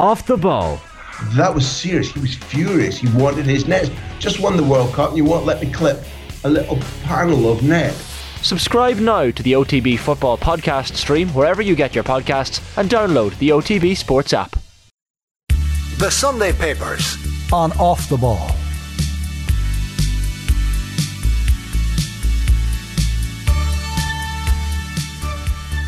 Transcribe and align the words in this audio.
Off 0.00 0.24
the 0.24 0.34
ball. 0.34 0.80
That 1.34 1.54
was 1.54 1.70
serious. 1.70 2.10
He 2.10 2.20
was 2.20 2.34
furious. 2.34 2.96
He 2.96 3.06
wanted 3.08 3.44
his 3.44 3.68
net. 3.68 3.92
Just 4.18 4.40
won 4.40 4.56
the 4.56 4.64
World 4.64 4.94
Cup 4.94 5.10
and 5.10 5.18
you 5.18 5.26
won't 5.26 5.44
let 5.44 5.60
me 5.60 5.70
clip 5.70 6.02
a 6.44 6.48
little 6.48 6.78
panel 7.02 7.52
of 7.52 7.62
net. 7.62 7.92
Subscribe 8.40 8.96
now 8.96 9.30
to 9.30 9.42
the 9.42 9.52
OTB 9.52 9.98
Football 9.98 10.38
Podcast 10.38 10.96
stream 10.96 11.28
wherever 11.34 11.60
you 11.60 11.76
get 11.76 11.94
your 11.94 12.02
podcasts 12.02 12.62
and 12.78 12.88
download 12.88 13.36
the 13.40 13.50
OTB 13.50 13.94
Sports 13.94 14.32
app. 14.32 14.56
The 15.98 16.08
Sunday 16.10 16.54
Papers 16.54 17.18
on 17.52 17.72
Off 17.72 18.08
the 18.08 18.16
Ball. 18.16 18.50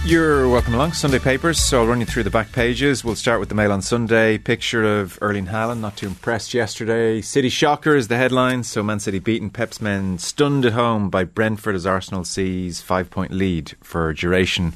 You're 0.04 0.48
welcome 0.48 0.74
along, 0.74 0.94
Sunday 0.94 1.20
Papers. 1.20 1.60
So 1.60 1.80
I'll 1.80 1.86
run 1.86 2.00
you 2.00 2.06
through 2.06 2.24
the 2.24 2.30
back 2.30 2.50
pages. 2.50 3.04
We'll 3.04 3.14
start 3.14 3.38
with 3.38 3.48
the 3.48 3.54
Mail 3.54 3.70
on 3.70 3.82
Sunday. 3.82 4.36
Picture 4.36 4.98
of 4.98 5.16
Erling 5.22 5.46
Haaland, 5.46 5.78
not 5.78 5.96
too 5.96 6.08
impressed 6.08 6.54
yesterday. 6.54 7.20
City 7.20 7.48
shocker 7.48 7.94
is 7.94 8.08
the 8.08 8.16
headline. 8.16 8.64
So 8.64 8.82
Man 8.82 8.98
City 8.98 9.20
beaten 9.20 9.48
Pep's 9.48 9.80
men, 9.80 10.18
stunned 10.18 10.66
at 10.66 10.72
home 10.72 11.08
by 11.08 11.22
Brentford 11.22 11.76
as 11.76 11.86
Arsenal 11.86 12.24
seize 12.24 12.80
five 12.80 13.10
point 13.10 13.30
lead 13.30 13.74
for 13.80 14.12
duration 14.12 14.72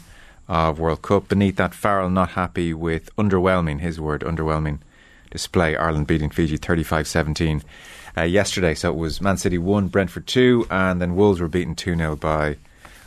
of 0.46 0.78
World 0.78 1.02
Cup. 1.02 1.26
Beneath 1.26 1.56
that, 1.56 1.74
Farrell 1.74 2.08
not 2.08 2.30
happy 2.30 2.72
with 2.72 3.14
underwhelming, 3.16 3.80
his 3.80 4.00
word, 4.00 4.20
underwhelming 4.20 4.78
display. 5.32 5.74
Ireland 5.74 6.06
beating 6.06 6.30
Fiji 6.30 6.56
35 6.56 7.08
17 7.08 7.64
uh, 8.16 8.22
yesterday. 8.22 8.74
So 8.74 8.92
it 8.92 8.96
was 8.96 9.20
Man 9.20 9.38
City 9.38 9.58
1, 9.58 9.88
Brentford 9.88 10.28
2, 10.28 10.68
and 10.70 11.02
then 11.02 11.16
Wolves 11.16 11.40
were 11.40 11.48
beaten 11.48 11.74
2 11.74 11.96
0 11.96 12.14
by 12.14 12.58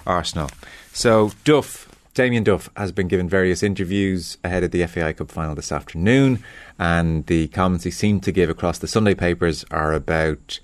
Arsenal. 0.05 0.49
So 0.91 1.31
Duff 1.45 1.88
Damien 2.19 2.43
Duff 2.43 2.69
has 2.75 2.91
been 2.91 3.07
given 3.07 3.29
various 3.29 3.63
interviews 3.63 4.37
ahead 4.43 4.65
of 4.65 4.71
the 4.71 4.85
FAI 4.85 5.13
Cup 5.13 5.31
final 5.31 5.55
this 5.55 5.71
afternoon, 5.71 6.43
and 6.77 7.25
the 7.27 7.47
comments 7.47 7.85
he 7.85 7.91
seemed 7.91 8.23
to 8.23 8.33
give 8.33 8.49
across 8.49 8.77
the 8.77 8.89
Sunday 8.89 9.15
papers 9.15 9.63
are 9.71 9.93
about 9.93 10.59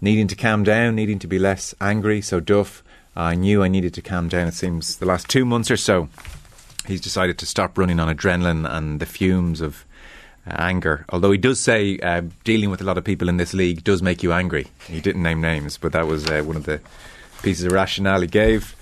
needing 0.00 0.28
to 0.28 0.36
calm 0.36 0.62
down, 0.62 0.94
needing 0.94 1.18
to 1.18 1.26
be 1.26 1.36
less 1.36 1.74
angry. 1.80 2.20
So, 2.20 2.38
Duff, 2.38 2.84
I 3.16 3.34
knew 3.34 3.60
I 3.60 3.66
needed 3.66 3.92
to 3.94 4.02
calm 4.02 4.28
down. 4.28 4.46
It 4.46 4.54
seems 4.54 4.98
the 4.98 5.04
last 5.04 5.28
two 5.28 5.44
months 5.44 5.68
or 5.68 5.76
so, 5.76 6.08
he's 6.86 7.00
decided 7.00 7.38
to 7.38 7.46
stop 7.46 7.76
running 7.76 7.98
on 7.98 8.16
adrenaline 8.16 8.72
and 8.72 9.00
the 9.00 9.04
fumes 9.04 9.60
of 9.60 9.84
uh, 10.46 10.54
anger. 10.58 11.06
Although 11.08 11.32
he 11.32 11.38
does 11.38 11.58
say 11.58 11.98
uh, 11.98 12.22
dealing 12.44 12.70
with 12.70 12.82
a 12.82 12.84
lot 12.84 12.98
of 12.98 13.02
people 13.02 13.28
in 13.28 13.36
this 13.36 13.52
league 13.52 13.82
does 13.82 14.00
make 14.00 14.22
you 14.22 14.32
angry. 14.32 14.68
He 14.86 15.00
didn't 15.00 15.24
name 15.24 15.40
names, 15.40 15.76
but 15.76 15.90
that 15.90 16.06
was 16.06 16.30
uh, 16.30 16.44
one 16.44 16.54
of 16.54 16.66
the 16.66 16.80
pieces 17.42 17.64
of 17.64 17.72
rationale 17.72 18.20
he 18.20 18.28
gave. 18.28 18.76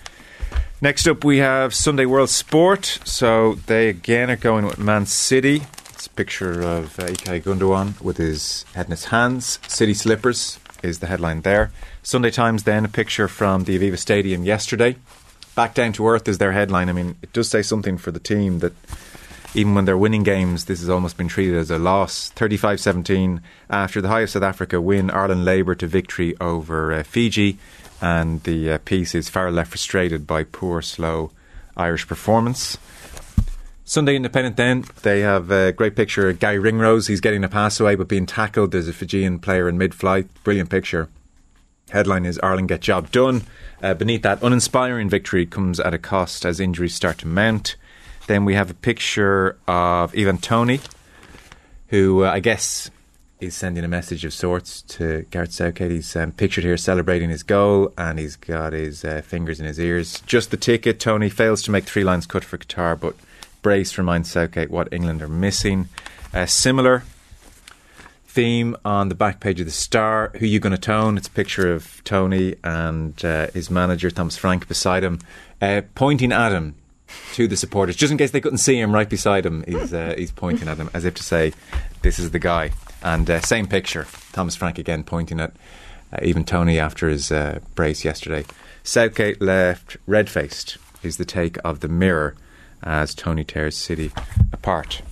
Next 0.80 1.08
up, 1.08 1.24
we 1.24 1.38
have 1.38 1.74
Sunday 1.74 2.06
World 2.06 2.30
Sport. 2.30 3.00
So 3.02 3.54
they 3.66 3.88
again 3.88 4.30
are 4.30 4.36
going 4.36 4.64
with 4.64 4.78
Man 4.78 5.06
City. 5.06 5.62
It's 5.90 6.06
a 6.06 6.10
picture 6.10 6.62
of 6.62 6.96
uh, 7.00 7.06
Ilkay 7.06 7.42
Gundogan 7.42 8.00
with 8.00 8.16
his 8.16 8.62
head 8.74 8.86
in 8.86 8.92
his 8.92 9.06
hands. 9.06 9.58
City 9.66 9.92
slippers 9.92 10.60
is 10.84 11.00
the 11.00 11.08
headline 11.08 11.40
there. 11.40 11.72
Sunday 12.04 12.30
Times 12.30 12.62
then 12.62 12.84
a 12.84 12.88
picture 12.88 13.26
from 13.26 13.64
the 13.64 13.76
Aviva 13.76 13.98
Stadium 13.98 14.44
yesterday. 14.44 14.94
Back 15.56 15.74
down 15.74 15.94
to 15.94 16.06
earth 16.06 16.28
is 16.28 16.38
their 16.38 16.52
headline. 16.52 16.88
I 16.88 16.92
mean, 16.92 17.16
it 17.22 17.32
does 17.32 17.48
say 17.48 17.62
something 17.62 17.98
for 17.98 18.12
the 18.12 18.20
team 18.20 18.60
that 18.60 18.72
even 19.54 19.74
when 19.74 19.84
they're 19.84 19.98
winning 19.98 20.22
games, 20.22 20.66
this 20.66 20.78
has 20.78 20.88
almost 20.88 21.16
been 21.16 21.26
treated 21.26 21.56
as 21.56 21.72
a 21.72 21.78
loss. 21.78 22.30
35 22.30 22.78
17 22.78 23.40
after 23.68 24.00
the 24.00 24.06
High 24.06 24.20
of 24.20 24.30
South 24.30 24.44
Africa 24.44 24.80
win, 24.80 25.10
Ireland 25.10 25.44
labour 25.44 25.74
to 25.74 25.88
victory 25.88 26.36
over 26.40 26.92
uh, 26.92 27.02
Fiji 27.02 27.58
and 28.00 28.42
the 28.44 28.72
uh, 28.72 28.78
piece 28.84 29.14
is 29.14 29.28
far 29.28 29.50
left 29.50 29.70
frustrated 29.70 30.27
by 30.27 30.44
poor, 30.44 30.82
slow 30.82 31.30
Irish 31.77 32.06
performance. 32.06 32.78
Sunday 33.84 34.16
Independent 34.16 34.56
then, 34.56 34.84
they 35.02 35.20
have 35.20 35.50
a 35.50 35.72
great 35.72 35.96
picture 35.96 36.28
of 36.28 36.38
Garry 36.38 36.58
Ringrose. 36.58 37.06
He's 37.06 37.22
getting 37.22 37.42
a 37.42 37.48
pass 37.48 37.80
away 37.80 37.94
but 37.94 38.06
being 38.06 38.27
tackled. 38.27 38.72
There's 38.72 38.86
a 38.86 38.92
Fijian 38.92 39.38
player 39.38 39.68
in 39.68 39.78
mid 39.78 39.94
flight. 39.94 40.27
Brilliant 40.44 40.68
picture. 40.68 41.08
Headline 41.90 42.27
is 42.27 42.38
Ireland 42.42 42.68
get 42.68 42.82
job 42.82 43.10
done. 43.10 43.42
Uh, 43.82 43.94
beneath 43.94 44.23
that, 44.23 44.42
uninspiring 44.42 45.08
victory 45.08 45.46
comes 45.46 45.80
at 45.80 45.94
a 45.94 45.98
cost 45.98 46.44
as 46.44 46.61
injuries 46.61 46.94
start 46.94 47.17
to 47.18 47.27
mount. 47.27 47.77
Then 48.27 48.44
we 48.44 48.55
have 48.55 48.70
a 48.70 48.74
picture 48.74 49.56
of 49.67 50.14
Ivan 50.14 50.36
Toney, 50.36 50.80
who 51.86 52.24
uh, 52.24 52.30
I 52.30 52.40
guess 52.40 52.90
is 53.40 53.54
sending 53.54 53.84
a 53.84 53.88
message 53.88 54.24
of 54.24 54.32
sorts 54.32 54.82
to 54.82 55.22
Gareth 55.30 55.52
Southgate. 55.52 55.90
He's 55.90 56.16
um, 56.16 56.32
pictured 56.32 56.64
here 56.64 56.76
celebrating 56.76 57.30
his 57.30 57.42
goal 57.42 57.92
and 57.96 58.18
he's 58.18 58.36
got 58.36 58.72
his 58.72 59.04
uh, 59.04 59.22
fingers 59.24 59.60
in 59.60 59.66
his 59.66 59.78
ears. 59.78 60.20
Just 60.26 60.50
the 60.50 60.56
ticket. 60.56 60.98
Toney 60.98 61.28
fails 61.28 61.62
to 61.62 61.70
make 61.70 61.84
Three 61.84 62.04
Lions 62.04 62.26
cut 62.26 62.44
for 62.44 62.58
Qatar, 62.58 62.98
but 62.98 63.14
Brace 63.62 63.96
reminds 63.96 64.30
Southgate 64.30 64.70
what 64.70 64.92
England 64.92 65.22
are 65.22 65.28
missing. 65.28 65.88
A 66.32 66.46
similar 66.46 67.04
theme 68.26 68.76
on 68.84 69.08
the 69.08 69.14
back 69.14 69.40
page 69.40 69.60
of 69.60 69.66
the 69.66 69.72
Star. 69.72 70.32
Who 70.38 70.46
you 70.46 70.60
going 70.60 70.72
to 70.72 70.78
tone? 70.78 71.16
It's 71.16 71.28
a 71.28 71.32
picture 71.32 71.72
of 71.72 72.02
Toney 72.05 72.56
and 72.64 73.24
uh, 73.24 73.48
his 73.52 73.70
manager 73.70 74.10
Thomas 74.10 74.36
Frank 74.36 74.68
beside 74.68 75.05
him, 75.05 75.20
uh, 75.62 75.82
pointing 75.94 76.32
at 76.32 76.52
him 76.52 76.74
to 77.32 77.48
the 77.48 77.56
supporters, 77.56 77.96
just 77.96 78.12
in 78.12 78.18
case 78.18 78.32
they 78.32 78.40
couldn't 78.40 78.58
see 78.58 78.78
him 78.78 78.92
right 78.92 79.08
beside 79.08 79.46
him. 79.46 79.64
He's 79.66 79.94
uh, 79.94 80.14
he's 80.16 80.30
pointing 80.30 80.68
at 80.68 80.76
him 80.76 80.90
as 80.92 81.05
if 81.05 81.14
to 81.14 81.22
say, 81.22 81.52
"This 82.02 82.18
is 82.18 82.32
the 82.32 82.38
guy." 82.38 82.70
And 83.03 83.29
uh, 83.31 83.41
same 83.41 83.67
picture, 83.67 84.07
Thomas 84.33 84.57
Frank 84.57 84.79
again 84.79 85.05
pointing 85.05 85.41
at 85.41 85.53
uh, 86.13 86.19
Ivan 86.23 86.45
Toney 86.45 86.79
after 86.79 87.09
his 87.09 87.31
uh, 87.31 87.61
brace 87.75 88.05
yesterday. 88.05 88.45
Southgate 88.83 89.41
left 89.41 89.97
red 90.07 90.29
faced, 90.29 90.79
is 91.03 91.17
the 91.17 91.25
take 91.25 91.59
of 91.64 91.81
the 91.81 91.89
mirror 91.89 92.35
as 92.83 93.14
Toney 93.14 93.45
tears 93.45 93.77
City 93.77 94.11
apart. 94.53 95.03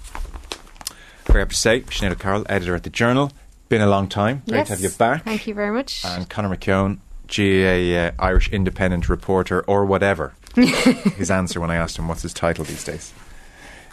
Very 1.27 1.41
happy 1.41 1.51
to 1.51 1.57
say, 1.57 1.81
Sinead 1.83 2.13
O'Carroll, 2.13 2.47
editor 2.49 2.75
at 2.75 2.85
the 2.85 2.91
Journal. 2.91 3.33
Been 3.69 3.83
a 3.83 3.87
long 3.87 4.09
time. 4.09 4.43
Great 4.49 4.59
yes, 4.59 4.69
to 4.69 4.73
have 4.75 4.81
you 4.81 4.91
back. 4.91 5.25
Thank 5.25 5.47
you 5.47 5.55
very 5.55 5.73
much. 5.73 6.05
And 6.05 6.29
Conor 6.29 6.57
McKeown, 6.57 6.99
GAA 7.29 7.99
uh, 7.99 8.13
Irish 8.25 8.49
Independent 8.51 9.09
reporter 9.09 9.63
or 9.63 9.85
whatever. 9.85 10.35
his 10.55 11.31
answer 11.31 11.61
when 11.61 11.71
I 11.71 11.77
asked 11.77 11.99
him 11.99 12.09
what's 12.09 12.23
his 12.23 12.33
title 12.33 12.65
these 12.65 12.85
days. 12.85 13.13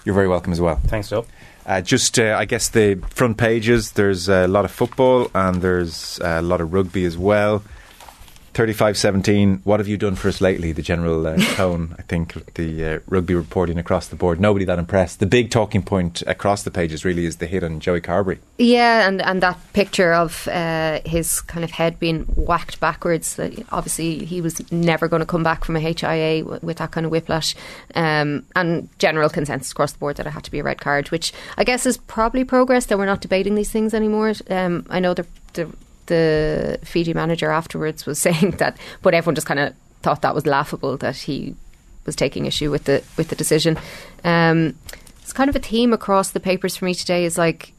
You're 0.06 0.16
very 0.16 0.28
welcome 0.28 0.54
as 0.54 0.62
well. 0.62 0.76
Thanks, 0.86 1.10
Phil. 1.10 1.26
Uh, 1.66 1.82
just, 1.82 2.20
uh, 2.20 2.36
I 2.38 2.46
guess, 2.46 2.70
the 2.70 2.96
front 3.10 3.38
pages, 3.38 3.94
there's 3.94 4.28
a 4.28 4.48
lot 4.48 4.66
of 4.66 4.72
football 4.72 5.32
and 5.34 5.62
there's 5.62 6.20
a 6.22 6.42
lot 6.42 6.60
of 6.60 6.74
rugby 6.74 7.06
as 7.06 7.18
well. 7.18 7.64
35 8.54 8.98
17, 8.98 9.62
what 9.64 9.80
have 9.80 9.88
you 9.88 9.98
done 9.98 10.16
for 10.16 10.28
us 10.28 10.40
lately? 10.40 10.72
The 10.72 10.82
general 10.82 11.26
uh, 11.26 11.38
tone, 11.56 11.96
I 11.98 12.04
think, 12.04 12.54
the 12.54 12.86
uh, 12.86 13.00
rugby 13.08 13.34
reporting 13.34 13.78
across 13.78 14.08
the 14.08 14.16
board. 14.16 14.40
Nobody 14.40 14.66
that 14.66 14.80
impressed. 14.80 15.20
The 15.20 15.26
big 15.26 15.50
talking 15.50 15.82
point 15.82 16.22
across 16.28 16.64
the 16.64 16.72
pages 16.72 17.04
really 17.04 17.26
is 17.26 17.38
the 17.38 17.48
hit 17.48 17.64
on 17.64 17.80
Joey 17.80 18.02
Carbery. 18.02 18.40
Yeah, 18.58 19.08
and, 19.08 19.22
and 19.22 19.42
that 19.42 19.60
picture 19.74 20.14
of 20.14 20.48
uh, 20.48 21.00
his 21.06 21.42
kind 21.42 21.64
of 21.64 21.72
head 21.72 22.00
being 22.00 22.24
whacked 22.36 22.80
backwards. 22.80 23.36
That 23.36 23.54
obviously, 23.72 24.26
he 24.26 24.42
was 24.42 24.72
never 24.72 25.08
going 25.08 25.22
to 25.22 25.26
come 25.26 25.44
back 25.44 25.66
from 25.66 25.76
a 25.76 25.80
HIA 25.80 26.44
w- 26.44 26.60
with 26.62 26.78
that 26.78 26.92
kind 26.92 27.06
of 27.06 27.12
whiplash. 27.12 27.56
Um, 27.96 28.46
and 28.56 28.90
general 29.00 29.30
consensus 29.30 29.72
across 29.72 29.94
the 29.94 30.00
board 30.00 30.18
that 30.18 30.28
it 30.28 30.32
had 30.32 30.44
to 30.44 30.52
be 30.52 30.60
a 30.60 30.64
red 30.64 30.80
card, 30.80 31.10
which 31.10 31.34
I 31.58 31.64
guess 31.64 31.86
is 31.86 31.98
probably 31.98 32.44
progress 32.44 32.86
that 32.86 32.98
we're 32.98 33.06
not 33.06 33.22
debating 33.22 33.56
these 33.56 33.72
things 33.72 33.94
anymore. 33.94 34.34
Um, 34.50 34.86
I 34.90 35.00
know 35.00 35.14
the, 35.14 35.26
the 35.54 35.70
the 36.08 36.80
Fiji 36.84 37.14
manager 37.14 37.50
afterwards 37.50 38.06
was 38.06 38.20
saying 38.28 38.52
that, 38.58 38.78
but 39.02 39.14
everyone 39.14 39.36
just 39.36 39.48
kind 39.48 39.60
of 39.60 39.74
thought 40.02 40.22
that 40.22 40.36
was 40.36 40.46
laughable 40.46 40.98
that 40.98 41.16
he 41.16 41.56
was 42.06 42.16
taking 42.16 42.46
issue 42.46 42.70
with 42.70 42.86
the 42.86 43.04
with 43.18 43.30
the 43.30 43.36
decision. 43.36 43.78
Um, 44.24 44.76
it's 45.22 45.34
kind 45.34 45.50
of 45.50 45.56
a 45.56 45.60
theme 45.60 45.94
across 45.94 46.32
the 46.32 46.40
papers 46.40 46.76
for 46.76 46.86
me 46.86 46.94
today. 46.94 47.26
Is 47.26 47.38
like 47.38 47.74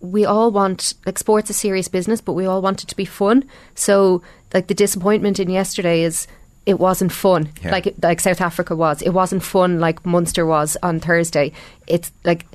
we 0.00 0.24
all 0.24 0.50
want 0.50 0.94
like 1.06 1.18
sports 1.18 1.50
a 1.50 1.52
serious 1.52 1.88
business, 1.88 2.20
but 2.20 2.32
we 2.32 2.46
all 2.46 2.62
want 2.62 2.82
it 2.82 2.88
to 2.88 2.96
be 2.96 3.04
fun. 3.04 3.44
So 3.74 4.22
like 4.52 4.66
the 4.66 4.74
disappointment 4.74 5.38
in 5.38 5.50
yesterday 5.50 6.02
is 6.02 6.26
it 6.66 6.78
wasn't 6.78 7.12
fun 7.12 7.50
yeah. 7.62 7.70
like 7.70 7.94
like 8.02 8.20
South 8.20 8.40
Africa 8.40 8.74
was. 8.74 9.02
It 9.02 9.10
wasn't 9.10 9.42
fun 9.42 9.80
like 9.80 10.04
Munster 10.04 10.44
was 10.44 10.76
on 10.82 11.00
Thursday. 11.00 11.52
It's 11.86 12.12
like 12.24 12.46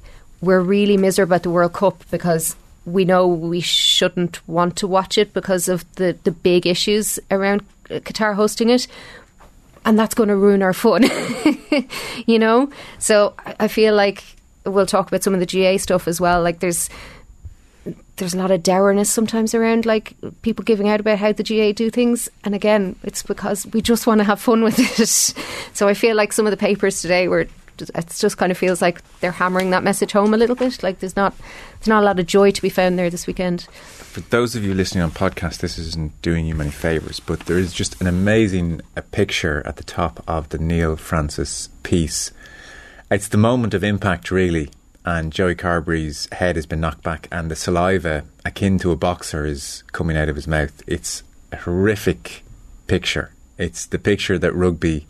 we're 0.42 0.62
really 0.62 0.98
miserable 0.98 1.36
at 1.36 1.44
the 1.44 1.50
World 1.50 1.74
Cup 1.74 2.04
because 2.12 2.56
we 2.86 3.06
know 3.06 3.28
we 3.28 3.62
shouldn't 3.62 4.48
want 4.48 4.76
to 4.78 4.88
watch 4.88 5.18
it 5.18 5.34
because 5.34 5.68
of 5.68 5.84
the, 5.96 6.18
the 6.24 6.32
big 6.32 6.68
issues 6.68 7.20
around 7.32 7.64
Qatar 7.86 8.36
hosting 8.36 8.70
it. 8.70 8.88
And 9.86 10.00
that's 10.00 10.16
going 10.16 10.30
to 10.30 10.36
ruin 10.36 10.64
our 10.64 10.74
fun, 10.74 11.04
you 12.26 12.40
know? 12.40 12.72
So 12.98 13.36
I 13.60 13.68
feel 13.68 13.94
like 13.94 14.24
we'll 14.66 14.88
talk 14.88 15.08
about 15.08 15.24
some 15.24 15.34
of 15.34 15.40
the 15.40 15.46
GAA 15.46 15.78
stuff 15.78 16.08
as 16.08 16.20
well. 16.20 16.42
Like 16.42 16.60
there's 16.60 16.90
there's 18.18 18.34
a 18.34 18.38
lot 18.38 18.50
of 18.52 18.64
dourness 18.64 19.10
sometimes 19.10 19.54
around 19.54 19.86
like 19.86 20.14
people 20.42 20.64
giving 20.64 20.88
out 20.88 21.00
about 21.00 21.20
how 21.20 21.32
the 21.32 21.44
GAA 21.44 21.72
do 21.74 21.92
things 21.92 22.30
and 22.44 22.56
again 22.56 22.96
it's 23.04 23.22
because 23.22 23.68
we 23.68 23.82
just 23.82 24.08
want 24.08 24.20
to 24.20 24.24
have 24.24 24.40
fun 24.40 24.64
with 24.64 24.80
it 25.00 25.08
so 25.74 25.88
I 25.88 25.94
feel 25.94 26.16
like 26.16 26.34
some 26.34 26.48
of 26.48 26.52
the 26.52 26.58
papers 26.58 27.02
today 27.02 27.28
were 27.28 27.48
it 27.82 28.14
just 28.18 28.38
kind 28.38 28.52
of 28.52 28.58
feels 28.58 28.82
like 28.82 29.02
they're 29.20 29.32
hammering 29.32 29.70
that 29.72 29.84
message 29.84 30.12
home 30.12 30.34
a 30.34 30.38
little 30.38 30.56
bit. 30.56 30.82
Like 30.84 31.00
there's 31.00 31.16
not 31.16 31.34
there's 31.80 31.88
not 31.88 32.04
a 32.04 32.06
lot 32.06 32.20
of 32.20 32.26
joy 32.26 32.52
to 32.52 32.62
be 32.62 32.70
found 32.70 32.98
there 32.98 33.10
this 33.10 33.28
weekend. 33.28 33.64
For 33.72 34.22
those 34.22 34.56
of 34.56 34.64
you 34.64 34.74
listening 34.74 35.04
on 35.04 35.12
podcast, 35.12 35.60
this 35.60 35.78
isn't 35.78 36.22
doing 36.22 36.46
you 36.46 36.56
many 36.56 36.72
favors, 36.72 37.20
but 37.20 37.42
there 37.42 37.58
is 37.58 37.74
just 37.74 38.00
an 38.02 38.08
amazing 38.08 38.82
picture 39.12 39.62
at 39.66 39.76
the 39.76 39.84
top 39.84 40.24
of 40.28 40.50
the 40.50 40.58
Neil 40.58 40.96
Francis 40.96 41.70
piece. 41.84 42.32
It's 43.12 43.28
the 43.28 43.38
moment 43.38 43.74
of 43.74 43.84
impact, 43.84 44.32
really, 44.32 44.72
and 45.06 45.32
Joey 45.32 45.56
Carbery's 45.56 46.28
head 46.32 46.56
has 46.56 46.66
been 46.66 46.82
knocked 46.82 47.04
back, 47.04 47.28
and 47.32 47.52
the 47.52 47.56
saliva, 47.56 48.24
akin 48.44 48.80
to 48.80 48.92
a 48.92 48.96
boxer, 48.96 49.46
is 49.46 49.84
coming 49.92 50.18
out 50.18 50.30
of 50.30 50.36
his 50.36 50.48
mouth. 50.48 50.82
It's 50.88 51.22
a 51.52 51.58
horrific 51.58 52.44
picture. 52.88 53.32
It's 53.58 53.86
the 53.86 54.00
picture 54.00 54.40
that 54.40 54.54
rugby 54.54 55.08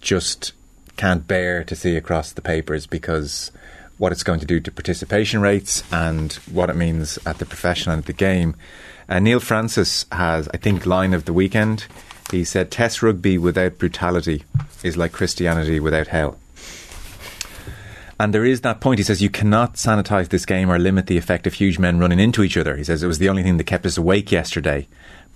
just 0.00 0.52
can't 1.02 1.26
bear 1.26 1.64
to 1.64 1.74
see 1.74 1.96
across 1.96 2.30
the 2.30 2.40
papers 2.40 2.86
because 2.86 3.50
what 3.98 4.12
it's 4.12 4.22
going 4.22 4.38
to 4.38 4.46
do 4.46 4.60
to 4.60 4.70
participation 4.70 5.40
rates 5.40 5.82
and 5.90 6.34
what 6.52 6.70
it 6.70 6.76
means 6.76 7.18
at 7.26 7.38
the 7.38 7.44
professional 7.44 7.94
end 7.94 8.02
of 8.02 8.06
the 8.06 8.12
game. 8.12 8.54
Uh, 9.08 9.18
Neil 9.18 9.40
Francis 9.40 10.06
has, 10.12 10.48
I 10.54 10.58
think, 10.58 10.86
line 10.86 11.12
of 11.12 11.24
the 11.24 11.32
weekend. 11.32 11.86
He 12.30 12.44
said, 12.44 12.70
Test 12.70 13.02
rugby 13.02 13.36
without 13.36 13.78
brutality 13.78 14.44
is 14.84 14.96
like 14.96 15.10
Christianity 15.10 15.80
without 15.80 16.06
hell. 16.06 16.38
And 18.20 18.32
there 18.32 18.44
is 18.44 18.60
that 18.60 18.80
point. 18.80 19.00
He 19.00 19.04
says 19.04 19.20
you 19.20 19.28
cannot 19.28 19.74
sanitize 19.74 20.28
this 20.28 20.46
game 20.46 20.70
or 20.70 20.78
limit 20.78 21.08
the 21.08 21.18
effect 21.18 21.48
of 21.48 21.54
huge 21.54 21.80
men 21.80 21.98
running 21.98 22.20
into 22.20 22.44
each 22.44 22.56
other. 22.56 22.76
He 22.76 22.84
says 22.84 23.02
it 23.02 23.08
was 23.08 23.18
the 23.18 23.28
only 23.28 23.42
thing 23.42 23.56
that 23.56 23.64
kept 23.64 23.86
us 23.86 23.98
awake 23.98 24.30
yesterday. 24.30 24.86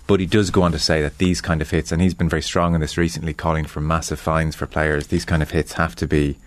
But 0.07 0.21
he 0.21 0.25
does 0.25 0.49
go 0.51 0.63
on 0.63 0.71
to 0.71 0.79
say 0.79 1.01
that 1.01 1.17
these 1.17 1.41
kind 1.41 1.61
of 1.61 1.69
hits, 1.69 1.91
and 1.91 2.01
he's 2.01 2.13
been 2.13 2.29
very 2.29 2.41
strong 2.41 2.73
in 2.73 2.81
this 2.81 2.97
recently, 2.97 3.33
calling 3.33 3.65
for 3.65 3.81
massive 3.81 4.19
fines 4.19 4.55
for 4.55 4.65
players. 4.65 5.07
These 5.07 5.25
kind 5.25 5.43
of 5.43 5.51
hits 5.51 5.73
have 5.73 5.95
to 5.97 6.07
be 6.07 6.37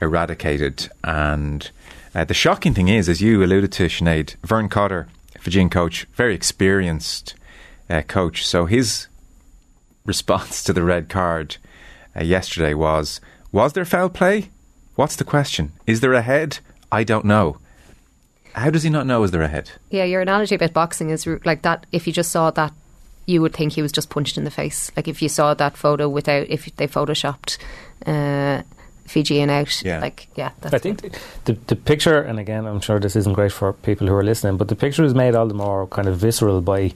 eradicated. 0.00 0.88
And 1.04 1.70
uh, 2.14 2.24
the 2.24 2.34
shocking 2.34 2.74
thing 2.74 2.88
is, 2.88 3.08
as 3.08 3.20
you 3.20 3.42
alluded 3.44 3.72
to, 3.72 3.86
Sinead, 3.86 4.34
Vern 4.42 4.68
Cotter, 4.68 5.06
Fijian 5.38 5.70
coach, 5.70 6.04
very 6.14 6.34
experienced 6.34 7.34
uh, 7.88 8.02
coach. 8.02 8.44
So 8.44 8.66
his 8.66 9.06
response 10.04 10.64
to 10.64 10.72
the 10.72 10.82
red 10.82 11.08
card 11.08 11.56
uh, 12.16 12.24
yesterday 12.24 12.74
was 12.74 13.20
Was 13.52 13.74
there 13.74 13.84
foul 13.84 14.08
play? 14.08 14.50
What's 14.96 15.16
the 15.16 15.24
question? 15.24 15.72
Is 15.86 16.00
there 16.00 16.14
a 16.14 16.22
head? 16.22 16.58
I 16.90 17.04
don't 17.04 17.24
know. 17.24 17.58
How 18.54 18.70
does 18.70 18.82
he 18.82 18.90
not 18.90 19.06
know 19.06 19.22
is 19.22 19.30
there 19.30 19.42
a 19.42 19.48
head? 19.48 19.70
Yeah, 19.90 20.04
your 20.04 20.22
analogy 20.22 20.54
about 20.54 20.72
boxing 20.72 21.10
is 21.10 21.26
like 21.44 21.62
that. 21.62 21.84
If 21.92 22.06
you 22.06 22.12
just 22.12 22.30
saw 22.30 22.50
that, 22.52 22.72
you 23.26 23.42
would 23.42 23.52
think 23.52 23.72
he 23.72 23.82
was 23.82 23.92
just 23.92 24.08
punched 24.08 24.38
in 24.38 24.44
the 24.44 24.50
face. 24.50 24.90
Like 24.96 25.08
if 25.08 25.20
you 25.20 25.28
saw 25.28 25.52
that 25.54 25.76
photo 25.76 26.08
without, 26.08 26.46
if 26.48 26.74
they 26.76 26.86
photoshopped 26.86 27.58
uh, 28.06 28.62
Fijian 29.06 29.50
out, 29.50 29.82
Yeah. 29.84 30.00
like 30.00 30.28
yeah, 30.36 30.50
that's 30.60 30.74
I 30.74 30.78
think 30.78 31.02
the, 31.44 31.52
the 31.66 31.76
picture, 31.76 32.20
and 32.20 32.38
again, 32.38 32.66
I'm 32.66 32.80
sure 32.80 32.98
this 33.00 33.16
isn't 33.16 33.32
great 33.34 33.52
for 33.52 33.72
people 33.72 34.06
who 34.06 34.14
are 34.14 34.22
listening, 34.24 34.56
but 34.56 34.68
the 34.68 34.76
picture 34.76 35.04
is 35.04 35.14
made 35.14 35.34
all 35.34 35.46
the 35.46 35.54
more 35.54 35.86
kind 35.88 36.08
of 36.08 36.16
visceral 36.18 36.60
by 36.60 36.92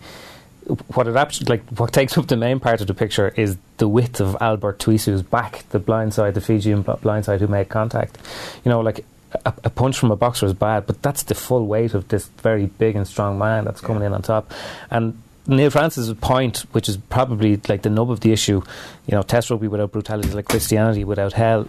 what 0.94 1.09
it 1.09 1.17
actually 1.17 1.47
like. 1.47 1.65
What 1.79 1.93
takes 2.00 2.17
up 2.17 2.27
the 2.29 2.37
main 2.37 2.61
part 2.61 2.81
of 2.81 2.87
the 2.87 2.94
picture 2.94 3.29
is 3.37 3.56
the 3.79 3.88
width 3.88 4.21
of 4.21 4.37
Albert 4.41 4.79
Tuisue's 4.79 5.23
back, 5.23 5.65
the 5.71 5.79
blind 5.79 6.15
side, 6.15 6.35
the 6.35 6.41
Fijian 6.41 6.83
blind 6.83 7.25
side 7.25 7.41
who 7.41 7.47
made 7.49 7.69
contact. 7.69 8.19
You 8.65 8.71
know, 8.71 8.81
like 8.81 9.05
a, 9.44 9.53
a 9.65 9.71
punch 9.71 9.99
from 9.99 10.11
a 10.12 10.17
boxer 10.17 10.47
is 10.47 10.55
bad, 10.55 10.87
but 10.87 11.03
that's 11.03 11.25
the 11.25 11.35
full 11.35 11.67
weight 11.67 11.94
of 11.94 12.06
this 12.09 12.26
very 12.43 12.67
big 12.67 12.94
and 12.97 13.06
strong 13.06 13.38
man 13.38 13.65
that's 13.65 13.81
coming 13.81 14.03
in 14.05 14.12
on 14.12 14.23
top, 14.23 14.53
and. 14.91 15.21
Neil 15.56 15.70
Francis' 15.70 16.12
point, 16.20 16.58
which 16.73 16.88
is 16.88 16.97
probably 16.97 17.61
like 17.69 17.82
the 17.82 17.91
nub 17.91 18.11
of 18.11 18.20
the 18.20 18.32
issue, 18.32 18.62
you 19.06 19.14
know, 19.14 19.23
test 19.23 19.50
rugby 19.50 19.69
without 19.69 19.93
brutality 19.93 20.29
is 20.29 20.35
like 20.35 20.47
Christianity 20.47 21.05
without 21.05 21.32
hell 21.32 21.69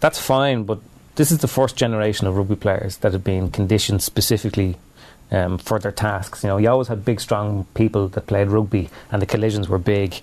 that's 0.00 0.18
fine, 0.18 0.64
but 0.64 0.80
this 1.14 1.30
is 1.30 1.38
the 1.38 1.48
first 1.48 1.76
generation 1.76 2.26
of 2.26 2.36
rugby 2.36 2.56
players 2.56 2.96
that 2.98 3.12
have 3.12 3.22
been 3.22 3.50
conditioned 3.50 4.02
specifically 4.02 4.76
um, 5.30 5.58
for 5.58 5.78
their 5.78 5.92
tasks. 5.92 6.42
You 6.42 6.48
know, 6.48 6.56
you 6.56 6.68
always 6.68 6.88
had 6.88 7.04
big, 7.04 7.20
strong 7.20 7.66
people 7.74 8.08
that 8.08 8.26
played 8.26 8.48
rugby, 8.48 8.88
and 9.12 9.20
the 9.22 9.26
collisions 9.26 9.68
were 9.68 9.78
big. 9.78 10.14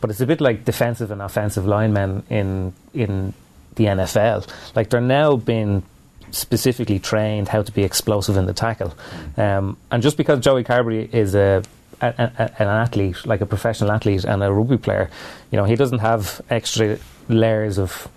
But 0.00 0.10
it's 0.10 0.20
a 0.20 0.26
bit 0.26 0.40
like 0.40 0.64
defensive 0.64 1.10
and 1.10 1.20
offensive 1.20 1.66
linemen 1.66 2.22
in 2.30 2.72
in 2.94 3.34
the 3.74 3.84
NFL. 3.86 4.48
Like 4.76 4.90
they're 4.90 5.00
now 5.00 5.36
being 5.36 5.82
specifically 6.30 6.98
trained 6.98 7.48
how 7.48 7.62
to 7.62 7.72
be 7.72 7.82
explosive 7.82 8.36
in 8.36 8.46
the 8.46 8.52
tackle. 8.52 8.94
Um, 9.36 9.76
and 9.90 10.02
just 10.02 10.16
because 10.16 10.40
Joey 10.40 10.64
Carbery 10.64 11.12
is 11.12 11.34
a 11.34 11.62
an 12.08 12.68
athlete, 12.68 13.26
like 13.26 13.40
a 13.40 13.46
professional 13.46 13.92
athlete 13.92 14.24
and 14.24 14.42
a 14.42 14.52
rugby 14.52 14.76
player, 14.76 15.10
you 15.50 15.56
know, 15.56 15.64
he 15.64 15.76
doesn't 15.76 16.00
have 16.00 16.40
extra 16.50 16.98
layers 17.28 17.78
of 17.78 18.08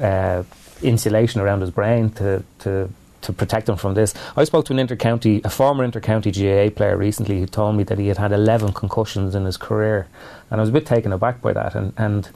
uh, 0.00 0.42
insulation 0.82 1.40
around 1.40 1.60
his 1.60 1.70
brain 1.70 2.10
to, 2.10 2.42
to 2.60 2.90
to 3.24 3.32
protect 3.32 3.68
him 3.68 3.76
from 3.76 3.94
this. 3.94 4.14
I 4.36 4.44
spoke 4.44 4.66
to 4.66 4.72
an 4.76 4.86
intercounty, 4.86 5.44
a 5.44 5.50
former 5.50 5.86
intercounty 5.86 6.30
GAA 6.30 6.74
player 6.74 6.96
recently 6.96 7.40
who 7.40 7.46
told 7.46 7.74
me 7.74 7.82
that 7.84 7.98
he 7.98 8.08
had 8.08 8.18
had 8.18 8.32
11 8.32 8.74
concussions 8.74 9.34
in 9.34 9.44
his 9.44 9.56
career, 9.56 10.06
and 10.50 10.60
I 10.60 10.62
was 10.62 10.68
a 10.68 10.72
bit 10.72 10.86
taken 10.86 11.12
aback 11.12 11.40
by 11.40 11.52
that. 11.54 11.74
And, 11.74 11.92
and 11.96 12.28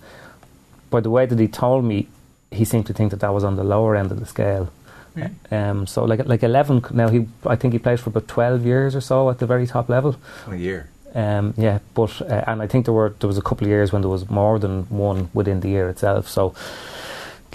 by 0.90 1.00
the 1.00 1.11
way 1.11 1.26
that 1.26 1.38
he 1.38 1.46
told 1.46 1.85
me, 1.85 2.08
he 2.50 2.64
seemed 2.64 2.87
to 2.87 2.94
think 2.94 3.11
that 3.11 3.20
that 3.20 3.35
was 3.35 3.44
on 3.44 3.56
the 3.56 3.64
lower 3.64 3.94
end 3.94 4.11
of 4.11 4.19
the 4.19 4.26
scale. 4.26 4.73
Um, 5.50 5.87
so 5.87 6.05
like 6.05 6.26
like 6.26 6.43
11 6.43 6.84
now 6.93 7.08
he 7.08 7.26
I 7.46 7.56
think 7.56 7.72
he 7.72 7.78
played 7.78 8.00
for 8.00 8.10
about 8.10 8.28
12 8.28 8.64
years 8.64 8.94
or 8.94 9.00
so 9.00 9.31
at 9.31 9.38
the 9.38 9.46
very 9.46 9.66
top 9.66 9.88
level. 9.88 10.16
A 10.46 10.56
year. 10.56 10.88
Um, 11.14 11.55
yeah, 11.56 11.78
but 11.94 12.20
uh, 12.22 12.44
and 12.46 12.62
I 12.62 12.66
think 12.66 12.84
there 12.84 12.94
were 12.94 13.14
there 13.19 13.28
was 13.28 13.38
a 13.38 13.43
couple 13.43 13.66
of 13.66 13.70
years 13.70 13.93
when 13.93 14.02
there 14.02 14.10
was 14.10 14.28
more 14.28 14.58
than 14.58 14.84
one 14.84 15.31
within 15.32 15.60
the 15.60 15.69
year 15.69 15.88
itself. 15.88 16.28
So, 16.28 16.55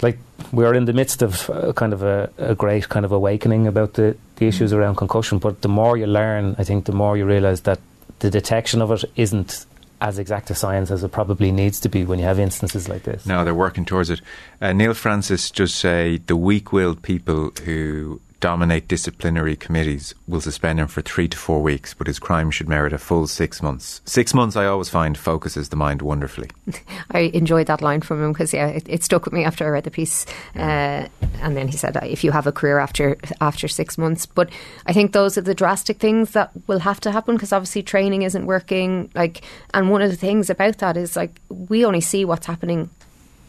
like 0.01 0.17
we 0.51 0.65
are 0.65 0.73
in 0.73 0.85
the 0.85 0.93
midst 0.93 1.21
of 1.21 1.49
uh, 1.49 1.71
kind 1.73 1.93
of 1.93 2.01
a, 2.01 2.29
a 2.37 2.55
great 2.55 2.89
kind 2.89 3.05
of 3.05 3.11
awakening 3.11 3.67
about 3.67 3.93
the, 3.93 4.15
the 4.37 4.47
issues 4.47 4.73
around 4.73 4.95
concussion. 4.95 5.37
But 5.37 5.61
the 5.61 5.69
more 5.69 5.97
you 5.97 6.07
learn, 6.07 6.55
I 6.57 6.63
think 6.63 6.85
the 6.85 6.91
more 6.91 7.15
you 7.15 7.25
realise 7.25 7.61
that 7.61 7.79
the 8.19 8.29
detection 8.29 8.81
of 8.81 8.91
it 8.91 9.05
isn't 9.15 9.65
as 10.03 10.19
exact 10.19 10.49
a 10.49 10.55
science 10.55 10.91
as 10.91 11.01
it 11.01 11.11
probably 11.13 11.49
needs 11.49 11.79
to 11.79 11.87
be 11.87 12.03
when 12.03 12.19
you 12.19 12.25
have 12.25 12.37
instances 12.37 12.89
like 12.89 13.03
this. 13.03 13.25
No, 13.25 13.45
they're 13.45 13.55
working 13.55 13.85
towards 13.85 14.09
it. 14.09 14.21
Uh, 14.61 14.73
Neil 14.73 14.93
Francis 14.93 15.49
just 15.49 15.75
say 15.75 16.17
the 16.17 16.35
weak-willed 16.35 17.01
people 17.01 17.51
who 17.63 18.19
dominate 18.43 18.89
disciplinary 18.89 19.55
committees 19.55 20.13
will 20.27 20.41
suspend 20.41 20.77
him 20.77 20.85
for 20.85 21.01
three 21.01 21.29
to 21.29 21.37
four 21.37 21.61
weeks, 21.61 21.93
but 21.93 22.07
his 22.07 22.19
crime 22.19 22.51
should 22.51 22.67
merit 22.67 22.91
a 22.91 22.97
full 22.97 23.25
six 23.25 23.61
months. 23.63 24.01
Six 24.03 24.33
months, 24.33 24.57
I 24.57 24.65
always 24.65 24.89
find, 24.89 25.17
focuses 25.17 25.69
the 25.69 25.77
mind 25.77 26.01
wonderfully. 26.01 26.49
I 27.11 27.31
enjoyed 27.33 27.67
that 27.67 27.81
line 27.81 28.01
from 28.01 28.21
him 28.21 28.33
because 28.33 28.53
yeah, 28.53 28.67
it, 28.67 28.85
it 28.89 29.01
stuck 29.01 29.23
with 29.23 29.33
me 29.33 29.45
after 29.45 29.65
I 29.65 29.69
read 29.69 29.85
the 29.85 29.91
piece. 29.91 30.25
Uh, 30.57 31.07
and 31.41 31.55
then 31.55 31.69
he 31.69 31.77
said, 31.77 31.97
"If 32.03 32.25
you 32.25 32.31
have 32.31 32.45
a 32.45 32.51
career 32.51 32.79
after 32.79 33.15
after 33.39 33.69
six 33.69 33.97
months," 33.97 34.25
but 34.25 34.49
I 34.87 34.91
think 34.91 35.13
those 35.13 35.37
are 35.37 35.41
the 35.41 35.55
drastic 35.55 35.99
things 35.99 36.31
that 36.31 36.51
will 36.67 36.79
have 36.79 36.99
to 36.99 37.11
happen 37.11 37.35
because 37.35 37.53
obviously 37.53 37.81
training 37.81 38.23
isn't 38.23 38.45
working. 38.45 39.09
Like, 39.15 39.41
and 39.73 39.89
one 39.89 40.01
of 40.01 40.11
the 40.11 40.17
things 40.17 40.49
about 40.49 40.79
that 40.79 40.97
is 40.97 41.15
like 41.15 41.39
we 41.47 41.85
only 41.85 42.01
see 42.01 42.25
what's 42.25 42.47
happening 42.47 42.89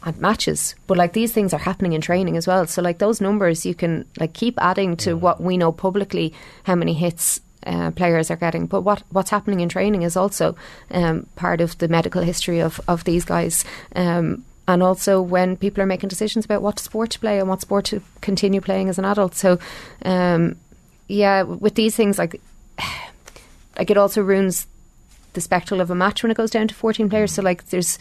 at 0.04 0.18
matches, 0.18 0.74
but 0.86 0.98
like 0.98 1.12
these 1.14 1.32
things 1.32 1.54
are 1.54 1.58
happening 1.58 1.92
in 1.92 2.00
training 2.00 2.36
as 2.36 2.46
well. 2.46 2.66
So 2.66 2.82
like 2.82 2.98
those 2.98 3.20
numbers, 3.20 3.64
you 3.64 3.74
can 3.74 4.04
like 4.18 4.34
keep 4.34 4.54
adding 4.58 4.96
to 4.98 5.14
what 5.14 5.40
we 5.40 5.56
know 5.56 5.72
publicly 5.72 6.32
how 6.64 6.74
many 6.74 6.92
hits 6.92 7.40
uh, 7.66 7.90
players 7.92 8.30
are 8.30 8.36
getting. 8.36 8.66
But 8.66 8.82
what 8.82 9.02
what's 9.10 9.30
happening 9.30 9.60
in 9.60 9.68
training 9.68 10.02
is 10.02 10.16
also 10.16 10.56
um, 10.90 11.26
part 11.36 11.60
of 11.60 11.78
the 11.78 11.88
medical 11.88 12.22
history 12.22 12.60
of 12.60 12.80
of 12.86 13.04
these 13.04 13.24
guys. 13.24 13.64
Um, 13.96 14.44
and 14.66 14.82
also 14.82 15.20
when 15.20 15.56
people 15.56 15.82
are 15.82 15.86
making 15.86 16.08
decisions 16.08 16.44
about 16.44 16.62
what 16.62 16.78
sport 16.78 17.10
to 17.10 17.18
play 17.18 17.38
and 17.38 17.48
what 17.48 17.60
sport 17.60 17.84
to 17.86 18.02
continue 18.20 18.60
playing 18.60 18.88
as 18.88 18.98
an 18.98 19.04
adult. 19.04 19.34
So, 19.34 19.58
um, 20.04 20.56
yeah, 21.06 21.42
with 21.42 21.74
these 21.74 21.94
things, 21.94 22.18
like, 22.18 22.40
like 23.78 23.90
it 23.90 23.98
also 23.98 24.22
ruins 24.22 24.66
the 25.34 25.40
spectacle 25.40 25.80
of 25.80 25.90
a 25.90 25.94
match 25.94 26.22
when 26.22 26.30
it 26.30 26.36
goes 26.36 26.50
down 26.50 26.68
to 26.68 26.74
14 26.74 27.10
players. 27.10 27.32
So, 27.32 27.42
like, 27.42 27.66
there's 27.66 27.98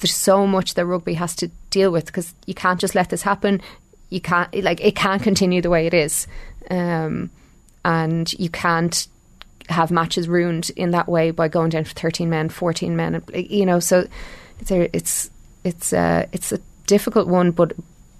there's 0.00 0.14
so 0.14 0.46
much 0.46 0.74
that 0.74 0.86
rugby 0.86 1.14
has 1.14 1.34
to 1.36 1.48
deal 1.70 1.90
with 1.90 2.06
because 2.06 2.34
you 2.46 2.54
can't 2.54 2.80
just 2.80 2.94
let 2.94 3.10
this 3.10 3.22
happen. 3.22 3.60
You 4.08 4.20
can't 4.20 4.52
like 4.62 4.80
it 4.80 4.96
can't 4.96 5.22
continue 5.22 5.62
the 5.62 5.70
way 5.70 5.86
it 5.86 5.94
is, 5.94 6.26
um, 6.70 7.30
and 7.84 8.32
you 8.34 8.50
can't 8.50 9.06
have 9.68 9.90
matches 9.90 10.28
ruined 10.28 10.70
in 10.74 10.90
that 10.90 11.08
way 11.08 11.30
by 11.30 11.46
going 11.46 11.70
down 11.70 11.84
to 11.84 11.94
13 11.94 12.28
men, 12.28 12.48
14 12.48 12.96
men. 12.96 13.22
You 13.32 13.64
know, 13.64 13.78
so 13.78 14.08
it's 14.58 14.70
a, 14.72 14.96
it's 14.96 15.30
it's 15.64 15.92
it's 15.92 16.52
a 16.52 16.58
difficult 16.86 17.28
one, 17.28 17.52
but 17.52 17.72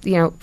you 0.02 0.14
know. 0.14 0.34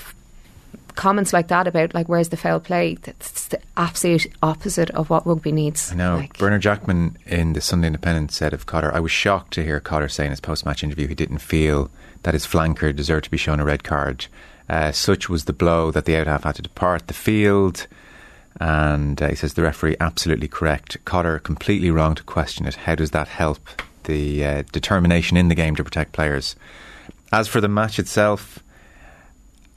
Comments 0.98 1.32
like 1.32 1.48
that 1.50 1.68
about 1.68 1.94
like 1.94 2.10
where's 2.10 2.30
the 2.30 2.38
foul 2.38 2.60
play? 2.60 2.96
That's 2.96 3.48
the 3.50 3.60
absolute 3.78 4.26
opposite 4.42 4.90
of 4.90 5.12
what 5.12 5.28
rugby 5.28 5.52
needs. 5.52 5.92
I 5.92 5.96
know. 5.96 6.18
Like, 6.18 6.38
Bernard 6.40 6.64
Jackman 6.64 7.18
in 7.28 7.54
the 7.54 7.62
Sunday 7.62 7.86
Independent 7.86 8.32
said 8.32 8.52
of 8.52 8.66
Cotter, 8.66 8.92
I 8.94 9.00
was 9.00 9.12
shocked 9.12 9.54
to 9.54 9.64
hear 9.64 9.80
Cotter 9.80 10.10
say 10.10 10.26
in 10.26 10.32
his 10.32 10.42
post 10.42 10.66
match 10.66 10.84
interview 10.84 11.08
he 11.08 11.14
didn't 11.14 11.38
feel 11.38 11.92
that 12.24 12.34
his 12.34 12.48
flanker 12.48 12.96
deserved 12.96 13.26
to 13.26 13.32
be 13.32 13.38
shown 13.38 13.60
a 13.60 13.64
red 13.64 13.84
card. 13.84 14.26
Uh, 14.68 14.92
such 14.92 15.30
was 15.30 15.46
the 15.46 15.54
blow 15.54 15.92
that 15.92 16.06
the 16.06 16.18
out 16.18 16.28
half 16.28 16.44
had 16.44 16.56
to 16.56 16.64
depart 16.64 17.08
the 17.08 17.14
field. 17.14 17.86
And 18.60 19.22
uh, 19.22 19.30
he 19.30 19.36
says 19.36 19.54
the 19.54 19.62
referee 19.62 19.98
absolutely 20.00 20.48
correct. 20.48 20.98
Cotter 21.06 21.38
completely 21.38 21.92
wrong 21.92 22.16
to 22.16 22.24
question 22.24 22.66
it. 22.66 22.74
How 22.76 22.96
does 22.96 23.12
that 23.12 23.28
help 23.28 23.70
the 24.06 24.44
uh, 24.44 24.64
determination 24.72 25.38
in 25.38 25.48
the 25.48 25.56
game 25.56 25.76
to 25.76 25.84
protect 25.84 26.14
players? 26.14 26.56
As 27.32 27.48
for 27.48 27.62
the 27.62 27.68
match 27.68 28.00
itself, 28.00 28.64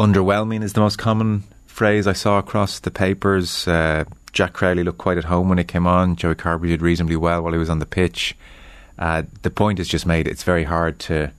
underwhelming 0.00 0.62
is 0.62 0.72
the 0.72 0.80
most 0.80 0.96
common 0.98 1.44
phrase 1.66 2.06
I 2.06 2.12
saw 2.14 2.38
across 2.38 2.80
the 2.80 2.90
papers. 2.90 3.68
Uh, 3.68 4.04
Jack 4.32 4.54
Crowley 4.54 4.82
looked 4.82 4.98
quite 4.98 5.18
at 5.18 5.24
home 5.24 5.48
when 5.48 5.58
he 5.58 5.64
came 5.64 5.86
on. 5.86 6.16
Joey 6.16 6.34
Carbery 6.34 6.68
did 6.68 6.82
reasonably 6.82 7.16
well 7.16 7.42
while 7.42 7.52
he 7.52 7.58
was 7.58 7.70
on 7.70 7.78
the 7.78 7.86
pitch. 7.86 8.36
Uh, 8.98 9.22
the 9.42 9.50
point 9.50 9.78
is 9.78 9.88
just 9.88 10.06
made. 10.06 10.26
It's 10.26 10.42
very 10.42 10.64
hard 10.64 10.98
to 11.00 11.30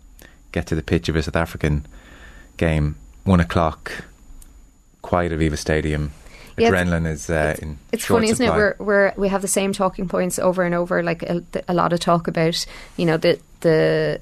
get 0.51 0.67
to 0.67 0.75
the 0.75 0.83
pitch 0.83 1.09
of 1.09 1.15
a 1.15 1.23
South 1.23 1.35
African 1.35 1.85
game. 2.57 2.95
One 3.23 3.39
o'clock, 3.39 4.03
quiet 5.01 5.31
Aviva 5.31 5.57
Stadium. 5.57 6.11
Yeah, 6.57 6.67
it's- 6.67 6.87
Adrenaline 6.87 7.07
is 7.07 7.29
uh, 7.29 7.55
in 7.61 7.77
It's 7.91 8.05
funny, 8.05 8.29
isn't 8.29 8.45
it? 8.45 8.49
We're, 8.49 8.75
we're 8.79 9.13
we 9.15 9.29
have 9.29 9.41
the 9.41 9.47
same 9.47 9.73
talking 9.73 10.07
points 10.07 10.37
over 10.37 10.63
and 10.63 10.75
over. 10.75 11.01
Like 11.01 11.23
a, 11.23 11.43
a 11.67 11.73
lot 11.73 11.93
of 11.93 11.99
talk 11.99 12.27
about, 12.27 12.65
you 12.97 13.05
know, 13.05 13.17
the 13.17 13.39
the 13.61 14.19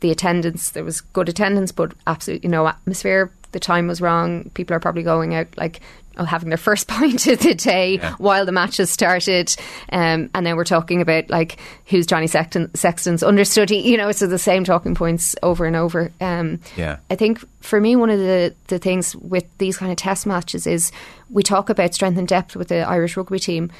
the 0.00 0.10
attendance. 0.10 0.70
There 0.70 0.84
was 0.84 1.00
good 1.00 1.28
attendance, 1.28 1.72
but 1.72 1.92
absolutely 2.06 2.48
no 2.48 2.66
atmosphere. 2.66 3.30
The 3.52 3.60
time 3.60 3.86
was 3.88 4.00
wrong. 4.00 4.50
People 4.54 4.76
are 4.76 4.80
probably 4.80 5.02
going 5.02 5.34
out 5.34 5.46
like 5.56 5.80
oh, 6.20 6.24
having 6.24 6.48
their 6.48 6.58
first 6.58 6.88
pint 6.88 7.26
of 7.28 7.38
the 7.38 7.54
day 7.54 7.94
Yeah. 7.96 8.14
while 8.18 8.44
the 8.44 8.52
match 8.52 8.78
has 8.78 8.90
started. 8.90 9.54
Um, 9.92 10.28
and 10.34 10.44
then 10.44 10.56
we're 10.56 10.64
talking 10.64 11.00
about 11.00 11.30
like 11.30 11.58
who's 11.86 12.06
Johnny 12.06 12.26
Sexton, 12.26 12.74
Sexton's 12.74 13.22
understudy. 13.22 13.76
You 13.88 13.96
know, 13.96 14.10
so 14.12 14.26
the 14.26 14.38
same 14.38 14.64
talking 14.64 14.94
points 14.94 15.34
over 15.42 15.64
and 15.64 15.76
over. 15.76 16.10
Um, 16.20 16.60
Yeah. 16.76 16.98
I 17.10 17.14
think 17.14 17.42
for 17.60 17.80
me, 17.80 17.94
one 17.96 18.10
of 18.10 18.18
the, 18.18 18.54
the 18.66 18.78
things 18.78 19.14
with 19.16 19.44
these 19.58 19.76
kind 19.78 19.90
of 19.92 19.96
test 19.96 20.26
matches 20.26 20.66
is 20.66 20.90
we 21.30 21.42
talk 21.42 21.70
about 21.70 21.94
strength 21.94 22.18
and 22.18 22.26
depth 22.28 22.56
with 22.56 22.68
the 22.68 22.80
Irish 22.80 23.16
rugby 23.16 23.38
team. 23.38 23.70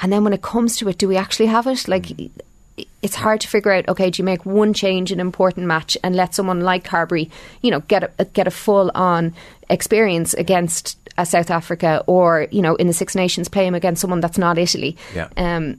And 0.00 0.12
then 0.12 0.22
when 0.22 0.32
it 0.32 0.42
comes 0.42 0.76
to 0.76 0.88
it, 0.88 0.98
do 0.98 1.08
we 1.08 1.16
actually 1.16 1.46
have 1.46 1.66
it? 1.66 1.88
Like, 1.88 2.04
Mm. 2.04 2.30
It's 3.02 3.14
hard 3.14 3.40
to 3.40 3.48
figure 3.48 3.72
out. 3.72 3.88
Okay, 3.88 4.10
do 4.10 4.20
you 4.20 4.24
make 4.24 4.44
one 4.44 4.72
change 4.74 5.12
in 5.12 5.20
an 5.20 5.26
important 5.26 5.66
match 5.66 5.96
and 6.02 6.14
let 6.14 6.34
someone 6.34 6.60
like 6.60 6.84
Carbery, 6.84 7.30
you 7.62 7.70
know, 7.70 7.80
get 7.80 8.12
a, 8.18 8.24
get 8.26 8.46
a 8.46 8.50
full 8.50 8.90
on 8.94 9.34
experience 9.70 10.34
against 10.34 10.98
a 11.16 11.26
South 11.26 11.50
Africa, 11.50 12.02
or 12.06 12.46
you 12.50 12.62
know, 12.62 12.76
in 12.76 12.86
the 12.86 12.92
Six 12.92 13.14
Nations, 13.14 13.48
play 13.48 13.66
him 13.66 13.74
against 13.74 14.00
someone 14.00 14.20
that's 14.20 14.38
not 14.38 14.58
Italy. 14.58 14.96
Yeah. 15.14 15.28
Um, 15.36 15.78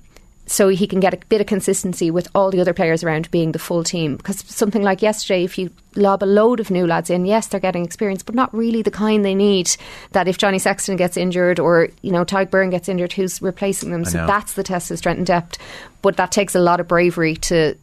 so 0.49 0.67
he 0.67 0.87
can 0.87 0.99
get 0.99 1.13
a 1.13 1.17
bit 1.29 1.41
of 1.41 1.45
consistency 1.45 2.09
with 2.09 2.27
all 2.33 2.49
the 2.49 2.59
other 2.59 2.73
players 2.73 3.03
around 3.03 3.29
being 3.29 3.51
the 3.51 3.59
full 3.59 3.83
team. 3.83 4.17
Because 4.17 4.39
something 4.47 4.81
like 4.81 5.03
yesterday, 5.03 5.43
if 5.43 5.59
you 5.59 5.69
lob 5.95 6.23
a 6.23 6.25
load 6.25 6.59
of 6.59 6.71
new 6.71 6.87
lads 6.87 7.11
in, 7.11 7.27
yes, 7.27 7.45
they're 7.45 7.59
getting 7.59 7.85
experience, 7.85 8.23
but 8.23 8.33
not 8.33 8.51
really 8.51 8.81
the 8.81 8.89
kind 8.89 9.23
they 9.23 9.35
need. 9.35 9.69
That 10.13 10.27
if 10.27 10.39
Johnny 10.39 10.57
Sexton 10.57 10.95
gets 10.95 11.17
injured 11.17 11.59
or 11.59 11.89
you 12.01 12.11
know 12.11 12.25
Tadhg 12.25 12.49
Beirne 12.49 12.71
gets 12.71 12.89
injured, 12.89 13.13
who's 13.13 13.43
replacing 13.43 13.91
them? 13.91 14.03
So 14.05 14.25
that's 14.25 14.53
the 14.53 14.63
test 14.63 14.89
of 14.89 14.97
strength 14.97 15.19
and 15.19 15.27
depth. 15.27 15.59
But 16.01 16.17
that 16.17 16.31
takes 16.31 16.55
a 16.55 16.59
lot 16.59 16.79
of 16.79 16.87
bravery 16.87 17.35
to 17.35 17.77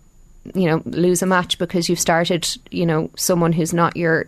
you 0.52 0.66
know 0.66 0.82
lose 0.86 1.22
a 1.22 1.26
match 1.26 1.58
because 1.58 1.88
you've 1.88 2.00
started 2.00 2.48
you 2.72 2.84
know 2.84 3.10
someone 3.16 3.52
who's 3.52 3.72
not 3.72 3.96
your 3.96 4.26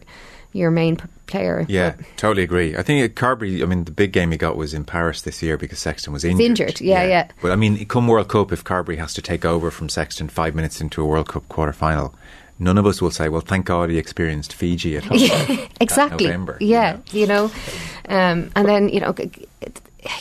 your 0.52 0.70
main 0.70 0.96
p- 0.96 1.04
player. 1.26 1.64
Yeah, 1.68 1.94
But- 1.96 2.06
totally 2.16 2.42
agree. 2.42 2.76
I 2.76 2.82
think 2.82 3.14
Carbery, 3.14 3.62
I 3.62 3.66
mean, 3.66 3.84
the 3.84 3.90
big 3.92 4.12
game 4.12 4.30
he 4.32 4.38
got 4.38 4.56
was 4.56 4.72
in 4.74 4.84
Paris 4.84 5.22
this 5.22 5.42
year 5.42 5.56
because 5.58 5.78
Sexton 5.78 6.12
was 6.12 6.24
injured. 6.24 6.46
injured, 6.46 6.80
yeah, 6.80 7.04
yeah. 7.04 7.28
But 7.42 7.52
I 7.52 7.56
mean, 7.56 7.84
come 7.86 8.06
World 8.08 8.28
Cup, 8.28 8.50
if 8.52 8.64
Carbery 8.64 8.96
has 8.98 9.12
to 9.14 9.22
take 9.22 9.44
over 9.44 9.70
from 9.70 9.88
Sexton 9.88 10.28
five 10.28 10.54
minutes 10.54 10.80
into 10.80 11.02
a 11.02 11.06
World 11.06 11.28
Cup 11.28 11.48
quarter 11.48 11.72
final, 11.72 12.14
none 12.58 12.78
of 12.78 12.86
us 12.86 13.00
will 13.02 13.10
say, 13.10 13.28
well, 13.28 13.40
thank 13.42 13.66
God 13.66 13.90
he 13.90 13.98
experienced 13.98 14.52
Fiji 14.54 14.96
at 14.96 15.04
home. 15.06 15.18
that 15.18 15.68
exactly. 15.80 16.26
November, 16.26 16.56
you 16.60 16.68
yeah, 16.68 16.92
know. 16.92 17.02
you 17.12 17.26
know, 17.26 17.44
um, 18.08 18.50
and 18.56 18.66
then 18.66 18.88
you 18.88 19.00
know, 19.00 19.12
g- 19.12 19.46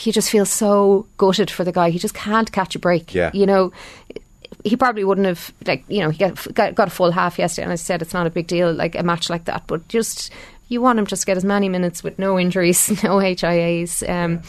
you 0.02 0.12
just 0.12 0.30
feel 0.30 0.44
so 0.44 1.06
gutted 1.16 1.50
for 1.50 1.64
the 1.64 1.72
guy. 1.72 1.88
He 1.90 1.98
just 1.98 2.14
can't 2.14 2.52
catch 2.52 2.74
a 2.74 2.78
break. 2.78 3.14
Yeah. 3.14 3.30
you 3.32 3.46
know. 3.46 3.72
He 4.64 4.76
probably 4.76 5.04
wouldn't 5.04 5.26
have 5.26 5.52
like 5.66 5.84
you 5.88 6.00
know 6.00 6.10
he 6.10 6.18
got, 6.18 6.54
got 6.54 6.74
got 6.74 6.88
a 6.88 6.90
full 6.90 7.12
half 7.12 7.38
yesterday, 7.38 7.64
and 7.64 7.72
I 7.72 7.76
said 7.76 8.02
it's 8.02 8.14
not 8.14 8.26
a 8.26 8.30
big 8.30 8.46
deal 8.46 8.72
like 8.72 8.94
a 8.94 9.02
match 9.02 9.30
like 9.30 9.44
that, 9.44 9.64
but 9.66 9.86
just 9.88 10.32
you 10.68 10.80
want 10.80 10.98
him 10.98 11.06
just 11.06 11.22
to 11.22 11.26
get 11.26 11.36
as 11.36 11.44
many 11.44 11.68
minutes 11.68 12.04
with 12.04 12.18
no 12.18 12.38
injuries, 12.38 12.88
no 13.02 13.16
HIAs, 13.16 14.08
um, 14.08 14.42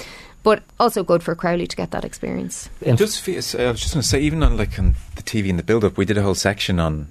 but 0.44 0.64
also 0.80 1.04
good 1.04 1.24
for 1.24 1.36
Crowley 1.36 1.68
to 1.68 1.76
get 1.76 1.92
that 1.92 2.06
experience. 2.06 2.70
It 2.82 2.98
does 2.98 3.18
feel, 3.20 3.36
I 3.36 3.72
was 3.72 3.82
just 3.82 3.94
going 3.94 4.02
to 4.02 4.08
say, 4.08 4.20
even 4.22 4.44
on 4.44 4.58
like 4.58 4.78
on 4.78 4.96
the 5.16 5.24
TV 5.24 5.48
in 5.48 5.58
the 5.58 5.64
build-up, 5.64 5.98
we 5.98 6.06
did 6.06 6.18
a 6.18 6.22
whole 6.22 6.36
section 6.36 6.80
on. 6.80 7.08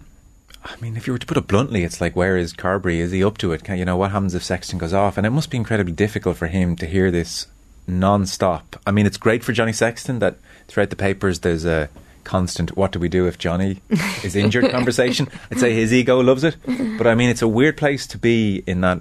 I 0.64 0.76
mean, 0.80 0.96
if 0.96 1.06
you 1.06 1.12
were 1.12 1.18
to 1.18 1.26
put 1.26 1.36
it 1.36 1.46
bluntly, 1.46 1.84
it's 1.84 2.00
like, 2.00 2.16
where 2.16 2.36
is 2.36 2.52
Carbery? 2.52 2.98
Is 2.98 3.12
he 3.12 3.24
up 3.24 3.38
to 3.38 3.52
it? 3.52 3.64
Can, 3.64 3.78
you 3.78 3.84
know, 3.84 3.96
what 3.96 4.10
happens 4.10 4.34
if 4.34 4.42
Sexton 4.42 4.78
goes 4.78 4.92
off? 4.92 5.16
And 5.16 5.26
it 5.26 5.30
must 5.30 5.50
be 5.50 5.56
incredibly 5.56 5.92
difficult 5.92 6.36
for 6.36 6.48
him 6.48 6.76
to 6.76 6.86
hear 6.86 7.10
this 7.10 7.46
non-stop. 7.86 8.76
I 8.86 8.90
mean, 8.90 9.06
it's 9.06 9.16
great 9.16 9.44
for 9.44 9.52
Johnny 9.52 9.72
Sexton 9.72 10.18
that 10.18 10.36
throughout 10.66 10.90
the 10.90 10.96
papers 10.96 11.40
there's 11.40 11.64
a 11.64 11.88
constant 12.28 12.76
"What 12.76 12.92
do 12.92 12.98
we 13.00 13.08
do 13.08 13.26
if 13.26 13.38
Johnny 13.38 13.80
is 14.22 14.36
injured?" 14.36 14.70
conversation. 14.70 15.28
I'd 15.50 15.58
say 15.58 15.72
his 15.72 15.92
ego 15.92 16.20
loves 16.20 16.44
it, 16.44 16.56
but 16.98 17.06
I 17.06 17.14
mean, 17.14 17.30
it's 17.30 17.42
a 17.42 17.48
weird 17.48 17.76
place 17.76 18.06
to 18.08 18.18
be 18.18 18.62
in 18.66 18.82
that 18.82 19.00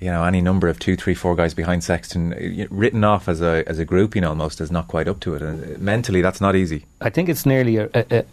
you 0.00 0.10
know, 0.10 0.24
any 0.24 0.42
number 0.42 0.68
of 0.68 0.78
two, 0.78 0.96
three, 0.96 1.14
four 1.14 1.34
guys 1.34 1.54
behind 1.54 1.82
Sexton, 1.82 2.34
uh, 2.34 2.66
written 2.70 3.04
off 3.04 3.26
as 3.26 3.40
a 3.40 3.64
as 3.66 3.78
a 3.78 3.86
grouping 3.86 4.22
almost 4.22 4.60
as 4.60 4.70
not 4.70 4.86
quite 4.86 5.08
up 5.08 5.18
to 5.20 5.34
it. 5.34 5.40
And 5.40 5.64
uh, 5.64 5.78
mentally, 5.78 6.20
that's 6.20 6.42
not 6.42 6.54
easy. 6.54 6.84
I 7.00 7.08
think 7.08 7.30
it's 7.30 7.46
nearly, 7.46 7.78
a, 7.78 7.88
a, 7.94 8.04
a, 8.10 8.24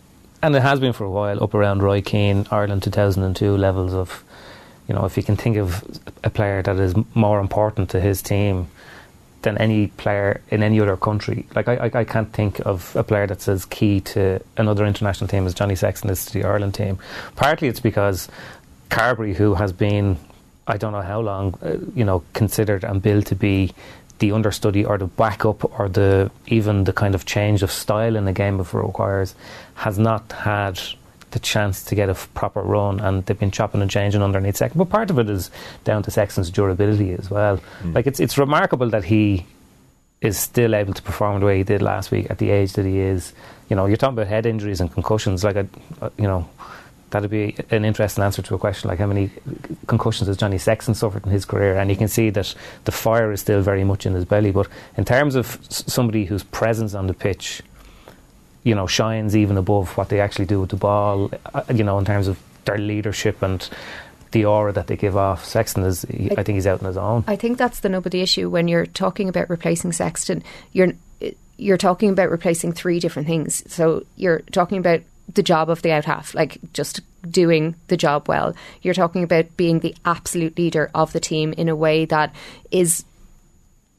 and 0.44 0.54
it 0.54 0.62
has 0.62 0.82
been 0.82 0.92
for 0.92 1.06
a 1.06 1.10
while, 1.10 1.42
up 1.42 1.54
around 1.54 1.82
Roy 1.82 2.02
Keane, 2.02 2.46
Ireland 2.52 2.84
2002 2.84 3.56
levels 3.56 3.94
of, 3.94 4.24
you 4.88 4.96
know, 4.96 5.06
if 5.06 5.16
you 5.16 5.24
can 5.24 5.38
think 5.38 5.56
of 5.56 5.86
a 6.24 6.30
player 6.30 6.62
that 6.62 6.78
is 6.78 6.94
more 7.16 7.40
important 7.40 7.90
to 7.92 8.02
his 8.02 8.22
team 8.22 8.68
than 9.42 9.58
any 9.58 9.88
player 9.88 10.42
in 10.50 10.64
any 10.64 10.80
other 10.80 10.98
country. 10.98 11.46
Like, 11.56 11.68
I, 11.68 11.76
I, 11.76 11.92
I 12.02 12.04
can't 12.04 12.32
think 12.32 12.60
of 12.66 12.96
a 12.96 13.04
player 13.04 13.28
that's 13.28 13.48
as 13.48 13.66
key 13.66 14.02
to 14.02 14.40
another 14.58 14.86
international 14.86 15.28
team 15.28 15.46
as 15.46 15.54
Johnny 15.54 15.76
Sexton 15.76 16.10
is 16.10 16.26
to 16.26 16.34
the 16.34 16.44
Ireland 16.44 16.76
team. 16.76 17.00
Partly 17.36 17.68
it's 17.68 17.80
because 17.80 18.28
Carbery, 18.90 19.36
who 19.36 19.56
has 19.56 19.74
been, 19.74 20.18
I 20.68 20.78
don't 20.78 20.92
know 20.92 21.02
how 21.02 21.22
long, 21.22 21.58
uh, 21.62 21.78
you 21.96 22.06
know, 22.06 22.24
considered 22.34 22.84
and 22.84 23.02
billed 23.02 23.26
to 23.28 23.36
be 23.36 23.74
the 24.20 24.32
understudy 24.32 24.86
or 24.86 24.98
the 24.98 25.08
backup 25.08 25.80
or 25.80 25.90
the 25.90 26.30
even 26.48 26.84
the 26.84 26.94
kind 26.94 27.16
of 27.16 27.26
change 27.26 27.64
of 27.64 27.72
style 27.72 28.16
in 28.16 28.26
the 28.26 28.34
game 28.34 28.60
if 28.60 28.74
it 28.74 28.78
requires, 28.78 29.34
has 29.76 29.98
not 29.98 30.32
had 30.32 30.80
the 31.32 31.40
chance 31.40 31.84
to 31.86 31.96
get 31.96 32.10
a 32.10 32.14
proper 32.34 32.62
run, 32.62 33.00
and 33.00 33.26
they've 33.26 33.38
been 33.40 33.52
chopping 33.52 33.82
and 33.82 33.90
changing 33.90 34.22
underneath 34.22 34.58
Sexton. 34.58 34.80
But 34.80 34.90
part 34.90 35.10
of 35.10 35.20
it 35.20 35.30
is 35.30 35.50
down 35.84 36.04
to 36.04 36.12
Sexton's 36.12 36.50
durability 36.50 37.12
as 37.14 37.30
well. 37.30 37.60
Like 37.84 38.08
it's 38.08 38.20
it's 38.20 38.38
remarkable 38.38 38.90
that 38.90 39.04
he 39.06 39.46
is 40.22 40.38
still 40.38 40.76
able 40.76 40.94
to 40.94 41.02
perform 41.02 41.40
the 41.40 41.46
way 41.48 41.58
he 41.58 41.64
did 41.64 41.82
last 41.82 42.12
week 42.12 42.30
at 42.30 42.38
the 42.38 42.52
age 42.52 42.74
that 42.74 42.86
he 42.86 43.00
is. 43.00 43.34
You 43.70 43.76
know, 43.76 43.88
you're 43.88 43.98
talking 43.98 44.14
about 44.18 44.28
head 44.28 44.46
injuries 44.46 44.80
and 44.80 44.92
concussions. 44.94 45.44
Like, 45.44 45.56
a, 45.56 45.68
uh, 46.02 46.10
you 46.18 46.26
know, 46.26 46.48
that'd 47.10 47.30
be 47.32 47.56
an 47.72 47.84
interesting 47.86 48.24
answer 48.24 48.42
to 48.44 48.56
a 48.56 48.60
question 48.60 48.90
like 48.90 49.00
how 49.00 49.08
many 49.08 49.32
concussions 49.88 50.28
has 50.28 50.38
Johnny 50.38 50.58
Sexton 50.60 50.94
suffered 50.94 51.26
in 51.26 51.32
his 51.32 51.44
career? 51.46 51.76
And 51.78 51.90
you 51.90 51.96
can 51.96 52.08
see 52.08 52.30
that 52.30 52.54
the 52.86 52.92
fire 52.92 53.32
is 53.32 53.42
still 53.42 53.62
very 53.62 53.84
much 53.84 54.06
in 54.06 54.14
his 54.14 54.26
belly. 54.26 54.52
But 54.52 54.68
in 54.96 55.06
terms 55.06 55.34
of 55.36 55.58
s- 55.70 55.84
somebody 55.88 56.26
whose 56.26 56.44
presence 56.44 56.94
on 56.94 57.08
the 57.08 57.14
pitch, 57.16 57.64
you 58.64 58.76
know, 58.76 58.88
shines 58.88 59.36
even 59.36 59.58
above 59.58 59.98
what 59.98 60.10
they 60.10 60.20
actually 60.20 60.46
do 60.46 60.62
with 60.62 60.70
the 60.70 60.76
ball. 60.76 61.32
uh, 61.54 61.64
You 61.74 61.84
know, 61.84 61.98
in 61.98 62.06
terms 62.06 62.28
of 62.28 62.40
their 62.66 62.78
leadership 62.78 63.42
and 63.42 63.68
the 64.32 64.46
aura 64.46 64.72
that 64.72 64.88
they 64.88 64.96
give 64.96 65.18
off. 65.18 65.44
Sexton 65.44 65.84
is, 65.84 66.04
he, 66.04 66.32
I 66.32 66.44
think, 66.44 66.56
he's 66.56 66.68
out 66.68 66.80
on 66.82 66.88
his 66.88 66.98
own. 66.98 67.24
I 67.28 67.36
think 67.36 67.58
that's 67.58 67.82
the 67.82 67.90
nobody 67.90 68.22
issue 68.22 68.50
when 68.50 68.68
you're 68.68 68.86
talking 68.86 69.28
about 69.28 69.50
replacing 69.50 69.92
Sexton. 69.92 70.44
You're 70.72 70.94
you're 71.58 71.78
talking 71.78 72.10
about 72.10 72.32
replacing 72.32 72.72
three 72.72 73.00
different 73.00 73.28
things. 73.28 73.64
So 73.72 74.06
you're 74.16 74.40
talking 74.52 74.80
about 74.80 75.02
the 75.32 75.44
job 75.44 75.70
of 75.70 75.82
the 75.84 75.92
out 75.92 76.06
half, 76.06 76.34
like 76.34 76.58
just 76.74 77.02
doing 77.30 77.76
the 77.88 77.98
job 77.98 78.28
well. 78.28 78.56
You're 78.82 78.96
talking 78.96 79.24
about 79.24 79.58
being 79.58 79.80
the 79.80 79.96
absolute 80.04 80.58
leader 80.58 80.90
of 80.96 81.14
the 81.14 81.20
team 81.20 81.54
in 81.54 81.70
a 81.70 81.76
way 81.76 82.06
that 82.06 82.34
is 82.72 83.06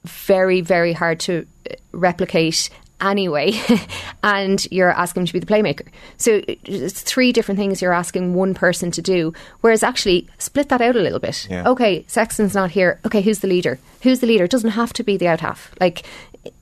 very, 0.05 0.61
very 0.61 0.93
hard 0.93 1.21
to 1.21 1.47
uh, 1.71 1.75
replicate 1.93 2.69
anyway. 3.03 3.53
and 4.23 4.67
you're 4.71 4.91
asking 4.91 5.27
to 5.27 5.33
be 5.33 5.39
the 5.39 5.47
playmaker. 5.47 5.87
So 6.17 6.43
it's 6.47 7.03
three 7.03 7.33
different 7.33 7.59
things 7.59 7.83
you're 7.83 7.93
asking 7.93 8.35
one 8.35 8.55
person 8.55 8.91
to 8.93 9.03
do. 9.03 9.35
Whereas 9.61 9.83
actually, 9.83 10.29
split 10.39 10.69
that 10.69 10.81
out 10.81 10.97
a 10.97 11.01
little 11.01 11.19
bit. 11.19 11.47
Yeah. 11.51 11.69
Okay, 11.69 12.05
Sexton's 12.09 12.55
not 12.55 12.71
here. 12.71 13.01
Okay, 13.05 13.21
who's 13.21 13.41
the 13.41 13.49
leader? 13.49 13.79
Who's 14.03 14.21
the 14.21 14.27
leader? 14.27 14.45
It 14.45 14.51
doesn't 14.51 14.71
have 14.71 14.93
to 14.95 15.05
be 15.05 15.17
the 15.17 15.29
out 15.29 15.41
half. 15.41 15.75
Like, 15.81 16.05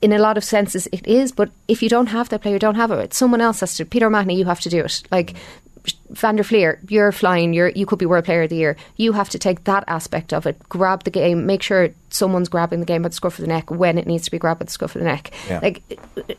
in 0.01 0.13
a 0.13 0.19
lot 0.19 0.37
of 0.37 0.43
senses, 0.43 0.87
it 0.91 1.05
is. 1.07 1.31
But 1.31 1.49
if 1.67 1.81
you 1.81 1.89
don't 1.89 2.07
have 2.07 2.29
that 2.29 2.41
player, 2.41 2.59
don't 2.59 2.75
have 2.75 2.91
it. 2.91 3.13
Someone 3.13 3.41
else 3.41 3.61
has 3.61 3.75
to. 3.77 3.85
Peter 3.85 4.07
O'Mahony, 4.07 4.37
you 4.37 4.45
have 4.45 4.61
to 4.61 4.69
do 4.69 4.83
it. 4.83 5.03
Like. 5.11 5.35
Van 6.11 6.35
der 6.35 6.43
Flier, 6.43 6.79
you're 6.89 7.11
flying. 7.11 7.53
You're 7.53 7.69
you 7.69 7.85
could 7.85 7.97
be 7.97 8.05
world 8.05 8.25
player 8.25 8.43
of 8.43 8.49
the 8.49 8.55
year. 8.55 8.75
You 8.97 9.13
have 9.13 9.29
to 9.29 9.39
take 9.39 9.63
that 9.63 9.83
aspect 9.87 10.33
of 10.33 10.45
it, 10.45 10.57
grab 10.69 11.03
the 11.03 11.09
game, 11.09 11.45
make 11.45 11.63
sure 11.63 11.89
someone's 12.09 12.49
grabbing 12.49 12.79
the 12.81 12.85
game 12.85 13.05
at 13.05 13.11
the 13.11 13.15
scruff 13.15 13.39
of 13.39 13.43
the 13.43 13.47
neck 13.47 13.71
when 13.71 13.97
it 13.97 14.05
needs 14.05 14.25
to 14.25 14.31
be 14.31 14.37
grabbed 14.37 14.61
at 14.61 14.67
the 14.67 14.73
scruff 14.73 14.95
of 14.95 14.99
the 14.99 15.07
neck. 15.07 15.31
Yeah. 15.47 15.59
Like 15.61 15.81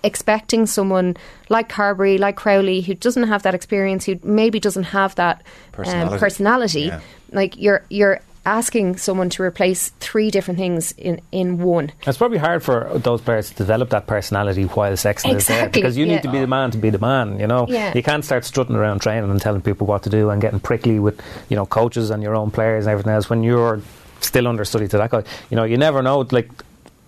expecting 0.05 0.67
someone 0.67 1.17
like 1.49 1.69
Carbery, 1.69 2.19
like 2.19 2.37
Crowley, 2.37 2.83
who 2.83 2.95
doesn't 2.95 3.25
have 3.25 3.43
that 3.43 3.55
experience, 3.55 4.05
who 4.05 4.21
maybe 4.23 4.61
doesn't 4.61 4.85
have 4.85 5.15
that 5.17 5.43
Personality. 5.73 6.15
Um, 6.15 6.21
personality. 6.21 6.81
Yeah. 6.83 7.01
Like 7.33 7.57
you're 7.57 7.85
you're 7.89 8.21
asking 8.45 8.97
someone 8.97 9.31
to 9.31 9.43
replace 9.43 9.91
three 10.01 10.31
different 10.31 10.59
things 10.59 10.93
in 10.99 11.21
in 11.31 11.59
one. 11.63 11.93
It's 12.07 12.19
probably 12.19 12.39
hard 12.39 12.63
for 12.63 12.91
those 12.95 13.21
players 13.21 13.51
to 13.51 13.55
develop 13.57 13.91
that 13.91 14.07
personality 14.07 14.65
while 14.65 14.97
Sexton 14.97 15.37
is 15.37 15.47
there 15.47 15.59
Exactly, 15.59 15.81
because 15.83 15.97
you 15.97 16.07
yeah. 16.07 16.15
need 16.17 16.23
to 16.23 16.31
be 16.33 16.41
the 16.41 16.47
man 16.47 16.71
to 16.73 16.79
be 16.79 16.91
the 16.91 16.99
man. 16.99 17.39
You 17.39 17.47
know, 17.47 17.67
Yeah. 17.69 17.93
you 17.95 18.03
can't 18.03 18.25
start 18.25 18.45
strutting 18.45 18.75
around 18.75 19.01
training 19.01 19.31
and 19.31 19.41
telling 19.41 19.61
people 19.63 19.87
what 19.87 20.03
to 20.05 20.11
do 20.11 20.31
and 20.31 20.41
getting 20.43 20.61
prickly 20.61 20.99
with 20.99 21.21
you 21.49 21.57
know 21.57 21.67
coaches 21.67 22.11
and 22.11 22.23
your 22.23 22.35
own 22.35 22.51
players 22.51 22.87
and 22.87 22.93
everything 22.93 23.13
else 23.13 23.31
when 23.31 23.43
you're 23.45 23.81
still 24.21 24.49
understudy 24.49 24.89
to 24.89 24.99
that 24.99 25.11
guy. 25.11 25.23
You 25.51 25.57
know, 25.57 25.65
you 25.65 25.77
never 25.77 26.03
know. 26.03 26.27
Like, 26.31 26.51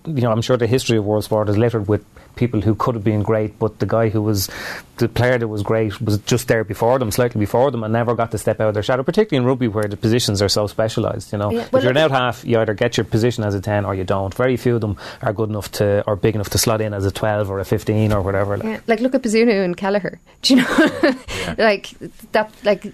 you 0.07 0.21
know, 0.23 0.31
I'm 0.31 0.43
sure 0.43 0.57
the 0.57 0.67
history 0.67 0.99
of 0.99 1.05
world 1.05 1.25
sport 1.25 1.49
is 1.49 1.57
littered 1.59 1.89
with 1.89 2.05
people 2.37 2.61
who 2.61 2.75
could 2.75 2.95
have 2.95 3.05
been 3.05 3.23
great, 3.23 3.59
but 3.59 3.79
the 3.79 3.87
guy 3.87 4.09
who 4.09 4.21
was 4.23 4.51
the 4.99 5.09
player 5.09 5.39
that 5.39 5.49
was 5.49 5.63
great 5.63 6.01
was 6.01 6.19
just 6.19 6.47
there 6.49 6.63
before 6.65 6.99
them, 6.99 7.11
slightly 7.11 7.39
before 7.39 7.71
them, 7.71 7.83
and 7.83 7.93
never 7.93 8.15
got 8.15 8.31
to 8.31 8.39
step 8.39 8.61
out 8.61 8.69
of 8.69 8.75
their 8.75 8.83
shadow. 8.83 9.03
Particularly 9.03 9.43
in 9.43 9.49
rugby, 9.49 9.69
where 9.69 9.85
the 9.89 9.97
positions 9.97 10.41
are 10.41 10.49
so 10.49 10.67
specialised. 10.67 11.33
You 11.33 11.39
know, 11.39 11.51
Yeah, 11.51 11.67
if 11.73 11.83
you're 11.83 11.91
an 11.91 11.97
out 11.97 12.11
half, 12.11 12.45
you 12.45 12.59
either 12.59 12.75
get 12.75 12.97
your 12.97 13.05
position 13.05 13.45
as 13.45 13.55
a 13.55 13.61
ten 13.61 13.85
or 13.85 13.95
you 13.95 14.05
don't. 14.05 14.33
Very 14.35 14.57
few 14.57 14.75
of 14.77 14.81
them 14.81 14.97
are 15.23 15.33
good 15.33 15.49
enough 15.51 15.71
to 15.73 16.05
or 16.07 16.17
big 16.17 16.35
enough 16.35 16.51
to 16.51 16.59
slot 16.59 16.81
in 16.81 16.95
as 16.95 17.05
a 17.07 17.11
twelve 17.11 17.51
or 17.51 17.59
a 17.59 17.65
fifteen 17.65 18.13
or 18.13 18.23
whatever. 18.23 18.57
Yeah, 18.57 18.81
like 18.87 19.01
look 19.01 19.15
at 19.15 19.23
Bazunu 19.23 19.65
and 19.65 19.77
Kelleher. 19.77 20.21
Do 20.43 20.55
you 20.55 20.63
know, 20.63 21.15
like 21.59 21.91
that, 22.33 22.53
like. 22.65 22.87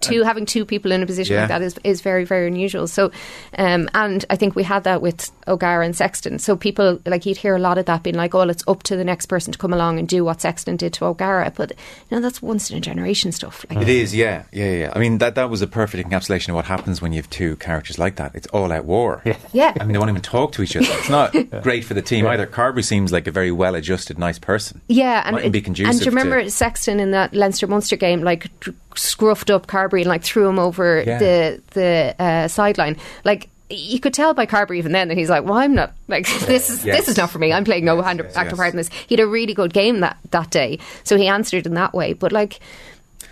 Two 0.00 0.22
having 0.22 0.46
two 0.46 0.64
people 0.64 0.92
in 0.92 1.02
a 1.02 1.06
position 1.06 1.34
Yeah. 1.34 1.40
like 1.40 1.48
that 1.48 1.62
is 1.62 1.74
is 1.82 2.00
very 2.00 2.24
very 2.24 2.46
unusual. 2.46 2.86
So, 2.86 3.10
um, 3.58 3.88
and 3.94 4.24
I 4.30 4.36
think 4.36 4.54
we 4.54 4.62
had 4.62 4.84
that 4.84 5.00
with 5.02 5.30
O'Gara 5.48 5.84
and 5.84 5.96
Sexton. 5.96 6.38
So 6.38 6.54
people 6.54 7.00
like 7.06 7.24
you'd 7.26 7.38
hear 7.38 7.56
a 7.56 7.58
lot 7.58 7.78
of 7.78 7.86
that 7.86 8.02
being 8.02 8.14
like, 8.14 8.34
"Oh, 8.34 8.42
it's 8.42 8.62
up 8.68 8.82
to 8.84 8.96
the 8.96 9.04
next 9.04 9.26
person 9.26 9.52
to 9.52 9.58
come 9.58 9.72
along 9.72 9.98
and 9.98 10.06
do 10.06 10.22
what 10.24 10.40
Sexton 10.42 10.76
did 10.76 10.92
to 10.94 11.06
O'Gara." 11.06 11.50
But 11.56 11.70
you 12.10 12.16
know 12.16 12.20
that's 12.20 12.40
once 12.42 12.70
in 12.70 12.76
a 12.76 12.80
generation 12.80 13.32
stuff. 13.32 13.64
Like, 13.70 13.82
It 13.82 13.88
is, 13.88 14.14
yeah, 14.14 14.44
yeah, 14.52 14.70
yeah. 14.72 14.92
I 14.94 14.98
mean, 15.00 15.18
that 15.18 15.34
that 15.34 15.50
was 15.50 15.62
a 15.62 15.66
perfect 15.66 16.08
encapsulation 16.08 16.50
of 16.50 16.54
what 16.56 16.66
happens 16.66 17.00
when 17.02 17.12
you 17.12 17.16
have 17.18 17.30
two 17.30 17.56
characters 17.56 17.98
like 17.98 18.16
that. 18.16 18.32
It's 18.34 18.46
all 18.48 18.70
out 18.70 18.84
war. 18.84 19.22
Yeah. 19.24 19.36
Yeah. 19.52 19.72
I 19.80 19.84
mean, 19.84 19.92
they 19.94 19.98
won't 19.98 20.10
even 20.10 20.22
talk 20.22 20.52
to 20.52 20.62
each 20.62 20.76
other. 20.76 20.86
It's 20.88 21.08
not 21.10 21.34
great 21.62 21.84
for 21.84 21.94
the 21.94 22.02
team 22.02 22.26
either. 22.26 22.46
Carbery 22.46 22.84
seems 22.84 23.12
like 23.12 23.26
a 23.26 23.32
very 23.32 23.50
well-adjusted, 23.50 24.18
nice 24.18 24.38
person. 24.38 24.82
Yeah, 24.88 25.22
and 25.24 25.36
Mightn't 25.36 25.52
be 25.52 25.62
conducive 25.62 25.90
and 25.90 25.98
do 25.98 26.04
you 26.04 26.10
remember 26.10 26.42
to- 26.42 26.50
Sexton 26.50 27.00
in 27.00 27.10
that 27.12 27.34
Leinster 27.34 27.66
Munster 27.66 27.96
game, 27.96 28.20
like 28.22 28.48
dr- 28.60 28.76
scruffed 28.96 29.50
up 29.50 29.66
Carbery 29.66 30.00
and 30.00 30.08
like 30.08 30.22
threw 30.24 30.48
him 30.48 30.58
over 30.58 31.02
Yeah. 31.06 31.18
the 31.18 31.62
the 31.72 32.14
uh, 32.18 32.48
sideline, 32.48 32.96
like. 33.24 33.48
You 33.68 33.98
could 33.98 34.14
tell 34.14 34.32
by 34.32 34.46
Carbery 34.46 34.76
even 34.78 34.92
then 34.92 35.08
that 35.08 35.16
he's 35.18 35.28
like, 35.28 35.42
"Well, 35.42 35.54
I'm 35.54 35.74
not 35.74 35.92
like 36.06 36.24
this 36.46 36.70
is 36.70 36.84
Yes. 36.84 36.98
this 36.98 37.08
is 37.08 37.16
not 37.16 37.30
for 37.30 37.40
me. 37.40 37.52
I'm 37.52 37.64
playing 37.64 37.84
no 37.84 38.00
hand, 38.00 38.20
yes, 38.22 38.36
active 38.36 38.52
yes. 38.52 38.56
part 38.58 38.70
in 38.74 38.76
this." 38.76 38.88
He 39.08 39.16
had 39.16 39.20
a 39.24 39.26
really 39.26 39.54
good 39.54 39.72
game 39.72 39.98
that 40.00 40.18
that 40.30 40.50
day, 40.50 40.78
so 41.02 41.16
he 41.16 41.26
answered 41.26 41.66
in 41.66 41.74
that 41.74 41.92
way. 41.92 42.12
But 42.12 42.30
like, 42.30 42.60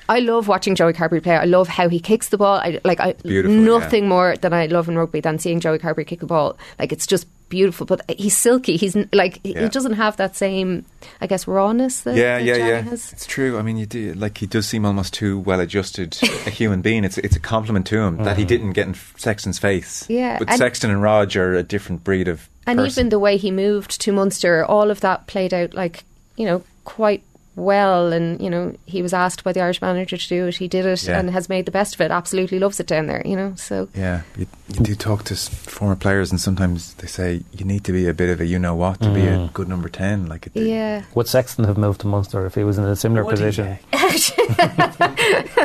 I 0.09 0.19
love 0.19 0.49
watching 0.49 0.75
Joey 0.75 0.93
Carbery 0.93 1.23
play. 1.23 1.37
I 1.37 1.45
love 1.45 1.69
how 1.69 1.89
he 1.89 2.01
kicks 2.01 2.31
the 2.31 2.37
ball. 2.39 2.57
I 2.57 2.81
like 2.83 2.99
I 2.99 3.15
nothing 3.25 4.09
more 4.09 4.35
than 4.37 4.53
I 4.53 4.67
love 4.67 4.89
in 4.89 4.99
rugby 4.99 5.21
than 5.21 5.39
seeing 5.39 5.61
Joey 5.61 5.79
Carbery 5.79 6.05
kick 6.05 6.19
the 6.19 6.27
ball. 6.27 6.57
Like 6.81 6.91
it's 6.91 7.07
just 7.07 7.29
beautiful. 7.55 7.87
But 7.87 8.03
he's 8.11 8.37
silky. 8.37 8.77
He's 8.77 8.97
like 9.13 9.41
he- 9.43 9.55
Yeah. 9.55 9.63
he 9.63 9.69
doesn't 9.69 9.95
have 9.95 10.17
that 10.17 10.37
same, 10.37 10.85
I 11.21 11.27
guess, 11.27 11.47
rawness 11.47 12.01
that 12.03 12.17
Yeah, 12.17 12.39
that 12.39 12.45
yeah, 12.45 12.57
Johnny 12.59 12.71
yeah. 12.71 12.81
has. 12.91 13.13
It's 13.13 13.27
true. 13.27 13.59
I 13.59 13.63
mean, 13.63 13.77
you 13.77 13.87
do 13.87 14.13
like 14.15 14.39
he 14.39 14.47
does 14.47 14.67
seem 14.67 14.85
almost 14.85 15.15
too 15.15 15.39
well-adjusted 15.39 16.19
a 16.47 16.51
human 16.51 16.83
being. 16.83 17.05
It's 17.05 17.19
it's 17.19 17.37
a 17.37 17.41
compliment 17.41 17.87
to 17.87 17.99
him 18.01 18.17
that 18.25 18.37
he 18.37 18.45
mm. 18.45 18.49
didn't 18.49 18.73
get 18.73 18.87
in 18.89 18.95
Sexton's 19.17 19.59
face. 19.59 20.05
Yeah, 20.09 20.39
but 20.39 20.49
and- 20.51 20.59
Sexton 20.59 20.91
and 20.91 21.03
Rog 21.03 21.37
are 21.37 21.55
a 21.55 21.63
different 21.63 22.05
breed 22.05 22.29
of. 22.29 22.49
And 22.67 22.79
person. 22.79 22.91
even 22.93 23.09
the 23.11 23.19
way 23.19 23.37
he 23.37 23.51
moved 23.51 24.01
to 24.01 24.13
Munster, 24.13 24.65
all 24.65 24.91
of 24.91 25.01
that 25.01 25.27
played 25.27 25.53
out 25.55 25.75
like 25.75 26.05
you 26.37 26.47
know 26.47 26.63
quite 26.85 27.23
well. 27.57 28.13
And 28.13 28.41
you 28.41 28.51
know 28.51 28.75
he 28.87 29.03
was 29.03 29.13
asked 29.15 29.45
by 29.45 29.53
the 29.53 29.61
Irish 29.61 29.81
manager 29.83 30.17
to 30.17 30.29
do 30.29 30.47
it. 30.47 30.57
He 30.57 30.69
did 30.69 30.87
it 30.87 31.03
Yeah. 31.05 31.19
and 31.19 31.31
has 31.31 31.49
made 31.49 31.67
the 31.67 31.71
best 31.73 31.95
of 31.95 32.01
it. 32.01 32.11
Absolutely 32.11 32.59
loves 32.59 32.81
it 32.81 32.87
down 32.87 33.07
there. 33.07 33.23
You 33.25 33.37
know, 33.37 33.55
so 33.57 33.89
Yeah, 33.95 34.23
you, 34.37 34.47
you 34.69 34.81
do 34.85 34.95
talk 34.95 35.25
to 35.25 35.35
s- 35.35 35.49
former 35.49 35.97
players, 35.97 36.31
and 36.31 36.41
sometimes 36.41 36.95
they 36.95 37.07
say 37.07 37.43
you 37.53 37.65
need 37.65 37.85
to 37.85 37.93
be 37.93 38.09
a 38.09 38.15
bit 38.15 38.31
of 38.31 38.41
a 38.41 38.47
you 38.47 38.59
know 38.59 38.75
what 38.75 39.01
to 39.03 39.11
be 39.13 39.27
a 39.27 39.51
good 39.55 39.69
number 39.69 39.89
ten. 39.89 40.27
Like, 40.27 40.47
it, 40.49 40.53
yeah. 40.57 41.05
Would 41.15 41.29
Sexton 41.29 41.65
have 41.65 41.79
moved 41.79 42.01
to 42.03 42.07
Munster 42.07 42.45
if 42.47 42.55
he 42.55 42.65
was 42.65 42.79
in 42.79 42.85
a 42.85 42.97
similar 42.97 43.25
Would 43.25 43.37
position? 43.37 43.79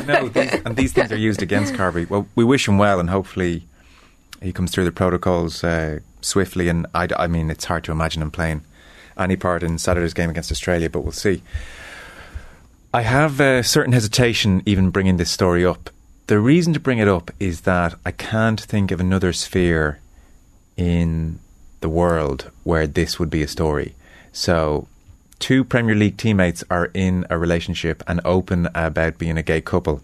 no, 0.05 0.29
these, 0.29 0.53
and 0.65 0.75
these 0.75 0.93
things 0.93 1.11
are 1.11 1.17
used 1.17 1.41
against 1.41 1.73
Carbery. 1.73 2.09
Well, 2.09 2.27
we 2.35 2.43
wish 2.43 2.67
him 2.67 2.77
well, 2.77 2.99
and 2.99 3.09
hopefully 3.09 3.63
he 4.41 4.51
comes 4.53 4.71
through 4.71 4.85
the 4.85 4.91
protocols 4.91 5.63
uh, 5.63 5.99
swiftly. 6.21 6.69
And 6.69 6.85
I, 6.93 7.07
d- 7.07 7.15
I 7.17 7.27
mean, 7.27 7.49
it's 7.49 7.65
hard 7.65 7.83
to 7.85 7.91
imagine 7.91 8.21
him 8.21 8.31
playing 8.31 8.61
any 9.17 9.35
part 9.35 9.63
in 9.63 9.77
Saturday's 9.77 10.13
game 10.13 10.29
against 10.29 10.51
Australia, 10.51 10.89
but 10.89 11.01
we'll 11.01 11.11
see. 11.11 11.41
I 12.91 13.03
have 13.03 13.39
a 13.39 13.63
certain 13.63 13.93
hesitation 13.93 14.63
even 14.65 14.89
bringing 14.89 15.17
this 15.17 15.29
story 15.29 15.63
up. 15.63 15.91
The 16.25 16.39
reason 16.39 16.73
to 16.73 16.79
bring 16.79 16.97
it 16.97 17.07
up 17.07 17.29
is 17.39 17.61
that 17.61 17.93
I 18.03 18.09
can't 18.09 18.59
think 18.59 18.89
of 18.89 18.99
another 18.99 19.31
sphere 19.31 19.99
in 20.75 21.39
the 21.81 21.89
world 21.89 22.49
where 22.63 22.87
this 22.87 23.19
would 23.19 23.29
be 23.29 23.43
a 23.43 23.47
story. 23.47 23.93
So, 24.31 24.87
two 25.37 25.63
Premier 25.63 25.93
League 25.93 26.17
teammates 26.17 26.63
are 26.71 26.89
in 26.95 27.27
a 27.29 27.37
relationship 27.37 28.01
and 28.07 28.21
open 28.25 28.67
about 28.73 29.19
being 29.19 29.37
a 29.37 29.43
gay 29.43 29.61
couple. 29.61 30.01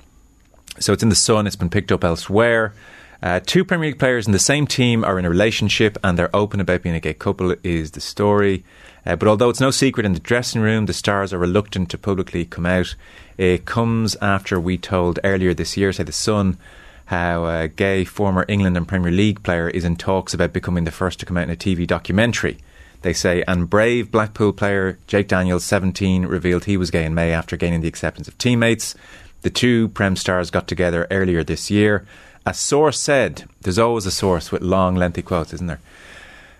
So 0.80 0.93
it's 0.93 1.02
in 1.02 1.10
the 1.10 1.15
Sun, 1.15 1.48
it's 1.48 1.56
been 1.56 1.71
picked 1.71 1.91
up 1.91 2.04
elsewhere. 2.04 2.71
Uh, 3.23 3.39
two 3.39 3.63
Premier 3.63 3.89
League 3.89 3.99
players 3.99 4.28
in 4.28 4.34
the 4.34 4.39
same 4.39 4.67
team 4.67 5.04
are 5.04 5.17
in 5.17 5.25
a 5.25 5.30
relationship 5.30 5.97
and 6.04 6.17
they're 6.17 6.36
open 6.36 6.60
about 6.60 6.82
being 6.82 6.95
a 6.95 6.99
gay 6.99 7.13
couple, 7.13 7.56
is 7.63 7.91
the 7.91 8.01
story. 8.01 8.63
Uh, 9.06 9.15
but 9.15 9.28
although 9.28 9.49
it's 9.49 9.60
no 9.60 9.71
secret 9.71 10.06
in 10.06 10.13
the 10.13 10.19
dressing 10.19 10.62
room, 10.62 10.86
the 10.86 10.93
stars 10.93 11.32
are 11.32 11.38
reluctant 11.38 11.89
to 11.89 11.97
publicly 11.97 12.45
come 12.45 12.65
out. 12.65 12.95
It 13.38 13.65
comes 13.65 14.15
after 14.21 14.60
we 14.60 14.78
told 14.78 15.19
earlier 15.23 15.54
this 15.54 15.78
year, 15.78 15.93
say 15.93 16.04
the 16.04 16.12
Sun, 16.12 16.58
how 17.06 17.45
a 17.45 17.67
gay 17.67 18.04
former 18.04 18.45
England 18.47 18.78
and 18.78 18.88
Premier 18.88 19.12
League 19.12 19.43
player 19.43 19.69
is 19.69 19.86
in 19.86 19.95
talks 19.95 20.34
about 20.34 20.54
becoming 20.54 20.86
the 20.86 20.91
first 20.91 21.19
to 21.19 21.25
come 21.25 21.38
out 21.38 21.43
in 21.43 21.51
a 21.51 21.56
TV 21.56 21.86
documentary. 21.86 22.58
They 23.01 23.13
say, 23.13 23.43
and 23.47 23.69
brave 23.69 24.10
Blackpool 24.10 24.54
player 24.54 24.97
Jake 25.06 25.28
Daniels, 25.28 25.63
17, 25.63 26.25
revealed 26.25 26.65
he 26.65 26.78
was 26.78 26.89
gay 26.89 27.06
in 27.06 27.13
May 27.13 27.32
after 27.32 27.56
gaining 27.56 27.82
the 27.82 27.88
acceptance 27.88 28.28
of 28.28 28.38
teammates. 28.39 28.95
The 29.43 29.51
two 29.51 29.89
Prem 29.89 30.15
stars 30.15 30.49
got 30.49 30.67
together 30.67 31.06
earlier 31.12 31.43
this 31.43 31.69
year. 31.69 32.04
A 32.47 32.53
source 32.53 32.99
said, 32.99 33.45
there's 33.62 33.79
always 33.79 34.05
a 34.05 34.12
source 34.12 34.51
with 34.51 34.62
long, 34.62 34.95
lengthy 34.95 35.23
quotes, 35.23 35.51
isn't 35.53 35.65
there? 35.65 35.79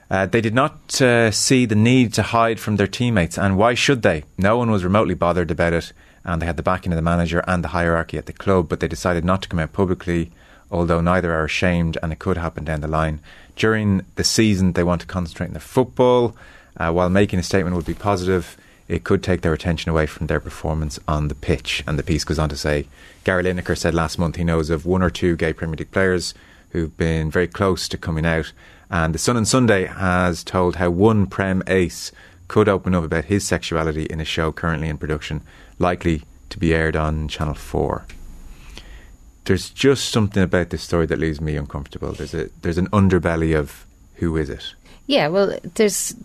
Uh, 0.10 0.26
they 0.26 0.42
did 0.42 0.54
not 0.54 1.00
uh, 1.00 1.30
see 1.30 1.66
the 1.66 1.76
need 1.76 2.12
to 2.14 2.24
hide 2.24 2.60
from 2.60 2.78
their 2.78 2.88
teammates, 2.88 3.38
and 3.38 3.56
why 3.56 3.76
should 3.76 4.02
they? 4.02 4.24
No 4.38 4.58
one 4.58 4.72
was 4.72 4.84
remotely 4.84 5.14
bothered 5.14 5.52
about 5.52 5.74
it, 5.74 5.94
and 6.24 6.42
they 6.42 6.48
had 6.48 6.58
the 6.58 6.64
backing 6.64 6.92
of 6.92 6.96
the 6.96 7.04
manager 7.04 7.44
and 7.48 7.64
the 7.64 7.70
hierarchy 7.70 8.18
at 8.18 8.26
the 8.26 8.34
club, 8.34 8.68
but 8.68 8.80
they 8.80 8.88
decided 8.88 9.24
not 9.24 9.44
to 9.44 9.48
come 9.48 9.60
out 9.60 9.74
publicly, 9.74 10.32
although 10.72 11.02
neither 11.02 11.32
are 11.32 11.46
ashamed, 11.46 12.00
and 12.02 12.12
it 12.12 12.20
could 12.20 12.38
happen 12.38 12.64
down 12.64 12.82
the 12.82 12.88
line. 12.88 13.20
During 13.56 14.06
the 14.16 14.24
season, 14.24 14.74
they 14.74 14.84
want 14.84 15.02
to 15.02 15.08
concentrate 15.08 15.48
on 15.48 15.54
the 15.54 15.60
football. 15.60 16.36
Uh, 16.78 16.92
while 16.92 17.10
making 17.10 17.40
a 17.40 17.44
statement 17.44 17.76
would 17.76 17.86
be 17.86 17.94
positive, 17.94 18.58
it 18.88 19.04
could 19.04 19.24
take 19.24 19.42
their 19.42 19.54
attention 19.54 19.90
away 19.90 20.06
from 20.06 20.28
their 20.28 20.40
performance 20.40 21.00
on 21.08 21.28
the 21.28 21.36
pitch. 21.36 21.84
And 21.88 21.98
the 21.98 22.04
piece 22.04 22.24
goes 22.24 22.40
on 22.40 22.50
to 22.50 22.58
say 22.58 22.88
Gary 23.24 23.44
Lineker 23.44 23.78
said 23.78 23.94
last 23.94 24.20
month 24.20 24.36
he 24.36 24.44
knows 24.44 24.70
of 24.70 24.86
one 24.86 25.02
or 25.02 25.10
two 25.10 25.36
gay 25.36 25.54
Premier 25.54 25.78
League 25.78 25.92
players 25.92 26.34
who've 26.70 26.96
been 26.98 27.32
very 27.32 27.48
close 27.48 27.88
to 27.90 27.98
coming 27.98 28.26
out. 28.26 28.52
And 28.90 29.16
the 29.16 29.20
Sun 29.20 29.38
and 29.38 29.48
Sunday 29.48 29.86
has 29.86 30.44
told 30.44 30.76
how 30.76 30.90
one 30.90 31.26
Prem 31.26 31.64
ace 31.68 32.12
could 32.48 32.70
open 32.70 32.94
up 32.94 33.04
about 33.04 33.26
his 33.26 33.46
sexuality 33.46 34.04
in 34.06 34.20
a 34.20 34.26
show 34.26 34.52
currently 34.52 34.90
in 34.90 34.98
production, 34.98 35.42
likely 35.80 36.22
to 36.50 36.60
be 36.60 36.74
aired 36.74 36.96
on 36.96 37.28
Channel 37.28 37.56
4. 37.56 38.06
There's 39.46 39.70
just 39.70 40.10
something 40.10 40.44
about 40.44 40.70
this 40.70 40.84
story 40.84 41.06
that 41.08 41.20
leaves 41.20 41.42
me 41.42 41.56
uncomfortable. 41.56 42.12
There's 42.12 42.34
a 42.34 42.50
there's 42.62 42.78
an 42.78 42.90
underbelly 42.90 43.58
of 43.58 43.86
who 44.16 44.38
is 44.38 44.50
it? 44.50 44.74
Yeah, 45.08 45.28
well, 45.28 45.58
there's 45.76 46.16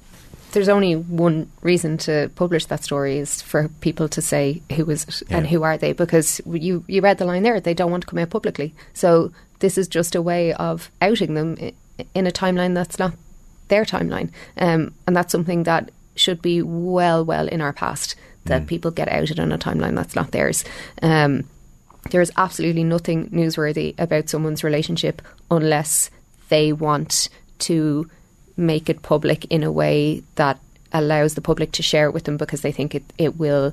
there's 0.52 0.68
only 0.68 0.94
one 0.94 1.50
reason 1.62 1.96
to 1.98 2.30
publish 2.34 2.66
that 2.66 2.84
story 2.84 3.18
is 3.18 3.40
for 3.42 3.68
people 3.80 4.08
to 4.08 4.20
say 4.20 4.62
who 4.74 4.88
is 4.90 5.04
it 5.04 5.22
and 5.30 5.46
who 5.46 5.62
are 5.62 5.78
they? 5.78 5.92
Because 5.92 6.40
you 6.46 6.84
you 6.86 7.00
read 7.00 7.18
the 7.18 7.24
line 7.24 7.42
there 7.42 7.60
they 7.60 7.74
don't 7.74 7.90
want 7.90 8.02
to 8.02 8.06
come 8.06 8.18
out 8.18 8.30
publicly. 8.30 8.74
So 8.92 9.32
this 9.60 9.78
is 9.78 9.88
just 9.88 10.14
a 10.14 10.22
way 10.22 10.52
of 10.54 10.90
outing 11.00 11.34
them 11.34 11.56
in 12.14 12.26
a 12.26 12.32
timeline 12.32 12.74
that's 12.74 12.98
not 12.98 13.14
their 13.68 13.84
timeline. 13.84 14.30
Um, 14.56 14.94
and 15.06 15.16
that's 15.16 15.32
something 15.32 15.64
that 15.64 15.90
should 16.16 16.42
be 16.42 16.60
well 16.62 17.24
well 17.24 17.46
in 17.46 17.60
our 17.60 17.72
past 17.72 18.16
that 18.46 18.66
people 18.66 18.90
get 18.90 19.08
outed 19.08 19.38
on 19.38 19.52
a 19.52 19.58
timeline 19.58 19.94
that's 19.94 20.16
not 20.16 20.32
theirs. 20.32 20.64
Um, 21.02 21.44
there 22.10 22.22
is 22.22 22.32
absolutely 22.36 22.84
nothing 22.84 23.28
newsworthy 23.28 23.94
about 23.98 24.28
someone's 24.28 24.64
relationship 24.64 25.22
unless 25.50 26.10
they 26.48 26.72
want 26.72 27.28
to 27.60 28.10
make 28.60 28.88
it 28.88 29.02
public 29.02 29.44
in 29.46 29.62
a 29.62 29.72
way 29.72 30.22
that 30.36 30.58
allows 30.92 31.34
the 31.34 31.40
public 31.40 31.72
to 31.72 31.82
share 31.82 32.06
it 32.06 32.12
with 32.14 32.24
them 32.24 32.36
because 32.36 32.60
they 32.62 32.72
think 32.72 32.94
it, 32.94 33.04
it 33.18 33.36
will 33.38 33.72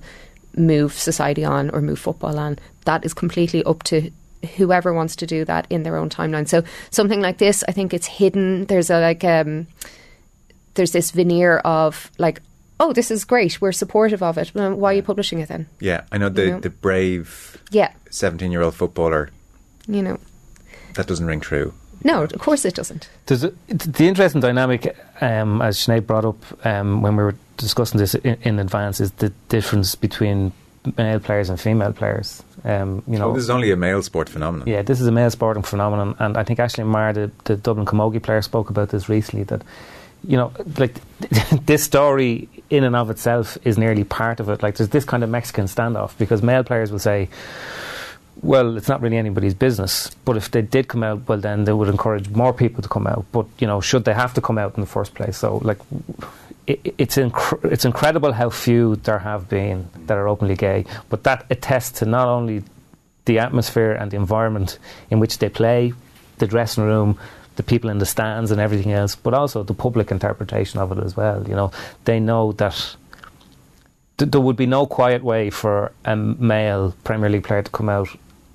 move 0.55 0.93
society 0.93 1.43
on 1.45 1.69
or 1.71 1.81
move 1.81 1.99
football 1.99 2.39
on. 2.39 2.57
That 2.85 3.05
is 3.05 3.13
completely 3.13 3.63
up 3.63 3.83
to 3.83 4.11
whoever 4.55 4.93
wants 4.93 5.15
to 5.17 5.25
do 5.27 5.43
that 5.45 5.67
in 5.69 5.83
their 5.83 5.97
own 5.97 6.09
timeline. 6.09 6.47
So 6.47 6.63
something 6.91 7.21
like 7.21 7.37
this, 7.39 7.63
I 7.67 7.71
think 7.71 7.93
it's 7.93 8.05
hidden. 8.07 8.65
There's 8.65 8.89
a 8.89 8.99
like 9.01 9.23
um 9.23 9.67
there's 10.75 10.91
this 10.91 11.09
veneer 11.11 11.57
of 11.59 12.11
like, 12.19 12.39
oh, 12.79 12.93
this 12.93 13.09
is 13.09 13.25
great. 13.25 13.59
We're 13.59 13.71
supportive 13.71 14.21
of 14.21 14.37
it. 14.37 14.51
Well, 14.53 14.75
why 14.75 14.91
are 14.91 14.95
you 14.95 15.01
publishing 15.03 15.39
it 15.39 15.49
then? 15.49 15.65
Yeah, 15.79 16.03
I 16.11 16.19
know 16.19 16.29
the 16.29 16.45
You 16.45 16.51
know. 16.51 16.59
the 16.59 16.69
brave 16.69 17.57
Yeah, 17.71 17.91
17 18.11 18.51
year 18.51 18.61
old 18.61 18.75
footballer. 18.75 19.29
you 19.87 20.03
know. 20.03 20.19
That 20.93 21.07
doesn't 21.07 21.25
ring 21.25 21.39
true. 21.41 21.73
No, 22.03 22.23
of 22.23 22.39
course 22.39 22.63
it 22.65 22.75
doesn't. 22.75 23.09
There's 23.25 23.43
a, 23.43 23.53
the 23.67 24.07
interesting 24.07 24.41
dynamic, 24.41 24.95
um, 25.21 25.61
as 25.61 25.77
Sinead 25.77 26.05
brought 26.07 26.25
up 26.25 26.65
um, 26.65 27.01
when 27.01 27.15
we 27.15 27.23
were 27.23 27.35
discussing 27.57 27.97
this 27.99 28.13
in, 28.15 28.37
in 28.43 28.59
advance, 28.59 28.99
is 29.01 29.11
the 29.13 29.29
difference 29.49 29.95
between 29.95 30.51
male 30.97 31.19
players 31.19 31.49
and 31.49 31.59
female 31.59 31.91
players. 31.93 32.43
Um, 32.63 33.03
you 33.07 33.17
know, 33.19 33.31
Oh, 33.31 33.33
this 33.33 33.43
is 33.43 33.49
only 33.49 33.71
a 33.71 33.75
male 33.75 34.01
sport 34.03 34.29
phenomenon. 34.29 34.67
yeah, 34.67 34.81
this 34.83 35.01
is 35.01 35.07
a 35.07 35.11
male 35.11 35.29
sporting 35.31 35.63
phenomenon, 35.63 36.15
and 36.19 36.37
I 36.37 36.43
think 36.43 36.59
Aisling 36.59 36.85
Maher, 36.87 37.13
the, 37.13 37.31
the 37.45 37.55
Dublin 37.55 37.85
Camogie 37.85 38.21
player, 38.21 38.41
spoke 38.41 38.69
about 38.69 38.89
this 38.89 39.09
recently. 39.09 39.43
That 39.43 39.63
you 40.23 40.37
know, 40.37 40.51
like 40.77 40.95
this 41.65 41.83
story 41.83 42.47
in 42.69 42.83
and 42.83 42.95
of 42.95 43.09
itself 43.09 43.57
is 43.63 43.77
nearly 43.77 44.03
part 44.03 44.39
of 44.39 44.49
it. 44.49 44.61
Like 44.63 44.75
there's 44.75 44.89
this 44.89 45.05
kind 45.05 45.23
of 45.23 45.29
Mexican 45.29 45.65
standoff 45.65 46.17
because 46.17 46.41
male 46.41 46.63
players 46.63 46.91
will 46.91 46.99
say, 46.99 47.29
well, 48.41 48.77
it's 48.77 48.87
not 48.87 49.01
really 49.01 49.17
anybody's 49.17 49.53
business. 49.53 50.09
But 50.25 50.37
if 50.37 50.51
they 50.51 50.61
did 50.61 50.87
come 50.87 51.03
out, 51.03 51.27
well, 51.27 51.39
then 51.39 51.63
they 51.63 51.73
would 51.73 51.89
encourage 51.89 52.29
more 52.29 52.53
people 52.53 52.81
to 52.81 52.89
come 52.89 53.07
out. 53.07 53.25
But 53.31 53.47
you 53.59 53.67
know, 53.67 53.81
should 53.81 54.05
they 54.05 54.13
have 54.13 54.33
to 54.35 54.41
come 54.41 54.57
out 54.57 54.75
in 54.75 54.81
the 54.81 54.87
first 54.87 55.13
place? 55.15 55.37
So, 55.37 55.57
like, 55.63 55.79
it, 56.67 56.93
it's 56.97 57.17
inc- 57.17 57.71
it's 57.71 57.85
incredible 57.85 58.33
how 58.33 58.49
few 58.49 58.95
there 58.97 59.19
have 59.19 59.49
been 59.49 59.89
that 60.05 60.17
are 60.17 60.27
openly 60.27 60.55
gay. 60.55 60.85
But 61.09 61.23
that 61.23 61.45
attests 61.49 61.99
to 61.99 62.05
not 62.05 62.27
only 62.27 62.63
the 63.25 63.39
atmosphere 63.39 63.91
and 63.91 64.11
the 64.11 64.17
environment 64.17 64.79
in 65.09 65.19
which 65.19 65.39
they 65.39 65.49
play, 65.49 65.93
the 66.37 66.47
dressing 66.47 66.83
room, 66.83 67.17
the 67.55 67.63
people 67.63 67.89
in 67.89 67.97
the 67.97 68.05
stands, 68.05 68.51
and 68.51 68.61
everything 68.61 68.91
else, 68.91 69.15
but 69.15 69.33
also 69.33 69.63
the 69.63 69.73
public 69.73 70.11
interpretation 70.11 70.79
of 70.79 70.91
it 70.91 71.03
as 71.03 71.17
well. 71.17 71.43
You 71.47 71.55
know, 71.55 71.71
they 72.05 72.19
know 72.19 72.51
that 72.53 72.95
there 74.17 74.41
would 74.41 74.55
be 74.55 74.65
no 74.65 74.85
quiet 74.85 75.23
way 75.23 75.49
for 75.49 75.91
a 76.05 76.15
male 76.15 76.95
Premier 77.03 77.29
League 77.29 77.43
player 77.43 77.61
to 77.61 77.71
come 77.71 77.89
out 77.89 78.09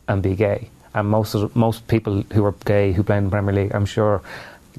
and 0.09 0.23
be 0.23 0.35
gay. 0.35 0.71
And 0.95 1.09
most 1.09 1.35
of 1.35 1.55
most 1.57 1.88
people 1.88 2.23
who 2.33 2.45
are 2.45 2.55
gay 2.65 2.93
who 2.93 3.03
play 3.03 3.17
in 3.17 3.25
the 3.25 3.31
Premier 3.31 3.55
League, 3.55 3.75
I'm 3.75 3.87
sure, 3.87 4.23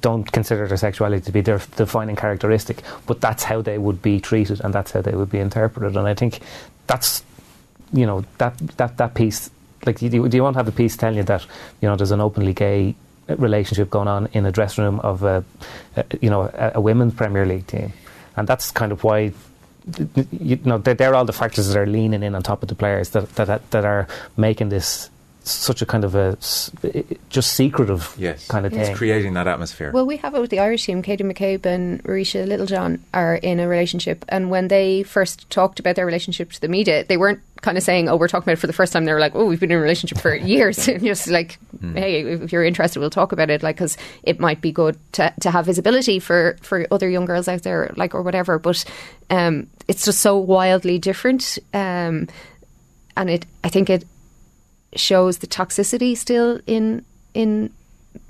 don't 0.01 0.31
consider 0.31 0.67
their 0.67 0.77
sexuality 0.77 1.21
to 1.25 1.31
be 1.31 1.41
their 1.41 1.59
defining 1.75 2.15
characteristic. 2.15 2.83
But 3.07 3.21
that's 3.21 3.43
how 3.43 3.62
they 3.62 3.77
would 3.77 4.01
be 4.01 4.19
treated, 4.19 4.62
and 4.62 4.73
that's 4.73 4.91
how 4.91 5.01
they 5.01 5.13
would 5.13 5.31
be 5.31 5.39
interpreted. 5.39 5.97
And 5.97 6.07
I 6.07 6.13
think 6.13 6.39
that's 6.88 7.23
you 7.91 8.05
know 8.05 8.25
that 8.38 8.57
that 8.77 8.97
that 8.97 9.13
piece. 9.15 9.49
Like, 9.86 10.01
you, 10.01 10.09
you 10.09 10.43
want 10.43 10.53
to 10.53 10.59
have 10.59 10.65
the 10.65 10.71
piece 10.71 10.95
telling 10.95 11.17
you 11.17 11.23
that 11.23 11.45
you 11.81 11.89
know 11.89 11.97
there's 11.97 12.12
an 12.12 12.21
openly 12.21 12.53
gay 12.53 12.95
relationship 13.27 13.89
going 13.89 14.07
on 14.07 14.27
in 14.33 14.45
a 14.45 14.51
dressing 14.51 14.83
room 14.83 14.99
of 15.01 15.23
a, 15.23 15.43
a 15.97 16.05
you 16.21 16.29
know 16.29 16.43
a, 16.53 16.73
a 16.75 16.81
women's 16.81 17.13
Premier 17.13 17.45
League 17.45 17.67
team, 17.67 17.91
and 18.38 18.47
that's 18.47 18.71
kind 18.71 18.91
of 18.91 19.03
why 19.03 19.33
you 20.31 20.57
know 20.63 20.77
they're, 20.77 21.13
all 21.13 21.25
the 21.25 21.33
factors 21.33 21.67
that 21.67 21.77
are 21.77 21.86
leaning 21.86 22.23
in 22.23 22.36
on 22.36 22.43
top 22.43 22.63
of 22.63 22.69
the 22.69 22.75
players 22.75 23.09
that 23.09 23.29
that 23.36 23.71
that 23.71 23.86
are 23.86 24.07
making 24.38 24.69
this 24.69 25.09
such 25.43 25.82
a 25.82 25.86
kind 25.86 26.03
of 26.03 26.15
a 26.15 26.38
just 27.29 27.53
secretive 27.53 28.15
yes. 28.17 28.47
kind 28.47 28.65
of 28.65 28.71
yes. 28.71 28.82
thing. 28.82 28.91
It's 28.91 28.97
creating 28.97 29.34
that 29.34 29.47
atmosphere. 29.47 29.91
Well, 29.91 30.06
we 30.06 30.17
have 30.17 30.36
it 30.36 30.41
with 30.41 30.49
the 30.49 30.60
Irish 30.60 30.86
team. 30.86 31.01
Katie 31.01 31.23
McCabe 31.23 31.65
and 31.65 32.03
Ruesha 32.03 32.47
Littlejohn 32.47 33.03
are 33.13 33.36
in 33.36 33.60
a 33.60 33.67
relationship, 33.67 34.23
and 34.29 34.49
when 34.49 34.69
they 34.69 35.03
first 35.03 35.49
talked 35.49 35.79
about 35.79 35.95
their 35.95 36.06
relationship 36.06 36.51
to 36.53 36.62
the 36.62 36.67
media, 36.67 37.03
they 37.03 37.17
weren't 37.17 37.41
kind 37.62 37.77
of 37.77 37.84
saying, 37.84 38.10
"Oh, 38.10 38.15
we're 38.15 38.27
talking 38.27 38.45
about 38.45 38.58
it 38.58 38.62
for 38.62 38.67
the 38.67 38.73
first 38.73 38.93
time." 38.93 39.06
They 39.06 39.13
were 39.13 39.19
like, 39.19 39.36
"Oh, 39.36 39.45
we've 39.45 39.60
been 39.60 39.71
in 39.71 39.77
a 39.77 39.82
relationship 39.82 40.19
for 40.19 40.34
years." 40.53 40.88
And 40.93 41.03
just 41.03 41.27
like, 41.27 41.60
mm. 41.77 41.97
"Hey, 41.97 42.21
if 42.21 42.51
you're 42.51 42.63
interested, 42.63 42.99
we'll 42.99 43.10
talk 43.10 43.32
about 43.32 43.49
it." 43.49 43.63
Like, 43.63 43.75
because 43.75 43.97
it 44.23 44.39
might 44.39 44.62
be 44.62 44.71
good 44.71 44.97
to 45.13 45.34
to 45.41 45.51
have 45.51 45.65
visibility 45.65 46.19
for 46.19 46.58
for 46.62 46.88
other 46.91 47.10
young 47.10 47.25
girls 47.25 47.47
out 47.47 47.63
there, 47.63 47.91
like 47.97 48.15
or 48.15 48.21
whatever. 48.21 48.60
But 48.60 48.86
um, 49.29 49.67
it's 49.88 50.06
just 50.06 50.21
so 50.21 50.38
wildly 50.38 50.99
different. 50.99 51.60
Um, 51.73 52.27
and 53.15 53.29
it, 53.29 53.45
I 53.63 53.69
think 53.69 53.89
it 53.89 54.06
shows 54.95 55.39
the 55.39 55.47
toxicity 55.47 56.15
still 56.17 56.60
in 56.67 57.06
in 57.34 57.71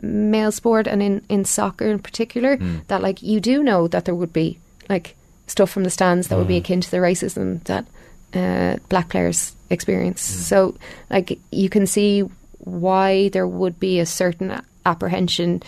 male 0.02 0.52
sport 0.52 0.88
and 0.88 1.02
in, 1.02 1.22
in 1.28 1.44
soccer 1.44 1.86
in 1.86 2.00
particular 2.00 2.58
mm. 2.58 2.86
that 2.88 3.02
like 3.02 3.22
you 3.22 3.40
do 3.40 3.64
know 3.64 3.88
that 3.88 4.06
there 4.06 4.16
would 4.16 4.32
be 4.32 4.58
like 4.90 5.16
stuff 5.48 5.70
from 5.70 5.84
the 5.84 5.90
stands 5.90 6.28
that 6.28 6.36
mm. 6.36 6.40
would 6.40 6.48
be 6.48 6.58
hmm. 6.58 6.64
akin 6.64 6.82
to 6.82 6.90
the 6.90 6.98
racism 6.98 7.62
that 7.66 7.86
uh, 8.34 8.78
black 8.90 9.10
players 9.10 9.56
experience. 9.70 10.22
Mm. 10.22 10.40
So 10.40 10.78
like 11.10 11.40
you 11.52 11.70
can 11.70 11.86
see 11.86 12.22
why 12.60 13.30
there 13.30 13.48
would 13.48 13.80
be 13.80 14.00
a 14.00 14.06
certain 14.06 14.62
apprehension 14.86 15.62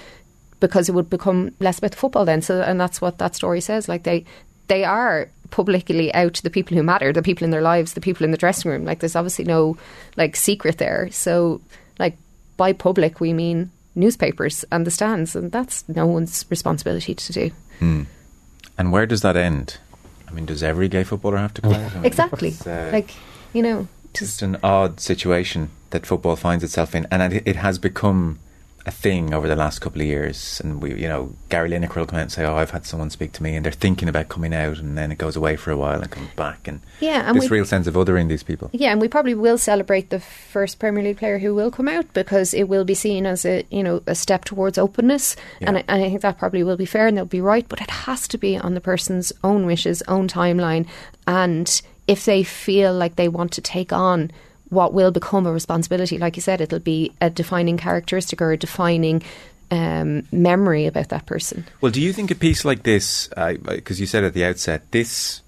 because 0.60 0.88
it 0.89 0.93
would 0.93 1.10
become 1.10 1.53
less 1.60 1.77
about 1.77 1.91
the 1.91 1.97
football 1.97 2.25
then. 2.25 2.41
So 2.41 2.62
and 2.62 2.79
that's 2.79 3.01
what 3.01 3.17
that 3.17 3.36
story 3.36 3.62
says. 3.62 3.89
Like 3.89 4.03
they 4.03 4.25
they 4.67 4.84
are 4.84 5.29
publicly 5.49 6.13
out 6.13 6.34
to 6.36 6.43
the 6.43 6.49
people 6.49 6.75
who 6.75 6.84
matter, 6.84 7.13
the 7.13 7.21
people 7.21 7.45
in 7.45 7.51
their 7.51 7.62
lives, 7.62 7.93
the 7.93 8.01
people 8.01 8.23
in 8.23 8.31
the 8.31 8.38
dressing 8.38 8.71
room. 8.71 8.86
Like 8.86 8.99
there's 8.99 9.15
obviously 9.15 9.45
no 9.45 9.77
like 10.17 10.36
secret 10.36 10.77
there. 10.77 11.10
So 11.12 11.62
like 11.99 12.17
by 12.58 12.73
public 12.73 13.19
we 13.19 13.34
mean 13.34 13.71
newspapers 13.95 14.65
and 14.71 14.86
the 14.86 14.91
stands, 14.91 15.36
and 15.36 15.51
that's 15.51 15.88
no 15.88 16.05
one's 16.05 16.45
responsibility 16.49 17.15
to 17.15 17.34
do. 17.34 17.51
Hmm. 17.79 18.03
And 18.77 18.91
where 18.91 19.05
does 19.05 19.21
that 19.21 19.38
end? 19.38 19.77
I 20.27 20.31
mean, 20.31 20.45
does 20.45 20.63
every 20.63 20.89
gay 20.89 21.03
footballer 21.03 21.38
have 21.38 21.53
to 21.55 21.62
come 21.62 21.73
out? 21.73 21.91
exactly. 22.05 22.53
Uh, 22.65 22.89
like 22.91 23.12
you 23.53 23.62
know, 23.62 23.88
just 24.13 24.41
an 24.41 24.58
odd 24.63 24.99
situation 24.99 25.69
that 25.91 26.05
football 26.05 26.36
finds 26.36 26.63
itself 26.63 26.93
in, 26.93 27.08
and 27.10 27.34
it 27.34 27.55
has 27.55 27.79
become 27.79 28.39
a 28.85 28.91
thing 28.91 29.33
over 29.33 29.47
the 29.47 29.55
last 29.55 29.79
couple 29.79 30.01
of 30.01 30.07
years. 30.07 30.61
And 30.63 30.81
we, 30.81 30.93
you 30.93 31.07
know, 31.07 31.33
Gary 31.49 31.69
Lineker 31.69 31.95
will 31.95 32.05
come 32.05 32.19
out 32.19 32.23
and 32.23 32.31
say, 32.31 32.45
"Oh, 32.45 32.55
I've 32.55 32.71
had 32.71 32.85
someone 32.85 33.09
speak 33.09 33.31
to 33.33 33.43
me," 33.43 33.55
and 33.55 33.65
they're 33.65 33.71
thinking 33.71 34.07
about 34.07 34.29
coming 34.29 34.53
out, 34.53 34.77
and 34.77 34.97
then 34.97 35.11
it 35.11 35.17
goes 35.17 35.35
away 35.35 35.55
for 35.55 35.71
a 35.71 35.77
while 35.77 36.01
and 36.01 36.09
comes 36.11 36.29
back, 36.35 36.67
and 36.67 36.81
yeah, 36.99 37.27
and 37.27 37.39
this 37.39 37.49
real 37.49 37.65
sense 37.65 37.87
of 37.87 37.95
othering 37.95 38.27
these 38.27 38.43
people. 38.43 38.69
Yeah, 38.73 38.91
and 38.91 39.01
we 39.01 39.07
probably 39.07 39.33
will 39.33 39.57
celebrate 39.57 40.09
the 40.09 40.19
first 40.19 40.79
Premier 40.79 41.03
League 41.03 41.17
player 41.17 41.39
who 41.39 41.55
will 41.55 41.71
come 41.71 41.87
out 41.87 42.13
because 42.13 42.53
it 42.53 42.69
will 42.69 42.85
be 42.85 42.95
seen 42.95 43.25
as 43.25 43.45
a 43.45 43.65
you 43.71 43.83
know 43.83 44.03
a 44.05 44.15
step 44.15 44.45
towards 44.45 44.77
openness, 44.77 45.35
yeah. 45.59 45.69
and, 45.69 45.77
I, 45.77 45.83
and 45.87 46.03
I 46.03 46.09
think 46.09 46.21
that 46.21 46.37
probably 46.37 46.63
will 46.63 46.77
be 46.77 46.85
fair 46.85 47.07
and 47.07 47.17
they'll 47.17 47.25
be 47.25 47.41
right, 47.41 47.67
but 47.67 47.81
it 47.81 47.89
has 47.89 48.27
to 48.29 48.37
be 48.37 48.57
on 48.57 48.75
the 48.75 48.81
person's 48.81 49.33
own 49.43 49.65
wishes, 49.65 50.03
own 50.07 50.27
timeline, 50.27 50.87
and 51.27 51.81
if 52.07 52.25
they 52.25 52.43
feel 52.43 52.93
like 52.93 53.15
they 53.15 53.27
want 53.27 53.51
to 53.53 53.61
take 53.61 53.91
on 53.91 54.31
what 54.75 54.93
will 54.93 55.11
become 55.11 55.47
a 55.47 55.51
responsibility. 55.51 56.17
Like 56.17 56.35
you 56.35 56.41
said, 56.41 56.61
it'll 56.61 56.79
be 56.79 57.11
a 57.19 57.29
defining 57.29 57.77
characteristic 57.77 58.41
or 58.41 58.51
a 58.51 58.57
defining 58.57 59.23
um, 59.71 60.27
memory 60.31 60.85
about 60.85 61.09
that 61.09 61.25
person. 61.25 61.65
Well, 61.81 61.91
do 61.91 62.01
you 62.01 62.13
think 62.13 62.29
a 62.29 62.35
piece 62.35 62.63
like 62.63 62.83
this, 62.83 63.27
because 63.29 63.97
uh, 63.97 64.01
you 64.01 64.05
said 64.05 64.23
at 64.23 64.33
the 64.33 64.45
outset, 64.45 64.91
this 64.91 65.41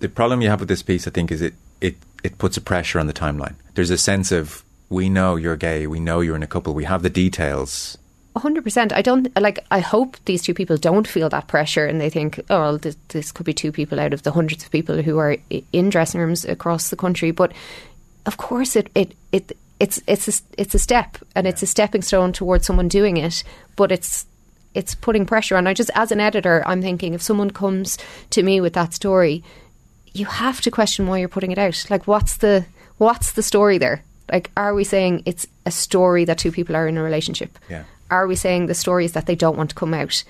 the 0.00 0.08
problem 0.08 0.42
you 0.42 0.48
have 0.50 0.60
with 0.60 0.68
this 0.68 0.82
piece, 0.82 1.06
I 1.08 1.10
think, 1.10 1.32
is 1.32 1.42
it 1.42 1.54
it 1.80 1.96
it 2.22 2.38
puts 2.38 2.56
a 2.56 2.60
pressure 2.60 3.00
on 3.00 3.06
the 3.06 3.12
timeline. 3.12 3.54
There's 3.74 3.90
a 3.90 3.98
sense 3.98 4.30
of 4.32 4.62
we 4.90 5.08
know 5.08 5.36
you're 5.36 5.56
gay, 5.56 5.86
we 5.86 5.98
know 5.98 6.20
you're 6.20 6.36
in 6.36 6.42
a 6.42 6.46
couple, 6.46 6.74
we 6.74 6.84
have 6.84 7.02
the 7.02 7.10
details. 7.10 7.98
hundred 8.36 8.64
percent. 8.64 8.92
I 8.92 9.02
don't 9.02 9.28
like. 9.40 9.58
I 9.70 9.80
hope 9.80 10.16
these 10.24 10.42
two 10.42 10.54
people 10.54 10.76
don't 10.76 11.08
feel 11.08 11.28
that 11.30 11.46
pressure, 11.48 11.86
and 11.86 12.00
they 12.00 12.10
think, 12.10 12.40
"Oh, 12.50 12.60
well, 12.60 12.78
this, 12.78 12.96
this 13.08 13.32
could 13.32 13.46
be 13.46 13.54
two 13.54 13.72
people 13.72 13.98
out 14.00 14.12
of 14.12 14.22
the 14.22 14.32
hundreds 14.32 14.64
of 14.64 14.70
people 14.70 15.02
who 15.02 15.18
are 15.18 15.36
in 15.72 15.90
dressing 15.90 16.20
rooms 16.20 16.44
across 16.44 16.90
the 16.90 16.96
country." 16.96 17.30
But 17.30 17.52
of 18.26 18.36
course 18.36 18.76
it 18.76 18.90
it 18.94 19.14
it 19.32 19.56
it's 19.80 20.00
it's 20.06 20.28
a, 20.28 20.42
it's 20.56 20.74
a 20.74 20.78
step 20.78 21.18
and 21.34 21.44
yeah. 21.44 21.50
it's 21.50 21.62
a 21.62 21.66
stepping 21.66 22.02
stone 22.02 22.32
towards 22.32 22.66
someone 22.66 22.88
doing 22.88 23.16
it 23.16 23.42
but 23.76 23.90
it's 23.92 24.26
it's 24.74 24.94
putting 24.96 25.24
pressure 25.24 25.56
on. 25.56 25.66
I 25.66 25.74
just 25.74 25.90
as 25.94 26.10
an 26.10 26.20
editor 26.20 26.62
I'm 26.66 26.82
thinking 26.82 27.14
if 27.14 27.22
someone 27.22 27.50
comes 27.50 27.96
to 28.30 28.42
me 28.42 28.60
with 28.60 28.72
that 28.74 28.92
story 28.92 29.42
you 30.12 30.26
have 30.26 30.60
to 30.60 30.70
question 30.70 31.06
why 31.06 31.18
you're 31.18 31.28
putting 31.28 31.52
it 31.52 31.58
out. 31.58 31.84
Like 31.90 32.06
what's 32.06 32.36
the 32.36 32.66
what's 32.98 33.32
the 33.32 33.42
story 33.42 33.78
there? 33.78 34.04
Like 34.30 34.50
are 34.56 34.74
we 34.74 34.84
saying 34.84 35.22
it's 35.26 35.46
a 35.66 35.70
story 35.70 36.24
that 36.24 36.38
two 36.38 36.52
people 36.52 36.76
are 36.76 36.88
in 36.88 36.96
a 36.96 37.02
relationship? 37.02 37.58
Yeah. 37.68 37.84
Are 38.10 38.26
we 38.26 38.36
saying 38.36 38.66
the 38.66 38.74
story 38.74 39.04
is 39.04 39.12
that 39.12 39.26
they 39.26 39.34
don't 39.34 39.56
want 39.56 39.70
to 39.70 39.76
come 39.76 39.94
out 39.94 40.22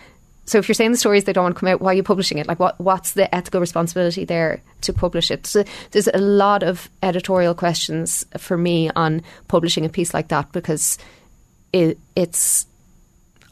so 0.47 0.59
if 0.59 0.69
you're 0.69 0.75
saying 0.75 0.93
the 0.93 0.99
stories 0.99 1.25
they 1.25 1.33
don't 1.33 1.45
want 1.45 1.57
to 1.57 1.61
come 1.61 1.69
out, 1.69 1.81
why 1.81 1.93
are 1.93 1.95
you 1.95 2.03
publishing 2.03 2.39
it? 2.39 2.47
Like 2.47 2.61
what 2.61 2.79
what's 2.81 3.13
the 3.13 3.33
ethical 3.35 3.61
responsibility 3.61 4.25
there 4.25 4.63
to 4.83 4.93
publish 4.93 5.31
it? 5.31 5.47
So 5.47 5.65
there's 5.91 6.09
a 6.09 6.19
lot 6.19 6.63
of 6.63 6.89
editorial 7.03 7.55
questions 7.55 8.25
for 8.39 8.57
me 8.57 8.91
on 8.95 9.23
publishing 9.49 9.85
a 9.85 9.89
piece 9.89 10.13
like 10.13 10.29
that 10.29 10.53
because 10.53 10.99
it, 11.73 11.99
it's 12.15 12.67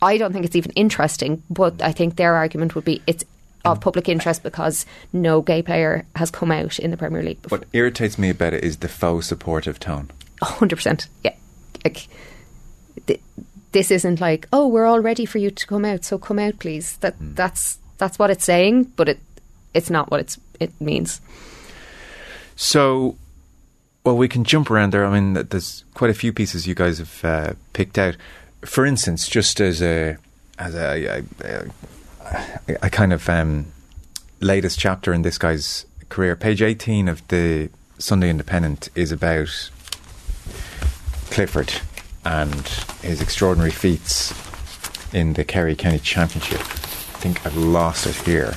I 0.01 0.19
don't 0.19 0.33
think 0.33 0.45
it's 0.45 0.57
even 0.57 0.73
interesting, 0.73 1.43
but 1.49 1.81
I 1.81 1.93
think 1.93 2.17
their 2.17 2.35
argument 2.35 2.75
would 2.75 2.85
be 2.85 3.03
it's 3.07 3.25
of 3.65 3.81
public 3.81 4.09
interest 4.09 4.43
because 4.43 4.87
no 5.13 5.41
gay 5.41 5.63
player 5.63 6.05
has 6.17 6.31
come 6.31 6.51
out 6.51 6.79
in 6.79 6.91
the 6.91 6.97
Premier 6.97 7.23
League. 7.23 7.41
Before. 7.43 7.59
What 7.59 7.69
irritates 7.73 8.19
me 8.19 8.31
about 8.31 8.55
it 8.55 8.65
is 8.65 8.79
the 8.79 8.89
faux 8.89 9.27
supportive 9.27 9.79
tone. 9.79 10.11
hundred 10.43 10.77
percent, 10.77 11.07
yeah. 11.23 11.35
Like, 11.85 12.09
the, 13.07 13.21
this 13.73 13.91
isn't 13.91 14.21
like, 14.21 14.47
oh, 14.53 14.69
we're 14.69 14.87
all 14.87 15.01
ready 15.01 15.25
for 15.25 15.39
you 15.39 15.51
to 15.51 15.67
come 15.67 15.85
out, 15.85 16.05
so 16.05 16.19
come 16.19 16.39
out, 16.39 16.59
please. 16.59 16.97
That 16.99 17.19
mm. 17.19 17.35
that's 17.35 17.79
that's 17.99 18.19
what 18.19 18.31
it's 18.31 18.45
saying, 18.45 18.85
but 18.97 19.09
it 19.09 19.21
it's 19.75 19.91
not 19.91 20.11
what 20.11 20.21
it's 20.21 20.39
it 20.61 20.79
means. 20.81 21.21
So, 22.55 23.17
well, 24.05 24.17
we 24.17 24.29
can 24.29 24.45
jump 24.45 24.71
around 24.71 24.93
there. 24.93 25.05
I 25.05 25.19
mean, 25.19 25.35
there's 25.35 25.85
quite 25.95 26.11
a 26.11 26.15
few 26.15 26.33
pieces 26.33 26.67
you 26.67 26.75
guys 26.75 26.99
have 26.99 27.25
uh, 27.25 27.53
picked 27.73 27.99
out. 27.99 28.17
For 28.65 28.87
instance, 28.87 29.29
just 29.29 29.61
as 29.61 29.83
a 29.83 30.17
as 30.59 30.75
a, 30.75 31.25
a, 31.43 31.67
a, 32.69 32.77
a 32.83 32.91
kind 32.91 33.13
of 33.13 33.29
um, 33.29 33.67
latest 34.41 34.79
chapter 34.79 35.13
in 35.13 35.23
this 35.23 35.39
guy's 35.39 35.87
career, 36.09 36.37
page 36.37 36.63
18 36.63 37.09
of 37.09 37.27
the 37.29 37.71
Sunday 37.99 38.29
Independent 38.29 38.91
is 38.95 39.11
about 39.11 39.71
Clifford 41.31 41.73
and 42.25 42.67
his 43.03 43.21
extraordinary 43.21 43.71
feats 43.71 44.33
in 45.15 45.35
the 45.35 45.45
Kerry 45.45 45.75
County 45.77 45.99
Championship. 45.99 46.61
I 46.61 47.19
think 47.23 47.45
I've 47.47 47.57
lost 47.57 48.07
it 48.07 48.17
here. 48.17 48.55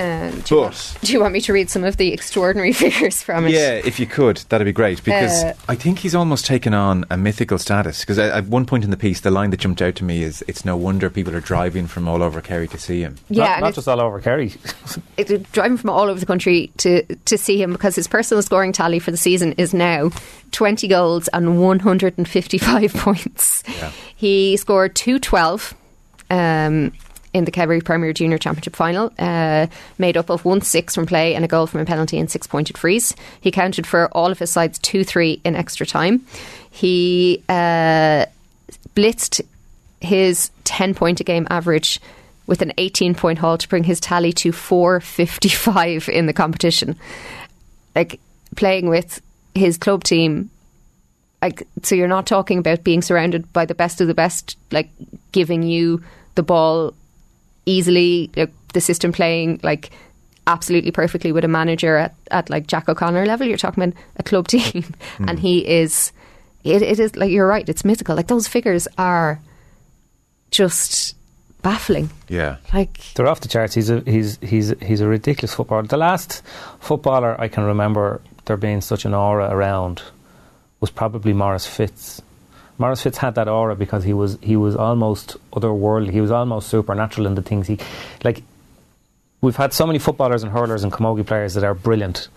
Uh, 0.00 0.30
do, 0.30 0.54
you 0.54 0.60
want, 0.62 0.72
But- 0.94 1.06
do 1.06 1.12
you 1.12 1.20
want 1.20 1.32
me 1.34 1.40
to 1.42 1.52
read 1.52 1.68
some 1.68 1.84
of 1.84 1.96
the 1.98 2.12
extraordinary 2.12 2.72
figures 2.84 3.22
from 3.22 3.46
it? 3.46 3.52
Yeah, 3.52 3.72
if 3.72 4.00
you 4.00 4.06
could, 4.06 4.38
that'd 4.48 4.64
be 4.64 4.72
great 4.72 5.04
because 5.04 5.44
Uh, 5.44 5.54
I 5.68 5.74
think 5.74 5.98
he's 5.98 6.14
almost 6.14 6.46
taken 6.46 6.72
on 6.72 7.04
a 7.10 7.16
mythical 7.16 7.58
status. 7.58 8.00
Because 8.00 8.18
at 8.18 8.46
one 8.46 8.64
point 8.64 8.84
in 8.84 8.90
the 8.90 8.96
piece, 8.96 9.20
the 9.20 9.30
line 9.30 9.50
that 9.50 9.60
jumped 9.60 9.82
out 9.82 9.94
to 9.96 10.04
me 10.04 10.22
is, 10.22 10.42
"It's 10.48 10.64
no 10.64 10.76
wonder 10.76 11.10
people 11.10 11.36
are 11.36 11.40
driving 11.40 11.86
from 11.86 12.08
all 12.08 12.22
over 12.22 12.40
Kerry 12.40 12.66
to 12.68 12.78
see 12.78 13.00
him." 13.02 13.16
Yeah, 13.28 13.44
not, 13.44 13.60
not 13.60 13.74
just 13.74 13.88
all 13.88 14.00
over 14.00 14.20
Kerry. 14.20 14.54
it, 15.18 15.52
driving 15.52 15.76
from 15.76 15.90
all 15.90 16.08
over 16.08 16.18
the 16.18 16.26
country 16.26 16.70
to 16.78 17.02
to 17.02 17.36
see 17.36 17.60
him 17.60 17.72
because 17.72 17.94
his 17.94 18.08
personal 18.08 18.42
scoring 18.42 18.72
tally 18.72 18.98
for 19.00 19.10
the 19.10 19.16
season 19.18 19.52
is 19.58 19.74
now 19.74 20.10
20 20.52 20.88
goals 20.88 21.28
and 21.28 21.60
155 21.60 22.94
points. 22.94 23.62
He 24.16 24.56
scored 24.56 24.94
212 24.96 25.74
um, 26.30 26.92
in 27.32 27.44
the 27.44 27.50
Kerry 27.50 27.80
Premier 27.80 28.12
Junior 28.12 28.38
Championship 28.38 28.74
final, 28.74 29.12
uh, 29.18 29.66
made 29.98 30.16
up 30.16 30.30
of 30.30 30.44
one 30.44 30.60
six 30.60 30.94
from 30.94 31.06
play 31.06 31.34
and 31.34 31.44
a 31.44 31.48
goal 31.48 31.66
from 31.66 31.80
a 31.80 31.84
penalty 31.84 32.18
and 32.18 32.30
six 32.30 32.46
pointed 32.46 32.76
frees. 32.76 33.14
He 33.40 33.50
counted 33.50 33.86
for 33.86 34.08
all 34.08 34.30
of 34.32 34.38
his 34.38 34.50
sides 34.50 34.78
2 34.80 35.04
3 35.04 35.40
in 35.44 35.54
extra 35.54 35.86
time. 35.86 36.26
He 36.70 37.42
uh, 37.48 38.26
blitzed 38.94 39.40
his 40.00 40.50
10 40.64 40.94
point 40.94 41.20
a 41.20 41.24
game 41.24 41.46
average 41.50 42.00
with 42.46 42.62
an 42.62 42.72
18 42.78 43.14
point 43.14 43.38
haul 43.38 43.58
to 43.58 43.68
bring 43.68 43.84
his 43.84 44.00
tally 44.00 44.32
to 44.32 44.50
455 44.50 46.08
in 46.08 46.26
the 46.26 46.32
competition. 46.32 46.96
Like 47.94 48.18
playing 48.56 48.88
with 48.88 49.22
his 49.54 49.78
club 49.78 50.04
team 50.04 50.50
like 51.42 51.66
so 51.82 51.94
you're 51.94 52.08
not 52.08 52.26
talking 52.26 52.58
about 52.58 52.84
being 52.84 53.02
surrounded 53.02 53.52
by 53.52 53.64
the 53.64 53.74
best 53.74 54.00
of 54.00 54.06
the 54.06 54.14
best 54.14 54.56
like 54.70 54.90
giving 55.32 55.62
you 55.62 56.02
the 56.34 56.42
ball 56.42 56.94
easily 57.70 58.30
like 58.36 58.52
the 58.72 58.80
system 58.80 59.12
playing 59.12 59.60
like 59.62 59.90
absolutely 60.46 60.90
perfectly 60.90 61.32
with 61.32 61.44
a 61.44 61.48
manager 61.48 61.96
at, 61.96 62.14
at 62.30 62.50
like 62.50 62.66
Jack 62.66 62.88
O'Connor 62.88 63.26
level 63.26 63.46
you're 63.46 63.56
talking 63.56 63.82
about 63.82 63.94
a 64.16 64.22
club 64.22 64.48
team 64.54 64.82
hmm. 65.18 65.28
and 65.28 65.38
he 65.38 65.66
is 65.66 66.12
it, 66.64 66.82
it 66.82 66.98
is 67.00 67.16
like 67.16 67.30
you're 67.30 67.46
right 67.46 67.68
it's 67.68 67.84
mythical 67.84 68.16
like 68.16 68.28
those 68.28 68.48
figures 68.48 68.88
are 68.98 69.40
just 70.50 71.14
baffling 71.62 72.10
Yeah, 72.28 72.56
like 72.72 72.98
They're 73.14 73.26
off 73.26 73.40
the 73.40 73.48
charts. 73.48 73.74
He's 73.74 73.90
a 73.90 74.00
he's 74.00 74.38
he's 74.40 74.74
he's 74.80 75.00
a 75.00 75.08
ridiculous 75.08 75.54
footballer. 75.54 75.82
The 75.82 75.96
last 75.96 76.42
footballer 76.80 77.40
I 77.40 77.48
can 77.48 77.64
remember 77.64 78.20
there 78.46 78.56
being 78.56 78.80
such 78.80 79.04
an 79.04 79.14
aura 79.14 79.48
around 79.50 80.02
was 80.80 80.90
probably 80.90 81.32
Maurice 81.32 81.66
Fitz. 81.66 82.22
Maurice 82.80 83.02
Fitz 83.02 83.18
had 83.18 83.34
that 83.34 83.46
aura 83.46 83.76
because 83.76 84.04
he 84.04 84.14
was 84.14 84.38
he 84.40 84.56
was 84.56 84.74
almost 84.74 85.36
otherworldly. 85.52 86.10
He 86.12 86.22
was 86.22 86.30
almost 86.30 86.70
supernatural 86.70 87.26
in 87.26 87.34
the 87.34 87.42
things 87.42 87.66
he 87.66 87.78
like. 88.24 88.42
We've 89.42 89.56
had 89.56 89.72
so 89.72 89.86
many 89.86 89.98
footballers 89.98 90.42
and 90.42 90.50
hurlers 90.50 90.82
and 90.82 90.92
camogie 90.92 91.26
players 91.26 91.54
that 91.54 91.64
are 91.64 91.74
brilliant, 91.74 92.28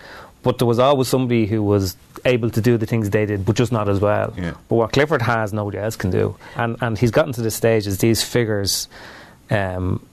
but 0.42 0.58
there 0.58 0.68
was 0.68 0.80
always 0.80 1.08
somebody 1.08 1.46
who 1.46 1.64
was 1.64 1.96
able 2.26 2.50
to 2.50 2.62
do 2.62 2.78
the 2.78 2.86
things 2.86 3.10
they 3.10 3.26
did, 3.26 3.46
but 3.46 3.56
just 3.56 3.72
not 3.72 3.90
as 3.90 4.00
well. 4.00 4.34
Yeah. 4.38 4.54
But 4.68 4.76
what 4.76 4.92
Clifford 4.92 5.22
has, 5.22 5.54
nobody 5.54 5.78
else 5.78 5.96
can 5.96 6.12
do, 6.12 6.36
and 6.58 6.78
and 6.82 6.98
he's 6.98 7.12
gotten 7.12 7.32
to 7.34 7.42
the 7.42 7.52
stage 7.52 7.88
as 7.88 8.00
these 8.00 8.22
figures 8.22 8.90
um, 9.50 10.06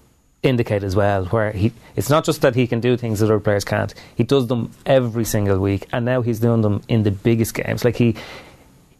indicate 0.44 0.84
as 0.84 0.94
well, 0.94 1.24
where 1.26 1.50
he 1.50 1.72
it's 1.96 2.08
not 2.08 2.24
just 2.24 2.40
that 2.42 2.54
he 2.54 2.68
can 2.68 2.78
do 2.78 2.96
things 2.96 3.18
that 3.18 3.26
other 3.26 3.40
players 3.40 3.64
can't. 3.64 3.92
He 4.14 4.22
does 4.22 4.46
them 4.46 4.70
every 4.86 5.24
single 5.24 5.58
week, 5.58 5.88
and 5.92 6.04
now 6.04 6.22
he's 6.22 6.38
doing 6.38 6.60
them 6.60 6.82
in 6.86 7.02
the 7.02 7.10
biggest 7.10 7.54
games. 7.54 7.84
Like 7.84 7.96
he 7.96 8.14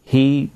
he 0.03 0.51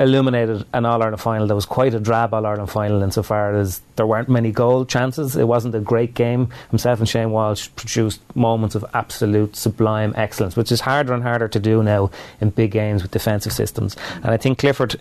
illuminated 0.00 0.64
an 0.72 0.84
All 0.86 1.00
Ireland 1.02 1.20
final 1.20 1.46
that 1.46 1.54
was 1.54 1.66
quite 1.66 1.94
a 1.94 2.00
drab 2.00 2.34
All 2.34 2.44
Ireland 2.46 2.70
final 2.70 3.02
insofar 3.02 3.54
as 3.54 3.80
there 3.96 4.06
weren't 4.06 4.28
many 4.28 4.50
goal 4.50 4.84
chances. 4.86 5.36
It 5.36 5.46
wasn't 5.46 5.74
a 5.74 5.80
great 5.80 6.14
game. 6.14 6.48
Himself 6.70 6.98
and 6.98 7.08
Shane 7.08 7.30
Walsh 7.30 7.68
produced 7.76 8.20
moments 8.34 8.74
of 8.74 8.84
absolute 8.94 9.54
sublime 9.56 10.14
excellence, 10.16 10.56
which 10.56 10.72
is 10.72 10.80
harder 10.80 11.12
and 11.12 11.22
harder 11.22 11.46
to 11.48 11.60
do 11.60 11.82
now 11.82 12.10
in 12.40 12.50
big 12.50 12.70
games 12.72 13.02
with 13.02 13.10
defensive 13.12 13.52
systems. 13.52 13.96
And 14.22 14.30
I 14.32 14.36
think 14.38 14.58
Clifford 14.58 14.96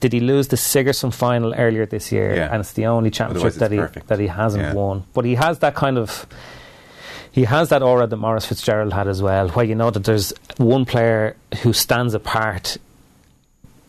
did 0.00 0.12
he 0.12 0.20
lose 0.20 0.48
the 0.48 0.56
Sigerson 0.56 1.12
final 1.12 1.54
earlier 1.54 1.86
this 1.86 2.10
year, 2.12 2.34
Yeah. 2.34 2.48
and 2.52 2.60
it's 2.60 2.72
the 2.72 2.86
only 2.86 3.10
championship 3.10 3.54
that 3.54 3.70
he 3.70 3.78
perfect. 3.78 4.08
that 4.08 4.18
he 4.18 4.26
hasn't 4.26 4.64
Yeah. 4.64 4.74
won. 4.74 5.04
But 5.14 5.24
he 5.24 5.36
has 5.36 5.60
that 5.60 5.74
kind 5.74 5.96
of 5.96 6.26
he 7.30 7.44
has 7.44 7.70
that 7.70 7.82
aura 7.82 8.06
that 8.06 8.16
Maurice 8.18 8.44
Fitzgerald 8.44 8.92
had 8.92 9.08
as 9.08 9.22
well, 9.22 9.48
where 9.50 9.64
you 9.64 9.74
know 9.74 9.90
that 9.90 10.04
there's 10.04 10.34
one 10.58 10.84
player 10.84 11.34
who 11.62 11.72
stands 11.72 12.12
apart 12.12 12.76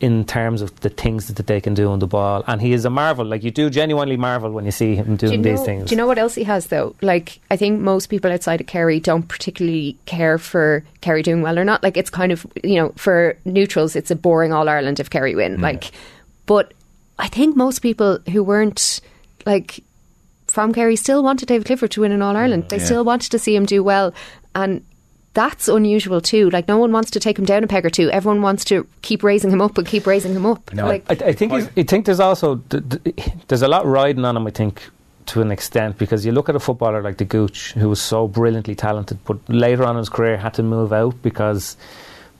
in 0.00 0.24
terms 0.24 0.60
of 0.60 0.78
the 0.80 0.88
things 0.90 1.32
that 1.32 1.46
they 1.46 1.60
can 1.60 1.72
do 1.72 1.88
on 1.88 1.98
the 2.00 2.06
ball, 2.06 2.42
and 2.46 2.60
he 2.60 2.72
is 2.72 2.84
a 2.84 2.90
marvel. 2.90 3.24
Like 3.24 3.42
you 3.44 3.50
do 3.50 3.70
genuinely 3.70 4.16
marvel 4.16 4.50
when 4.50 4.64
you 4.64 4.70
see 4.72 4.96
him 4.96 5.16
doing 5.16 5.40
do 5.42 5.48
you 5.48 5.56
these 5.56 5.64
things. 5.64 5.88
Do 5.88 5.94
you 5.94 5.96
know 5.96 6.06
what 6.06 6.18
else 6.18 6.34
he 6.34 6.44
has 6.44 6.66
though? 6.66 6.94
Like 7.00 7.38
I 7.50 7.56
think 7.56 7.80
most 7.80 8.08
people 8.08 8.30
outside 8.32 8.60
of 8.60 8.66
Kerry 8.66 9.00
don't 9.00 9.28
particularly 9.28 9.96
care 10.06 10.36
for 10.36 10.84
Kerry 11.00 11.22
doing 11.22 11.42
well 11.42 11.58
or 11.58 11.64
not. 11.64 11.82
Like 11.82 11.96
it's 11.96 12.10
kind 12.10 12.32
of 12.32 12.46
you 12.62 12.74
know 12.76 12.92
for 12.96 13.36
neutrals, 13.44 13.94
it's 13.96 14.10
a 14.10 14.16
boring 14.16 14.52
All 14.52 14.68
Ireland 14.68 15.00
if 15.00 15.10
Kerry 15.10 15.34
win. 15.34 15.54
Mm-hmm. 15.54 15.62
Like, 15.62 15.92
but 16.46 16.74
I 17.18 17.28
think 17.28 17.56
most 17.56 17.78
people 17.78 18.18
who 18.30 18.42
weren't 18.42 19.00
like 19.46 19.80
from 20.48 20.72
Kerry 20.74 20.96
still 20.96 21.22
wanted 21.22 21.46
David 21.48 21.66
Clifford 21.66 21.92
to 21.92 22.00
win 22.02 22.12
an 22.12 22.20
All 22.22 22.36
Ireland. 22.36 22.64
Mm-hmm. 22.64 22.68
They 22.68 22.78
Yeah. 22.78 22.84
still 22.84 23.04
wanted 23.04 23.30
to 23.30 23.38
see 23.38 23.54
him 23.56 23.64
do 23.64 23.82
well, 23.82 24.12
and 24.54 24.84
that's 25.34 25.68
unusual 25.68 26.20
too. 26.20 26.48
Like 26.50 26.68
no 26.68 26.78
one 26.78 26.92
wants 26.92 27.10
to 27.12 27.20
take 27.20 27.38
him 27.38 27.44
down 27.44 27.64
a 27.64 27.66
peg 27.66 27.84
or 27.84 27.90
two. 27.90 28.10
Everyone 28.10 28.40
wants 28.40 28.64
to 28.66 28.86
keep 29.02 29.22
raising 29.22 29.50
him 29.50 29.60
up 29.60 29.76
and 29.76 29.86
keep 29.86 30.06
raising 30.06 30.32
him 30.32 30.46
up. 30.46 30.72
No, 30.72 30.86
like, 30.86 31.04
I, 31.10 31.28
I 31.28 31.32
think 31.32 31.52
I 31.52 31.82
think 31.82 32.06
there's 32.06 32.20
also 32.20 32.56
th- 32.70 32.84
th- 32.88 33.28
there's 33.48 33.62
a 33.62 33.68
lot 33.68 33.84
riding 33.84 34.24
on 34.24 34.36
him. 34.36 34.46
I 34.46 34.50
think 34.50 34.88
to 35.26 35.40
an 35.40 35.50
extent 35.50 35.98
because 35.98 36.24
you 36.24 36.32
look 36.32 36.48
at 36.48 36.56
a 36.56 36.60
footballer 36.60 37.02
like 37.02 37.18
the 37.18 37.24
Gooch 37.24 37.72
who 37.72 37.88
was 37.88 38.00
so 38.00 38.28
brilliantly 38.28 38.74
talented, 38.74 39.18
but 39.24 39.38
later 39.48 39.84
on 39.84 39.96
in 39.96 39.98
his 39.98 40.08
career 40.08 40.36
had 40.36 40.54
to 40.54 40.62
move 40.62 40.92
out 40.92 41.20
because 41.22 41.76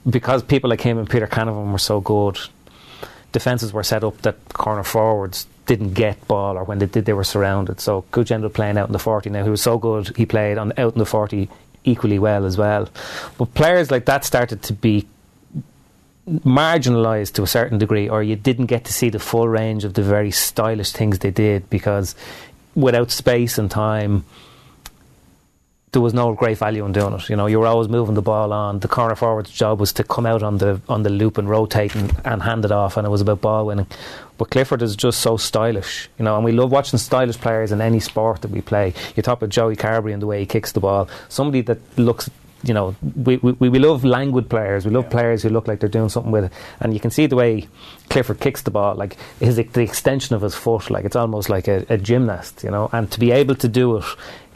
because 0.09 0.43
people 0.43 0.69
like 0.69 0.81
him 0.81 0.97
and 0.97 1.09
Peter 1.09 1.27
Canavan 1.27 1.71
were 1.71 1.77
so 1.77 1.99
good. 1.99 2.39
Defenses 3.31 3.73
were 3.73 3.83
set 3.83 4.03
up 4.03 4.21
that 4.21 4.37
corner 4.53 4.83
forwards 4.83 5.47
didn't 5.65 5.93
get 5.93 6.25
ball, 6.27 6.57
or 6.57 6.63
when 6.63 6.77
they 6.77 6.85
did, 6.85 7.05
they 7.05 7.13
were 7.13 7.23
surrounded. 7.23 7.81
So 7.81 8.05
Gooch 8.11 8.31
ended 8.31 8.45
up 8.45 8.53
playing 8.53 8.77
out 8.77 8.87
in 8.87 8.93
the 8.93 8.99
forty. 8.99 9.29
Now 9.29 9.43
he 9.43 9.49
was 9.49 9.61
so 9.61 9.77
good, 9.77 10.15
he 10.15 10.25
played 10.25 10.57
on 10.57 10.71
out 10.77 10.93
in 10.93 10.99
the 10.99 11.05
forty 11.05 11.49
equally 11.85 12.19
well 12.19 12.45
as 12.45 12.57
well. 12.57 12.89
But 13.37 13.53
players 13.53 13.91
like 13.91 14.05
that 14.05 14.25
started 14.25 14.61
to 14.63 14.73
be 14.73 15.07
marginalised 16.27 17.33
to 17.33 17.43
a 17.43 17.47
certain 17.47 17.77
degree, 17.77 18.09
or 18.09 18.23
you 18.23 18.35
didn't 18.35 18.65
get 18.65 18.85
to 18.85 18.93
see 18.93 19.09
the 19.09 19.19
full 19.19 19.47
range 19.47 19.83
of 19.83 19.93
the 19.93 20.01
very 20.01 20.31
stylish 20.31 20.91
things 20.91 21.19
they 21.19 21.31
did 21.31 21.69
because 21.69 22.15
without 22.75 23.11
space 23.11 23.57
and 23.57 23.69
time, 23.69 24.25
there 25.95 26.01
was 26.01 26.13
no 26.13 26.33
great 26.33 26.57
value 26.57 26.85
in 26.85 26.91
doing 26.91 27.13
it. 27.13 27.29
You 27.29 27.37
know, 27.37 27.45
you 27.45 27.57
were 27.57 27.67
always 27.67 27.87
moving 27.87 28.15
the 28.15 28.21
ball 28.21 28.51
on. 28.51 28.79
The 28.79 28.89
corner 28.89 29.15
forward's 29.15 29.49
job 29.49 29.79
was 29.79 29.93
to 29.93 30.03
come 30.03 30.25
out 30.25 30.43
on 30.43 30.57
the 30.57 30.81
on 30.89 31.03
the 31.03 31.09
loop 31.09 31.37
and 31.37 31.49
rotate 31.49 31.95
and, 31.95 32.13
and 32.25 32.43
hand 32.43 32.65
it 32.65 32.71
off, 32.71 32.97
and 32.97 33.07
it 33.07 33.09
was 33.09 33.21
about 33.21 33.39
ball 33.39 33.65
winning. 33.67 33.87
But 34.37 34.49
Clifford 34.49 34.81
is 34.81 34.97
just 34.97 35.21
so 35.21 35.37
stylish, 35.37 36.09
you 36.19 36.25
know, 36.25 36.35
and 36.35 36.43
we 36.43 36.51
love 36.51 36.69
watching 36.69 36.99
stylish 36.99 37.37
players 37.37 37.71
in 37.71 37.79
any 37.79 38.01
sport 38.01 38.41
that 38.41 38.51
we 38.51 38.59
play. 38.59 38.93
You 39.15 39.23
talk 39.23 39.37
about 39.37 39.51
Joey 39.51 39.77
Carbery 39.77 40.11
and 40.11 40.21
the 40.21 40.27
way 40.27 40.41
he 40.41 40.45
kicks 40.45 40.73
the 40.73 40.81
ball. 40.81 41.07
Somebody 41.29 41.61
that 41.61 41.79
looks 41.97 42.29
you 42.65 42.73
know, 42.73 42.95
we, 43.15 43.37
we, 43.37 43.69
we 43.69 43.79
love 43.79 44.03
languid 44.03 44.49
players. 44.49 44.85
We 44.85 44.91
love 44.91 45.09
players 45.09 45.43
who 45.43 45.49
look 45.49 45.67
like 45.67 45.79
they're 45.79 45.89
doing 45.89 46.09
something 46.09 46.31
with 46.31 46.45
it. 46.45 46.53
And 46.79 46.93
you 46.93 46.99
can 46.99 47.11
see 47.11 47.27
the 47.27 47.35
way 47.35 47.67
Clifford 48.09 48.39
kicks 48.39 48.63
the 48.63 48.71
ball, 48.71 48.95
like 48.95 49.17
his 49.39 49.57
the 49.57 49.81
extension 49.81 50.35
of 50.35 50.41
his 50.41 50.55
foot, 50.55 50.89
like 50.89 51.05
it's 51.05 51.15
almost 51.15 51.47
like 51.47 51.67
a, 51.67 51.85
a 51.89 51.97
gymnast, 51.97 52.63
you 52.63 52.71
know. 52.71 52.89
And 52.91 53.11
to 53.11 53.19
be 53.19 53.31
able 53.31 53.55
to 53.55 53.67
do 53.67 53.97
it, 53.97 54.05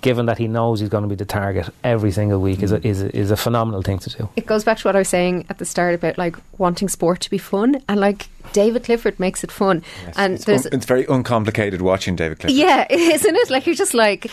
given 0.01 0.25
that 0.27 0.37
he 0.37 0.47
knows 0.47 0.79
he's 0.79 0.89
going 0.89 1.03
to 1.03 1.07
be 1.09 1.15
the 1.15 1.25
target 1.25 1.69
every 1.83 2.11
single 2.11 2.39
week, 2.39 2.61
is 2.63 2.71
a, 2.71 2.85
is 2.87 3.01
a, 3.01 3.15
is 3.15 3.31
a 3.31 3.37
phenomenal 3.37 3.81
thing 3.81 3.99
to 3.99 4.09
do. 4.09 4.29
it 4.35 4.45
goes 4.45 4.63
back 4.63 4.77
to 4.79 4.87
what 4.87 4.95
I 4.95 4.99
was 4.99 5.09
saying 5.09 5.45
at 5.49 5.57
the 5.57 5.65
start 5.65 5.95
about 5.95 6.17
like 6.17 6.35
wanting 6.57 6.87
sport 6.89 7.19
to 7.21 7.29
be 7.29 7.37
fun, 7.37 7.81
and 7.89 7.99
like 7.99 8.27
David 8.53 8.83
Clifford 8.85 9.19
makes 9.19 9.43
it 9.43 9.51
fun. 9.51 9.83
and 10.17 10.35
it's, 10.35 10.45
there's 10.45 10.65
un- 10.65 10.73
it's 10.73 10.85
very 10.85 11.05
uncomplicated 11.07 11.81
watching 11.81 12.15
David 12.15 12.39
Clifford. 12.39 12.57
yeah, 12.57 12.85
isn't 12.89 13.35
it? 13.35 13.49
Like 13.49 13.65
you're 13.65 13.75
just 13.75 13.93
like, 13.93 14.31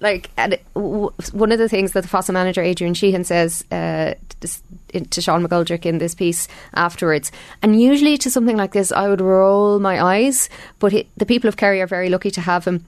like 0.00 0.30
and 0.36 0.54
it- 0.54 0.64
w- 0.74 1.10
one 1.32 1.52
of 1.52 1.58
the 1.58 1.68
things 1.68 1.92
that 1.92 2.02
the 2.02 2.08
Fossa 2.08 2.32
manager 2.32 2.62
Adrian 2.62 2.94
Sheehan 2.94 3.24
says 3.24 3.64
uh, 3.70 4.14
to, 4.40 5.00
to 5.00 5.20
Sean 5.20 5.46
McGoldrick 5.46 5.84
in 5.84 5.98
this 5.98 6.14
piece 6.14 6.48
afterwards, 6.74 7.30
and 7.62 7.80
usually 7.80 8.16
to 8.18 8.30
something 8.30 8.56
like 8.56 8.72
this, 8.72 8.92
I 8.92 9.08
would 9.08 9.20
roll 9.20 9.78
my 9.80 10.02
eyes. 10.02 10.48
But 10.78 10.92
it, 10.92 11.08
the 11.16 11.26
people 11.26 11.48
of 11.48 11.56
Kerry 11.56 11.80
are 11.80 11.86
very 11.86 12.08
lucky 12.08 12.30
to 12.30 12.40
have 12.40 12.64
him. 12.64 12.84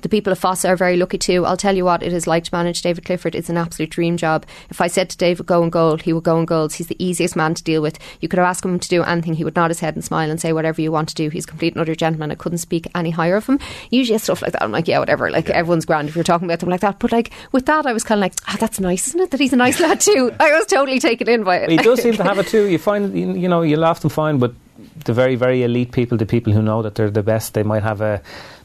The 0.00 0.08
people 0.08 0.32
of 0.32 0.38
Fossa 0.38 0.68
are 0.68 0.76
very 0.76 0.96
lucky 0.96 1.18
too. 1.18 1.44
I'll 1.44 1.56
tell 1.56 1.76
you 1.76 1.84
what, 1.84 2.02
it 2.02 2.12
is 2.12 2.26
like 2.26 2.44
to 2.44 2.54
manage 2.54 2.82
David 2.82 3.04
Clifford. 3.04 3.34
It's 3.34 3.48
an 3.48 3.56
absolute 3.56 3.90
dream 3.90 4.16
job. 4.16 4.46
If 4.68 4.80
I 4.80 4.86
said 4.86 5.10
to 5.10 5.16
David, 5.16 5.46
go 5.46 5.62
and 5.62 5.70
goal, 5.70 5.96
he 5.96 6.12
would 6.12 6.24
go 6.24 6.38
and 6.38 6.46
goals. 6.46 6.74
He's 6.74 6.88
the 6.88 7.04
easiest 7.04 7.36
man 7.36 7.54
to 7.54 7.62
deal 7.62 7.82
with. 7.82 7.98
You 8.20 8.28
could 8.28 8.38
ask 8.38 8.64
him 8.64 8.78
to 8.78 8.88
do 8.88 9.02
anything. 9.02 9.34
He 9.34 9.44
would 9.44 9.54
nod 9.54 9.70
his 9.70 9.80
head 9.80 9.94
and 9.94 10.04
smile 10.04 10.30
and 10.30 10.40
say 10.40 10.52
whatever 10.52 10.80
you 10.80 10.90
want 10.90 11.08
to 11.10 11.14
do. 11.14 11.28
He's 11.28 11.44
a 11.44 11.48
complete 11.48 11.74
and 11.74 11.80
utter 11.80 11.94
gentleman. 11.94 12.32
I 12.32 12.34
couldn't 12.34 12.58
speak 12.58 12.88
any 12.94 13.10
higher 13.10 13.36
of 13.36 13.46
him. 13.46 13.60
Usually 13.90 14.18
stuff 14.18 14.42
like 14.42 14.52
that, 14.52 14.62
I'm 14.62 14.72
like, 14.72 14.88
yeah, 14.88 14.98
whatever. 14.98 15.30
Like 15.30 15.48
everyone's 15.50 15.84
grand 15.84 16.08
if 16.08 16.14
you're 16.14 16.24
talking 16.24 16.46
about 16.48 16.60
them 16.60 16.68
like 16.68 16.80
that. 16.80 16.98
But 16.98 17.12
like 17.12 17.30
with 17.52 17.66
that, 17.66 17.86
I 17.86 17.92
was 17.92 18.04
kind 18.04 18.18
of 18.18 18.22
like, 18.22 18.34
ah, 18.48 18.56
that's 18.58 18.80
nice, 18.80 19.08
isn't 19.08 19.20
it? 19.20 19.30
That 19.30 19.40
he's 19.40 19.52
a 19.52 19.56
nice 19.56 19.78
lad 19.78 20.00
too. 20.00 20.32
I 20.40 20.52
was 20.52 20.66
totally 20.66 20.98
taken 20.98 21.28
in 21.28 21.44
by 21.44 21.58
it. 21.58 21.70
He 21.70 21.76
does 21.76 22.02
seem 22.02 22.14
to 22.14 22.24
have 22.24 22.38
it 22.38 22.48
too. 22.48 22.66
You 22.66 22.78
find, 22.90 23.16
you 23.16 23.48
know, 23.48 23.62
you 23.62 23.76
laugh 23.76 24.02
often 24.02 24.10
find, 24.10 24.40
but 24.40 24.52
the 25.04 25.12
very 25.12 25.36
very 25.36 25.62
elite 25.62 25.92
people, 25.92 26.18
the 26.18 26.26
people 26.26 26.52
who 26.52 26.62
know 26.62 26.82
that 26.82 26.94
they're 26.94 27.10
the 27.10 27.22
best, 27.22 27.54
they 27.54 27.62
might 27.62 27.82
have 27.82 28.00
a 28.00 28.20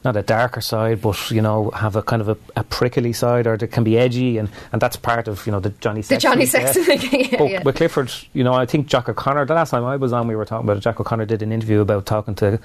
not 0.08 0.16
a 0.18 0.24
darker 0.24 0.62
side, 0.62 1.02
but 1.02 1.30
you 1.30 1.42
know 1.42 1.70
have 1.72 1.96
a 1.96 2.02
kind 2.02 2.22
of 2.22 2.30
a, 2.30 2.38
a 2.56 2.64
prickly 2.64 3.14
side, 3.14 3.46
or 3.46 3.58
that 3.58 3.68
can 3.68 3.84
be 3.84 3.98
edgy, 3.98 4.38
and, 4.40 4.50
and 4.72 4.82
that's 4.82 4.96
part 4.96 5.28
of 5.28 5.46
you 5.46 5.52
know 5.52 5.60
the 5.60 5.70
Johnny 5.82 6.02
the 6.02 6.18
Johnny 6.18 6.46
Sexton. 6.46 6.86
yeah, 7.12 7.38
but 7.38 7.52
yeah. 7.52 7.64
with 7.64 7.76
Clifford, 7.76 8.12
you 8.34 8.44
know, 8.44 8.54
I 8.54 8.66
think 8.66 8.88
Jack 8.88 9.08
O'Connor. 9.10 9.46
The 9.46 9.54
last 9.54 9.70
time 9.72 9.86
I 9.86 9.98
was 9.98 10.14
on, 10.14 10.28
we 10.28 10.36
were 10.36 10.46
talking 10.46 10.66
about 10.66 10.78
it. 10.78 10.82
Jack 10.82 11.00
O'Connor 11.00 11.26
did 11.26 11.42
an 11.42 11.52
interview 11.52 11.82
about 11.82 12.06
talking 12.06 12.36
to 12.36 12.60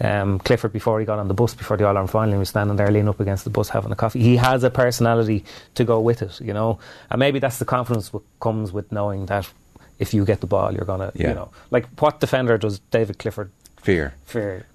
um, 0.00 0.38
Clifford 0.40 0.72
before 0.72 0.98
he 1.00 1.06
got 1.06 1.18
on 1.18 1.28
the 1.28 1.34
bus 1.34 1.54
before 1.54 1.76
the 1.76 1.84
All 1.84 1.90
Ireland 1.96 2.10
final. 2.10 2.32
He 2.32 2.38
was 2.38 2.48
standing 2.48 2.76
there 2.76 2.90
leaning 2.90 3.08
up 3.08 3.20
against 3.20 3.44
the 3.44 3.50
bus 3.50 3.68
having 3.68 3.92
a 3.92 3.96
coffee. 3.96 4.20
He 4.20 4.36
has 4.36 4.64
a 4.64 4.70
personality 4.70 5.44
to 5.74 5.84
go 5.84 6.00
with 6.00 6.22
it, 6.22 6.40
you 6.40 6.52
know, 6.52 6.78
and 7.10 7.18
maybe 7.18 7.38
that's 7.38 7.58
the 7.58 7.64
confidence 7.64 8.08
that 8.10 8.22
comes 8.40 8.72
with 8.72 8.90
knowing 8.90 9.26
that 9.26 9.48
if 9.98 10.14
you 10.14 10.24
get 10.24 10.40
the 10.40 10.46
ball, 10.46 10.72
you're 10.72 10.84
gonna, 10.84 11.10
Yeah. 11.14 11.30
you 11.30 11.34
know, 11.34 11.50
like 11.70 11.86
what 12.00 12.20
defender 12.20 12.56
does 12.56 12.78
David 12.90 13.18
Clifford 13.18 13.50
Fear. 13.82 14.14
fear? 14.24 14.66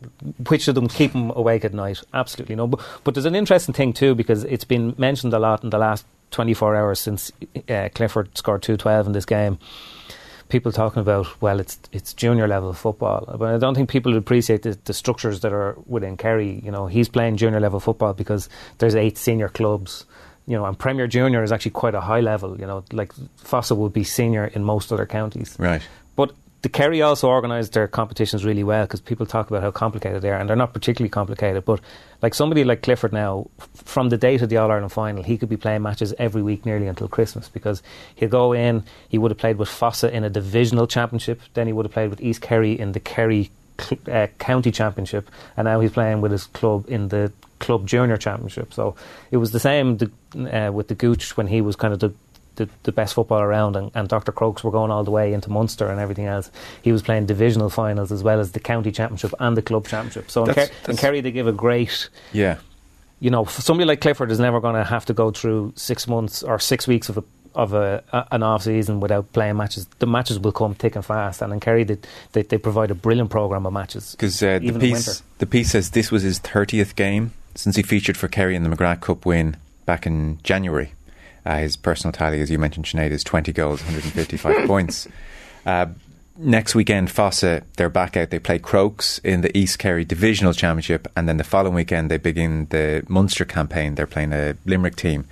Which 0.47 0.67
of 0.67 0.75
them 0.75 0.87
keep 0.87 1.11
him 1.11 1.31
awake 1.35 1.65
at 1.65 1.73
night? 1.73 2.01
Absolutely 2.13 2.55
no. 2.55 2.67
But, 2.67 2.81
but 3.03 3.13
there's 3.13 3.25
an 3.25 3.35
interesting 3.35 3.73
thing 3.73 3.93
too 3.93 4.15
because 4.15 4.43
it's 4.45 4.63
been 4.63 4.95
mentioned 4.97 5.33
a 5.33 5.39
lot 5.39 5.63
in 5.63 5.69
the 5.69 5.77
last 5.77 6.05
24 6.31 6.75
hours 6.75 6.99
since 6.99 7.31
uh, 7.69 7.89
Clifford 7.93 8.37
scored 8.37 8.63
212 8.63 9.07
in 9.07 9.13
this 9.13 9.25
game. 9.25 9.59
People 10.49 10.71
talking 10.71 10.99
about 10.99 11.41
well, 11.41 11.59
it's 11.59 11.79
it's 11.91 12.13
junior 12.13 12.47
level 12.47 12.73
football, 12.73 13.35
but 13.39 13.55
I 13.55 13.57
don't 13.57 13.73
think 13.73 13.89
people 13.89 14.15
appreciate 14.17 14.61
the, 14.61 14.77
the 14.83 14.93
structures 14.93 15.39
that 15.39 15.53
are 15.53 15.75
within 15.87 16.17
Kerry. 16.17 16.61
You 16.63 16.69
know, 16.69 16.85
he's 16.85 17.09
playing 17.09 17.37
junior 17.37 17.59
level 17.59 17.79
football 17.79 18.13
because 18.13 18.49
there's 18.77 18.93
eight 18.93 19.17
senior 19.17 19.49
clubs. 19.49 20.05
You 20.45 20.57
know, 20.57 20.65
and 20.65 20.77
Premier 20.77 21.07
Junior 21.07 21.41
is 21.41 21.53
actually 21.53 21.71
quite 21.71 21.95
a 21.95 22.01
high 22.01 22.19
level. 22.19 22.59
You 22.59 22.67
know, 22.67 22.83
like 22.91 23.13
Fossa 23.37 23.73
would 23.73 23.93
be 23.93 24.03
senior 24.03 24.45
in 24.45 24.63
most 24.63 24.91
other 24.91 25.05
counties. 25.05 25.55
Right. 25.57 25.81
But 26.15 26.33
the 26.63 26.69
Kerry 26.69 27.01
also 27.01 27.27
organise 27.27 27.69
their 27.69 27.89
competitions 27.89 28.45
really 28.45 28.63
well 28.63 28.85
because 28.85 29.01
people 29.01 29.25
talk 29.25 29.49
about 29.49 29.61
how 29.61 29.69
complicated 29.69 30.21
they 30.21 30.29
are, 30.29 30.37
and 30.37 30.49
they're 30.49 30.55
not 30.55 30.73
particularly 30.73 31.09
complicated. 31.09 31.65
But 31.65 31.81
like 32.21 32.33
somebody 32.33 32.63
like 32.63 32.81
Clifford 32.81 33.11
now, 33.11 33.49
f- 33.59 33.69
from 33.75 34.07
the 34.07 34.17
date 34.17 34.41
of 34.41 34.47
the 34.47 34.55
All 34.55 34.71
Ireland 34.71 34.93
final, 34.93 35.23
he 35.23 35.37
could 35.37 35.49
be 35.49 35.57
playing 35.57 35.81
matches 35.81 36.13
every 36.17 36.41
week 36.41 36.65
nearly 36.65 36.87
until 36.87 37.09
Christmas 37.09 37.49
because 37.49 37.83
he'll 38.15 38.29
go 38.29 38.53
in. 38.53 38.83
He 39.09 39.17
would 39.17 39.29
have 39.29 39.37
played 39.37 39.57
with 39.57 39.67
Fossa 39.67 40.09
in 40.15 40.23
a 40.23 40.29
divisional 40.29 40.87
championship, 40.87 41.41
then 41.53 41.67
he 41.67 41.73
would 41.73 41.85
have 41.85 41.93
played 41.93 42.09
with 42.09 42.21
East 42.21 42.41
Kerry 42.41 42.79
in 42.79 42.93
the 42.93 43.01
Kerry 43.01 43.51
uh, 44.09 44.27
county 44.39 44.71
championship, 44.71 45.29
and 45.57 45.65
now 45.65 45.81
he's 45.81 45.91
playing 45.91 46.21
with 46.21 46.31
his 46.31 46.45
club 46.45 46.85
in 46.87 47.09
the 47.09 47.33
club 47.59 47.85
junior 47.85 48.15
championship. 48.15 48.73
So 48.73 48.95
it 49.31 49.37
was 49.37 49.51
the 49.51 49.59
same 49.59 49.97
the, 49.97 50.11
uh, 50.35 50.71
with 50.71 50.87
the 50.87 50.95
Gooch 50.95 51.35
when 51.35 51.47
he 51.47 51.59
was 51.59 51.75
kind 51.75 51.93
of 51.93 51.99
the 51.99 52.13
the, 52.55 52.69
the 52.83 52.91
best 52.91 53.13
football 53.13 53.39
around, 53.41 53.75
and, 53.75 53.91
and 53.95 54.07
Dr. 54.07 54.31
Crokes 54.31 54.63
were 54.63 54.71
going 54.71 54.91
all 54.91 55.03
the 55.03 55.11
way 55.11 55.33
into 55.33 55.49
Munster 55.49 55.87
and 55.87 55.99
everything 55.99 56.25
else. 56.25 56.51
He 56.81 56.91
was 56.91 57.01
playing 57.01 57.25
divisional 57.25 57.69
finals 57.69 58.11
as 58.11 58.23
well 58.23 58.39
as 58.39 58.51
the 58.51 58.59
county 58.59 58.91
championship 58.91 59.33
and 59.39 59.57
the 59.57 59.61
club 59.61 59.87
championship. 59.87 60.29
So 60.29 60.41
in, 60.43 60.47
That's- 60.47 60.69
Ker- 60.83 60.91
in 60.91 60.97
Kerry, 60.97 61.21
they 61.21 61.31
give 61.31 61.47
a 61.47 61.51
great, 61.51 62.09
Yeah. 62.31 62.57
you 63.19 63.29
know, 63.29 63.45
somebody 63.45 63.85
like 63.87 64.01
Clifford 64.01 64.31
is 64.31 64.39
never 64.39 64.59
going 64.59 64.75
to 64.75 64.83
have 64.83 65.05
to 65.05 65.13
go 65.13 65.31
through 65.31 65.73
six 65.75 66.07
months 66.07 66.43
or 66.43 66.59
six 66.59 66.87
weeks 66.87 67.09
of 67.09 67.17
a 67.17 67.23
of 67.55 67.71
a, 67.73 68.03
a 68.11 68.27
an 68.31 68.41
off 68.41 68.63
season 68.63 68.99
without 68.99 69.31
playing 69.31 69.55
matches. 69.57 69.85
The 69.99 70.07
matches 70.07 70.39
will 70.39 70.51
come 70.51 70.73
thick 70.73 70.95
and 70.95 71.05
fast, 71.05 71.39
and 71.43 71.53
in 71.53 71.59
Kerry, 71.59 71.83
they, 71.83 71.99
they, 72.31 72.41
they 72.41 72.57
provide 72.57 72.89
a 72.89 72.95
brilliant 72.95 73.29
program 73.29 73.67
of 73.67 73.73
matches. 73.73 74.13
Because 74.13 74.41
uh, 74.41 74.57
the 74.57 74.71
piece 74.79 75.21
the 75.37 75.45
piece 75.45 75.69
says 75.69 75.91
this 75.91 76.09
was 76.11 76.23
his 76.23 76.39
thirtieth 76.39 76.95
game 76.95 77.31
since 77.53 77.75
he 77.75 77.83
featured 77.83 78.17
for 78.17 78.27
Kerry 78.27 78.55
in 78.55 78.63
the 78.63 78.75
McGrath 78.75 79.01
Cup 79.01 79.23
win 79.27 79.55
back 79.85 80.07
in 80.07 80.39
January. 80.41 80.93
Uh, 81.45 81.57
his 81.57 81.75
personal 81.75 82.11
tally, 82.11 82.41
as 82.41 82.49
you 82.49 82.57
mentioned, 82.57 82.85
Sinead, 82.85 83.11
is 83.11 83.23
twenty 83.23 83.51
goals, 83.51 83.81
one 83.81 83.91
hundred 83.91 84.05
and 84.05 84.13
fifty-five 84.13 84.67
points. 84.67 85.07
Uh, 85.65 85.87
next 86.37 86.75
weekend, 86.75 87.11
Fossa 87.11 87.63
they're 87.77 87.89
back 87.89 88.15
out. 88.17 88.29
They 88.29 88.39
play 88.39 88.59
Crokes 88.59 89.19
in 89.19 89.41
the 89.41 89.55
East 89.57 89.79
Kerry 89.79 90.05
Divisional 90.05 90.53
Championship, 90.53 91.07
and 91.15 91.27
then 91.27 91.37
the 91.37 91.43
following 91.43 91.75
weekend 91.75 92.09
they 92.09 92.17
begin 92.17 92.67
the 92.69 93.05
Munster 93.07 93.45
campaign. 93.45 93.95
They're 93.95 94.07
playing 94.07 94.33
a 94.33 94.55
Limerick 94.65 94.95
team. 94.95 95.25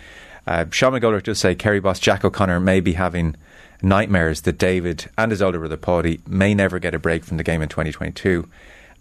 Uh, 0.47 0.65
Sean 0.71 0.93
McGoldrick 0.93 1.23
does 1.23 1.39
say 1.39 1.55
Kerry 1.55 1.79
boss 1.79 1.99
Jack 1.99 2.25
O'Connor 2.25 2.59
may 2.59 2.79
be 2.79 2.93
having 2.93 3.35
nightmares 3.81 4.41
that 4.41 4.57
David 4.57 5.09
and 5.17 5.31
his 5.31 5.41
older 5.41 5.59
brother 5.59 5.77
Paddy 5.77 6.19
may 6.27 6.53
never 6.53 6.79
get 6.79 6.93
a 6.93 6.99
break 6.99 7.23
from 7.23 7.37
the 7.37 7.43
game 7.43 7.61
in 7.61 7.69
2022. 7.69 8.47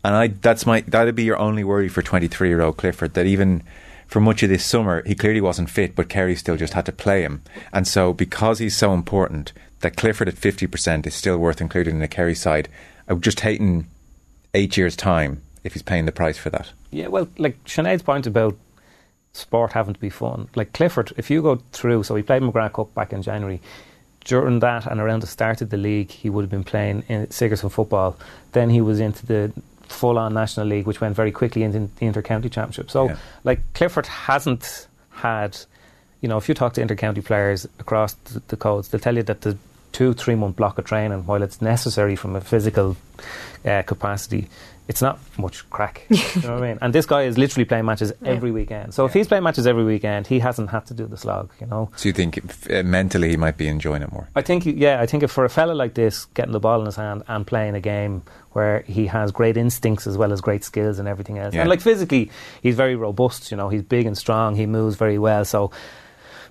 And 0.05 0.15
I 0.15 0.29
that's 0.29 0.65
my 0.65 0.81
that'd 0.83 1.15
be 1.15 1.25
your 1.25 1.39
only 1.39 1.65
worry 1.65 1.89
for 1.89 2.03
23 2.03 2.49
year 2.49 2.63
old 2.63 2.77
Clifford 2.77 3.15
that 3.15 3.27
even 3.27 3.63
for 4.11 4.21
much 4.21 4.43
of 4.43 4.49
this 4.49 4.67
summer 4.67 5.03
he 5.07 5.15
clearly 5.15 5.41
wasn't 5.41 5.71
fit, 5.71 5.95
but 5.95 6.09
Kerry 6.09 6.35
still 6.35 6.57
just 6.57 6.75
had 6.75 6.87
to 6.87 6.93
play 6.93 7.23
him. 7.23 7.43
And 7.73 7.87
so 7.87 8.13
because 8.13 8.59
he's 8.59 8.77
so 8.77 8.93
important, 8.93 9.53
that 9.81 9.97
Clifford 9.97 10.29
at 10.29 10.35
50% 10.35 11.07
is 11.07 11.15
still 11.15 11.39
worth 11.39 11.61
including 11.61 11.97
in 11.97 12.01
the 12.01 12.09
Kerry 12.09 12.35
side. 12.35 12.69
I 13.09 13.15
would 13.15 13.23
just 13.23 13.41
hate 13.41 13.61
in 13.61 13.87
eight 14.55 14.77
years' 14.77 14.97
time 14.97 15.43
if 15.65 15.73
he's 15.73 15.83
paying 15.83 16.07
the 16.07 16.13
price 16.13 16.39
for 16.39 16.51
that. 16.51 16.73
Yeah, 16.91 17.09
well, 17.09 17.29
like 17.39 17.63
Sinead's 17.65 18.03
point 18.03 18.27
about 18.27 18.57
sport 19.33 19.73
having 19.73 19.95
to 19.95 20.01
be 20.01 20.11
fun. 20.11 20.49
Like 20.55 20.73
Clifford, 20.73 21.13
if 21.17 21.31
you 21.31 21.43
go 21.43 21.57
through, 21.73 22.03
so 22.03 22.15
he 22.15 22.23
played 22.23 22.43
McGrath 22.43 22.75
Cup 22.75 22.95
back 22.95 23.13
in 23.13 23.23
January. 23.23 23.61
During 24.25 24.59
that 24.59 24.87
and 24.87 25.01
around 25.01 25.21
the 25.21 25.27
start 25.27 25.63
of 25.63 25.71
the 25.71 25.79
league, 25.79 26.11
he 26.11 26.29
would 26.29 26.43
have 26.43 26.51
been 26.51 26.65
playing 26.65 27.05
in 27.09 27.31
Sigerson 27.31 27.71
football. 27.71 28.19
Then 28.53 28.69
he 28.69 28.83
was 28.83 29.01
into 29.01 29.25
the 29.25 29.53
full-on 29.91 30.33
National 30.35 30.67
League, 30.67 30.87
which 30.87 31.01
went 31.01 31.15
very 31.17 31.33
quickly 31.33 31.63
into 31.63 31.89
the 31.97 32.07
Inter-County 32.07 32.49
Championship. 32.49 32.91
So, 32.91 33.09
Yeah. 33.09 33.17
like 33.45 33.61
Clifford 33.75 34.07
hasn't 34.07 34.87
had, 35.11 35.57
you 36.21 36.29
know, 36.29 36.37
if 36.39 36.49
you 36.49 36.55
talk 36.55 36.73
to 36.75 36.81
inter-county 36.81 37.21
players 37.23 37.67
across 37.79 38.15
the, 38.15 38.43
the 38.49 38.57
codes, 38.57 38.89
they'll 38.89 39.01
tell 39.01 39.17
you 39.17 39.23
that 39.25 39.43
the 39.43 39.57
two, 39.93 40.15
three-month 40.15 40.57
block 40.57 40.79
of 40.79 40.85
training, 40.85 41.27
while 41.27 41.43
it's 41.43 41.61
necessary 41.61 42.17
from 42.17 42.37
a 42.37 42.41
physical 42.41 42.97
uh, 43.65 43.83
capacity, 43.83 44.49
it's 44.89 45.01
not 45.01 45.19
much 45.39 45.69
crack. 45.71 46.05
you 46.09 46.17
know 46.43 46.55
what 46.55 46.63
I 46.65 46.69
mean? 46.69 46.79
And 46.83 46.93
this 46.93 47.07
guy 47.07 47.23
is 47.23 47.39
literally 47.39 47.65
playing 47.65 47.85
matches 47.85 48.13
every 48.25 48.51
weekend. 48.51 48.93
So 48.93 49.05
if 49.07 49.13
he's 49.13 49.29
playing 49.29 49.45
matches 49.45 49.67
every 49.67 49.85
weekend, 49.85 50.27
he 50.27 50.41
hasn't 50.41 50.71
had 50.71 50.87
to 50.87 50.95
do 50.95 51.07
the 51.07 51.17
slog. 51.17 51.53
You 51.61 51.67
know. 51.69 51.91
So 51.97 52.09
you 52.09 52.13
think 52.13 52.39
uh, 52.71 52.83
mentally 52.83 53.31
he 53.31 53.37
might 53.37 53.57
be 53.57 53.69
enjoying 53.69 54.03
it 54.03 54.11
more? 54.13 54.29
I 54.35 54.43
think, 54.43 54.65
yeah, 54.67 55.01
I 55.01 55.07
think 55.07 55.23
if 55.23 55.31
for 55.31 55.45
a 55.45 55.49
fella 55.49 55.73
like 55.75 55.95
this, 55.95 56.25
getting 56.35 56.53
the 56.53 56.61
ball 56.61 56.81
in 56.81 56.87
his 56.87 56.97
hand 56.97 57.23
and 57.29 57.47
playing 57.47 57.75
a 57.77 57.81
game 57.81 58.23
where 58.53 58.81
he 58.83 59.07
has 59.07 59.31
great 59.31 59.57
instincts 59.57 60.09
as 60.09 60.17
well 60.19 60.33
as 60.33 60.41
great 60.41 60.65
skills 60.65 60.99
and 60.99 61.07
everything 61.07 61.39
else, 61.39 61.55
Yeah. 61.55 61.61
and 61.61 61.71
like 61.71 61.81
physically, 61.81 62.31
he's 62.63 62.75
very 62.75 62.97
robust. 62.97 63.51
You 63.53 63.57
know, 63.57 63.69
he's 63.69 63.83
big 63.83 64.07
and 64.07 64.19
strong. 64.19 64.57
He 64.57 64.67
moves 64.67 64.97
very 64.97 65.19
well. 65.19 65.45
So 65.45 65.71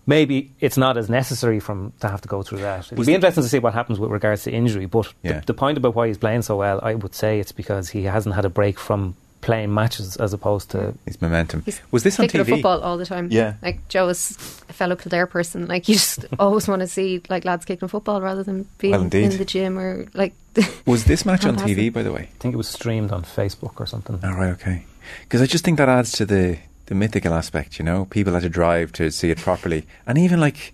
maybe 0.06 0.52
it's 0.60 0.78
not 0.78 0.98
as 0.98 1.10
necessary 1.10 1.60
from 1.60 1.94
to 2.00 2.08
have 2.08 2.22
to 2.22 2.28
go 2.28 2.44
through 2.44 2.60
that. 2.60 2.92
It'll 2.92 3.06
be 3.06 3.14
interesting 3.14 3.44
to 3.44 3.50
see 3.50 3.60
what 3.60 3.74
happens 3.74 4.00
with 4.00 4.12
regards 4.12 4.44
to 4.44 4.52
injury. 4.52 4.86
But 4.86 5.14
Yeah. 5.24 5.40
the, 5.40 5.48
the 5.48 5.54
point 5.54 5.78
about 5.78 5.96
why 5.96 6.08
he's 6.08 6.18
playing 6.18 6.42
so 6.44 6.58
well, 6.58 6.80
I 6.84 6.96
would 6.96 7.16
say 7.16 7.40
it's 7.40 7.52
because 7.52 7.90
he 7.90 8.04
hasn't 8.04 8.36
had 8.36 8.46
a 8.46 8.50
break 8.50 8.80
from 8.80 9.16
playing 9.42 9.74
matches 9.74 10.18
as 10.18 10.34
opposed 10.34 10.70
to 10.72 10.94
His 11.06 11.22
momentum. 11.22 11.62
He's 11.66 11.80
Was 11.92 12.04
this 12.04 12.20
on 12.20 12.28
TV? 12.28 12.46
football 12.50 12.82
all 12.82 12.98
the 12.98 13.06
time. 13.06 13.30
Yeah. 13.32 13.54
Like 13.62 13.88
Joe 13.88 14.10
is 14.10 14.32
a 14.68 14.74
fellow 14.74 14.98
Kildare 14.98 15.28
person. 15.28 15.66
Like 15.68 15.88
you 15.88 15.96
just 15.96 16.26
always 16.40 16.68
want 16.68 16.82
to 16.82 16.88
see 16.88 17.22
like 17.30 17.46
lads 17.46 17.64
kicking 17.64 17.88
football 17.88 18.20
rather 18.22 18.44
than 18.44 18.68
being 18.80 18.92
Well, 18.92 19.02
in 19.04 19.38
the 19.38 19.46
gym 19.46 19.80
or 19.80 20.08
like. 20.14 20.34
Was 20.86 21.06
this 21.06 21.26
match 21.26 21.46
on 21.46 21.56
TV, 21.56 21.92
by 21.94 22.04
the 22.04 22.12
way? 22.12 22.24
I 22.24 22.38
think 22.40 22.54
it 22.54 22.58
was 22.58 22.68
streamed 22.68 23.12
on 23.14 23.24
Facebook 23.24 23.80
or 23.80 23.86
something. 23.86 24.20
Oh, 24.22 24.34
right, 24.34 24.50
okay. 24.50 24.84
Because 25.24 25.42
I 25.42 25.46
just 25.46 25.64
think 25.64 25.78
that 25.78 25.88
adds 25.88 26.12
to 26.14 26.26
the, 26.26 26.58
the 26.90 26.96
mythical 26.96 27.34
aspect, 27.34 27.80
you 27.80 27.86
know? 27.86 28.06
People 28.06 28.34
had 28.34 28.42
to 28.44 28.50
drive 28.50 28.92
to 28.94 29.10
see 29.12 29.30
it 29.32 29.38
properly. 29.38 29.86
And 30.06 30.18
even 30.18 30.40
like, 30.42 30.74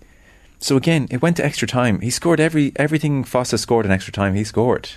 so 0.58 0.76
again, 0.76 1.06
it 1.10 1.22
went 1.22 1.36
to 1.36 1.44
extra 1.44 1.68
time. 1.68 2.00
He 2.00 2.10
scored 2.10 2.40
every 2.40 2.72
everything 2.76 3.22
Fossa 3.24 3.58
scored 3.58 3.86
in 3.86 3.92
extra 3.92 4.12
time, 4.12 4.34
he 4.34 4.42
scored. 4.44 4.88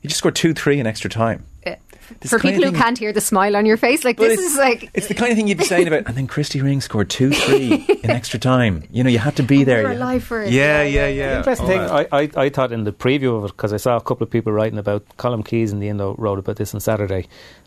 He 0.00 0.06
just 0.08 0.18
scored 0.18 0.36
2 0.36 0.54
3 0.54 0.80
in 0.80 0.86
extra 0.86 1.10
time. 1.10 1.44
uh, 1.66 1.74
This 2.20 2.30
for 2.30 2.38
kind 2.38 2.54
people 2.54 2.70
who 2.70 2.78
can't 2.78 2.96
hear 2.96 3.12
the 3.12 3.20
smile 3.20 3.56
on 3.56 3.66
your 3.66 3.76
face, 3.76 4.04
like 4.04 4.16
this 4.16 4.34
it's- 4.34 4.52
is 4.52 4.56
like 4.56 4.88
It's 4.94 5.08
the 5.08 5.14
kind 5.14 5.30
of 5.32 5.36
thing 5.36 5.48
you'd 5.48 5.58
be 5.58 5.64
saying 5.64 5.88
about, 5.88 6.04
and 6.06 6.16
then 6.16 6.28
Christy 6.28 6.62
Ring 6.62 6.80
scored 6.80 7.10
2 7.10 7.32
3 7.32 7.74
in 8.04 8.10
extra 8.10 8.38
time. 8.38 8.84
You 8.92 9.02
know, 9.02 9.10
you 9.10 9.18
had 9.18 9.34
to 9.36 9.42
be 9.42 9.64
there. 9.64 9.82
we're 9.82 9.92
alive 9.92 10.22
for 10.22 10.40
it. 10.42 10.52
Yeah, 10.52 10.82
Yeah, 10.82 10.82
yeah, 10.82 11.06
yeah, 11.08 11.08
yeah. 11.08 11.30
The 11.32 11.36
interesting 11.38 11.66
Oh, 11.66 11.68
thing, 11.68 11.80
uh, 11.80 12.06
I, 12.12 12.20
I, 12.22 12.44
I 12.46 12.48
thought 12.48 12.70
in 12.72 12.84
the 12.84 12.92
preview 12.92 13.36
of 13.36 13.44
it, 13.46 13.56
because 13.56 13.72
I 13.72 13.76
saw 13.78 13.96
a 13.96 14.00
couple 14.00 14.22
of 14.24 14.30
people 14.30 14.52
writing 14.52 14.78
about, 14.78 15.04
Colm 15.18 15.44
Keys 15.44 15.72
in 15.72 15.80
the 15.80 15.88
Indo 15.88 16.14
wrote 16.16 16.38
about 16.38 16.56
this 16.56 16.72
on 16.74 16.80
Saturday. 16.80 17.26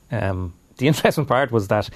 Um, 0.09 0.53
the 0.77 0.87
interesting 0.91 1.25
part 1.25 1.51
was 1.51 1.67
that, 1.67 1.89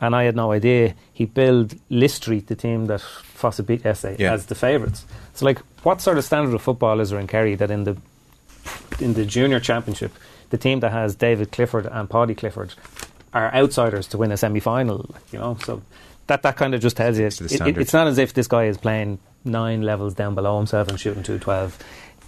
and 0.00 0.14
I 0.14 0.24
had 0.24 0.36
no 0.36 0.52
idea, 0.52 0.94
he 1.12 1.24
billed 1.24 1.74
Listry, 1.90 2.44
the 2.46 2.56
team 2.56 2.86
that 2.86 3.00
Fossa 3.00 3.62
beat 3.62 3.84
yesterday, 3.84 4.16
Yeah. 4.22 4.32
as 4.32 4.46
the 4.46 4.54
favourites. 4.54 5.04
So, 5.34 5.44
like, 5.46 5.58
what 5.82 6.00
sort 6.00 6.18
of 6.18 6.24
standard 6.24 6.54
of 6.54 6.62
football 6.62 7.00
is 7.00 7.10
there 7.10 7.20
in 7.20 7.26
Kerry 7.26 7.54
that 7.56 7.70
in 7.70 7.84
the 7.84 7.96
in 9.00 9.14
the 9.14 9.24
junior 9.26 9.60
championship, 9.60 10.12
the 10.50 10.56
team 10.58 10.80
that 10.80 10.92
has 10.92 11.14
David 11.14 11.52
Clifford 11.52 11.86
and 11.86 12.08
Paddy 12.08 12.34
Clifford 12.34 12.74
are 13.32 13.52
outsiders 13.54 14.06
to 14.08 14.18
win 14.18 14.32
a 14.32 14.36
semi 14.36 14.60
final? 14.60 15.14
You 15.32 15.38
know, 15.38 15.58
so 15.64 15.82
that 16.28 16.42
that 16.42 16.56
kind 16.56 16.74
of 16.74 16.80
just 16.80 16.96
tells 16.96 17.18
you 17.18 17.26
It's 17.26 17.40
it- 17.40 17.60
it- 17.60 17.78
it's 17.78 17.92
not 17.92 18.06
as 18.06 18.18
if 18.18 18.32
this 18.34 18.46
guy 18.46 18.64
is 18.64 18.78
playing 18.78 19.18
nine 19.44 19.82
levels 19.82 20.14
down 20.14 20.34
below 20.34 20.56
himself 20.56 20.88
and 20.88 20.98
shooting 20.98 21.22
212. 21.22 21.78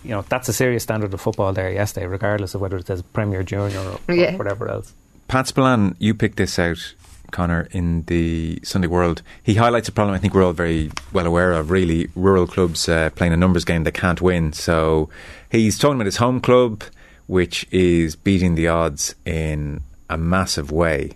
You 0.05 0.11
know, 0.11 0.25
that's 0.29 0.49
a 0.49 0.53
serious 0.53 0.83
standard 0.83 1.15
of 1.15 1.21
football 1.21 1.53
there 1.55 1.71
yesterday, 1.73 2.07
regardless 2.07 2.55
of 2.55 2.61
whether 2.61 2.77
it 2.77 2.87
says 2.87 3.01
Premier 3.03 3.43
Junior 3.43 3.79
or, 3.81 3.99
or 4.09 4.33
whatever 4.33 4.69
else. 4.69 4.93
Pat 5.29 5.47
Spillane, 5.49 5.97
you 5.99 6.15
picked 6.15 6.37
this 6.37 6.59
out, 6.59 6.95
Connor, 7.31 7.69
in 7.73 8.03
the 8.03 8.59
Sunday 8.63 8.89
World. 8.89 9.23
He 9.43 9.55
highlights 9.55 9.89
a 9.89 9.93
problem 9.93 10.15
I 10.15 10.19
think 10.19 10.35
we're 10.35 10.45
all 10.45 10.53
very 10.53 10.91
well 11.13 11.27
aware 11.27 11.53
of, 11.53 11.71
really. 11.71 12.09
Rural 12.15 12.47
clubs 12.47 12.89
uh, 12.89 13.11
playing 13.11 13.33
a 13.33 13.37
numbers 13.37 13.65
game 13.65 13.85
they 13.85 13.93
can't 13.93 14.21
win. 14.21 14.53
So 14.53 15.09
he's 15.51 15.79
talking 15.79 15.97
about 15.97 16.07
his 16.07 16.17
home 16.17 16.41
club, 16.41 16.85
which 17.27 17.67
is 17.71 18.17
beating 18.17 18.55
the 18.55 18.69
odds 18.69 19.15
in 19.25 19.83
a 20.09 20.17
massive 20.17 20.71
way. 20.71 21.13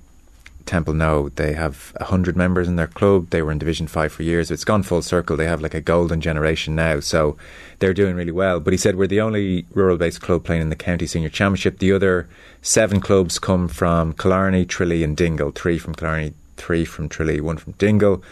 Templenoe 0.70 1.34
they 1.34 1.52
have 1.54 1.92
100 1.98 2.36
members 2.36 2.68
in 2.68 2.76
their 2.76 2.86
club. 2.86 3.30
They 3.30 3.42
were 3.42 3.50
in 3.50 3.58
Division 3.58 3.88
5 3.88 4.12
for 4.12 4.22
years. 4.22 4.50
It's 4.50 4.64
gone 4.64 4.84
full 4.84 5.02
circle. 5.02 5.36
They 5.36 5.46
have 5.46 5.60
like 5.60 5.74
a 5.74 5.80
golden 5.80 6.20
generation 6.20 6.76
now. 6.76 7.00
So 7.00 7.36
they're 7.80 7.92
doing 7.92 8.14
really 8.14 8.30
well. 8.30 8.60
But 8.60 8.72
he 8.72 8.76
said 8.76 8.94
we're 8.94 9.08
the 9.08 9.20
only 9.20 9.66
rural 9.74 9.96
based 9.96 10.20
club 10.20 10.44
playing 10.44 10.62
in 10.62 10.70
the 10.70 10.76
county 10.76 11.08
senior 11.08 11.28
championship. 11.28 11.80
The 11.80 11.92
other 11.92 12.28
seven 12.62 13.00
clubs 13.00 13.40
come 13.40 13.66
from 13.66 14.12
Killarney, 14.12 14.64
Tralee, 14.64 15.02
and 15.02 15.16
Dingle. 15.16 15.50
Three 15.50 15.78
from 15.78 15.94
Killarney, 15.94 16.34
three 16.56 16.84
from 16.84 17.08
Tralee, 17.08 17.40
one 17.40 17.56
from 17.56 17.72
Dingle. 17.72 18.22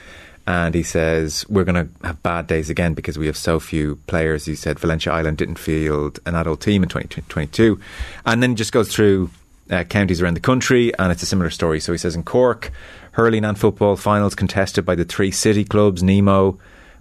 And 0.47 0.75
he 0.75 0.85
says, 0.85 1.45
We're 1.49 1.65
going 1.65 1.89
to 1.89 2.07
have 2.07 2.23
bad 2.23 2.47
days 2.47 2.71
again 2.71 2.95
because 2.95 3.19
we 3.19 3.27
have 3.27 3.37
so 3.37 3.59
few 3.59 3.97
players. 4.07 4.45
He 4.45 4.55
said, 4.55 4.79
Valentia 4.79 5.11
Island 5.11 5.39
didn't 5.39 5.59
field 5.59 6.21
an 6.25 6.37
adult 6.37 6.61
team 6.61 6.85
in 6.85 6.89
2022. 6.89 7.81
And 8.25 8.43
then 8.43 8.51
he 8.51 8.57
just 8.57 8.73
goes 8.73 8.91
through 8.95 9.31
uh, 9.71 9.85
counties 9.85 10.21
around 10.21 10.35
the 10.35 10.41
country, 10.41 10.93
and 10.99 11.13
it's 11.13 11.23
a 11.23 11.27
similar 11.27 11.51
story. 11.51 11.81
So 11.81 11.93
he 11.93 11.99
says 11.99 12.15
in 12.15 12.23
Cork, 12.23 12.71
hurling 13.13 13.45
and 13.45 13.59
football 13.59 13.97
finals 13.97 14.35
contested 14.35 14.85
by 14.85 14.95
the 14.95 15.05
three 15.05 15.31
city 15.31 15.65
clubs 15.65 16.03
Nemo, 16.03 16.59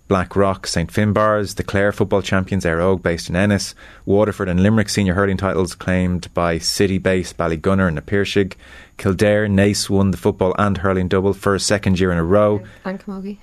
Blackrock, 0.07 0.67
St 0.67 0.91
Finbarr's, 0.91 1.55
the 1.55 1.63
Clare 1.63 1.91
football 1.91 2.21
champions 2.21 2.63
Éire 2.63 2.79
Óg 2.79 3.01
based 3.01 3.29
in 3.29 3.35
Ennis, 3.35 3.75
Waterford 4.05 4.47
and 4.47 4.61
Limerick 4.61 4.89
senior 4.89 5.13
hurling 5.13 5.37
titles 5.37 5.75
claimed 5.75 6.33
by 6.33 6.57
city 6.57 6.97
based 6.97 7.37
Ballygunner 7.37 7.87
and 7.87 7.95
Na 7.95 8.01
Piarsaigh, 8.01 8.55
Kildare, 8.97 9.47
Naas 9.47 9.89
won 9.89 10.11
the 10.11 10.17
football 10.17 10.55
and 10.57 10.77
hurling 10.77 11.07
double 11.07 11.33
for 11.33 11.55
a 11.55 11.59
second 11.59 11.99
year 11.99 12.11
in 12.11 12.17
a 12.17 12.23
row. 12.23 12.63
And 12.85 12.99
Camogie. 12.99 13.37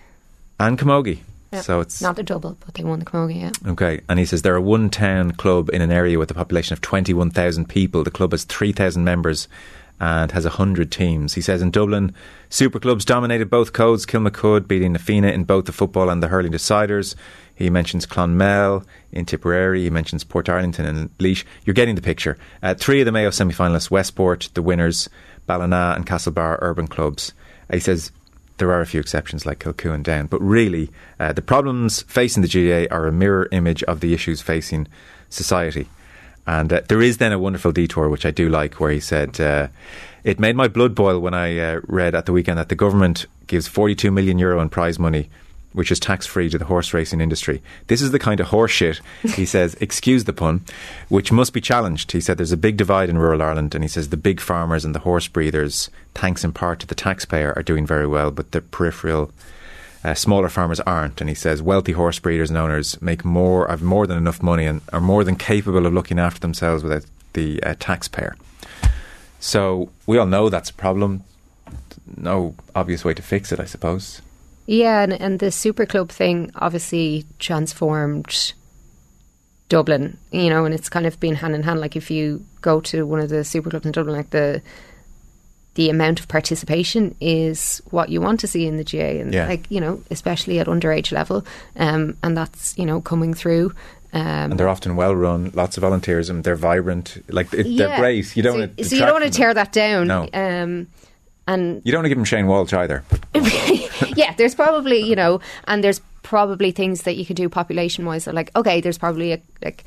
And 0.58 0.78
Camogie. 0.78 1.20
Yeah. 1.54 1.60
So 1.60 1.80
it's 1.80 2.02
not 2.02 2.16
the 2.16 2.22
double, 2.22 2.56
but 2.64 2.74
they 2.74 2.84
won 2.84 2.98
the 2.98 3.04
Camogie, 3.04 3.40
yeah. 3.40 3.70
Okay, 3.70 4.00
and 4.08 4.18
he 4.18 4.24
says 4.24 4.42
they're 4.42 4.56
a 4.56 4.62
one 4.62 4.90
town 4.90 5.32
club 5.32 5.70
in 5.72 5.80
an 5.82 5.90
area 5.90 6.18
with 6.18 6.30
a 6.30 6.34
population 6.34 6.72
of 6.72 6.80
21,000 6.80 7.68
people. 7.68 8.04
The 8.04 8.10
club 8.10 8.32
has 8.32 8.44
3,000 8.44 9.04
members 9.04 9.48
and 10.00 10.32
has 10.32 10.44
100 10.44 10.90
teams. 10.90 11.34
He 11.34 11.40
says 11.40 11.62
in 11.62 11.70
Dublin, 11.70 12.14
super 12.48 12.80
clubs 12.80 13.04
dominated 13.04 13.48
both 13.48 13.72
codes, 13.72 14.04
Kilmacud 14.04 14.66
beating 14.66 14.92
Na 14.92 14.98
Fianna 14.98 15.28
in 15.28 15.44
both 15.44 15.66
the 15.66 15.72
football 15.72 16.10
and 16.10 16.22
the 16.22 16.28
hurling 16.28 16.52
deciders. 16.52 17.14
He 17.54 17.70
mentions 17.70 18.04
Clonmel 18.04 18.84
in 19.12 19.26
Tipperary. 19.26 19.82
He 19.82 19.90
mentions 19.90 20.24
Portarlington 20.24 20.84
and 20.86 21.10
Laois. 21.20 21.44
You're 21.64 21.74
getting 21.74 21.94
the 21.94 22.02
picture. 22.02 22.36
Uh, 22.62 22.74
three 22.74 23.00
of 23.00 23.06
the 23.06 23.12
Mayo 23.12 23.30
semi 23.30 23.52
finalists, 23.52 23.90
Westport, 23.90 24.50
the 24.54 24.62
winners, 24.62 25.08
Ballina 25.46 25.94
and 25.96 26.04
Castlebar 26.04 26.58
urban 26.60 26.88
clubs. 26.88 27.32
Uh, 27.70 27.74
he 27.74 27.80
says 27.80 28.10
there 28.58 28.70
are 28.72 28.80
a 28.80 28.86
few 28.86 29.00
exceptions 29.00 29.44
like 29.44 29.58
Kilcoo 29.58 29.92
and 29.92 30.04
Down, 30.04 30.26
but 30.26 30.40
really 30.40 30.90
uh, 31.18 31.32
the 31.32 31.42
problems 31.42 32.02
facing 32.02 32.42
the 32.42 32.48
GAA 32.48 32.94
are 32.94 33.06
a 33.06 33.12
mirror 33.12 33.48
image 33.52 33.82
of 33.84 34.00
the 34.00 34.14
issues 34.14 34.40
facing 34.40 34.86
society. 35.28 35.88
And 36.46 36.72
uh, 36.72 36.82
there 36.88 37.02
is 37.02 37.18
then 37.18 37.32
a 37.32 37.38
wonderful 37.38 37.72
detour, 37.72 38.08
which 38.08 38.26
I 38.26 38.30
do 38.30 38.48
like, 38.48 38.74
where 38.74 38.90
he 38.90 39.00
said, 39.00 39.40
uh, 39.40 39.68
It 40.24 40.38
made 40.38 40.56
my 40.56 40.68
blood 40.68 40.94
boil 40.94 41.18
when 41.18 41.34
I 41.34 41.58
uh, 41.58 41.80
read 41.86 42.14
at 42.14 42.26
the 42.26 42.32
weekend 42.32 42.58
that 42.58 42.68
the 42.68 42.74
government 42.74 43.26
gives 43.46 43.66
42 43.66 44.10
million 44.10 44.38
euro 44.38 44.60
in 44.60 44.68
prize 44.68 44.98
money, 44.98 45.30
which 45.74 45.92
is 45.92 46.00
tax 46.00 46.24
free 46.24 46.48
to 46.48 46.56
the 46.56 46.64
horse 46.64 46.94
racing 46.94 47.20
industry. 47.20 47.60
This 47.88 48.00
is 48.00 48.12
the 48.12 48.18
kind 48.18 48.40
of 48.40 48.46
horse 48.46 48.70
shit, 48.70 49.00
he 49.22 49.44
says, 49.54 49.74
excuse 49.80 50.24
the 50.24 50.32
pun, 50.32 50.64
which 51.08 51.32
must 51.32 51.52
be 51.52 51.60
challenged. 51.60 52.12
He 52.12 52.20
said 52.20 52.38
there's 52.38 52.52
a 52.52 52.56
big 52.56 52.76
divide 52.76 53.10
in 53.10 53.18
rural 53.18 53.42
Ireland, 53.42 53.74
and 53.74 53.84
he 53.84 53.88
says 53.88 54.08
the 54.08 54.16
big 54.16 54.40
farmers 54.40 54.84
and 54.84 54.94
the 54.94 55.00
horse 55.00 55.28
breeders, 55.28 55.90
thanks 56.14 56.44
in 56.44 56.52
part 56.52 56.80
to 56.80 56.86
the 56.86 56.94
taxpayer, 56.94 57.52
are 57.56 57.62
doing 57.62 57.84
very 57.84 58.06
well, 58.06 58.30
but 58.30 58.52
the 58.52 58.62
peripheral 58.62 59.32
uh, 60.04 60.14
smaller 60.14 60.48
farmers 60.48 60.80
aren't, 60.80 61.20
and 61.20 61.28
he 61.28 61.34
says 61.34 61.60
wealthy 61.60 61.92
horse 61.92 62.18
breeders 62.18 62.50
and 62.50 62.58
owners 62.58 63.00
make 63.02 63.24
more, 63.24 63.66
have 63.68 63.82
more 63.82 64.06
than 64.06 64.16
enough 64.16 64.42
money, 64.42 64.66
and 64.66 64.80
are 64.92 65.00
more 65.00 65.24
than 65.24 65.34
capable 65.34 65.86
of 65.86 65.92
looking 65.92 66.18
after 66.18 66.40
themselves 66.40 66.82
without 66.82 67.04
the 67.32 67.62
uh, 67.62 67.74
taxpayer. 67.80 68.36
So 69.40 69.90
we 70.06 70.18
all 70.18 70.26
know 70.26 70.48
that's 70.48 70.70
a 70.70 70.74
problem. 70.74 71.24
No 72.16 72.54
obvious 72.74 73.04
way 73.04 73.14
to 73.14 73.22
fix 73.22 73.50
it, 73.50 73.58
I 73.58 73.64
suppose. 73.64 74.22
Yeah, 74.66 75.02
and, 75.02 75.12
and 75.12 75.38
the 75.40 75.50
super 75.50 75.84
club 75.86 76.10
thing 76.10 76.50
obviously 76.56 77.26
transformed 77.38 78.54
Dublin, 79.68 80.18
you 80.30 80.50
know, 80.50 80.64
and 80.64 80.74
it's 80.74 80.88
kind 80.88 81.06
of 81.06 81.18
been 81.20 81.34
hand 81.34 81.54
in 81.54 81.62
hand. 81.62 81.80
Like 81.80 81.96
if 81.96 82.10
you 82.10 82.44
go 82.60 82.80
to 82.82 83.04
one 83.06 83.20
of 83.20 83.28
the 83.28 83.44
super 83.44 83.70
clubs 83.70 83.86
in 83.86 83.92
Dublin, 83.92 84.16
like 84.16 84.30
the 84.30 84.62
the 85.74 85.90
amount 85.90 86.20
of 86.20 86.28
participation 86.28 87.16
is 87.20 87.82
what 87.90 88.08
you 88.08 88.20
want 88.20 88.38
to 88.40 88.46
see 88.46 88.64
in 88.66 88.76
the 88.76 88.84
GAA, 88.84 89.20
and 89.20 89.34
Yeah. 89.34 89.48
like 89.48 89.68
you 89.70 89.80
know, 89.80 90.02
especially 90.10 90.60
at 90.60 90.66
underage 90.68 91.10
level, 91.12 91.44
um, 91.76 92.16
and 92.22 92.36
that's 92.36 92.76
you 92.78 92.86
know 92.86 93.00
coming 93.00 93.34
through. 93.34 93.74
Um, 94.12 94.52
And 94.52 94.60
they're 94.60 94.68
often 94.68 94.94
well 94.94 95.16
run, 95.16 95.50
lots 95.54 95.76
of 95.76 95.82
volunteerism. 95.82 96.44
They're 96.44 96.54
vibrant, 96.54 97.24
like 97.28 97.52
it, 97.52 97.76
they're 97.76 97.98
great. 97.98 98.36
You 98.36 98.42
don't 98.44 98.52
so, 98.52 98.58
want 98.60 98.76
to 98.76 98.84
so 98.84 98.94
you 98.96 99.02
don't 99.02 99.12
want 99.12 99.24
to 99.24 99.30
tear 99.30 99.52
that 99.52 99.72
down. 99.72 100.06
No. 100.06 100.28
Um, 100.32 100.86
and 101.46 101.82
You 101.84 101.92
don't 101.92 101.98
want 102.00 102.06
to 102.06 102.08
give 102.10 102.18
him 102.18 102.24
Shane 102.24 102.46
Walsh 102.46 102.72
either. 102.72 103.04
yeah, 104.16 104.34
there's 104.36 104.54
probably 104.54 105.00
you 105.00 105.16
know, 105.16 105.40
and 105.66 105.82
there's 105.84 106.00
probably 106.22 106.70
things 106.70 107.02
that 107.02 107.16
you 107.16 107.24
could 107.26 107.36
do 107.36 107.48
population 107.48 108.04
wise. 108.06 108.26
Like, 108.26 108.50
okay, 108.56 108.80
there's 108.80 108.98
probably 108.98 109.32
a 109.32 109.40
like 109.62 109.84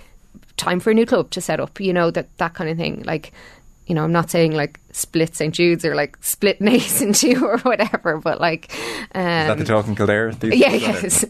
time 0.57 0.79
for 0.79 0.91
a 0.91 0.93
new 0.93 1.05
club 1.05 1.29
to 1.31 1.41
set 1.41 1.59
up. 1.59 1.79
You 1.79 1.93
know 1.93 2.11
that 2.11 2.35
that 2.37 2.53
kind 2.53 2.69
of 2.69 2.77
thing. 2.77 3.03
Like, 3.03 3.31
you 3.87 3.95
know, 3.95 4.03
I'm 4.03 4.11
not 4.11 4.29
saying 4.29 4.51
like 4.53 4.79
split 4.91 5.35
St 5.35 5.53
Jude's 5.53 5.85
or 5.85 5.95
like 5.95 6.17
split 6.21 6.59
Naas 6.61 7.01
in 7.01 7.13
two 7.13 7.45
or 7.45 7.57
whatever, 7.59 8.17
but 8.17 8.41
like, 8.41 8.71
um, 9.15 9.21
Is 9.25 9.47
that 9.47 9.57
the 9.59 9.63
talk 9.63 9.87
in 9.87 9.95
Kildare? 9.95 10.33
Yeah, 10.41 10.71
is 10.71 10.81
that 10.81 11.03
it? 11.03 11.03
yes. 11.03 11.25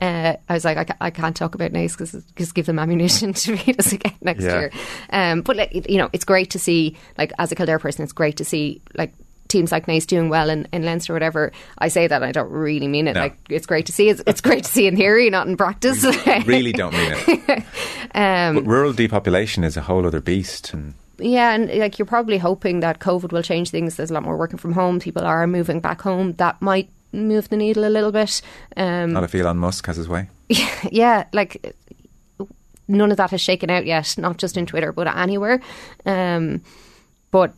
Uh, 0.00 0.36
I 0.48 0.54
was 0.54 0.64
like, 0.64 0.76
I, 0.76 0.84
ca- 0.84 0.96
I 1.00 1.10
can't 1.10 1.34
talk 1.36 1.54
about 1.54 1.72
Naas 1.72 1.92
because 1.96 2.24
just 2.36 2.54
give 2.54 2.66
them 2.66 2.78
ammunition 2.78 3.32
to 3.44 3.56
beat 3.56 3.78
us 3.78 3.92
again 3.92 4.14
next 4.20 4.42
Yeah. 4.44 4.58
year. 4.58 4.72
Um, 5.10 5.42
but 5.42 5.56
like, 5.56 5.88
you 5.88 5.98
know, 5.98 6.10
it's 6.12 6.24
great 6.24 6.50
to 6.50 6.58
see. 6.58 6.96
Like 7.16 7.32
as 7.38 7.50
a 7.52 7.54
Kildare 7.54 7.78
person, 7.78 8.02
it's 8.02 8.12
great 8.12 8.36
to 8.38 8.44
see 8.44 8.80
like 8.94 9.12
teams 9.52 9.70
like 9.70 9.86
Naas 9.86 10.06
doing 10.06 10.28
well 10.28 10.50
in, 10.50 10.66
in 10.72 10.82
Leinster 10.82 11.12
or 11.12 11.14
whatever. 11.14 11.52
I 11.78 11.88
say 11.88 12.06
that 12.06 12.16
and 12.16 12.24
I 12.24 12.32
don't 12.32 12.50
really 12.50 12.88
mean 12.88 13.06
it. 13.06 13.14
No. 13.14 13.20
Like 13.20 13.36
it's 13.48 13.66
great 13.66 13.86
to 13.86 13.92
see. 13.92 14.08
It's, 14.08 14.22
it's 14.26 14.40
great 14.40 14.64
to 14.64 14.70
see 14.70 14.86
in 14.86 14.96
theory, 14.96 15.30
not 15.30 15.46
in 15.46 15.56
practice. 15.56 16.04
really 16.46 16.72
don't 16.72 16.92
mean 16.92 17.12
it. 17.12 17.64
um, 18.14 18.56
But 18.56 18.66
rural 18.66 18.92
depopulation 18.92 19.62
is 19.62 19.76
a 19.76 19.82
whole 19.82 20.06
other 20.06 20.20
beast, 20.20 20.72
and 20.72 20.94
Yeah, 21.18 21.54
and 21.54 21.72
like 21.78 21.98
you're 21.98 22.06
probably 22.06 22.38
hoping 22.38 22.80
that 22.80 22.98
COVID 22.98 23.32
will 23.32 23.42
change 23.42 23.70
things. 23.70 23.96
There's 23.96 24.10
a 24.10 24.14
lot 24.14 24.24
more 24.24 24.36
working 24.36 24.58
from 24.58 24.72
home. 24.72 24.98
People 24.98 25.24
are 25.24 25.46
moving 25.46 25.80
back 25.80 26.00
home. 26.00 26.32
That 26.34 26.60
might 26.60 26.88
move 27.12 27.48
the 27.48 27.56
needle 27.56 27.84
a 27.84 27.90
little 27.90 28.12
bit. 28.12 28.42
Um, 28.76 29.12
not 29.12 29.24
if 29.24 29.34
Elon 29.34 29.58
Musk 29.58 29.86
has 29.86 29.96
his 29.96 30.08
way. 30.08 30.28
yeah, 30.90 31.26
like 31.32 31.74
none 32.88 33.10
of 33.10 33.16
that 33.16 33.30
has 33.30 33.40
shaken 33.40 33.70
out 33.70 33.86
yet, 33.86 34.14
not 34.18 34.38
just 34.38 34.56
in 34.56 34.66
Twitter, 34.66 34.92
but 34.92 35.06
anywhere. 35.06 35.60
Um, 36.06 36.62
but 37.30 37.54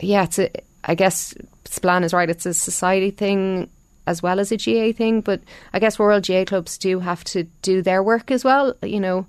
yeah, 0.00 0.24
it's 0.24 0.38
a, 0.38 0.50
I 0.84 0.94
guess 0.94 1.34
Spillane 1.64 2.04
is 2.04 2.12
right. 2.12 2.30
It's 2.30 2.46
a 2.46 2.54
society 2.54 3.10
thing 3.10 3.68
as 4.06 4.22
well 4.22 4.40
as 4.40 4.50
a 4.50 4.56
GAA 4.56 4.92
thing, 4.96 5.20
but 5.20 5.40
I 5.74 5.78
guess 5.78 5.98
World 5.98 6.26
GAA 6.26 6.44
clubs 6.46 6.78
do 6.78 7.00
have 7.00 7.24
to 7.24 7.44
do 7.60 7.82
their 7.82 8.02
work 8.02 8.30
as 8.30 8.42
well. 8.42 8.74
You 8.82 9.00
know, 9.00 9.26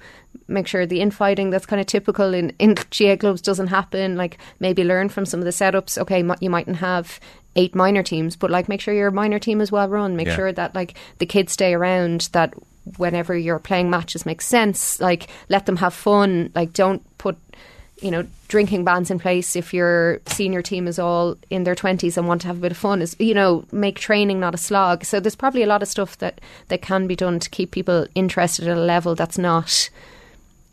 make 0.48 0.68
sure 0.68 0.86
the 0.86 1.02
infighting 1.02 1.50
that's 1.50 1.66
kind 1.66 1.82
of 1.82 1.86
typical 1.88 2.34
in, 2.34 2.52
in 2.60 2.76
GAA 2.98 3.18
clubs 3.18 3.42
doesn't 3.42 3.68
happen. 3.68 4.16
Like 4.16 4.38
maybe 4.60 4.84
learn 4.86 5.10
from 5.10 5.26
some 5.26 5.42
of 5.42 5.46
the 5.46 5.52
setups. 5.52 5.98
Okay, 5.98 6.24
you 6.40 6.50
mightn't 6.50 6.78
have 6.78 7.20
eight 7.58 7.76
minor 7.76 8.04
teams, 8.04 8.38
but 8.38 8.52
like 8.52 8.70
make 8.70 8.80
sure 8.80 8.94
your 8.94 9.12
minor 9.12 9.40
team 9.40 9.60
is 9.60 9.70
well 9.72 9.90
run. 9.90 10.16
Make 10.16 10.28
Yeah. 10.28 10.36
sure 10.36 10.52
that 10.54 10.74
like 10.76 10.94
the 11.18 11.26
kids 11.26 11.52
stay 11.52 11.74
around. 11.74 12.30
That 12.32 12.54
whenever 12.98 13.38
you're 13.38 13.60
playing 13.60 13.90
matches 13.90 14.26
makes 14.26 14.46
sense. 14.48 15.02
Like 15.02 15.28
let 15.50 15.66
them 15.66 15.76
have 15.78 15.94
fun. 15.94 16.52
Like 16.56 16.72
don't 16.72 17.02
put 17.18 17.38
you 18.02 18.12
know 18.12 18.26
drinking 18.48 18.84
bans 18.84 19.12
in 19.12 19.20
place 19.20 19.56
if 19.56 19.74
your 19.74 20.20
senior 20.26 20.62
team 20.62 20.88
is 20.88 20.98
all 20.98 21.36
in 21.50 21.64
their 21.64 21.76
20s 21.76 22.18
and 22.18 22.28
want 22.28 22.42
to 22.42 22.48
have 22.48 22.58
a 22.58 22.62
bit 22.62 22.72
of 22.72 22.78
fun 22.78 23.02
is 23.02 23.16
you 23.20 23.34
know 23.34 23.66
make 23.72 24.00
training 24.00 24.40
not 24.40 24.54
a 24.56 24.58
slog 24.58 25.04
so 25.04 25.20
there's 25.20 25.36
probably 25.36 25.64
a 25.64 25.68
lot 25.68 25.82
of 25.82 25.88
stuff 25.88 26.18
that 26.20 26.40
that 26.70 26.82
can 26.82 27.08
be 27.08 27.16
done 27.16 27.40
to 27.40 27.50
keep 27.50 27.72
people 27.72 28.08
interested 28.16 28.68
at 28.68 28.78
a 28.78 28.82
level 28.82 29.16
that's 29.16 29.38
not 29.38 29.90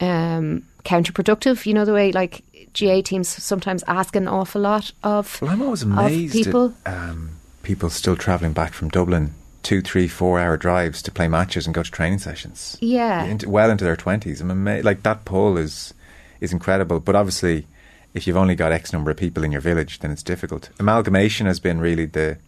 um 0.01 0.63
counterproductive 0.85 1.67
you 1.67 1.75
know 1.75 1.85
the 1.85 1.93
way 1.93 2.13
like 2.13 2.43
GAA 2.79 3.01
teams 3.01 3.29
sometimes 3.29 3.83
ask 3.89 4.15
an 4.17 4.29
awful 4.29 4.61
lot 4.61 4.93
of 5.03 5.41
Well, 5.41 5.51
I'm 5.51 5.63
always 5.63 5.83
amazed 5.83 6.35
people 6.35 6.75
at 6.85 7.09
um, 7.11 7.31
people 7.63 7.89
still 7.91 8.17
travelling 8.17 8.53
back 8.53 8.75
from 8.75 8.91
Dublin, 8.91 9.33
two, 9.63 9.81
three, 9.81 10.07
four 10.07 10.39
hour 10.39 10.59
drives 10.59 11.01
to 11.03 11.11
play 11.11 11.27
matches 11.27 11.67
and 11.67 11.75
go 11.75 11.83
to 11.83 11.91
training 11.91 12.19
sessions. 12.19 12.77
yeah 12.81 13.25
Into, 13.25 13.49
well 13.49 13.71
into 13.71 13.85
their 13.85 13.97
twenties. 13.97 14.41
I'm 14.43 14.51
amazed. 14.51 14.85
Like 14.85 15.03
that 15.05 15.25
poll 15.25 15.57
is 15.57 15.95
is 16.41 16.53
incredible. 16.53 17.01
But 17.01 17.15
obviously, 17.15 17.67
if 18.15 18.27
you've 18.27 18.37
only 18.37 18.55
got 18.55 18.73
X 18.73 18.93
number 18.93 19.11
of 19.11 19.17
people 19.17 19.45
in 19.45 19.53
your 19.53 19.61
village, 19.61 19.99
then 20.01 20.11
it's 20.11 20.23
difficult. 20.23 20.71
Amalgamation 20.79 21.47
has 21.47 21.61
been 21.61 21.81
really 21.81 22.07
the 22.07 22.39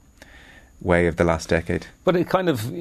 way 0.80 1.06
of 1.06 1.16
the 1.16 1.24
last 1.24 1.48
decade. 1.48 1.86
But 2.04 2.16
it 2.16 2.28
kind 2.28 2.48
of, 2.48 2.72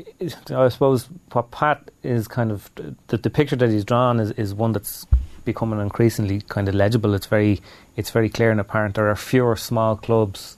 I 0.50 0.70
suppose, 0.70 1.08
what 1.32 1.52
Pat 1.52 1.90
is 2.04 2.28
kind 2.28 2.52
of 2.52 2.70
the, 3.08 3.18
the 3.18 3.30
picture 3.30 3.56
that 3.56 3.70
he's 3.70 3.84
drawn 3.84 4.20
is, 4.20 4.32
is 4.32 4.54
one 4.54 4.72
that's 4.72 5.06
becoming 5.46 5.80
increasingly 5.80 6.42
kind 6.42 6.68
of 6.70 6.76
legible. 6.76 7.14
It's 7.14 7.26
very, 7.26 7.62
it's 7.96 8.12
very 8.12 8.30
clear 8.30 8.52
and 8.52 8.60
apparent. 8.60 8.96
There 8.96 9.10
are 9.10 9.16
fewer 9.16 9.56
small 9.56 9.96
clubs 9.96 10.58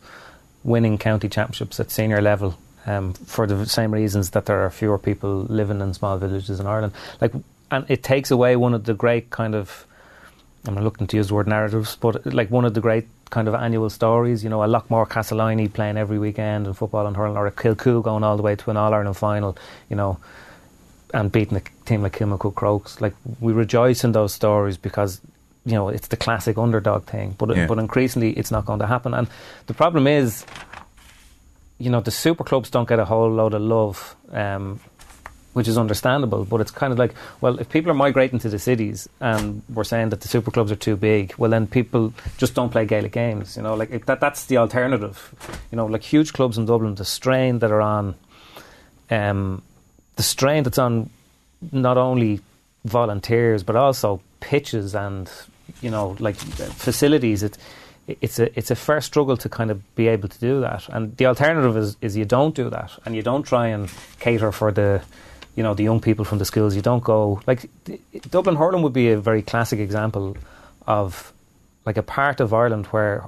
winning 0.64 0.97
county 0.97 1.30
championships 1.30 1.80
at 1.80 1.89
senior 1.91 2.22
level 2.22 2.58
um, 2.86 3.14
for 3.14 3.47
the 3.47 3.66
same 3.66 3.93
reasons 3.93 4.32
that 4.32 4.45
there 4.45 4.60
are 4.66 4.70
fewer 4.70 4.97
people 4.97 5.43
living 5.43 5.80
in 5.80 5.93
small 5.93 6.18
villages 6.18 6.60
in 6.60 6.68
Ireland. 6.68 6.93
Like, 7.22 7.34
and 7.72 7.86
it 7.88 8.04
takes 8.04 8.32
away 8.32 8.56
one 8.56 8.74
of 8.74 8.84
the 8.84 8.93
great 8.93 9.30
kind 9.30 9.56
of 9.56 9.86
I'm 10.68 10.76
reluctant 10.76 11.10
to 11.12 11.18
use 11.18 11.30
the 11.30 11.36
word 11.36 11.47
narratives, 11.47 11.95
but 11.95 12.26
like 12.34 12.51
one 12.51 12.66
of 12.66 12.74
the 12.74 12.82
great 12.82 13.07
kind 13.30 13.47
of 13.47 13.53
annual 13.55 13.89
stories. 13.89 14.43
You 14.43 14.49
know, 14.49 14.62
a 14.64 14.68
Loughmore 14.68 15.07
Castleiney 15.07 15.72
playing 15.72 15.97
every 15.97 16.20
weekend 16.20 16.68
in 16.68 16.74
football 16.74 17.07
and 17.07 17.16
hurling, 17.16 17.38
or 17.38 17.47
a 17.47 17.51
Kilcoo 17.51 18.03
going 18.03 18.24
all 18.24 18.36
the 18.38 18.43
way 18.43 18.55
to 18.55 18.70
an 18.70 18.78
All 18.78 18.93
Ireland 18.93 19.16
final. 19.18 19.57
You 19.89 19.95
know, 19.95 20.18
and 21.14 21.32
beating 21.32 21.57
a 21.57 21.62
team 21.86 22.01
like 22.01 22.18
Kilmacud 22.18 22.55
Crokes. 22.55 22.99
Like 23.01 23.14
we 23.39 23.53
rejoice 23.53 24.03
in 24.03 24.12
those 24.12 24.34
stories 24.34 24.78
because 24.78 25.22
you 25.66 25.74
know 25.74 25.89
it's 25.89 26.07
the 26.10 26.18
classic 26.18 26.57
underdog 26.57 27.05
thing. 27.05 27.36
But 27.38 27.55
Yeah. 27.55 27.68
but 27.68 27.80
increasingly 27.80 28.32
it's 28.34 28.51
not 28.51 28.66
going 28.66 28.80
to 28.80 28.88
happen. 28.88 29.14
And 29.14 29.28
the 29.68 29.74
problem 29.74 30.07
is, 30.07 30.45
you 31.78 31.89
know, 31.89 32.01
the 32.01 32.12
super 32.12 32.43
clubs 32.43 32.70
don't 32.70 32.88
get 32.88 32.99
a 32.99 33.05
whole 33.05 33.32
load 33.32 33.53
of 33.53 33.62
love. 33.62 34.16
Um, 34.32 34.80
which 35.60 35.68
is 35.68 35.78
understandable, 35.78 36.45
but 36.45 36.62
it's 36.62 36.72
kind 36.72 36.93
of 36.93 36.97
like, 36.97 37.14
well, 37.41 37.60
if 37.60 37.68
people 37.68 37.91
are 37.91 37.93
migrating 37.93 38.39
to 38.39 38.47
the 38.47 38.57
cities 38.57 39.10
and 39.20 39.62
we're 39.74 39.84
saying 39.84 40.07
that 40.07 40.22
the 40.22 40.30
super 40.30 40.51
clubs 40.51 40.72
are 40.72 40.78
too 40.78 40.95
big, 40.95 41.34
well, 41.38 41.51
then 41.51 41.68
people 41.68 42.14
just 42.38 42.53
don't 42.53 42.70
play 42.70 42.86
Gaelic 42.86 43.12
games. 43.12 43.57
You 43.57 43.64
know, 43.64 43.74
like 43.76 43.91
if 43.91 44.05
that 44.05 44.22
that's 44.22 44.45
the 44.45 44.55
alternative. 44.55 45.36
You 45.70 45.76
know, 45.76 45.86
like 45.86 46.01
huge 46.01 46.32
clubs 46.32 46.57
in 46.57 46.66
Dublin, 46.66 46.95
the 46.95 47.03
strain 47.03 47.60
that 47.60 47.72
are 47.72 47.82
on, 47.82 48.16
um, 49.10 49.62
the 50.16 50.24
strain 50.24 50.64
that's 50.64 50.78
on 50.78 51.10
not 51.74 51.97
only 51.97 52.39
volunteers 52.86 53.62
but 53.62 53.76
also 53.76 54.22
pitches 54.39 54.95
and 54.95 55.30
you 55.82 55.89
know 55.89 56.16
like 56.20 56.38
facilities. 56.38 57.43
It, 57.43 57.57
it's 58.07 58.39
a 58.39 58.57
it's 58.57 58.72
a 58.72 58.76
fair 58.76 59.01
struggle 59.01 59.36
to 59.36 59.49
kind 59.49 59.72
of 59.72 59.78
be 59.95 60.07
able 60.07 60.30
to 60.30 60.39
do 60.39 60.62
that, 60.62 60.88
and 60.88 61.18
the 61.18 61.26
alternative 61.26 61.76
is 61.76 61.97
is 61.99 62.16
you 62.16 62.24
don't 62.24 62.55
do 62.55 62.70
that, 62.70 62.91
and 63.03 63.14
you 63.14 63.22
don't 63.22 63.43
try 63.43 63.68
and 63.68 63.91
cater 64.22 64.53
for 64.53 64.72
the 64.72 65.01
you 65.60 65.64
know 65.64 65.74
the 65.74 65.84
young 65.84 65.99
people 65.99 66.24
from 66.24 66.38
the 66.38 66.45
schools. 66.45 66.74
You 66.74 66.82
don't 66.82 67.03
go 67.03 67.41
like 67.45 67.70
Dublin 68.32 68.55
hurling 68.55 68.82
would 68.82 68.93
be 68.93 69.10
a 69.12 69.20
very 69.20 69.41
classic 69.41 69.80
example 69.80 70.38
of 70.88 71.34
like 71.86 71.97
a 71.97 72.01
part 72.01 72.39
of 72.39 72.53
Ireland 72.53 72.86
where 72.88 73.28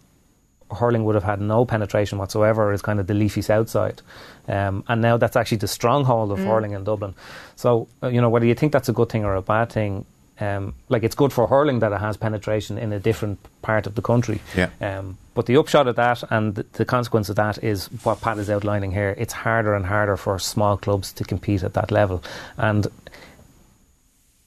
hurling 0.71 1.03
would 1.03 1.15
have 1.15 1.25
had 1.25 1.41
no 1.41 1.65
penetration 1.65 2.17
whatsoever 2.17 2.71
is 2.71 2.81
kind 2.81 3.01
of 3.01 3.07
the 3.07 3.13
leafy 3.13 3.41
south 3.41 3.69
side, 3.69 4.01
um, 4.47 4.85
and 4.87 5.01
now 5.01 5.17
that's 5.17 5.35
actually 5.35 5.57
the 5.57 5.67
stronghold 5.67 6.31
of 6.31 6.39
hurling 6.39 6.71
in 6.71 6.85
Dublin. 6.85 7.13
So 7.57 7.89
uh, 8.01 8.07
you 8.07 8.21
know 8.21 8.29
whether 8.29 8.45
you 8.45 8.55
think 8.55 8.71
that's 8.71 8.87
a 8.87 8.93
good 8.93 9.09
thing 9.09 9.25
or 9.25 9.35
a 9.35 9.41
bad 9.41 9.69
thing. 9.69 10.05
Um, 10.39 10.73
like 10.89 11.03
it's 11.03 11.13
good 11.13 11.31
for 11.31 11.45
hurling 11.45 11.79
that 11.79 11.91
it 11.91 11.99
has 11.99 12.17
penetration 12.17 12.79
in 12.79 12.91
a 12.91 12.99
different 12.99 13.37
part 13.61 13.85
of 13.85 13.93
the 13.93 14.01
country. 14.01 14.41
Yeah. 14.55 14.69
Um, 14.81 15.17
but 15.35 15.45
the 15.45 15.55
upshot 15.57 15.87
of 15.87 15.95
that 15.97 16.23
and 16.31 16.55
the, 16.55 16.85
consequence 16.85 17.29
of 17.29 17.35
that 17.35 17.63
is 17.63 17.87
what 18.03 18.21
Pat 18.21 18.37
is 18.39 18.49
outlining 18.49 18.91
here. 18.91 19.15
It's 19.17 19.33
harder 19.33 19.75
and 19.75 19.85
harder 19.85 20.17
for 20.17 20.39
small 20.39 20.77
clubs 20.77 21.13
to 21.13 21.23
compete 21.23 21.63
at 21.63 21.73
that 21.75 21.91
level. 21.91 22.23
And 22.57 22.87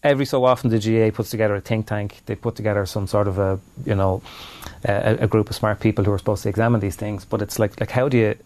every 0.02 0.26
so 0.26 0.44
often 0.44 0.70
the 0.70 0.78
GAA 0.78 1.14
puts 1.14 1.30
together 1.30 1.54
a 1.54 1.60
think 1.60 1.86
tank. 1.86 2.20
They 2.26 2.34
put 2.34 2.56
together 2.56 2.84
some 2.86 3.06
sort 3.06 3.28
of 3.28 3.38
a, 3.38 3.58
you 3.86 3.94
know, 3.94 4.20
a, 4.84 5.16
a 5.20 5.26
group 5.26 5.48
of 5.48 5.56
smart 5.56 5.80
people 5.80 6.04
who 6.04 6.12
are 6.12 6.18
supposed 6.18 6.42
to 6.42 6.48
examine 6.48 6.80
these 6.80 6.96
things. 6.96 7.24
But 7.24 7.40
it's 7.40 7.58
like, 7.58 7.80
like 7.80 7.90
how 7.90 8.08
do 8.08 8.18
you, 8.18 8.36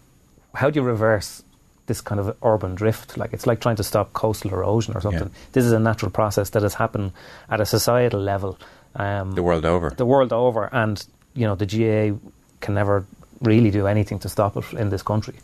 how 0.53 0.69
do 0.69 0.79
you 0.79 0.85
reverse 0.85 1.43
this 1.89 1.99
kind 2.01 2.19
of 2.21 2.35
urban 2.41 2.75
drift? 2.75 3.17
Like 3.17 3.33
it's 3.33 3.45
like 3.45 3.59
trying 3.59 3.75
to 3.75 3.83
stop 3.83 4.13
coastal 4.13 4.51
erosion 4.53 4.95
or 4.95 5.01
something. 5.01 5.27
Yeah. 5.29 5.49
This 5.51 5.65
is 5.65 5.73
a 5.73 5.79
natural 5.79 6.11
process 6.11 6.49
that 6.51 6.63
has 6.63 6.75
happened 6.75 7.11
at 7.49 7.59
a 7.59 7.65
societal 7.65 8.21
level. 8.21 8.57
Um, 8.95 9.31
The 9.35 9.43
world 9.43 9.65
over. 9.65 9.89
the 9.97 10.05
world 10.05 10.31
over, 10.31 10.69
and 10.71 11.05
you 11.35 11.45
know 11.47 11.55
the 11.55 11.65
GAA 11.65 12.17
can 12.61 12.73
never 12.73 13.03
really 13.41 13.71
do 13.71 13.85
anything 13.87 14.19
to 14.19 14.29
stop 14.29 14.55
it 14.57 14.65
in 14.73 14.89
this 14.89 15.03
country. 15.03 15.35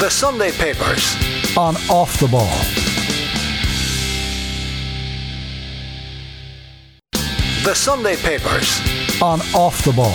The 0.00 0.08
Sunday 0.10 0.50
Papers. 0.52 1.04
on 1.56 1.76
Off 1.88 2.18
the 2.20 2.28
Ball. 2.28 2.50
The 7.64 7.74
Sunday 7.74 8.16
Papers. 8.16 8.80
On 9.22 9.40
Off 9.54 9.82
the 9.84 9.92
Ball. 9.92 10.12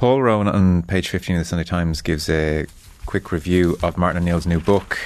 Paul 0.00 0.22
Rowan 0.22 0.48
on 0.48 0.82
page 0.84 1.10
15 1.10 1.36
of 1.36 1.40
the 1.40 1.44
Sunday 1.44 1.62
Times 1.62 2.00
gives 2.00 2.30
a 2.30 2.64
quick 3.04 3.30
review 3.30 3.76
of 3.82 3.98
Martin 3.98 4.22
O'Neill's 4.22 4.46
new 4.46 4.58
book. 4.58 4.98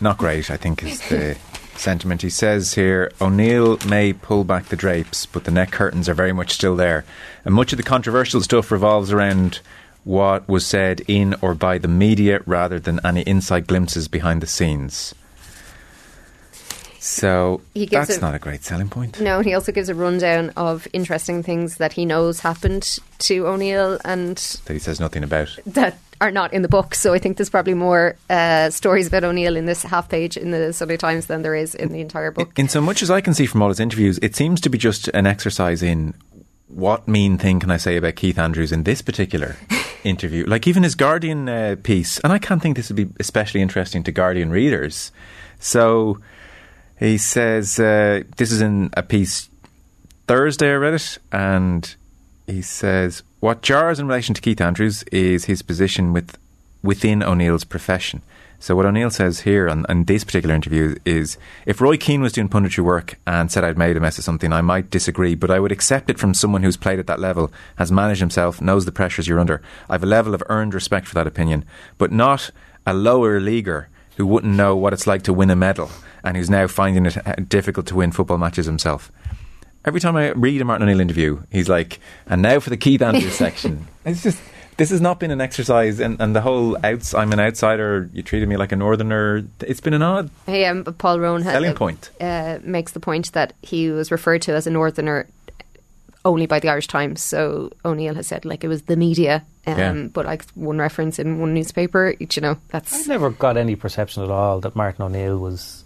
Not 0.00 0.16
great, 0.16 0.50
I 0.50 0.56
think, 0.56 0.82
is 0.82 1.06
the 1.10 1.36
sentiment. 1.76 2.22
He 2.22 2.30
says 2.30 2.72
here 2.72 3.12
O'Neill 3.20 3.76
may 3.86 4.14
pull 4.14 4.44
back 4.44 4.68
the 4.68 4.76
drapes, 4.76 5.26
but 5.26 5.44
the 5.44 5.50
neck 5.50 5.72
curtains 5.72 6.08
are 6.08 6.14
very 6.14 6.32
much 6.32 6.52
still 6.52 6.74
there. 6.74 7.04
And 7.44 7.54
much 7.54 7.74
of 7.74 7.76
the 7.76 7.82
controversial 7.82 8.40
stuff 8.40 8.70
revolves 8.70 9.12
around 9.12 9.60
what 10.04 10.48
was 10.48 10.64
said 10.64 11.02
in 11.06 11.34
or 11.42 11.54
by 11.54 11.76
the 11.76 11.86
media 11.86 12.40
rather 12.46 12.80
than 12.80 13.04
any 13.04 13.20
inside 13.24 13.66
glimpses 13.66 14.08
behind 14.08 14.40
the 14.40 14.46
scenes. 14.46 15.14
So 17.08 17.62
He 17.74 17.86
gives 17.86 18.08
that's 18.08 18.18
a- 18.18 18.20
not 18.20 18.34
a 18.34 18.38
great 18.38 18.64
selling 18.64 18.88
point. 18.90 19.18
No, 19.20 19.40
he 19.40 19.54
also 19.54 19.72
gives 19.72 19.88
a 19.88 19.94
rundown 19.94 20.50
of 20.56 20.86
interesting 20.92 21.42
things 21.42 21.76
that 21.78 21.94
he 21.94 22.04
knows 22.04 22.40
happened 22.40 22.98
to 23.20 23.46
O'Neill 23.46 23.98
and 24.04 24.36
That 24.66 24.74
he 24.74 24.78
says 24.78 25.00
nothing 25.00 25.24
about. 25.24 25.48
that 25.66 25.96
are 26.20 26.30
not 26.30 26.52
in 26.52 26.62
the 26.62 26.68
book. 26.68 26.94
So 26.94 27.14
I 27.14 27.18
think 27.18 27.36
there's 27.38 27.48
probably 27.48 27.74
more 27.74 28.16
uh, 28.28 28.68
stories 28.70 29.06
about 29.06 29.24
O'Neill 29.24 29.56
in 29.56 29.64
this 29.66 29.82
half 29.84 30.08
page 30.08 30.36
in 30.36 30.50
the 30.50 30.72
Sunday 30.72 30.96
Times 30.98 31.26
than 31.26 31.42
there 31.42 31.54
is 31.54 31.74
in 31.74 31.92
the 31.92 32.00
entire 32.00 32.30
book. 32.30 32.58
In 32.58 32.68
so 32.68 32.80
much 32.80 33.02
as 33.02 33.10
I 33.10 33.20
can 33.22 33.32
see 33.34 33.46
from 33.46 33.62
all 33.62 33.68
his 33.68 33.80
interviews, 33.80 34.18
it 34.20 34.36
seems 34.36 34.60
to 34.62 34.68
be 34.68 34.76
just 34.78 35.08
an 35.08 35.26
exercise 35.26 35.82
in 35.82 36.14
what 36.66 37.08
mean 37.08 37.38
thing 37.38 37.58
can 37.60 37.70
I 37.70 37.78
say 37.78 37.96
about 37.96 38.16
Keith 38.16 38.38
Andrews 38.38 38.72
in 38.72 38.82
this 38.82 39.00
particular 39.00 39.56
interview. 40.04 40.44
Like 40.44 40.66
even 40.66 40.82
his 40.82 40.94
Guardian 40.94 41.48
uh, 41.48 41.76
piece, 41.82 42.18
and 42.20 42.32
I 42.32 42.38
can't 42.38 42.60
think 42.60 42.76
this 42.76 42.90
would 42.90 42.96
be 42.96 43.08
especially 43.18 43.62
interesting 43.62 44.02
to 44.02 44.12
Guardian 44.12 44.50
readers. 44.50 45.10
So 45.60 46.18
he 46.98 47.18
says 47.18 47.78
uh, 47.78 48.22
this 48.36 48.52
is 48.52 48.60
in 48.60 48.90
a 48.94 49.02
piece 49.02 49.48
Thursday. 50.26 50.72
I 50.72 50.74
read 50.74 50.94
it, 50.94 51.18
and 51.32 51.94
he 52.46 52.62
says 52.62 53.22
what 53.40 53.62
jars 53.62 54.00
in 54.00 54.08
relation 54.08 54.34
to 54.34 54.40
Keith 54.40 54.60
Andrews 54.60 55.04
is 55.04 55.44
his 55.44 55.62
position 55.62 56.12
with 56.12 56.36
within 56.82 57.22
O'Neill's 57.22 57.64
profession. 57.64 58.22
So 58.60 58.74
what 58.74 58.86
O'Neill 58.86 59.10
says 59.10 59.40
here 59.40 59.68
on, 59.68 59.86
on 59.88 60.04
this 60.04 60.24
particular 60.24 60.52
interview 60.52 60.96
is, 61.04 61.38
if 61.64 61.80
Roy 61.80 61.96
Keane 61.96 62.22
was 62.22 62.32
doing 62.32 62.48
punditry 62.48 62.82
work 62.82 63.16
and 63.24 63.52
said 63.52 63.62
I'd 63.62 63.78
made 63.78 63.96
a 63.96 64.00
mess 64.00 64.18
of 64.18 64.24
something, 64.24 64.52
I 64.52 64.62
might 64.62 64.90
disagree, 64.90 65.36
but 65.36 65.50
I 65.50 65.60
would 65.60 65.70
accept 65.70 66.10
it 66.10 66.18
from 66.18 66.34
someone 66.34 66.64
who's 66.64 66.76
played 66.76 66.98
at 66.98 67.06
that 67.06 67.20
level, 67.20 67.52
has 67.76 67.92
managed 67.92 68.18
himself, 68.18 68.60
knows 68.60 68.84
the 68.84 68.90
pressures 68.90 69.28
you're 69.28 69.38
under. 69.38 69.62
I've 69.88 70.02
a 70.02 70.06
level 70.06 70.34
of 70.34 70.42
earned 70.48 70.74
respect 70.74 71.06
for 71.06 71.14
that 71.14 71.26
opinion, 71.28 71.64
but 71.98 72.10
not 72.10 72.50
a 72.84 72.92
lower 72.92 73.38
leaguer 73.38 73.88
who 74.18 74.26
wouldn't 74.26 74.54
know 74.54 74.76
what 74.76 74.92
it's 74.92 75.06
like 75.06 75.22
to 75.22 75.32
win 75.32 75.48
a 75.48 75.56
medal 75.56 75.90
and 76.22 76.36
who's 76.36 76.50
now 76.50 76.66
finding 76.66 77.06
it 77.06 77.16
uh, 77.26 77.34
difficult 77.48 77.86
to 77.86 77.94
win 77.94 78.12
football 78.12 78.36
matches 78.36 78.66
himself. 78.66 79.10
Every 79.84 80.00
time 80.00 80.16
I 80.16 80.32
read 80.32 80.60
a 80.60 80.64
Martin 80.64 80.86
O'Neill 80.86 81.00
interview, 81.00 81.40
he's 81.50 81.68
like, 81.68 82.00
and 82.26 82.42
now 82.42 82.58
for 82.60 82.68
the 82.68 82.76
Keith 82.76 83.00
Andrews 83.00 83.32
section. 83.34 83.86
It's 84.04 84.22
just, 84.22 84.40
this 84.76 84.90
has 84.90 85.00
not 85.00 85.20
been 85.20 85.30
an 85.30 85.40
exercise, 85.40 86.00
and, 86.00 86.20
and 86.20 86.34
the 86.34 86.40
whole 86.40 86.76
outs, 86.84 87.12
I'm 87.14 87.32
an 87.32 87.40
outsider, 87.40 88.08
you 88.12 88.22
treated 88.22 88.48
me 88.48 88.56
like 88.56 88.72
a 88.72 88.76
northerner. 88.76 89.44
It's 89.60 89.80
been 89.80 89.94
an 89.94 90.02
odd 90.02 90.30
Hey, 90.46 90.64
um, 90.66 90.82
Paul 90.84 91.20
Rowan 91.20 91.42
has, 91.42 91.52
selling 91.52 91.74
point. 91.74 92.10
uh, 92.20 92.58
makes 92.62 92.92
the 92.92 93.00
point 93.00 93.32
that 93.34 93.52
he 93.62 93.90
was 93.90 94.10
referred 94.10 94.42
to 94.42 94.52
as 94.52 94.66
a 94.66 94.70
northerner 94.70 95.26
only 96.28 96.46
by 96.46 96.60
the 96.60 96.68
Irish 96.68 96.86
Times. 96.86 97.20
So 97.22 97.70
O'Neill 97.84 98.14
has 98.14 98.26
said 98.26 98.44
like 98.44 98.62
it 98.62 98.68
was 98.68 98.82
the 98.82 98.96
media, 98.96 99.42
um, 99.66 99.78
Yeah. 99.78 99.92
but 100.12 100.26
like 100.26 100.44
one 100.54 100.78
reference 100.78 101.18
in 101.18 101.40
one 101.40 101.54
newspaper. 101.54 102.14
You 102.20 102.42
know, 102.42 102.56
that's. 102.68 102.92
I 102.92 102.96
that's 102.98 103.08
never 103.08 103.30
got 103.30 103.56
any 103.56 103.74
perception 103.76 104.22
at 104.22 104.30
all 104.30 104.60
that 104.60 104.76
Martin 104.76 105.02
O'Neill 105.04 105.38
was, 105.38 105.84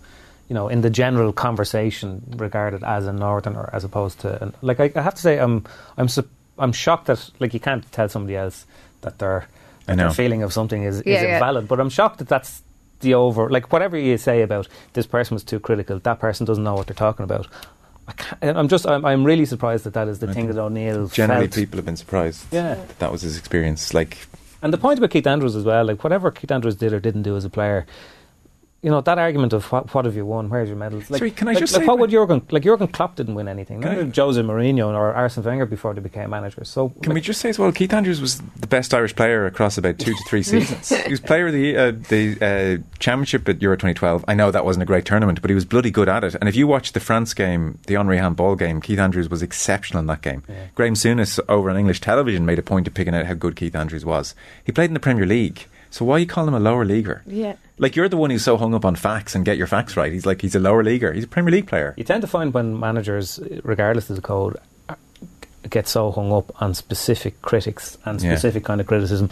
you 0.48 0.54
know, 0.54 0.68
in 0.68 0.82
the 0.82 0.90
general 0.90 1.32
conversation 1.32 2.22
regarded 2.36 2.82
as 2.84 3.06
a 3.06 3.12
northerner 3.12 3.70
as 3.72 3.84
opposed 3.84 4.20
to 4.20 4.42
an, 4.42 4.52
like 4.62 4.80
I, 4.80 4.90
I 4.96 5.02
have 5.02 5.14
to 5.14 5.22
say 5.22 5.38
I'm 5.38 5.64
I'm 5.96 6.08
sup- 6.08 6.28
I'm 6.58 6.72
shocked 6.72 7.06
that 7.06 7.30
like 7.40 7.54
you 7.54 7.60
can't 7.60 7.90
tell 7.92 8.08
somebody 8.08 8.36
else 8.36 8.66
that 9.00 9.18
their 9.18 9.46
I 9.88 9.94
that 9.94 9.96
their 9.96 10.10
feeling 10.10 10.42
of 10.42 10.52
something 10.52 10.82
is, 10.84 10.96
is 11.00 11.06
Yeah, 11.06 11.22
yeah. 11.22 11.34
invalid, 11.34 11.66
but 11.68 11.80
I'm 11.80 11.90
shocked 11.90 12.18
that 12.18 12.28
that's 12.28 12.62
the 13.00 13.14
over 13.14 13.48
like 13.50 13.72
whatever 13.72 13.96
you 13.98 14.16
say 14.18 14.42
about 14.42 14.68
this 14.92 15.06
person 15.06 15.34
was 15.34 15.42
too 15.44 15.58
critical, 15.58 15.98
that 16.00 16.18
person 16.20 16.46
doesn't 16.46 16.62
know 16.62 16.74
what 16.74 16.86
they're 16.86 16.94
talking 16.94 17.24
about. 17.24 17.46
I 18.08 18.48
I'm 18.48 18.68
just 18.68 18.86
I'm, 18.86 19.04
I'm 19.04 19.24
really 19.24 19.44
surprised 19.44 19.84
that 19.84 19.94
that 19.94 20.08
is 20.08 20.18
the 20.18 20.28
I 20.28 20.32
thing 20.32 20.48
that 20.48 20.58
O'Neill 20.58 21.08
Generally, 21.08 21.46
felt. 21.48 21.54
people 21.54 21.76
have 21.78 21.84
been 21.86 21.96
surprised. 21.96 22.44
Yeah. 22.52 22.74
that 22.74 22.98
that 22.98 23.12
was 23.12 23.22
his 23.22 23.38
experience. 23.38 23.94
Like, 23.94 24.18
And 24.62 24.72
the 24.72 24.78
point 24.78 24.98
about 24.98 25.10
Keith 25.10 25.26
Andrews 25.26 25.54
as 25.56 25.64
well, 25.64 25.84
like 25.84 26.02
whatever 26.02 26.30
Keith 26.30 26.50
Andrews 26.50 26.76
did 26.76 26.92
or 26.92 27.00
didn't 27.00 27.22
do 27.22 27.36
as 27.36 27.44
a 27.44 27.50
player, 27.50 27.86
you 28.82 28.90
know 28.90 29.00
that 29.00 29.16
argument 29.18 29.52
of 29.52 29.70
what, 29.70 29.94
what 29.94 30.04
have 30.06 30.16
you 30.16 30.26
won, 30.26 30.48
where's 30.48 30.68
your 30.68 30.76
medals? 30.76 31.08
Like, 31.08 31.18
Sorry, 31.20 31.30
can 31.30 31.46
I 31.48 31.52
like, 31.52 31.60
just 31.60 31.72
like 31.72 31.82
say- 31.82 31.86
what 31.86 31.98
would 32.00 32.10
Jurgen 32.10 32.44
like 32.50 32.64
Jurgen 32.64 32.88
Klopp 32.88 33.14
didn't 33.16 33.34
win 33.36 33.46
anything, 33.46 33.80
Can 33.80 33.90
neither 33.90 34.02
I- 34.02 34.04
did 34.06 34.16
Jose 34.16 34.40
Mourinho 34.42 34.88
or 34.88 35.12
Arsene 35.14 35.44
Wenger 35.44 35.66
before 35.66 35.94
they 35.94 36.00
became 36.00 36.30
managers. 36.30 36.68
So 36.68 36.88
Can 37.02 37.14
we 37.14 37.20
just 37.20 37.40
say 37.40 37.48
as 37.50 37.58
well, 37.58 37.70
Keith 37.72 37.92
Andrews 37.92 38.20
was 38.20 38.40
the 38.58 38.66
best 38.66 38.92
Irish 38.92 39.14
player 39.14 39.46
across 39.46 39.78
about 39.78 39.98
two 40.00 40.12
to 40.14 40.22
three 40.28 40.42
seasons. 40.52 40.88
he 40.88 41.10
was 41.10 41.20
player 41.20 41.46
of 41.46 41.52
the 41.52 41.76
uh, 41.76 41.92
the 42.08 42.38
uh, 42.82 42.98
championship 42.98 43.48
at 43.48 43.62
Euro 43.62 43.76
2012. 43.76 44.24
I 44.26 44.34
know 44.34 44.50
that 44.50 44.64
wasn't 44.64 44.82
a 44.82 44.86
great 44.86 45.04
tournament, 45.04 45.40
but 45.40 45.50
he 45.50 45.54
was 45.54 45.64
bloody 45.64 45.90
good 45.92 46.08
at 46.08 46.24
it. 46.24 46.34
And 46.40 46.48
if 46.48 46.56
you 46.56 46.66
watch 46.66 46.92
the 46.92 47.00
France 47.00 47.34
game, 47.34 47.78
the 47.86 47.96
Henri 47.96 48.18
handball 48.18 48.56
game, 48.56 48.80
Keith 48.80 48.98
Andrews 48.98 49.28
was 49.30 49.42
exceptional 49.42 50.00
in 50.00 50.06
that 50.08 50.22
game. 50.22 50.42
Graham 50.74 50.94
Souness 50.94 51.38
over 51.48 51.70
on 51.70 51.76
English 51.76 52.00
television 52.00 52.44
made 52.44 52.58
a 52.58 52.62
point 52.62 52.88
of 52.88 52.94
picking 52.94 53.14
out 53.14 53.26
how 53.26 53.34
good 53.34 53.54
Keith 53.54 53.76
Andrews 53.76 54.04
was. 54.04 54.34
He 54.64 54.72
played 54.72 54.90
in 54.90 54.94
the 54.94 55.00
Premier 55.00 55.24
League. 55.26 55.66
So 55.92 56.04
why 56.04 56.18
you 56.18 56.26
call 56.26 56.48
him 56.48 56.54
a 56.54 56.60
lower 56.60 56.84
leaguer? 56.84 57.22
Yeah. 57.26 57.54
Like 57.78 57.94
you're 57.96 58.08
the 58.08 58.16
one 58.16 58.30
who's 58.30 58.42
so 58.42 58.56
hung 58.56 58.74
up 58.74 58.84
on 58.84 58.96
facts 58.96 59.34
and 59.34 59.44
get 59.44 59.56
your 59.58 59.66
facts 59.66 59.96
right. 59.96 60.12
He's 60.12 60.26
like 60.26 60.40
he's 60.42 60.54
a 60.54 60.58
lower 60.58 60.82
leaguer. 60.82 61.12
He's 61.12 61.24
a 61.24 61.28
Premier 61.28 61.50
League 61.52 61.66
player. 61.68 61.94
You 61.96 62.04
tend 62.04 62.22
to 62.22 62.26
find 62.26 62.52
when 62.54 62.78
managers, 62.80 63.38
regardless 63.62 64.08
of 64.10 64.16
the 64.16 64.22
code, 64.22 64.56
get 65.70 65.86
so 65.88 66.10
hung 66.10 66.32
up 66.32 66.50
on 66.62 66.74
specific 66.74 67.40
critics 67.42 67.96
and 68.04 68.20
Yeah. 68.20 68.30
specific 68.32 68.64
kind 68.64 68.80
of 68.80 68.86
criticism, 68.86 69.30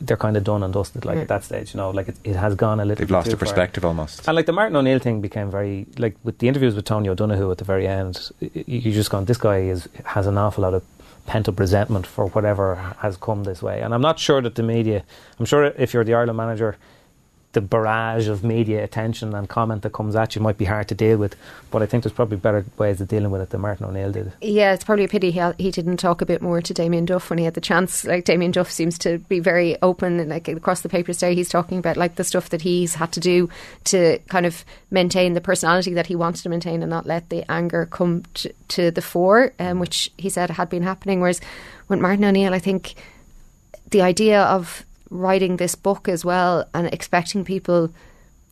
they're 0.00 0.16
kind 0.16 0.36
of 0.36 0.44
done 0.44 0.62
and 0.62 0.72
dusted. 0.74 1.04
Like 1.04 1.16
Yeah. 1.16 1.22
at 1.22 1.28
that 1.28 1.44
stage, 1.44 1.72
you 1.74 1.78
know, 1.78 1.90
like 1.90 2.08
it, 2.08 2.16
it 2.24 2.36
has 2.36 2.54
gone 2.54 2.80
a 2.80 2.84
little. 2.84 2.98
They've 3.00 3.08
bit 3.08 3.14
lost 3.14 3.26
too 3.26 3.30
the 3.32 3.36
far. 3.38 3.46
perspective 3.46 3.84
almost. 3.84 4.26
And 4.28 4.34
like 4.36 4.46
the 4.46 4.52
Martin 4.52 4.76
O'Neill 4.76 4.98
thing 4.98 5.20
became 5.20 5.50
very 5.50 5.86
like 5.98 6.16
with 6.24 6.38
the 6.38 6.48
interviews 6.48 6.74
with 6.74 6.84
Tony 6.84 7.08
O'Donoghue 7.08 7.50
at 7.50 7.58
the 7.58 7.64
very 7.64 7.86
end. 7.88 8.30
y- 8.42 8.50
y- 8.54 8.64
You 8.66 8.92
just 8.92 9.10
gone, 9.10 9.24
this 9.24 9.38
guy 9.38 9.58
is 9.58 9.88
has 10.04 10.26
an 10.26 10.36
awful 10.36 10.62
lot 10.62 10.74
of 10.74 10.82
pent 11.28 11.48
up 11.48 11.60
resentment 11.60 12.06
for 12.06 12.26
whatever 12.28 12.74
has 12.98 13.16
come 13.18 13.44
this 13.44 13.62
way. 13.62 13.82
And 13.82 13.94
I'm 13.94 14.00
not 14.00 14.18
sure 14.18 14.40
that 14.40 14.54
the 14.54 14.62
media. 14.62 15.04
I'm 15.38 15.44
sure 15.44 15.66
if 15.66 15.92
you're 15.92 16.02
the 16.02 16.14
Ireland 16.14 16.38
manager, 16.38 16.76
the 17.52 17.60
barrage 17.62 18.28
of 18.28 18.44
media 18.44 18.84
attention 18.84 19.34
and 19.34 19.48
comment 19.48 19.82
that 19.82 19.92
comes 19.92 20.14
at 20.14 20.36
you 20.36 20.42
might 20.42 20.58
be 20.58 20.66
hard 20.66 20.86
to 20.88 20.94
deal 20.94 21.16
with. 21.16 21.34
But 21.70 21.82
I 21.82 21.86
think 21.86 22.04
there's 22.04 22.12
probably 22.12 22.36
better 22.36 22.64
ways 22.76 23.00
of 23.00 23.08
dealing 23.08 23.30
with 23.30 23.40
it 23.40 23.50
than 23.50 23.62
Martin 23.62 23.86
O'Neill 23.86 24.12
did. 24.12 24.32
Yeah, 24.42 24.74
it's 24.74 24.84
probably 24.84 25.04
a 25.04 25.08
pity 25.08 25.30
he, 25.30 25.40
he 25.58 25.70
didn't 25.70 25.96
talk 25.96 26.20
a 26.20 26.26
bit 26.26 26.42
more 26.42 26.60
to 26.60 26.74
Damien 26.74 27.06
Duff 27.06 27.30
when 27.30 27.38
he 27.38 27.46
had 27.46 27.54
the 27.54 27.60
chance. 27.60 28.04
Like 28.04 28.24
Damien 28.24 28.52
Duff 28.52 28.70
seems 28.70 28.98
to 28.98 29.18
be 29.18 29.40
very 29.40 29.80
open, 29.80 30.20
and 30.20 30.28
like 30.28 30.46
across 30.48 30.82
the 30.82 30.88
papers 30.88 31.18
today, 31.18 31.34
he's 31.34 31.48
talking 31.48 31.78
about 31.78 31.96
like 31.96 32.16
the 32.16 32.24
stuff 32.24 32.50
that 32.50 32.62
he's 32.62 32.94
had 32.96 33.12
to 33.12 33.20
do 33.20 33.48
to 33.84 34.18
kind 34.28 34.44
of 34.44 34.64
maintain 34.90 35.32
the 35.32 35.40
personality 35.40 35.94
that 35.94 36.06
he 36.06 36.14
wanted 36.14 36.42
to 36.42 36.48
maintain 36.50 36.82
and 36.82 36.90
not 36.90 37.06
let 37.06 37.30
the 37.30 37.50
anger 37.50 37.86
come 37.86 38.24
to, 38.34 38.52
to 38.68 38.90
the 38.90 39.02
fore, 39.02 39.52
um, 39.58 39.78
which 39.78 40.10
he 40.18 40.28
said 40.28 40.50
had 40.50 40.68
been 40.68 40.82
happening. 40.82 41.20
Whereas 41.20 41.40
with 41.88 41.98
Martin 41.98 42.24
O'Neill, 42.24 42.52
I 42.52 42.58
think 42.58 42.94
the 43.90 44.02
idea 44.02 44.42
of 44.42 44.84
writing 45.10 45.56
this 45.56 45.74
book 45.74 46.08
as 46.08 46.24
well 46.24 46.68
and 46.74 46.86
expecting 46.88 47.44
people 47.44 47.90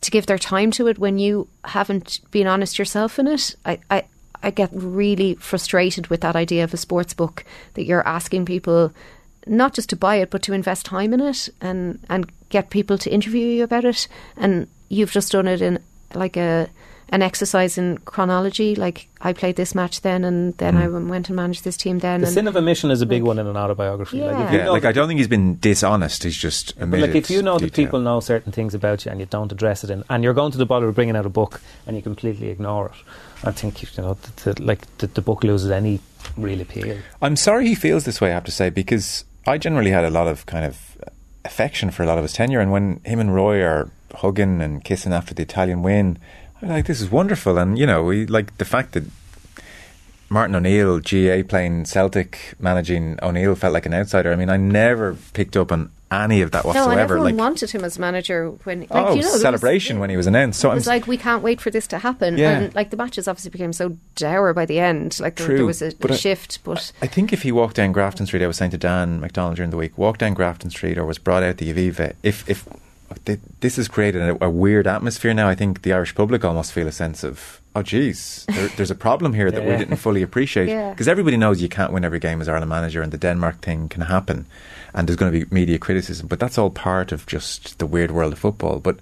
to 0.01 0.11
give 0.11 0.25
their 0.25 0.37
time 0.37 0.71
to 0.71 0.87
it 0.87 0.99
when 0.99 1.19
you 1.19 1.47
haven't 1.65 2.19
been 2.31 2.47
honest 2.47 2.77
yourself 2.77 3.19
in 3.19 3.27
it. 3.27 3.55
I, 3.65 3.79
I, 3.89 4.03
I 4.43 4.51
get 4.51 4.69
really 4.71 5.35
frustrated 5.35 6.07
with 6.07 6.21
that 6.21 6.35
idea 6.35 6.63
of 6.63 6.73
a 6.73 6.77
sports 6.77 7.13
book 7.13 7.43
that 7.73 7.85
you're 7.85 8.07
asking 8.07 8.45
people 8.45 8.93
not 9.45 9.73
just 9.73 9.89
to 9.89 9.95
buy 9.95 10.17
it 10.17 10.29
but 10.29 10.41
to 10.43 10.53
invest 10.53 10.85
time 10.85 11.13
in 11.13 11.21
it 11.21 11.49
and, 11.61 11.99
and 12.09 12.29
get 12.49 12.69
people 12.69 12.97
to 12.97 13.09
interview 13.09 13.45
you 13.45 13.63
about 13.63 13.85
it 13.85 14.07
and 14.35 14.67
you've 14.89 15.11
just 15.11 15.31
done 15.31 15.47
it 15.47 15.61
in 15.61 15.79
like 16.13 16.37
a 16.37 16.69
an 17.09 17.21
exercise 17.21 17.77
in 17.77 17.97
chronology 17.99 18.75
like 18.75 19.07
I 19.21 19.33
played 19.33 19.55
this 19.55 19.73
match 19.73 20.01
then 20.01 20.23
and 20.23 20.53
then 20.57 20.75
hmm. 20.75 20.81
I 20.81 20.87
went 20.87 21.29
and 21.29 21.35
managed 21.35 21.63
this 21.63 21.77
team 21.77 21.99
then 21.99 22.21
The 22.21 22.27
and 22.27 22.33
sin 22.33 22.47
of 22.47 22.55
omission 22.55 22.91
is 22.91 23.01
a 23.01 23.05
big 23.05 23.23
one 23.23 23.39
in 23.39 23.47
an 23.47 23.55
autobiography. 23.55 24.19
Like 24.19 24.33
if 24.33 24.39
Yeah. 24.39 24.51
you 24.51 24.57
Yeah, 24.57 24.65
know 24.65 24.73
like 24.73 24.85
I 24.85 24.91
don't 24.91 25.07
think 25.07 25.19
he's 25.19 25.27
been 25.27 25.57
dishonest. 25.59 26.23
He's 26.23 26.37
just 26.37 26.75
But 26.75 26.83
omitted 26.83 27.09
like 27.09 27.15
if 27.15 27.29
you 27.29 27.41
know 27.41 27.57
that 27.59 27.73
people 27.73 27.99
know 27.99 28.19
certain 28.19 28.51
things 28.51 28.73
about 28.73 29.05
you 29.05 29.11
and 29.11 29.19
you 29.19 29.25
don't 29.25 29.51
address 29.51 29.83
it 29.83 29.89
in, 29.89 30.03
and 30.09 30.23
you're 30.23 30.33
going 30.33 30.51
to 30.51 30.57
the 30.57 30.65
bother 30.65 30.87
of 30.87 30.95
bringing 30.95 31.15
out 31.15 31.25
a 31.25 31.29
book 31.29 31.61
and 31.85 31.95
you 31.95 32.01
completely 32.01 32.49
ignore 32.49 32.87
it, 32.87 33.47
I 33.47 33.51
think 33.51 33.81
you 33.81 33.87
know 34.01 34.15
the, 34.15 34.53
the, 34.53 34.61
like 34.61 34.97
the, 34.97 35.07
the 35.07 35.21
book 35.21 35.43
loses 35.43 35.71
any 35.71 35.99
real 36.35 36.61
appeal. 36.61 36.97
I'm 37.21 37.35
sorry 37.35 37.67
he 37.67 37.75
feels 37.75 38.03
this 38.03 38.19
way. 38.19 38.31
I 38.31 38.33
have 38.33 38.45
to 38.45 38.51
say 38.51 38.69
because 38.69 39.23
I 39.45 39.57
generally 39.57 39.91
had 39.91 40.03
a 40.03 40.09
lot 40.09 40.27
of 40.27 40.45
kind 40.45 40.65
of 40.65 40.97
affection 41.45 41.91
for 41.91 42.03
a 42.03 42.05
lot 42.05 42.17
of 42.17 42.23
his 42.23 42.33
tenure, 42.33 42.59
and 42.59 42.71
when 42.71 42.99
him 43.05 43.19
and 43.19 43.33
Roy 43.33 43.61
are 43.61 43.89
hugging 44.15 44.61
and 44.61 44.83
kissing 44.83 45.13
after 45.13 45.33
the 45.33 45.43
Italian 45.43 45.83
win, 45.83 46.17
I'm 46.46 46.46
like, 46.61 46.85
this 46.85 47.01
is 47.01 47.09
wonderful. 47.09 47.57
And 47.57 47.77
you 47.77 47.85
know, 47.85 48.03
we 48.03 48.25
like 48.25 48.57
the 48.57 48.65
fact 48.65 48.93
that 48.93 49.03
Martin 50.29 50.55
O'Neill, 50.55 50.99
GAA 50.99 51.47
playing 51.47 51.85
Celtic, 51.85 52.55
managing 52.59 53.17
O'Neill 53.21 53.55
felt 53.55 53.73
like 53.73 53.85
an 53.85 53.93
outsider. 53.93 54.31
I 54.33 54.35
mean, 54.35 54.49
I 54.49 54.57
never 54.57 55.15
picked 55.33 55.55
up 55.55 55.71
on 55.71 55.89
any 56.11 56.41
of 56.41 56.51
that 56.51 56.63
no, 56.63 56.69
whatsoever. 56.69 56.91
and 56.91 56.99
everyone 57.01 57.25
like, 57.25 57.35
wanted 57.35 57.69
him 57.69 57.83
as 57.83 57.99
manager 57.99 58.51
when 58.63 58.81
like 58.81 58.89
oh, 58.91 59.09
you 59.09 59.15
know 59.17 59.21
there 59.23 59.31
was- 59.31 59.41
celebration 59.41 59.99
when 59.99 60.09
he 60.09 60.17
was 60.17 60.27
announced. 60.27 60.59
So 60.59 60.69
it 60.69 60.71
I'm 60.71 60.75
was 60.77 60.87
like 60.87 61.05
we 61.07 61.17
can't 61.17 61.43
wait 61.43 61.59
for 61.59 61.69
this 61.69 61.87
to 61.87 61.97
happen. 61.99 62.37
Yeah. 62.37 62.59
And 62.59 62.75
like 62.75 62.89
the 62.91 62.97
matches 62.97 63.27
obviously 63.27 63.51
became 63.51 63.73
so 63.73 63.97
dour 64.15 64.53
by 64.53 64.65
the 64.65 64.79
end. 64.79 65.19
Like 65.19 65.35
there, 65.35 65.47
True, 65.47 65.57
there 65.57 65.65
was 65.65 65.81
a, 65.81 65.93
but 65.99 66.11
a 66.11 66.13
I- 66.13 66.17
shift, 66.17 66.63
but 66.63 66.91
I 67.01 67.07
think 67.07 67.33
if 67.33 67.41
he 67.43 67.51
walked 67.51 67.75
down 67.75 67.91
Grafton 67.91 68.25
Street, 68.25 68.43
I 68.43 68.47
was 68.47 68.57
saying 68.57 68.71
to 68.71 68.77
Dan 68.77 69.19
McDonald 69.19 69.57
during 69.57 69.71
the 69.71 69.77
week, 69.77 69.97
walked 69.97 70.19
down 70.19 70.33
Grafton 70.33 70.69
Street 70.69 70.97
or 70.97 71.05
was 71.05 71.17
brought 71.17 71.43
out 71.43 71.57
the 71.57 71.73
Aviva, 71.73 72.13
if 72.23 72.49
if 72.49 72.65
th- 73.25 73.39
this 73.61 73.77
has 73.77 73.87
created 73.87 74.21
a, 74.21 74.45
a 74.45 74.49
weird 74.49 74.87
atmosphere 74.87 75.33
now, 75.33 75.47
I 75.47 75.55
think 75.55 75.81
the 75.81 75.93
Irish 75.93 76.13
public 76.15 76.43
almost 76.43 76.71
feel 76.71 76.87
a 76.87 76.91
sense 76.91 77.23
of, 77.23 77.61
oh, 77.75 77.83
geez, 77.83 78.45
there, 78.47 78.67
there's 78.69 78.91
a 78.91 78.95
problem 78.95 79.33
here 79.33 79.51
that 79.51 79.63
we 79.63 79.77
didn't 79.77 79.97
fully 79.97 80.21
appreciate. 80.21 80.69
Yeah. 80.69 80.91
Because 80.91 81.07
everybody 81.07 81.37
knows 81.37 81.61
you 81.61 81.69
can't 81.69 81.93
win 81.93 82.05
every 82.05 82.19
game 82.19 82.41
as 82.41 82.49
Ireland 82.49 82.69
manager, 82.69 83.01
and 83.01 83.11
the 83.11 83.17
Denmark 83.17 83.61
thing 83.61 83.89
can 83.89 84.01
happen, 84.01 84.45
and 84.93 85.07
there's 85.07 85.17
going 85.17 85.31
to 85.31 85.45
be 85.45 85.53
media 85.53 85.77
criticism, 85.77 86.27
but 86.27 86.39
that's 86.39 86.57
all 86.57 86.69
part 86.69 87.11
of 87.11 87.25
just 87.25 87.79
the 87.79 87.85
weird 87.85 88.11
world 88.11 88.33
of 88.33 88.39
football. 88.39 88.79
But 88.79 88.99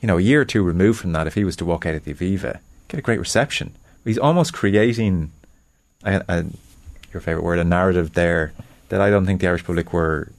you 0.00 0.06
know, 0.06 0.18
a 0.18 0.22
year 0.22 0.42
or 0.42 0.44
two 0.44 0.62
removed 0.62 1.00
from 1.00 1.12
that, 1.12 1.26
if 1.26 1.34
he 1.34 1.44
was 1.44 1.56
to 1.56 1.64
walk 1.64 1.86
out 1.86 1.94
at 1.94 2.04
the 2.04 2.12
Aviva, 2.12 2.60
get 2.88 2.98
a 2.98 3.02
great 3.02 3.18
reception. 3.18 3.74
He's 4.04 4.18
almost 4.18 4.52
creating 4.52 5.32
a, 6.04 6.22
a, 6.28 6.44
your 7.12 7.20
favourite 7.20 7.44
word, 7.44 7.58
a 7.58 7.64
narrative 7.64 8.12
there 8.12 8.52
that 8.88 9.00
I 9.00 9.10
don't 9.10 9.26
think 9.26 9.40
the 9.40 9.48
Irish 9.48 9.64
public 9.64 9.92
were 9.92 10.30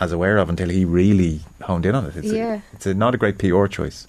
as 0.00 0.12
aware 0.12 0.38
of 0.38 0.48
until 0.48 0.68
he 0.68 0.84
really 0.84 1.40
honed 1.62 1.86
in 1.86 1.94
on 1.94 2.06
it. 2.06 2.16
It's, 2.16 2.32
Yeah. 2.32 2.54
a, 2.54 2.62
it's 2.72 2.86
a, 2.86 2.94
not 2.94 3.14
a 3.14 3.18
great 3.18 3.38
PR 3.38 3.66
choice. 3.66 4.06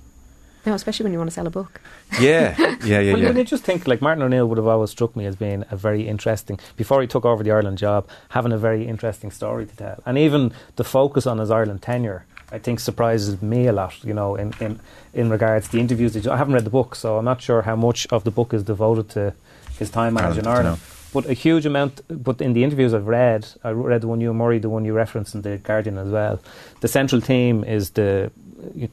no, 0.66 0.74
especially 0.74 1.04
when 1.06 1.14
you 1.14 1.18
want 1.20 1.30
to 1.30 1.34
sell 1.34 1.48
a 1.48 1.50
book. 1.50 1.82
Yeah, 2.20 2.56
yeah, 2.58 2.76
yeah, 3.00 3.14
Well, 3.14 3.24
when 3.24 3.34
yeah. 3.36 3.40
you 3.40 3.44
just 3.44 3.64
think 3.64 3.88
like 3.88 4.02
Martin 4.02 4.24
O'Neill 4.24 4.48
would 4.48 4.58
have 4.58 4.68
always 4.68 4.92
struck 4.92 5.16
me 5.16 5.26
as 5.26 5.36
being 5.36 5.66
a 5.72 5.76
very 5.76 6.08
interesting 6.08 6.60
before 6.78 7.02
he 7.02 7.08
took 7.08 7.26
over 7.26 7.44
the 7.44 7.52
Ireland 7.52 7.78
job, 7.78 8.08
having 8.30 8.52
a 8.52 8.58
very 8.58 8.88
interesting 8.88 9.32
story 9.32 9.66
to 9.66 9.76
tell, 9.76 10.04
and 10.06 10.18
even 10.18 10.52
the 10.76 10.84
focus 10.84 11.26
on 11.28 11.38
his 11.40 11.50
Ireland 11.52 11.82
tenure. 11.82 12.26
I 12.54 12.60
think 12.60 12.80
surprises 12.82 13.42
me 13.42 13.68
a 13.68 13.72
lot, 13.72 13.94
you 14.04 14.14
know, 14.14 14.36
in, 14.36 14.54
in, 14.60 14.80
in 15.14 15.30
regards 15.30 15.68
to 15.68 15.72
the 15.72 15.80
interviews. 15.80 16.14
That 16.14 16.28
I 16.28 16.36
haven't 16.36 16.54
read 16.54 16.66
the 16.66 16.70
book, 16.70 16.96
so 16.96 17.18
I'm 17.18 17.24
not 17.26 17.42
sure 17.42 17.62
how 17.62 17.78
much 17.78 18.06
of 18.12 18.26
the 18.26 18.32
book 18.32 18.54
is 18.54 18.62
devoted 18.64 19.10
to 19.12 19.34
his 19.80 19.90
time 19.90 20.16
managing 20.16 20.46
Ireland, 20.46 20.68
Ireland. 20.68 20.82
no. 20.82 21.01
But 21.14 21.26
a 21.26 21.34
huge 21.34 21.66
amount. 21.66 22.02
But 22.08 22.42
in 22.42 22.54
the 22.54 22.64
interviews 22.64 22.94
I've 22.94 23.08
read, 23.08 23.48
I 23.64 23.72
read 23.72 24.02
the 24.02 24.08
one 24.08 24.22
you 24.22 24.30
and 24.30 24.40
Murray, 24.40 24.60
the 24.60 24.70
one 24.70 24.86
you 24.86 24.94
referenced 24.94 25.36
in 25.36 25.42
the 25.42 25.58
Guardian 25.58 25.98
as 25.98 26.10
well. 26.10 26.40
The 26.80 26.88
central 26.88 27.22
theme 27.22 27.64
is 27.64 27.92
the 27.92 28.32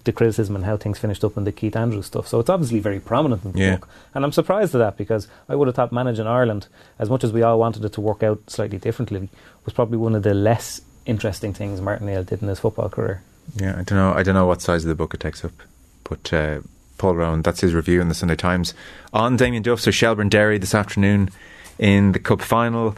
the 0.05 0.13
criticism 0.13 0.57
and 0.57 0.65
how 0.65 0.79
things 0.79 0.99
finished 0.99 1.23
up 1.23 1.37
in 1.37 1.45
the 1.45 1.53
Keith 1.53 1.77
Andrews 1.77 2.07
stuff. 2.07 2.27
So 2.27 2.41
it's 2.41 2.49
obviously 2.49 2.81
very 2.81 3.01
prominent 3.01 3.45
in 3.45 3.53
the 3.53 3.59
Yeah. 3.59 3.77
book, 3.77 3.89
and 4.15 4.25
I'm 4.25 4.33
surprised 4.33 4.75
at 4.75 4.79
that 4.79 4.97
because 4.97 5.29
I 5.47 5.55
would 5.55 5.69
have 5.69 5.75
thought 5.75 5.93
managing 5.93 6.27
Ireland, 6.27 6.69
as 6.99 7.11
much 7.11 7.23
as 7.23 7.33
we 7.35 7.43
all 7.43 7.59
wanted 7.59 7.85
it 7.85 7.93
to 7.93 8.01
work 8.01 8.23
out 8.23 8.41
slightly 8.49 8.79
differently, 8.79 9.29
was 9.67 9.75
probably 9.75 9.99
one 9.99 10.15
of 10.15 10.23
the 10.23 10.33
less 10.33 10.81
interesting 11.05 11.53
things 11.53 11.83
Martin 11.83 12.09
O'Neill 12.09 12.25
did 12.25 12.41
in 12.41 12.49
his 12.49 12.61
football 12.61 12.89
career. 12.89 13.21
Yeah, 13.57 13.73
I 13.73 13.83
don't 13.83 13.99
know. 13.99 14.13
I 14.15 14.23
don't 14.23 14.35
know 14.35 14.47
what 14.47 14.63
size 14.63 14.85
of 14.85 14.89
the 14.89 14.95
book 14.95 15.13
it 15.13 15.21
takes 15.21 15.45
up, 15.45 15.53
but 16.05 16.33
uh, 16.33 16.61
Paul 16.97 17.17
Rowan, 17.17 17.43
that's 17.43 17.61
his 17.61 17.75
review 17.75 18.01
in 18.01 18.09
the 18.09 18.15
Sunday 18.15 18.37
Times 18.37 18.73
on 19.13 19.37
Damien 19.37 19.63
Duff. 19.63 19.81
So 19.81 19.91
Shelbourne 19.91 20.31
Derry 20.31 20.57
this 20.57 20.75
afternoon 20.75 21.29
in 21.79 22.13
the 22.13 22.19
cup 22.19 22.41
final. 22.43 22.97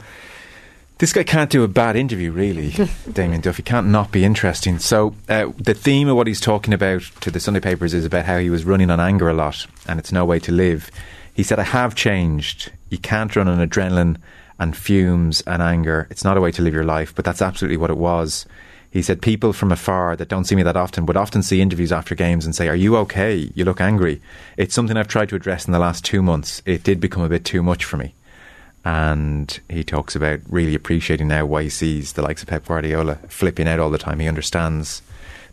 This 0.99 1.15
guy 1.15 1.23
can't 1.23 1.49
do 1.49 1.65
a 1.65 1.69
bad 1.69 1.97
interview, 1.97 2.31
really, 2.31 2.75
Damien 3.13 3.41
Duff. 3.41 3.57
He 3.57 3.63
can't 3.63 3.87
not 3.87 4.13
be 4.13 4.25
interesting. 4.25 4.79
So 4.79 5.15
uh, 5.31 5.51
the 5.57 5.73
theme 5.73 6.09
of 6.09 6.17
what 6.17 6.27
he's 6.27 6.41
talking 6.41 6.75
about 6.75 7.03
to 7.23 7.31
the 7.31 7.41
Sunday 7.41 7.61
papers 7.61 7.95
is 7.95 8.05
about 8.05 8.27
how 8.27 8.39
he 8.39 8.51
was 8.51 8.65
running 8.65 8.91
on 8.91 9.01
anger 9.01 9.29
a 9.29 9.35
lot, 9.35 9.67
and 9.89 9.99
it's 9.99 10.13
no 10.13 10.27
way 10.27 10.39
to 10.41 10.53
live. 10.53 10.91
He 11.33 11.43
said, 11.43 11.59
"I 11.59 11.63
have 11.65 11.95
changed. 11.95 12.73
You 12.91 12.99
can't 12.99 13.35
run 13.35 13.49
on 13.49 13.67
adrenaline 13.67 14.19
and 14.59 14.77
fumes 14.77 15.41
and 15.47 15.63
anger. 15.63 16.07
It's 16.11 16.25
not 16.25 16.37
a 16.37 16.41
way 16.43 16.53
to 16.53 16.61
live 16.61 16.75
your 16.75 16.85
life, 16.85 17.15
but 17.15 17.25
that's 17.25 17.41
absolutely 17.41 17.79
what 17.79 17.91
it 17.91 17.97
was." 17.97 18.45
He 18.91 19.03
said, 19.03 19.23
People 19.23 19.53
from 19.53 19.71
afar 19.71 20.17
that 20.17 20.29
don't 20.29 20.45
see 20.45 20.57
me 20.57 20.65
that 20.65 20.77
often 20.77 21.07
would 21.07 21.17
often 21.17 21.43
see 21.43 21.61
interviews 21.61 21.93
after 21.93 22.15
games 22.15 22.45
and 22.45 22.55
say, 22.55 22.69
Are 22.69 22.75
you 22.75 22.97
okay? 22.99 23.51
You 23.55 23.65
look 23.65 23.81
angry. 23.81 24.21
It's 24.57 24.75
something 24.75 24.97
I've 24.97 25.09
tried 25.09 25.29
to 25.29 25.37
address 25.37 25.65
in 25.65 25.73
the 25.73 25.79
last 25.79 26.05
two 26.05 26.23
months. 26.23 26.61
It 26.67 26.83
did 26.83 27.01
become 27.01 27.23
a 27.23 27.29
bit 27.29 27.45
too 27.45 27.63
much 27.63 27.85
for 27.85 27.97
me. 27.97 28.15
And 28.85 29.61
he 29.69 29.85
talks 29.85 30.17
about 30.17 30.41
really 30.49 30.75
appreciating 30.75 31.29
now 31.29 31.45
why 31.45 31.65
he 31.65 31.69
sees 31.69 32.15
the 32.15 32.23
likes 32.23 32.43
of 32.43 32.49
Pep 32.49 32.67
Guardiola 32.67 33.17
flipping 33.29 33.69
out 33.69 33.79
all 33.79 33.91
the 33.91 33.99
time. 33.99 34.21
He 34.21 34.29
understands 34.29 35.03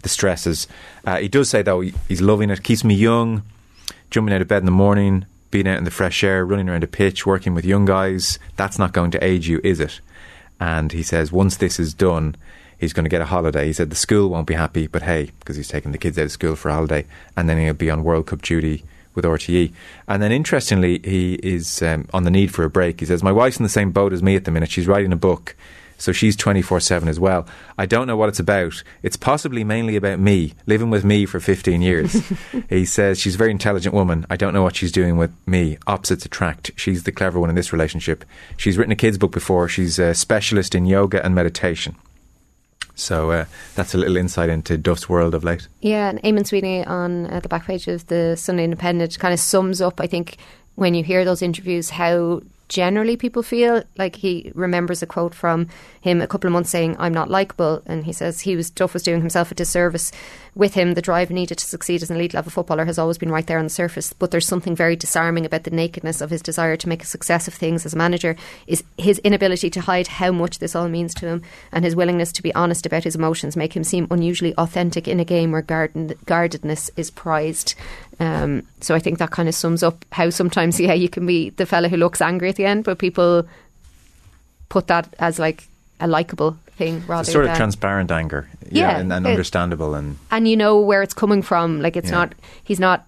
the 0.03 0.09
stresses. 0.09 0.67
Uh, 1.05 1.17
he 1.17 1.27
does 1.27 1.49
say, 1.49 1.61
though, 1.61 1.81
he, 1.81 1.93
he's 2.07 2.21
loving 2.21 2.49
it. 2.49 2.63
Keeps 2.63 2.83
me 2.83 2.95
young, 2.95 3.43
jumping 4.09 4.33
out 4.33 4.41
of 4.41 4.47
bed 4.47 4.59
in 4.59 4.65
the 4.65 4.71
morning, 4.71 5.25
being 5.51 5.67
out 5.67 5.77
in 5.77 5.83
the 5.83 5.91
fresh 5.91 6.23
air, 6.23 6.45
running 6.45 6.69
around 6.69 6.83
a 6.83 6.87
pitch, 6.87 7.25
working 7.25 7.53
with 7.53 7.65
young 7.65 7.85
guys. 7.85 8.39
That's 8.55 8.79
not 8.79 8.93
going 8.93 9.11
to 9.11 9.23
age 9.23 9.49
you, 9.49 9.59
is 9.63 9.79
it? 9.81 9.99
And 10.59 10.93
he 10.93 11.03
says, 11.03 11.31
once 11.31 11.57
this 11.57 11.79
is 11.79 11.93
done, 11.93 12.35
he's 12.79 12.93
going 12.93 13.03
to 13.03 13.09
get 13.09 13.21
a 13.21 13.25
holiday. 13.25 13.65
He 13.65 13.73
said 13.73 13.89
the 13.89 13.95
school 13.95 14.29
won't 14.29 14.47
be 14.47 14.53
happy, 14.53 14.87
but 14.87 15.03
hey, 15.03 15.31
because 15.39 15.57
he's 15.57 15.67
taking 15.67 15.91
the 15.91 15.97
kids 15.97 16.17
out 16.17 16.25
of 16.25 16.31
school 16.31 16.55
for 16.55 16.69
a 16.69 16.73
holiday, 16.73 17.05
and 17.35 17.49
then 17.49 17.57
he'll 17.57 17.73
be 17.73 17.89
on 17.89 18.03
World 18.03 18.27
Cup 18.27 18.41
duty 18.41 18.85
with 19.17 19.25
RTE. 19.25 19.73
And 20.07 20.23
then 20.23 20.31
interestingly, 20.31 21.01
he 21.03 21.33
is 21.43 21.81
um, 21.81 22.07
on 22.13 22.23
the 22.23 22.31
need 22.31 22.53
for 22.53 22.63
a 22.63 22.69
break. 22.69 23.01
He 23.01 23.05
says, 23.05 23.21
My 23.21 23.33
wife's 23.33 23.57
in 23.57 23.63
the 23.63 23.69
same 23.69 23.91
boat 23.91 24.13
as 24.13 24.23
me 24.23 24.37
at 24.37 24.45
the 24.45 24.51
minute. 24.51 24.71
She's 24.71 24.87
writing 24.87 25.11
a 25.11 25.17
book. 25.17 25.57
So 25.99 26.11
she's 26.11 26.35
24 26.35 26.79
7 26.79 27.09
as 27.09 27.19
well. 27.19 27.47
I 27.77 27.87
don't 27.87 28.07
know 28.07 28.15
what 28.15 28.29
it's 28.29 28.39
about. 28.39 28.83
It's 29.01 29.17
possibly 29.17 29.63
mainly 29.63 29.95
about 29.95 30.19
me, 30.19 30.53
living 30.67 30.91
with 30.91 31.03
me 31.03 31.25
for 31.25 31.39
15 31.39 31.81
years. 31.81 32.21
he 32.69 32.85
says 32.85 33.19
she's 33.19 33.35
a 33.35 33.37
very 33.37 33.51
intelligent 33.51 33.95
woman. 33.95 34.25
I 34.29 34.35
don't 34.35 34.53
know 34.53 34.61
what 34.61 34.75
she's 34.75 34.91
doing 34.91 35.17
with 35.17 35.31
me. 35.47 35.79
Opposites 35.87 36.25
attract. 36.25 36.71
She's 36.75 37.03
the 37.03 37.11
clever 37.11 37.39
one 37.39 37.49
in 37.49 37.55
this 37.55 37.73
relationship. 37.73 38.23
She's 38.57 38.77
written 38.77 38.91
a 38.91 38.95
kids' 38.95 39.17
book 39.17 39.31
before. 39.31 39.67
She's 39.67 39.97
a 39.97 40.13
specialist 40.13 40.75
in 40.75 40.85
yoga 40.85 41.25
and 41.25 41.33
meditation. 41.33 41.95
So 42.97 43.31
uh, 43.31 43.45
that's 43.75 43.93
a 43.93 43.97
little 43.97 44.17
insight 44.17 44.49
into 44.49 44.77
Duff's 44.77 45.07
world 45.07 45.35
of 45.35 45.43
late. 45.43 45.67
Yeah, 45.81 46.09
and 46.09 46.21
Eamon 46.23 46.47
Sweeney 46.47 46.83
on 46.83 47.31
uh, 47.31 47.39
the 47.39 47.47
back 47.47 47.65
page 47.65 47.87
of 47.87 48.07
the 48.07 48.35
Sunday 48.35 48.63
Independent 48.63 49.17
kind 49.19 49.33
of 49.33 49.39
sums 49.39 49.81
up, 49.81 50.01
I 50.01 50.07
think, 50.07 50.37
when 50.75 50.95
you 50.95 51.03
hear 51.03 51.23
those 51.23 51.43
interviews, 51.43 51.91
how 51.91 52.41
generally 52.69 53.15
people 53.15 53.43
feel. 53.43 53.83
Like 53.97 54.15
he 54.15 54.51
remembers 54.55 55.01
a 55.01 55.05
quote 55.05 55.33
from 55.33 55.67
him 56.01 56.21
a 56.21 56.27
couple 56.27 56.47
of 56.47 56.53
months 56.53 56.71
saying, 56.71 56.95
I'm 56.99 57.13
not 57.13 57.29
likable. 57.29 57.81
And 57.85 58.03
he 58.03 58.13
says 58.13 58.41
he 58.41 58.55
was, 58.55 58.69
Duff 58.69 58.93
was 58.93 59.03
doing 59.03 59.21
himself 59.21 59.51
a 59.51 59.55
disservice 59.55 60.11
with 60.57 60.73
him. 60.73 60.93
The 60.93 61.01
drive 61.01 61.29
needed 61.29 61.57
to 61.57 61.65
succeed 61.65 62.01
as 62.01 62.09
an 62.09 62.17
elite 62.17 62.33
level 62.33 62.51
footballer 62.51 62.85
has 62.85 62.97
always 62.97 63.17
been 63.17 63.31
right 63.31 63.45
there 63.45 63.59
on 63.59 63.65
the 63.65 63.69
surface. 63.69 64.13
But 64.13 64.31
there's 64.31 64.47
something 64.47 64.75
very 64.75 64.95
disarming 64.95 65.45
about 65.45 65.63
the 65.63 65.71
nakedness 65.71 66.21
of 66.21 66.29
his 66.29 66.41
desire 66.41 66.75
to 66.77 66.89
make 66.89 67.03
a 67.03 67.07
success 67.07 67.47
of 67.47 67.53
things 67.53 67.85
as 67.85 67.93
a 67.93 67.97
manager, 67.97 68.35
is 68.65 68.83
his 68.97 69.19
inability 69.19 69.69
to 69.71 69.81
hide 69.81 70.07
how 70.07 70.31
much 70.31 70.59
this 70.59 70.75
all 70.75 70.89
means 70.89 71.13
to 71.15 71.27
him 71.27 71.41
and 71.71 71.85
his 71.85 71.95
willingness 71.95 72.31
to 72.33 72.43
be 72.43 72.53
honest 72.55 72.85
about 72.85 73.03
his 73.03 73.15
emotions 73.15 73.55
make 73.55 73.75
him 73.75 73.83
seem 73.83 74.07
unusually 74.09 74.55
authentic 74.55 75.07
in 75.07 75.19
a 75.19 75.25
game 75.25 75.51
where 75.51 75.61
guardedness 75.61 76.89
is 76.95 77.11
prized. 77.11 77.75
Um, 78.19 78.63
so 78.81 78.95
I 78.95 78.99
think 78.99 79.19
that 79.19 79.31
kind 79.31 79.47
of 79.47 79.55
sums 79.55 79.83
up 79.83 80.05
how 80.11 80.29
sometimes, 80.29 80.79
yeah, 80.79 80.93
you 80.93 81.09
can 81.09 81.25
be 81.25 81.51
the 81.51 81.65
fella 81.65 81.89
who 81.89 81.97
looks 81.97 82.21
angry 82.21 82.49
at 82.49 82.55
the 82.55 82.65
end, 82.65 82.83
but 82.83 82.99
people 82.99 83.47
put 84.69 84.87
that 84.87 85.13
as 85.19 85.39
like 85.39 85.67
a 85.99 86.07
likable 86.07 86.57
thing 86.77 87.03
rather 87.07 87.21
It's 87.21 87.31
sort 87.31 87.45
than 87.45 87.51
of 87.51 87.57
transparent 87.57 88.11
anger, 88.11 88.47
Yeah, 88.69 88.97
and, 88.99 89.11
and 89.11 89.25
it- 89.25 89.29
understandable, 89.31 89.95
and 89.95 90.17
and 90.31 90.47
you 90.47 90.55
know 90.55 90.79
where 90.79 91.01
it's 91.01 91.13
coming 91.13 91.41
from. 91.41 91.81
Like 91.81 91.95
it's 91.97 92.09
Yeah. 92.09 92.17
not 92.17 92.35
he's 92.63 92.79
not 92.79 93.05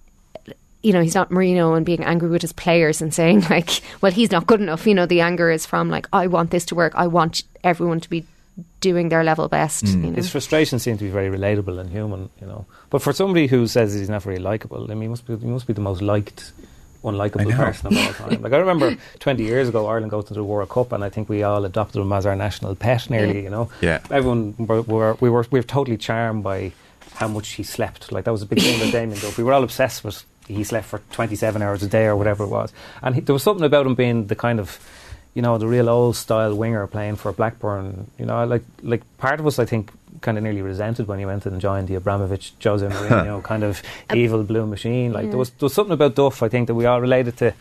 you 0.81 0.93
know, 0.93 1.01
he's 1.01 1.15
not 1.15 1.29
Mourinho 1.29 1.75
and 1.75 1.85
being 1.85 2.03
angry 2.05 2.29
with 2.29 2.41
his 2.41 2.53
players 2.53 3.01
and 3.01 3.13
saying 3.13 3.41
like, 3.49 3.81
well, 4.01 4.13
he's 4.13 4.31
not 4.31 4.47
good 4.47 4.61
enough. 4.61 4.87
You 4.87 4.93
know, 4.95 5.05
the 5.05 5.19
anger 5.21 5.51
is 5.51 5.65
from 5.65 5.89
like, 5.89 6.07
I 6.13 6.27
want 6.27 6.51
this 6.51 6.63
to 6.67 6.75
work. 6.75 6.93
I 6.95 7.07
want 7.07 7.43
everyone 7.65 7.99
to 7.99 8.09
be 8.09 8.23
doing 8.79 9.09
their 9.09 9.23
level 9.25 9.49
best. 9.49 9.83
Mm. 9.83 10.03
You 10.05 10.09
know? 10.11 10.15
His 10.15 10.29
frustrations 10.29 10.83
seem 10.83 10.97
to 10.97 11.03
be 11.03 11.09
very 11.09 11.29
relatable 11.29 11.77
and 11.81 11.89
human, 11.89 12.29
you 12.39 12.47
know. 12.47 12.65
But 12.91 13.01
for 13.01 13.11
somebody 13.11 13.47
who 13.47 13.67
says 13.67 13.93
he's 13.93 14.09
not 14.09 14.23
very 14.23 14.39
likable, 14.39 14.85
I 14.89 14.93
mean, 14.93 15.01
he 15.01 15.07
must 15.09 15.25
be, 15.27 15.35
he 15.35 15.47
must 15.47 15.67
be 15.67 15.73
the 15.73 15.81
most 15.81 16.01
liked, 16.01 16.53
I 16.63 16.68
unlikable 17.03 17.55
person 17.55 17.87
of 17.87 17.97
all 17.97 18.13
time. 18.13 18.41
Like 18.41 18.53
I 18.53 18.57
remember 18.57 18.97
20 19.19 19.43
years 19.43 19.69
ago, 19.69 19.87
Ireland 19.87 20.11
goes 20.11 20.25
to 20.25 20.33
the 20.33 20.43
World 20.43 20.69
Cup, 20.69 20.91
and 20.91 21.03
I 21.03 21.09
think 21.09 21.29
we 21.29 21.43
all 21.43 21.65
adopted 21.65 22.01
him 22.01 22.11
as 22.11 22.25
our 22.25 22.35
national 22.35 22.75
pet, 22.75 23.09
nearly, 23.09 23.43
you 23.43 23.49
know. 23.49 23.69
Yeah. 23.81 24.01
Everyone 24.11 24.55
were, 24.57 24.81
were 24.81 25.17
we 25.19 25.29
were 25.29 25.45
we 25.51 25.59
were 25.59 25.63
totally 25.63 25.97
charmed 25.97 26.43
by 26.43 26.71
how 27.15 27.27
much 27.27 27.49
he 27.49 27.63
slept. 27.63 28.11
Like 28.11 28.25
that 28.25 28.31
was 28.31 28.41
a 28.41 28.45
big 28.45 28.59
thing 28.61 28.79
with 28.79 28.91
Damien 28.91 29.19
Duff. 29.19 29.37
We 29.37 29.43
were 29.43 29.53
all 29.53 29.63
obsessed 29.63 30.03
with 30.03 30.25
he 30.47 30.63
slept 30.63 30.87
for 30.87 30.99
27 31.11 31.61
hours 31.61 31.83
a 31.83 31.87
day 31.87 32.05
or 32.05 32.15
whatever 32.15 32.43
it 32.43 32.49
was, 32.49 32.73
and 33.03 33.15
he, 33.15 33.21
there 33.21 33.33
was 33.33 33.43
something 33.43 33.65
about 33.65 33.85
him 33.85 33.95
being 33.95 34.27
the 34.27 34.35
kind 34.35 34.59
of 34.59 34.79
you 35.33 35.41
know, 35.41 35.57
the 35.57 35.67
real 35.67 35.89
old 35.89 36.15
style 36.15 36.55
winger 36.55 36.85
playing 36.87 37.15
for 37.15 37.31
Blackburn. 37.31 38.09
You 38.17 38.25
know, 38.25 38.45
like 38.45 38.63
like 38.81 39.03
part 39.17 39.39
of 39.39 39.47
us, 39.47 39.59
I 39.59 39.65
think, 39.65 39.91
kind 40.21 40.37
of 40.37 40.43
nearly 40.43 40.61
resented 40.61 41.07
when 41.07 41.19
he 41.19 41.25
went 41.25 41.45
and 41.45 41.61
joined 41.61 41.87
the 41.87 41.95
Abramovich, 41.95 42.53
Jose 42.63 42.85
Mourinho 42.89 43.43
kind 43.43 43.63
of 43.63 43.81
evil 44.13 44.43
blue 44.43 44.65
machine. 44.65 45.13
Like 45.13 45.29
there 45.29 45.37
was 45.37 45.51
there 45.51 45.65
was 45.65 45.73
something 45.73 45.93
about 45.93 46.15
Duff, 46.15 46.41
I 46.41 46.49
think, 46.49 46.67
that 46.67 46.75
we 46.75 46.85
all 46.85 47.01
related 47.01 47.37
to 47.37 47.53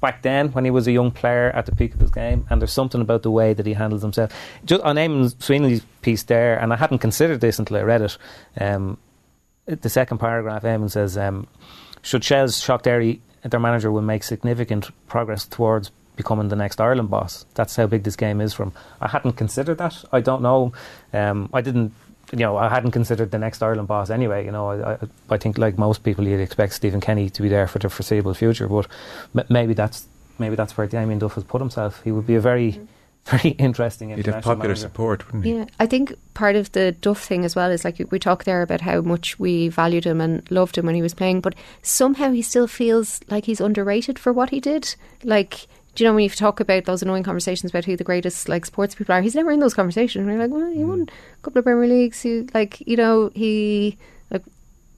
back 0.00 0.22
then 0.22 0.48
when 0.52 0.64
he 0.64 0.70
was 0.70 0.86
a 0.86 0.92
young 0.92 1.10
player 1.10 1.50
at 1.50 1.66
the 1.66 1.74
peak 1.74 1.94
of 1.94 2.00
his 2.00 2.10
game. 2.10 2.46
And 2.48 2.60
there's 2.60 2.72
something 2.72 3.00
about 3.00 3.22
the 3.22 3.30
way 3.30 3.52
that 3.54 3.66
he 3.66 3.74
handles 3.74 4.02
himself. 4.02 4.32
Just 4.64 4.82
on 4.82 4.96
Eamon 4.96 5.40
Sweeney's 5.42 5.84
piece 6.02 6.22
there, 6.22 6.58
and 6.58 6.72
I 6.72 6.76
hadn't 6.76 6.98
considered 6.98 7.40
this 7.40 7.58
until 7.58 7.76
I 7.76 7.82
read 7.82 8.02
it. 8.02 8.16
Um, 8.58 8.98
the 9.66 9.90
second 9.90 10.18
paragraph, 10.18 10.62
Eamon 10.62 10.90
says, 10.90 11.18
um, 11.18 11.46
"Should 12.02 12.24
Shels 12.24 12.60
shock 12.60 12.82
Derry, 12.82 13.20
their 13.42 13.60
manager 13.60 13.92
will 13.92 14.02
make 14.02 14.22
significant 14.22 14.90
progress 15.06 15.44
towards." 15.44 15.90
Becoming 16.22 16.48
the 16.48 16.56
next 16.56 16.80
Ireland 16.80 17.08
boss. 17.10 17.46
That's 17.54 17.74
how 17.76 17.86
big 17.86 18.02
this 18.02 18.16
game 18.16 18.40
is 18.40 18.52
from. 18.52 18.72
I 19.00 19.08
hadn't 19.08 19.32
considered 19.32 19.78
that. 19.78 20.04
I 20.12 20.20
don't 20.20 20.42
know. 20.42 20.72
Um, 21.12 21.48
I 21.52 21.60
didn't. 21.62 21.92
You 22.32 22.40
know, 22.40 22.56
I 22.58 22.68
hadn't 22.68 22.92
considered 22.92 23.30
the 23.30 23.38
next 23.38 23.62
Ireland 23.62 23.88
boss 23.88 24.10
anyway. 24.10 24.44
You 24.44 24.52
know, 24.52 24.68
I, 24.70 24.92
I, 24.92 24.98
I 25.30 25.36
think 25.36 25.58
like 25.58 25.78
most 25.78 26.04
people, 26.04 26.28
you'd 26.28 26.40
expect 26.40 26.74
Stephen 26.74 27.00
Kenny 27.00 27.28
to 27.30 27.42
be 27.42 27.48
there 27.48 27.66
for 27.66 27.78
the 27.80 27.88
foreseeable 27.88 28.34
future. 28.34 28.68
But 28.68 28.86
m- 29.36 29.46
maybe 29.48 29.74
that's 29.74 30.06
maybe 30.38 30.56
that's 30.56 30.76
where 30.76 30.86
Damien 30.86 31.18
Duff 31.18 31.34
has 31.34 31.44
put 31.44 31.60
himself. 31.60 32.02
He 32.04 32.12
would 32.12 32.26
be 32.26 32.36
a 32.36 32.40
very, 32.40 32.80
very 33.26 33.50
interesting. 33.58 34.10
he'd 34.10 34.26
have 34.26 34.44
popular 34.44 34.68
manager. 34.68 34.80
support, 34.80 35.26
wouldn't 35.26 35.44
he? 35.44 35.54
Yeah, 35.56 35.64
I 35.80 35.86
think 35.86 36.14
part 36.34 36.54
of 36.56 36.70
the 36.72 36.92
Duff 36.92 37.22
thing 37.22 37.44
as 37.44 37.56
well 37.56 37.70
is 37.70 37.84
like 37.84 38.00
we 38.10 38.18
talked 38.20 38.46
there 38.46 38.62
about 38.62 38.80
how 38.80 39.00
much 39.00 39.38
we 39.40 39.68
valued 39.68 40.04
him 40.04 40.20
and 40.20 40.48
loved 40.52 40.78
him 40.78 40.86
when 40.86 40.94
he 40.94 41.02
was 41.02 41.14
playing, 41.14 41.40
but 41.40 41.54
somehow 41.82 42.30
he 42.30 42.42
still 42.42 42.66
feels 42.68 43.20
like 43.28 43.44
he's 43.46 43.60
underrated 43.60 44.18
for 44.20 44.32
what 44.32 44.50
he 44.50 44.60
did. 44.60 44.94
Like, 45.24 45.66
do 46.00 46.04
you 46.04 46.10
know 46.10 46.14
when 46.14 46.24
you 46.24 46.30
talk 46.30 46.60
about 46.60 46.86
those 46.86 47.02
annoying 47.02 47.22
conversations 47.22 47.70
about 47.72 47.84
who 47.84 47.94
the 47.94 48.04
greatest 48.04 48.48
like 48.48 48.64
sports 48.64 48.94
people 48.94 49.14
are? 49.14 49.20
He's 49.20 49.34
never 49.34 49.50
in 49.50 49.60
those 49.60 49.74
conversations. 49.74 50.26
We're 50.26 50.38
like, 50.38 50.50
well, 50.50 50.70
he 50.72 50.82
won 50.82 51.10
a 51.10 51.42
couple 51.42 51.58
of 51.58 51.64
Premier 51.66 51.86
Leagues. 51.86 52.22
He 52.22 52.48
like, 52.54 52.80
you 52.86 52.96
know, 52.96 53.30
he 53.34 53.98
like 54.30 54.42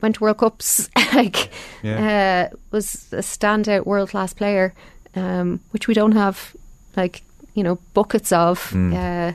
went 0.00 0.14
to 0.14 0.20
World 0.20 0.38
Cups. 0.38 0.88
like, 1.12 1.50
Yeah. 1.82 2.50
uh, 2.53 2.57
was 2.70 3.09
a 3.11 3.16
standout 3.16 3.84
world 3.84 4.11
class 4.11 4.32
player, 4.32 4.74
um, 5.16 5.59
which 5.72 5.88
we 5.88 5.94
don't 5.94 6.12
have 6.12 6.55
like 6.96 7.22
you 7.55 7.64
know 7.64 7.80
buckets 7.94 8.30
of. 8.30 8.72
Uh, 8.72 9.32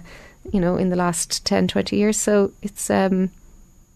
you 0.53 0.61
know, 0.61 0.77
in 0.77 0.87
the 0.89 0.95
last 0.95 1.45
10, 1.45 1.67
20 1.67 1.97
years. 1.97 2.15
So 2.15 2.53
it's, 2.61 2.89
um, 2.89 3.31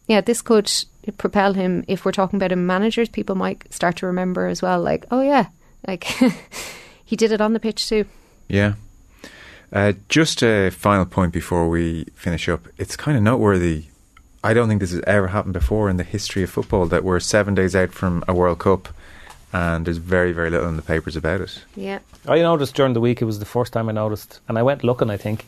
yeah, 0.07 0.19
this 0.19 0.41
could 0.41 0.69
propel 1.17 1.53
him. 1.53 1.85
If 1.87 2.03
we're 2.03 2.11
talking 2.11 2.35
about 2.35 2.51
him 2.51 2.65
managers, 2.67 3.07
people 3.07 3.35
might 3.35 3.73
start 3.73 3.95
to 3.97 4.05
remember 4.07 4.47
as 4.47 4.61
well, 4.61 4.81
like, 4.81 5.05
oh, 5.11 5.21
yeah, 5.21 5.45
like 5.87 6.05
he 7.11 7.17
did 7.17 7.33
it 7.33 7.41
on 7.41 7.51
the 7.51 7.59
pitch 7.59 7.89
too. 7.89 8.05
Yeah. 8.47 8.75
Uh, 9.73 9.91
just 10.07 10.41
a 10.41 10.69
final 10.69 11.05
point 11.05 11.33
before 11.33 11.67
we 11.67 12.05
finish 12.15 12.47
up. 12.47 12.69
It's 12.77 12.95
kind 12.95 13.17
of 13.17 13.21
noteworthy. 13.21 13.87
I 14.45 14.53
don't 14.53 14.69
think 14.69 14.79
this 14.79 14.91
has 14.91 15.01
ever 15.05 15.27
happened 15.27 15.53
before 15.53 15.89
in 15.89 15.97
the 15.97 16.05
history 16.05 16.41
of 16.41 16.49
football 16.49 16.85
that 16.85 17.03
we're 17.03 17.19
seven 17.19 17.53
days 17.53 17.75
out 17.75 17.91
from 17.91 18.23
a 18.29 18.33
World 18.33 18.59
Cup 18.59 18.87
and 19.51 19.85
there's 19.85 19.97
very, 19.97 20.31
very 20.31 20.49
little 20.49 20.69
in 20.69 20.77
the 20.77 20.81
papers 20.81 21.17
about 21.17 21.41
it. 21.41 21.65
Yeah. 21.75 21.99
I 22.25 22.39
noticed 22.39 22.75
during 22.75 22.93
the 22.93 23.01
week, 23.01 23.21
it 23.21 23.25
was 23.25 23.39
the 23.39 23.45
first 23.45 23.73
time 23.73 23.89
I 23.89 23.91
noticed, 23.91 24.39
and 24.47 24.57
I 24.57 24.63
went 24.63 24.85
looking, 24.85 25.09
I 25.09 25.17
think. 25.17 25.45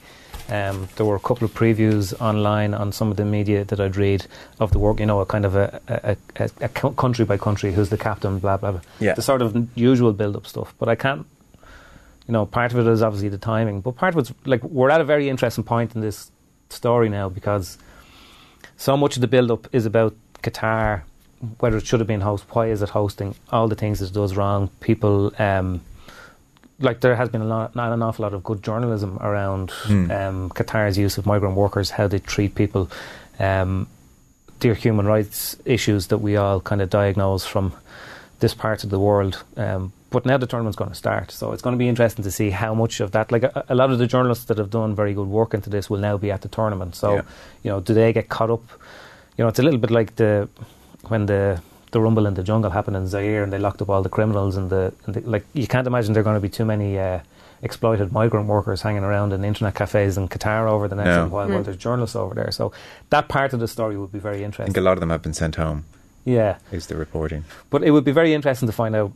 Um, 0.49 0.89
there 0.97 1.05
were 1.05 1.15
a 1.15 1.21
couple 1.21 1.45
of 1.45 1.53
previews 1.53 2.19
online 2.19 2.73
on 2.73 2.91
some 2.91 3.09
of 3.09 3.15
the 3.15 3.23
media 3.23 3.63
that 3.63 3.79
I'd 3.79 3.95
read 3.95 4.25
of 4.59 4.71
the 4.71 4.79
work, 4.79 4.99
you 4.99 5.05
know, 5.05 5.21
a 5.21 5.25
kind 5.25 5.45
of 5.45 5.55
a, 5.55 5.79
a, 5.87 6.17
a, 6.35 6.49
a 6.59 6.67
country 6.67 7.23
by 7.23 7.37
country, 7.37 7.71
who's 7.71 7.87
the 7.89 7.97
captain, 7.97 8.39
blah, 8.39 8.57
blah, 8.57 8.71
blah. 8.71 8.81
Yeah. 8.99 9.13
The 9.13 9.21
sort 9.21 9.41
of 9.41 9.69
usual 9.77 10.11
build 10.11 10.35
up 10.35 10.45
stuff. 10.45 10.73
But 10.77 10.89
I 10.89 10.95
can't, 10.95 11.25
you 12.27 12.31
know, 12.31 12.45
part 12.45 12.71
of 12.71 12.79
it 12.79 12.87
is 12.89 13.01
obviously 13.01 13.29
the 13.29 13.37
timing, 13.37 13.81
but 13.81 13.95
part 13.95 14.13
of 14.15 14.19
it's 14.19 14.33
like 14.45 14.63
we're 14.63 14.89
at 14.89 15.01
a 15.01 15.03
very 15.03 15.29
interesting 15.29 15.63
point 15.63 15.95
in 15.95 16.01
this 16.01 16.31
story 16.69 17.09
now 17.09 17.29
because 17.29 17.77
so 18.77 18.95
much 18.97 19.15
of 19.17 19.21
the 19.21 19.27
build 19.27 19.51
up 19.51 19.67
is 19.73 19.85
about 19.85 20.15
Qatar, 20.41 21.01
whether 21.59 21.77
it 21.77 21.85
should 21.85 21.99
have 21.99 22.07
been 22.07 22.21
host, 22.21 22.45
why 22.51 22.67
is 22.67 22.81
it 22.81 22.89
hosting, 22.89 23.35
all 23.51 23.67
the 23.67 23.75
things 23.75 24.01
it 24.01 24.13
does 24.13 24.35
wrong, 24.35 24.69
people. 24.79 25.33
Um, 25.37 25.81
like 26.79 27.01
there 27.01 27.15
has 27.15 27.29
been 27.29 27.41
a 27.41 27.45
lot, 27.45 27.75
not 27.75 27.91
an 27.93 28.01
awful 28.01 28.23
lot 28.23 28.33
of 28.33 28.43
good 28.43 28.63
journalism 28.63 29.17
around 29.21 29.71
Hmm. 29.71 30.11
um, 30.11 30.49
Qatar's 30.49 30.97
use 30.97 31.17
of 31.17 31.25
migrant 31.25 31.55
workers, 31.55 31.91
how 31.91 32.07
they 32.07 32.19
treat 32.19 32.55
people, 32.55 32.89
um, 33.39 33.87
their 34.59 34.73
human 34.73 35.05
rights 35.05 35.55
issues 35.65 36.07
that 36.07 36.17
we 36.19 36.35
all 36.37 36.59
kind 36.61 36.81
of 36.81 36.89
diagnose 36.89 37.45
from 37.45 37.73
this 38.39 38.53
part 38.53 38.83
of 38.83 38.89
the 38.89 38.99
world. 38.99 39.43
Um, 39.55 39.93
but 40.13 40.25
now 40.25 40.37
the 40.37 40.47
tournament's 40.47 40.77
going 40.77 40.91
to 40.91 40.95
start, 41.05 41.31
so 41.31 41.51
it's 41.53 41.61
going 41.61 41.75
to 41.75 41.83
be 41.85 41.89
interesting 41.89 42.23
to 42.23 42.31
see 42.31 42.49
how 42.51 42.73
much 42.73 43.01
of 43.01 43.11
that. 43.11 43.31
Like 43.31 43.43
a, 43.43 43.65
a 43.67 43.75
lot 43.75 43.89
of 43.91 43.97
the 43.99 44.07
journalists 44.07 44.45
that 44.45 44.57
have 44.57 44.69
done 44.69 44.95
very 44.95 45.13
good 45.13 45.27
work 45.27 45.53
into 45.53 45.69
this 45.69 45.89
will 45.89 45.99
now 46.09 46.15
be 46.17 46.31
at 46.31 46.41
the 46.41 46.47
tournament. 46.49 46.95
So, 46.95 47.07
Yeah. 47.15 47.21
you 47.63 47.71
know, 47.71 47.79
do 47.81 47.93
they 47.93 48.13
get 48.13 48.29
caught 48.29 48.49
up? 48.49 48.63
You 49.37 49.43
know, 49.43 49.49
it's 49.49 49.59
a 49.59 49.63
little 49.63 49.79
bit 49.85 49.91
like 49.91 50.15
the 50.15 50.47
when 51.11 51.25
the 51.25 51.61
the 51.91 51.99
rumble 52.01 52.25
in 52.27 52.33
the 52.33 52.43
jungle 52.43 52.71
happened 52.71 52.97
in 52.97 53.07
Zaire 53.07 53.43
and 53.43 53.51
they 53.53 53.59
locked 53.59 53.81
up 53.81 53.89
all 53.89 54.01
the 54.01 54.09
criminals 54.17 54.55
and 54.57 54.69
the, 54.69 54.93
and 55.05 55.15
the 55.15 55.21
like. 55.29 55.45
You 55.53 55.67
can't 55.67 55.87
imagine 55.87 56.13
there 56.13 56.21
are 56.21 56.29
going 56.31 56.41
to 56.41 56.47
be 56.49 56.55
too 56.57 56.65
many. 56.65 56.97
Uh, 56.99 57.19
Exploited 57.65 58.11
migrant 58.11 58.47
workers 58.47 58.81
hanging 58.81 59.05
around 59.05 59.31
in 59.31 59.45
internet 59.45 59.73
cafes 59.73 60.17
in 60.17 60.27
Qatar 60.27 60.67
over 60.69 60.89
the 60.89 60.97
next 60.97 61.07
No. 61.07 61.13
little 61.15 61.29
while, 61.29 61.47
while 61.47 61.63
there's 61.63 61.77
journalists 61.77 62.13
over 62.13 62.35
there. 62.35 62.51
So 62.51 62.73
that 63.09 63.29
part 63.29 63.53
of 63.53 63.61
the 63.61 63.69
story 63.69 63.95
would 63.95 64.11
be 64.11 64.19
very 64.19 64.43
interesting. 64.43 64.63
I 64.63 64.65
think 64.65 64.75
interesting. 64.75 64.83
a 64.83 64.89
lot 64.89 64.93
of 64.97 64.99
them 64.99 65.09
have 65.11 65.21
been 65.21 65.33
sent 65.33 65.55
home, 65.55 65.85
Yeah, 66.25 66.57
is 66.73 66.87
the 66.87 66.97
reporting. 66.97 67.45
but 67.69 67.81
it 67.81 67.91
would 67.91 68.03
be 68.03 68.11
very 68.11 68.33
interesting 68.33 68.67
to 68.67 68.73
find 68.73 68.93
out. 68.97 69.13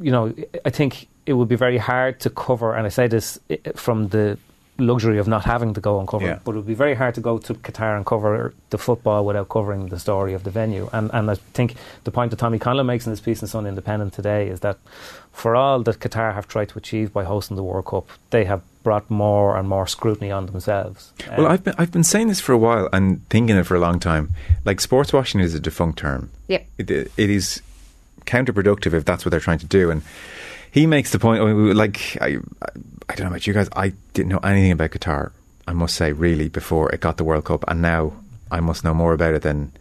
You 0.00 0.10
know, 0.10 0.34
I 0.64 0.70
think 0.70 1.08
it 1.26 1.34
would 1.34 1.48
be 1.48 1.56
very 1.56 1.78
hard 1.78 2.20
to 2.20 2.30
cover, 2.30 2.74
and 2.74 2.86
I 2.86 2.90
say 2.90 3.06
this 3.08 3.38
from 3.76 4.08
the 4.08 4.38
luxury 4.78 5.18
of 5.18 5.28
not 5.28 5.44
having 5.44 5.74
to 5.74 5.80
go 5.80 5.98
and 5.98 6.08
cover, 6.08 6.24
Yeah. 6.24 6.38
but 6.42 6.52
it 6.52 6.56
would 6.56 6.66
be 6.66 6.72
very 6.74 6.94
hard 6.94 7.14
to 7.16 7.20
go 7.20 7.36
to 7.38 7.52
Qatar 7.54 7.96
and 7.96 8.06
cover 8.06 8.54
the 8.70 8.78
football 8.78 9.26
without 9.26 9.50
covering 9.50 9.88
the 9.88 9.98
story 9.98 10.32
of 10.32 10.42
the 10.44 10.50
venue. 10.50 10.88
And 10.92 11.10
and 11.12 11.30
I 11.30 11.34
think 11.52 11.74
the 12.04 12.10
point 12.10 12.30
that 12.30 12.38
Tommy 12.40 12.58
Conlon 12.58 12.86
makes 12.86 13.04
in 13.06 13.10
his 13.10 13.20
piece 13.20 13.42
in 13.42 13.48
Sun 13.48 13.66
Independent 13.66 14.14
today 14.14 14.48
is 14.48 14.60
that 14.60 14.78
for 15.32 15.54
all 15.54 15.82
that 15.82 15.98
Qatar 16.00 16.32
have 16.34 16.48
tried 16.48 16.68
to 16.70 16.78
achieve 16.78 17.12
by 17.12 17.24
hosting 17.24 17.56
the 17.58 17.62
World 17.62 17.84
Cup, 17.86 18.06
they 18.30 18.44
have 18.46 18.62
brought 18.82 19.10
more 19.10 19.58
and 19.58 19.68
more 19.68 19.86
scrutiny 19.86 20.30
on 20.32 20.46
themselves. 20.46 21.12
Well, 21.36 21.46
Um, 21.46 21.52
I've 21.52 21.62
been 21.64 21.74
I've 21.76 21.92
been 21.92 22.04
saying 22.04 22.28
this 22.28 22.40
for 22.40 22.52
a 22.54 22.58
while 22.58 22.88
and 22.92 23.20
thinking 23.28 23.56
it 23.58 23.66
for 23.66 23.76
a 23.76 23.80
long 23.80 24.00
time. 24.00 24.30
Like 24.64 24.80
sports 24.80 25.12
washing 25.12 25.42
is 25.42 25.54
a 25.54 25.60
defunct 25.60 25.98
term. 25.98 26.30
Yeah. 26.48 26.62
It, 26.78 26.90
it 26.90 27.30
is 27.30 27.60
counterproductive 28.30 28.94
if 28.94 29.04
that's 29.04 29.24
what 29.24 29.30
they're 29.30 29.40
trying 29.40 29.58
to 29.58 29.66
do. 29.66 29.90
And 29.90 30.02
he 30.70 30.86
makes 30.86 31.10
the 31.12 31.18
point. 31.18 31.42
Like 31.76 32.16
I, 32.20 32.36
I, 32.62 32.68
I 33.08 33.14
don't 33.14 33.20
know 33.20 33.26
about 33.28 33.46
you 33.46 33.52
guys. 33.52 33.68
I 33.74 33.92
didn't 34.14 34.28
know 34.28 34.38
anything 34.38 34.72
about 34.72 34.90
Qatar, 34.90 35.32
I 35.66 35.72
must 35.72 35.96
say, 35.96 36.12
really, 36.12 36.48
before 36.48 36.90
it 36.92 37.00
got 37.00 37.16
the 37.16 37.24
World 37.24 37.44
Cup, 37.44 37.64
and 37.68 37.82
now 37.82 38.12
I 38.50 38.60
must 38.60 38.84
know 38.84 38.94
more 38.94 39.12
about 39.12 39.34
it 39.34 39.42
than 39.42 39.72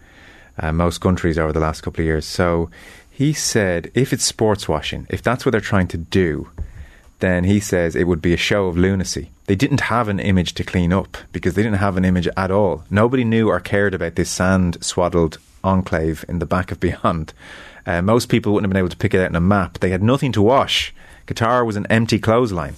uh, 0.57 0.71
most 0.71 0.99
countries 0.99 1.37
over 1.37 1.53
the 1.53 1.59
last 1.59 1.81
couple 1.81 2.01
of 2.01 2.05
years. 2.05 2.25
So 2.25 2.69
he 3.09 3.33
said, 3.33 3.91
if 3.93 4.13
it's 4.13 4.23
sports 4.23 4.67
washing, 4.67 5.07
if 5.09 5.21
that's 5.21 5.45
what 5.45 5.51
they're 5.51 5.61
trying 5.61 5.87
to 5.89 5.97
do, 5.97 6.49
then 7.19 7.43
he 7.43 7.59
says 7.59 7.95
it 7.95 8.07
would 8.07 8.21
be 8.21 8.33
a 8.33 8.37
show 8.37 8.67
of 8.67 8.77
lunacy. 8.77 9.29
They 9.45 9.55
didn't 9.55 9.81
have 9.81 10.07
an 10.07 10.19
image 10.19 10.53
to 10.53 10.63
clean 10.63 10.93
up 10.93 11.17
because 11.31 11.53
they 11.53 11.63
didn't 11.63 11.79
have 11.79 11.97
an 11.97 12.05
image 12.05 12.27
at 12.37 12.51
all. 12.51 12.83
Nobody 12.89 13.23
knew 13.23 13.49
or 13.49 13.59
cared 13.59 13.93
about 13.93 14.15
this 14.15 14.29
sand 14.29 14.83
swaddled 14.83 15.37
enclave 15.63 16.23
in 16.29 16.39
the 16.39 16.45
back 16.45 16.71
of 16.71 16.79
Beyond. 16.85 17.33
Uh, 17.85 18.01
most 18.01 18.29
people 18.29 18.53
wouldn't 18.53 18.65
have 18.65 18.73
been 18.73 18.79
able 18.79 18.89
to 18.89 18.97
pick 18.97 19.13
it 19.13 19.21
out 19.21 19.29
in 19.29 19.35
a 19.35 19.41
map. 19.41 19.79
They 19.79 19.89
had 19.89 20.03
nothing 20.03 20.31
to 20.33 20.41
wash. 20.41 20.93
Qatar 21.27 21.65
was 21.65 21.75
an 21.75 21.87
empty 21.87 22.19
clothesline. 22.19 22.75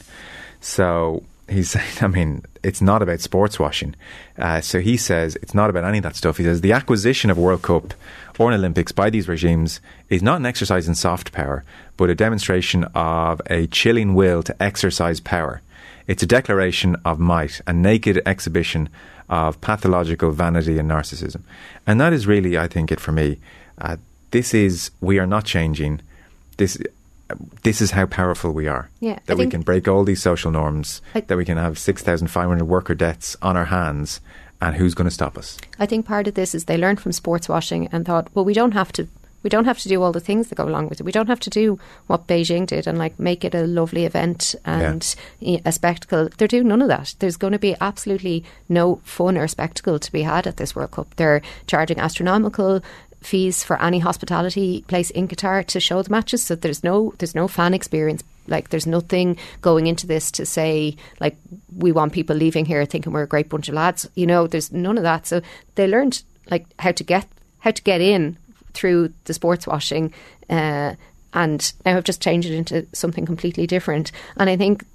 So 0.60 1.24
he's 1.49 1.70
saying, 1.72 1.97
I 2.02 2.08
mean, 2.08 2.43
it's 2.64 2.82
not 2.82 3.02
about 3.02 3.20
sports 3.20 3.60
washing. 3.60 3.95
Uh, 4.38 4.62
so 4.62 4.80
he 4.80 4.97
says 4.97 5.36
it's 5.38 5.54
not 5.54 5.70
about 5.70 5.84
any 5.84 5.99
of 5.99 6.04
that 6.04 6.16
stuff. 6.16 6.38
He 6.38 6.43
says 6.43 6.62
the 6.62 6.74
acquisition 6.74 7.30
of 7.30 7.38
World 7.38 7.62
Cup 7.62 7.93
or 8.39 8.49
an 8.49 8.58
Olympics 8.58 8.91
by 8.91 9.12
these 9.12 9.28
regimes 9.28 9.82
is 10.10 10.24
not 10.24 10.38
an 10.38 10.47
exercise 10.47 10.88
in 10.88 10.95
soft 10.95 11.32
power, 11.32 11.64
but 11.95 12.10
a 12.10 12.16
demonstration 12.16 12.86
of 12.95 13.39
a 13.47 13.68
chilling 13.68 14.16
will 14.16 14.41
to 14.41 14.64
exercise 14.64 15.20
power. 15.20 15.62
It's 16.08 16.24
a 16.24 16.28
declaration 16.28 16.95
of 17.06 17.20
might, 17.20 17.62
a 17.68 17.74
naked 17.74 18.20
exhibition 18.26 18.89
of 19.30 19.62
pathological 19.62 20.32
vanity 20.32 20.80
and 20.80 20.89
narcissism. 20.89 21.41
And 21.86 22.02
that 22.02 22.14
is 22.14 22.26
really, 22.26 22.58
I 22.58 22.68
think, 22.68 22.91
it 22.91 22.99
for 22.99 23.12
me. 23.12 23.38
Uh, 23.78 23.97
this 24.32 24.53
is, 24.53 24.91
we 25.01 25.19
are 25.19 25.27
not 25.27 25.45
changing. 25.45 26.01
This, 26.57 26.77
this 27.63 27.82
is 27.82 27.91
how 27.91 28.05
powerful 28.05 28.51
we 28.51 28.67
are. 28.67 28.89
Yeah, 28.99 29.19
that 29.25 29.38
we 29.38 29.47
can 29.47 29.61
break 29.61 29.88
all 29.88 30.03
these 30.03 30.21
social 30.21 30.51
norms, 30.51 31.01
I- 31.15 31.21
that 31.21 31.38
we 31.38 31.45
can 31.45 31.57
have 31.57 31.77
6,500 31.79 32.65
worker 32.65 32.95
deaths 32.95 33.38
on 33.41 33.55
our 33.57 33.65
hands, 33.65 34.19
and 34.61 34.75
who's 34.75 34.93
going 34.93 35.07
to 35.07 35.13
stop 35.13 35.38
us? 35.38 35.57
I 35.79 35.86
think 35.86 36.05
part 36.05 36.27
of 36.27 36.36
this 36.36 36.53
is 36.53 36.65
they 36.65 36.77
learned 36.77 36.99
from 37.01 37.11
sports 37.13 37.49
washing 37.49 37.88
and 37.91 38.05
thought, 38.05 38.27
well, 38.34 38.45
we 38.45 38.53
don't 38.53 38.73
have 38.73 38.91
to. 38.93 39.07
We 39.43 39.49
don't 39.49 39.65
have 39.65 39.79
to 39.79 39.89
do 39.89 40.03
all 40.03 40.11
the 40.11 40.19
things 40.19 40.49
that 40.49 40.55
go 40.55 40.65
along 40.67 40.89
with 40.89 40.99
it. 40.99 41.03
We 41.03 41.11
don't 41.11 41.25
have 41.25 41.39
to 41.39 41.49
do 41.49 41.79
what 42.05 42.27
Beijing 42.27 42.67
did 42.67 42.86
and 42.86 42.99
like 42.99 43.19
make 43.19 43.43
it 43.43 43.55
a 43.55 43.65
lovely 43.65 44.05
event 44.05 44.53
and 44.65 45.15
a 45.65 45.71
spectacle. 45.71 46.29
They're 46.38 46.47
doing 46.47 46.67
none 46.67 46.84
of 46.84 46.89
that. 46.89 47.15
There's 47.17 47.38
going 47.38 47.53
to 47.53 47.57
be 47.57 47.75
absolutely 47.82 48.43
no 48.69 48.97
fun 49.03 49.39
or 49.39 49.47
spectacle 49.47 49.97
to 49.97 50.11
be 50.11 50.21
had 50.21 50.45
at 50.45 50.57
this 50.57 50.75
World 50.75 50.91
Cup. 50.91 51.15
They're 51.15 51.41
charging 51.65 51.97
astronomical 51.99 52.84
fees 53.22 53.63
for 53.63 53.82
any 53.82 53.99
hospitality 53.99 54.84
place 54.88 55.09
in 55.11 55.28
Qatar 55.28 55.65
to 55.67 55.80
show 55.80 56.01
the 56.01 56.09
matches. 56.09 56.43
So 56.43 56.55
there's 56.55 56.84
no 56.84 57.13
there's 57.19 57.36
no 57.36 57.47
fan 57.47 57.74
experience. 57.74 58.24
Like 58.47 58.69
there's 58.69 58.88
nothing 58.88 59.38
going 59.61 59.88
into 59.88 60.07
this 60.07 60.32
to 60.32 60.45
say 60.45 60.95
like 61.19 61.38
we 61.78 61.91
want 61.91 62.13
people 62.13 62.36
leaving 62.36 62.65
here 62.65 62.84
thinking 62.86 63.13
we're 63.13 63.24
a 63.24 63.28
great 63.28 63.49
bunch 63.49 63.69
of 63.69 63.76
lads. 63.76 64.09
You 64.15 64.26
know, 64.26 64.47
there's 64.47 64.72
none 64.72 64.97
of 64.97 65.03
that. 65.03 65.28
So 65.28 65.41
they 65.76 65.88
learned 65.88 66.24
like 66.49 66.65
how 66.80 66.91
to 66.91 67.03
get 67.03 67.28
how 67.59 67.72
to 67.72 67.84
get 67.84 68.01
in 68.01 68.38
through 68.74 69.13
the 69.26 69.34
sports 69.34 69.67
washing, 69.67 70.13
uh, 70.49 70.95
and 71.34 71.74
now 71.86 71.93
have 71.93 72.03
just 72.03 72.22
changed 72.22 72.49
it 72.49 72.55
into 72.55 72.88
something 72.93 73.26
completely 73.26 73.67
different. 73.67 74.11
And 74.38 74.49
I 74.49 74.57
think 74.57 74.86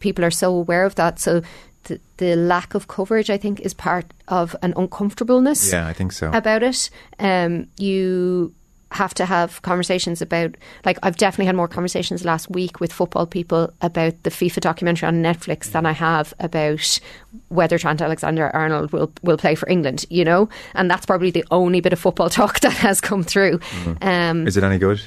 people 0.00 0.24
are 0.24 0.30
so 0.30 0.54
aware 0.54 0.84
of 0.84 0.94
that. 0.94 1.18
So 1.18 1.42
the, 1.84 2.00
the 2.18 2.36
lack 2.36 2.74
of 2.74 2.88
coverage, 2.88 3.30
I 3.30 3.36
think, 3.38 3.60
is 3.60 3.74
part 3.74 4.06
of 4.28 4.54
an 4.62 4.72
uncomfortableness 4.76 5.72
Yeah, 5.72 5.86
I 5.86 5.92
think 5.92 6.12
so. 6.12 6.30
about 6.32 6.62
it. 6.62 6.90
Um, 7.18 7.66
you 7.78 8.52
have 8.90 9.12
to 9.14 9.24
have 9.26 9.60
conversations 9.62 10.22
about, 10.22 10.54
like, 10.84 10.98
I've 11.02 11.16
definitely 11.16 11.46
had 11.46 11.56
more 11.56 11.66
conversations 11.66 12.24
last 12.24 12.48
week 12.48 12.78
with 12.78 12.92
football 12.92 13.26
people 13.26 13.72
about 13.82 14.22
the 14.22 14.30
FIFA 14.30 14.60
documentary 14.60 15.08
on 15.08 15.20
Netflix 15.22 15.72
than 15.72 15.84
I 15.84 15.90
have 15.92 16.32
about 16.38 17.00
whether 17.48 17.76
Trent 17.76 18.00
Alexander 18.00 18.50
Arnold 18.54 18.92
will 18.92 19.10
will 19.22 19.36
play 19.36 19.56
for 19.56 19.68
England. 19.68 20.06
You 20.10 20.24
know, 20.24 20.48
and 20.74 20.88
that's 20.88 21.06
probably 21.06 21.32
the 21.32 21.44
only 21.50 21.80
bit 21.80 21.92
of 21.92 21.98
football 21.98 22.30
talk 22.38 22.60
that 22.60 22.72
has 22.74 23.00
come 23.00 23.24
through. 23.24 23.58
Um, 24.00 24.46
Is 24.46 24.56
it 24.56 24.62
any 24.62 24.78
good? 24.78 25.00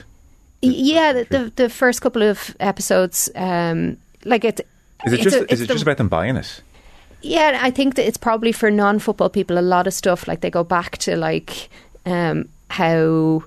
yeah, 0.62 1.14
the, 1.14 1.24
the 1.30 1.52
the 1.56 1.70
first 1.70 2.02
couple 2.02 2.24
of 2.24 2.56
episodes, 2.60 3.30
um, 3.36 3.96
like 4.26 4.44
it. 4.44 4.68
Is 5.06 5.14
it 5.14 5.22
just 5.22 5.36
a- 5.36 5.52
is 5.54 5.62
it 5.62 5.68
the- 5.68 5.74
just 5.74 5.84
about 5.84 5.98
them 5.98 6.10
buying 6.10 6.36
it? 6.38 6.62
yeah, 7.22 7.60
I 7.62 7.72
think 7.72 7.96
that 7.96 8.08
it's 8.08 8.18
probably 8.18 8.52
for 8.52 8.70
non-football 8.72 9.30
people. 9.30 9.58
A 9.58 9.62
lot 9.62 9.88
of 9.88 9.94
stuff 9.94 10.28
like 10.28 10.42
they 10.42 10.50
go 10.50 10.64
back 10.64 10.98
to 11.00 11.16
like 11.16 11.70
um, 12.06 12.48
how 12.70 13.44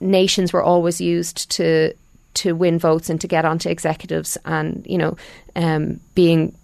nations 0.00 0.52
were 0.52 0.62
always 0.62 1.00
used 1.00 1.50
to 1.52 1.92
to 2.34 2.52
win 2.52 2.78
votes 2.78 3.10
and 3.10 3.20
to 3.20 3.26
get 3.26 3.44
onto 3.44 3.68
executives, 3.68 4.38
and 4.44 4.84
you 4.86 4.98
know, 4.98 5.16
um, 5.56 5.98
being 6.14 6.54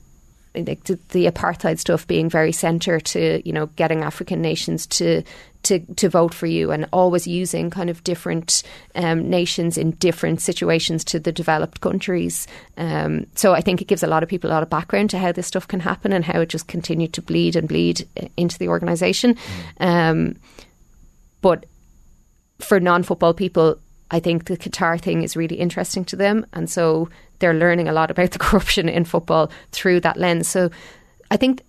like 0.55 0.85
the, 0.85 0.99
the 1.11 1.27
apartheid 1.27 1.79
stuff 1.79 2.07
being 2.07 2.29
very 2.29 2.53
centre 2.53 3.01
to 3.01 3.43
you 3.45 3.53
know 3.53 3.67
getting 3.67 4.03
African 4.03 4.41
nations 4.41 4.87
to 4.87 5.23
to 5.65 5.81
to 5.97 6.09
vote 6.09 6.33
for 6.33 6.47
you 6.47 6.71
and 6.71 6.87
always 6.93 7.27
using 7.27 7.71
kind 7.71 7.91
of 7.91 8.05
different 8.05 8.63
um, 8.95 9.29
nations 9.29 9.77
in 9.77 9.93
different 9.93 10.41
situations 10.41 11.05
to 11.05 11.19
the 11.19 11.33
developed 11.33 11.81
countries. 11.81 12.47
Um, 12.77 13.27
so 13.35 13.53
I 13.53 13.61
think 13.61 13.83
it 13.83 13.89
gives 13.89 14.03
a 14.03 14.07
lot 14.07 14.23
of 14.23 14.29
people 14.29 14.51
a 14.51 14.53
lot 14.53 14.63
of 14.63 14.71
background 14.71 15.11
to 15.11 15.19
how 15.19 15.33
this 15.33 15.47
stuff 15.47 15.67
can 15.67 15.81
happen 15.81 16.13
and 16.13 16.25
how 16.25 16.41
it 16.41 16.49
just 16.49 16.69
continued 16.69 17.13
to 17.15 17.23
bleed 17.23 17.57
and 17.57 17.69
bleed 17.69 18.07
uh, 18.21 18.29
into 18.37 18.59
the 18.59 18.69
organisation. 18.69 19.37
Um, 19.81 20.37
but 21.41 21.67
for 22.61 22.81
non-football 22.81 23.35
people, 23.35 23.79
I 24.11 24.21
think 24.21 24.45
the 24.47 24.57
Qatar 24.57 25.01
thing 25.01 25.23
is 25.23 25.37
really 25.37 25.57
interesting 25.57 26.05
to 26.07 26.17
them, 26.17 26.47
and 26.53 26.69
so 26.71 27.09
they're 27.39 27.55
learning 27.55 27.89
a 27.89 27.93
lot 27.93 28.11
about 28.11 28.31
the 28.33 28.39
corruption 28.47 28.89
in 28.89 29.05
football 29.05 29.51
through 29.73 30.01
that 30.01 30.17
lens. 30.17 30.49
So 30.49 30.71
I 31.31 31.37
think 31.37 31.63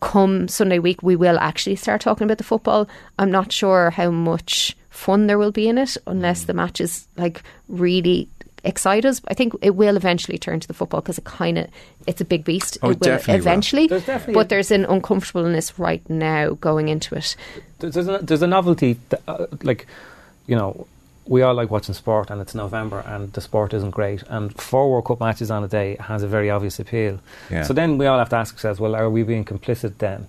come 0.00 0.48
Sunday 0.48 0.78
week 0.78 1.02
we 1.02 1.14
will 1.16 1.38
actually 1.38 1.76
start 1.76 2.00
talking 2.00 2.24
about 2.24 2.38
the 2.38 2.44
football. 2.44 2.88
I'm 3.18 3.30
not 3.30 3.52
sure 3.52 3.90
how 3.90 4.10
much 4.10 4.76
fun 4.88 5.26
there 5.26 5.38
will 5.38 5.52
be 5.52 5.68
in 5.68 5.78
it 5.78 5.96
unless 6.06 6.44
the 6.44 6.54
matches 6.54 7.06
like 7.16 7.42
really 7.68 8.28
excite 8.64 9.04
us. 9.04 9.20
I 9.28 9.34
think 9.34 9.54
it 9.62 9.76
will 9.76 9.96
eventually 9.96 10.38
turn 10.38 10.60
to 10.60 10.66
the 10.68 10.74
football 10.74 11.00
because 11.00 11.18
it 11.18 11.24
kind 11.24 11.56
of 11.58 11.68
it's 12.06 12.20
a 12.20 12.24
big 12.24 12.44
beast. 12.44 12.78
Oh, 12.82 12.90
it 12.90 13.00
will 13.00 13.06
definitely 13.10 13.32
will. 13.34 13.40
eventually, 13.40 13.86
There's 13.86 14.04
definitely 14.06 14.34
but 14.34 14.46
a- 14.46 14.48
there's 14.48 14.70
an 14.70 14.84
uncomfortableness 14.86 15.78
right 15.78 16.08
now 16.10 16.50
going 16.54 16.88
into 16.88 17.14
it. 17.14 17.36
there's 17.78 17.96
a, 17.96 18.18
there's 18.22 18.42
a 18.42 18.46
novelty 18.48 18.98
that, 19.10 19.22
uh, 19.28 19.46
like 19.62 19.86
you 20.46 20.56
know 20.56 20.86
we 21.30 21.42
all 21.42 21.54
like 21.54 21.70
watching 21.70 21.94
sport 21.94 22.28
and 22.28 22.40
it's 22.40 22.56
November 22.56 23.04
and 23.06 23.32
the 23.34 23.40
sport 23.40 23.72
isn't 23.72 23.92
great 23.92 24.24
and 24.28 24.52
four 24.60 24.90
World 24.90 25.04
Cup 25.04 25.20
matches 25.20 25.48
on 25.48 25.62
a 25.62 25.68
day 25.68 25.96
has 26.00 26.24
a 26.24 26.28
very 26.28 26.50
obvious 26.50 26.80
appeal. 26.80 27.20
Yeah. 27.48 27.62
so 27.62 27.72
then 27.72 27.98
we 27.98 28.06
all 28.06 28.18
have 28.18 28.28
to 28.30 28.36
ask 28.36 28.52
ourselves 28.54 28.80
well 28.80 28.96
are 28.96 29.08
we 29.08 29.22
being 29.22 29.44
complicit 29.44 29.98
then? 29.98 30.26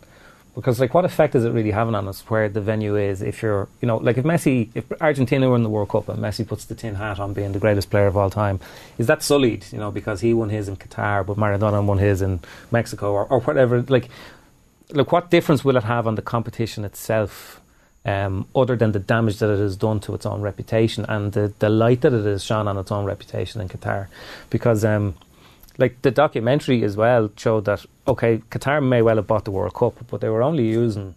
Because 0.53 0.79
like 0.79 0.93
what 0.93 1.03
effect 1.03 1.33
is 1.33 1.43
it 1.43 1.49
really 1.53 1.71
having 1.71 1.95
on 1.95 2.07
us 2.07 2.21
where 2.29 2.49
the 2.49 2.61
venue 2.61 2.95
is 2.97 3.23
if 3.23 3.41
you're 3.41 3.67
you 3.81 3.87
know 3.87 3.97
like 3.97 4.19
if 4.19 4.25
Messi 4.25 4.69
if 4.75 4.85
Argentina 5.01 5.49
were 5.49 5.55
in 5.55 5.63
the 5.63 5.69
World 5.69 5.89
Cup 5.89 6.07
and 6.07 6.19
Messi 6.19 6.47
puts 6.47 6.65
the 6.65 6.75
tin 6.75 6.93
hat 6.93 7.19
on 7.19 7.33
being 7.33 7.51
the 7.53 7.59
greatest 7.59 7.89
player 7.89 8.05
of 8.05 8.15
all 8.15 8.29
time 8.29 8.59
is 8.99 9.07
that 9.07 9.23
sullied 9.23 9.65
you 9.71 9.79
know 9.79 9.89
because 9.89 10.21
he 10.21 10.35
won 10.35 10.49
his 10.49 10.67
in 10.67 10.75
Qatar 10.75 11.25
but 11.25 11.35
Maradona 11.35 11.83
won 11.83 11.97
his 11.97 12.21
in 12.21 12.41
Mexico 12.69 13.11
or, 13.11 13.25
or 13.25 13.39
whatever? 13.39 13.81
Like 13.81 14.07
like 14.91 15.11
what 15.11 15.31
difference 15.31 15.65
will 15.65 15.77
it 15.77 15.83
have 15.83 16.05
on 16.05 16.13
the 16.13 16.21
competition 16.21 16.85
itself 16.85 17.60
um, 18.05 18.47
other 18.55 18.75
than 18.75 18.91
the 18.93 18.99
damage 18.99 19.37
that 19.39 19.49
it 19.51 19.59
has 19.59 19.75
done 19.77 19.99
to 20.01 20.15
its 20.15 20.25
own 20.25 20.41
reputation 20.41 21.05
and 21.07 21.33
the, 21.33 21.53
the 21.59 21.69
light 21.69 22.01
that 22.01 22.13
it 22.13 22.25
has 22.25 22.43
shone 22.43 22.67
on 22.67 22.77
its 22.77 22.91
own 22.91 23.05
reputation 23.05 23.61
in 23.61 23.69
Qatar 23.69 24.07
because 24.49 24.83
um, 24.83 25.13
like 25.77 26.01
the 26.01 26.11
documentary 26.11 26.83
as 26.83 26.97
well 26.97 27.29
showed 27.37 27.65
that 27.65 27.85
okay 28.07 28.39
Qatar 28.49 28.83
may 28.85 29.01
well 29.01 29.17
have 29.17 29.27
bought 29.27 29.45
the 29.45 29.51
World 29.51 29.73
Cup 29.75 29.93
but 30.09 30.19
they 30.21 30.29
were 30.29 30.41
only 30.41 30.67
using 30.67 31.13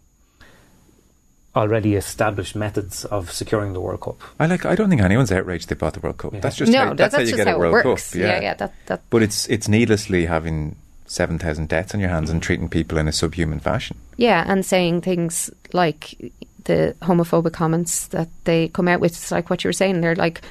already 1.56 1.94
established 1.94 2.56
methods 2.56 3.04
of 3.06 3.30
securing 3.30 3.72
the 3.72 3.80
World 3.80 4.00
Cup 4.00 4.20
I 4.40 4.46
like. 4.46 4.66
I 4.66 4.74
don't 4.74 4.90
think 4.90 5.00
anyone's 5.00 5.30
outraged 5.32 5.68
they 5.68 5.76
bought 5.76 5.94
the 5.94 6.00
World 6.00 6.18
Cup. 6.18 6.34
Yeah. 6.34 6.40
That's 6.40 6.56
just 6.56 6.72
no, 6.72 6.78
how, 6.78 6.84
that- 6.90 6.96
that's, 6.96 7.14
how 7.14 7.20
you 7.20 7.26
just 7.26 7.36
get 7.36 7.46
how 7.46 7.56
a 7.56 7.58
World 7.58 7.76
it 7.76 7.84
works. 7.88 8.10
Cup. 8.12 8.20
yeah, 8.20 8.40
yeah, 8.40 8.54
that 8.54 8.72
that 8.86 9.02
But 9.10 9.22
it's 9.22 9.48
it's 9.48 9.68
needlessly 9.68 10.26
having 10.26 10.76
seven 11.06 11.38
thousand 11.38 11.68
deaths 11.68 11.94
on 11.94 12.00
your 12.00 12.08
hands 12.10 12.28
and 12.30 12.42
treating 12.42 12.68
people 12.68 12.98
in 12.98 13.06
a 13.08 13.12
subhuman 13.12 13.60
fashion. 13.60 13.96
Yeah, 14.16 14.44
and 14.46 14.66
saying 14.66 15.02
things 15.02 15.48
like 15.72 16.32
the 16.64 16.96
homophobic 17.02 17.52
comments 17.52 18.08
that 18.08 18.28
they 18.44 18.68
come 18.68 18.88
out 18.88 19.00
with. 19.00 19.12
It's 19.12 19.30
like 19.30 19.50
what 19.50 19.64
you 19.64 19.68
were 19.68 19.72
saying. 19.72 20.00
They're 20.00 20.16
like, 20.16 20.42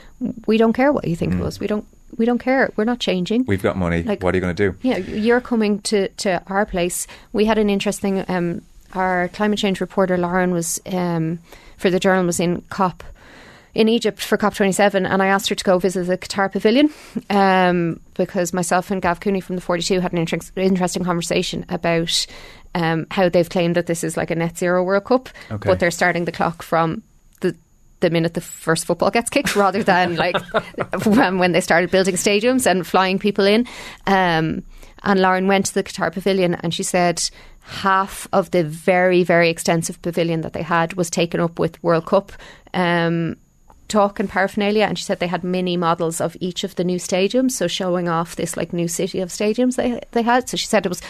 we 0.45 0.57
don't 0.57 0.73
care 0.73 0.91
what 0.91 1.07
you 1.07 1.15
think 1.15 1.33
of 1.33 1.41
us. 1.41 1.59
We 1.59 1.67
don't. 1.67 1.85
We 2.15 2.25
don't 2.25 2.37
care. 2.37 2.71
We're 2.75 2.83
not 2.83 2.99
changing. 2.99 3.45
We've 3.45 3.63
got 3.63 3.75
money. 3.75 4.03
Like- 4.03 4.21
what 4.21 4.35
are 4.35 4.37
you 4.37 4.41
going 4.41 4.55
to 4.55 4.71
do? 4.71 4.77
Yeah, 4.83 4.97
you're 4.97 5.41
coming 5.41 5.79
to, 5.81 6.09
to 6.09 6.43
our 6.45 6.63
place. 6.63 7.07
We 7.31 7.45
had 7.45 7.57
an 7.57 7.71
interesting. 7.71 8.23
Um, 8.27 8.61
our 8.93 9.29
climate 9.29 9.57
change 9.57 9.81
reporter 9.81 10.15
Lauren 10.15 10.51
was 10.51 10.79
um, 10.85 11.39
for 11.77 11.89
the 11.89 11.99
journal 11.99 12.23
was 12.25 12.39
in 12.39 12.61
COP 12.69 13.03
in 13.73 13.89
Egypt 13.89 14.21
for 14.21 14.37
COP27, 14.37 15.09
and 15.09 15.23
I 15.23 15.27
asked 15.27 15.49
her 15.49 15.55
to 15.55 15.63
go 15.63 15.79
visit 15.79 16.05
the 16.05 16.17
Qatar 16.17 16.51
Pavilion 16.51 16.91
um, 17.29 17.99
because 18.13 18.53
myself 18.53 18.91
and 18.91 19.01
Gav 19.01 19.19
Cooney 19.19 19.41
from 19.41 19.55
the 19.55 19.61
42 19.61 19.99
had 19.99 20.11
an 20.11 20.19
inter- 20.19 20.37
interesting 20.55 21.03
conversation 21.03 21.65
about 21.69 22.27
um, 22.75 23.05
how 23.11 23.29
they've 23.29 23.49
claimed 23.49 23.75
that 23.75 23.87
this 23.87 24.03
is 24.03 24.17
like 24.17 24.31
a 24.31 24.35
net 24.35 24.57
zero 24.57 24.83
World 24.83 25.05
Cup, 25.05 25.29
Okay. 25.51 25.69
but 25.69 25.79
they're 25.79 25.91
starting 25.91 26.25
the 26.25 26.31
clock 26.31 26.61
from 26.63 27.03
the 27.41 27.55
the 27.99 28.09
minute 28.09 28.33
the 28.33 28.41
first 28.41 28.85
football 28.85 29.11
gets 29.11 29.29
kicked, 29.29 29.55
rather 29.55 29.83
than 29.91 30.15
like 30.15 30.35
when, 31.05 31.37
when 31.39 31.51
they 31.53 31.61
started 31.61 31.91
building 31.91 32.15
stadiums 32.15 32.65
and 32.69 32.85
flying 32.85 33.19
people 33.19 33.45
in. 33.45 33.67
Um, 34.07 34.63
and 35.03 35.19
Lauren 35.21 35.47
went 35.47 35.65
to 35.67 35.73
the 35.73 35.83
Qatar 35.83 36.11
pavilion 36.13 36.55
and 36.55 36.73
she 36.73 36.83
said 36.83 37.21
half 37.59 38.27
of 38.33 38.51
the 38.51 38.63
very, 38.63 39.23
very 39.23 39.49
extensive 39.49 40.01
pavilion 40.01 40.41
that 40.41 40.53
they 40.53 40.61
had 40.63 40.93
was 40.93 41.09
taken 41.09 41.39
up 41.39 41.59
with 41.59 41.81
World 41.83 42.05
Cup. 42.05 42.31
Um, 42.73 43.37
talk 43.89 44.19
and 44.19 44.29
paraphernalia 44.29 44.85
and 44.85 44.97
she 44.97 45.03
said 45.03 45.19
they 45.19 45.27
had 45.27 45.43
mini 45.43 45.77
models 45.77 46.19
of 46.19 46.35
each 46.39 46.63
of 46.63 46.73
the 46.75 46.83
new 46.83 46.97
stadiums 46.97 47.51
so 47.51 47.67
showing 47.67 48.07
off 48.09 48.35
this 48.37 48.57
like 48.57 48.73
new 48.73 48.87
city 48.87 49.19
of 49.19 49.29
stadiums 49.29 49.75
they 49.75 49.99
they 50.13 50.23
had 50.23 50.49
so 50.49 50.57
she 50.57 50.65
said 50.65 50.83
it 50.83 50.89
was 50.89 51.01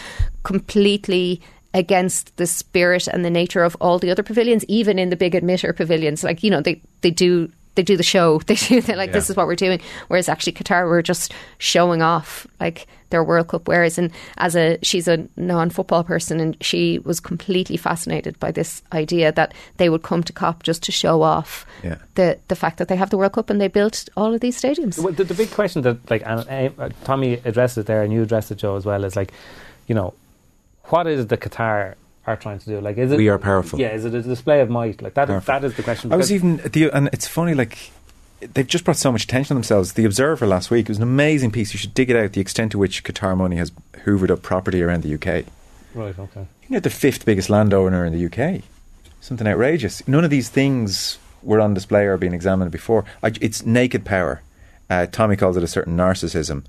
completely 0.42 1.40
against 1.74 2.34
the 2.36 2.46
spirit 2.46 3.06
and 3.08 3.24
the 3.24 3.30
nature 3.30 3.62
of 3.64 3.76
all 3.80 3.98
the 3.98 4.10
other 4.10 4.22
pavilions 4.22 4.64
even 4.68 4.98
in 4.98 5.10
the 5.10 5.16
big 5.16 5.34
emitter 5.34 5.76
pavilions. 5.76 6.24
Like 6.24 6.42
you 6.42 6.50
know 6.50 6.60
they 6.62 6.80
they 7.02 7.10
do 7.10 7.50
they 7.74 7.82
do 7.82 7.96
the 7.96 8.04
show. 8.04 8.38
They 8.46 8.54
do 8.54 8.80
they 8.80 8.94
like 8.94 9.12
this 9.12 9.28
is 9.28 9.36
what 9.36 9.46
we're 9.48 9.56
doing. 9.56 9.80
Whereas 10.08 10.28
actually 10.28 10.52
Qatar 10.52 10.88
were 10.88 11.02
just 11.02 11.34
showing 11.58 12.00
off 12.02 12.46
like 12.60 12.86
their 13.10 13.24
World 13.24 13.48
Cup. 13.48 13.66
Wears 13.68 13.98
and 13.98 14.10
as 14.38 14.54
a 14.56 14.78
she's 14.82 15.08
a 15.08 15.26
non-football 15.36 16.04
person 16.04 16.38
and 16.40 16.56
she 16.60 17.00
was 17.00 17.18
completely 17.20 17.76
fascinated 17.76 18.38
by 18.38 18.52
this 18.52 18.82
idea 18.92 19.32
that 19.32 19.52
they 19.76 19.88
would 19.88 20.02
come 20.02 20.22
to 20.22 20.32
COP 20.32 20.62
just 20.62 20.82
to 20.84 20.92
show 20.92 21.22
off 21.22 21.66
Yeah. 21.82 21.96
the 22.14 22.38
the 22.48 22.56
fact 22.56 22.78
that 22.78 22.86
they 22.88 22.96
have 22.96 23.10
the 23.10 23.16
World 23.18 23.32
Cup 23.32 23.50
and 23.50 23.60
they 23.60 23.68
built 23.68 24.08
all 24.16 24.32
of 24.34 24.40
these 24.40 24.60
stadiums. 24.60 24.98
Well, 25.02 25.12
the, 25.12 25.24
the 25.24 25.34
big 25.34 25.50
question 25.50 25.82
that, 25.82 25.96
like, 26.10 26.22
and, 26.24 26.72
uh, 26.78 26.88
Tommy 27.04 27.34
addressed 27.44 27.76
it 27.78 27.86
there, 27.86 28.02
and 28.04 28.12
you 28.12 28.22
addressed 28.22 28.50
it, 28.52 28.58
Joe, 28.58 28.76
as 28.76 28.84
well, 28.84 29.04
is 29.04 29.16
like, 29.16 29.32
you 29.88 29.94
know, 29.94 30.14
what 30.86 31.06
is 31.06 31.26
the 31.26 31.36
Qatar 31.36 31.94
are 32.26 32.36
trying 32.36 32.58
to 32.58 32.66
do? 32.66 32.80
Like, 32.80 32.96
is 32.98 33.12
it 33.12 33.16
We 33.18 33.28
are 33.28 33.38
powerful. 33.38 33.78
Yeah, 33.78 33.92
is 33.92 34.04
it 34.04 34.14
a 34.14 34.22
display 34.22 34.60
of 34.60 34.70
might? 34.70 35.02
Like 35.02 35.14
that. 35.14 35.30
Is, 35.30 35.44
that 35.44 35.64
is 35.64 35.74
the 35.76 35.82
question. 35.82 36.12
I 36.12 36.16
was 36.16 36.32
even 36.32 36.56
the 36.58 36.90
and 36.90 37.08
it's 37.12 37.28
funny 37.28 37.54
like 37.54 37.90
they've 38.40 38.66
just 38.66 38.84
brought 38.84 38.96
so 38.96 39.12
much 39.12 39.24
attention 39.24 39.48
to 39.48 39.54
themselves. 39.54 39.94
The 39.94 40.04
Observer 40.04 40.46
last 40.46 40.70
week 40.70 40.86
it 40.86 40.90
was 40.90 40.98
an 40.98 41.02
amazing 41.02 41.50
piece. 41.50 41.72
You 41.72 41.78
should 41.78 41.94
dig 41.94 42.10
it 42.10 42.16
out. 42.16 42.32
The 42.32 42.40
extent 42.40 42.72
to 42.72 42.78
which 42.78 43.04
Qatar 43.04 43.36
money 43.36 43.56
has 43.56 43.70
hoovered 44.04 44.30
up 44.30 44.42
property 44.42 44.82
around 44.82 45.02
the 45.02 45.14
UK. 45.14 45.46
right. 45.94 46.18
Okay. 46.18 46.46
You 46.68 46.76
know, 46.76 46.80
the 46.80 46.90
fifth 46.90 47.24
biggest 47.24 47.50
landowner 47.50 48.04
in 48.04 48.12
the 48.12 48.26
UK. 48.26 48.62
Something 49.20 49.46
outrageous. 49.46 50.06
None 50.08 50.24
of 50.24 50.30
these 50.30 50.48
things 50.48 51.18
were 51.42 51.60
on 51.60 51.74
display 51.74 52.04
or 52.04 52.16
being 52.16 52.32
examined 52.32 52.70
before. 52.70 53.04
I, 53.22 53.32
it's 53.40 53.64
naked 53.64 54.04
power. 54.04 54.42
Uh, 54.88 55.06
Tommy 55.06 55.36
calls 55.36 55.56
it 55.56 55.62
a 55.62 55.66
certain 55.66 55.96
narcissism. 55.96 56.64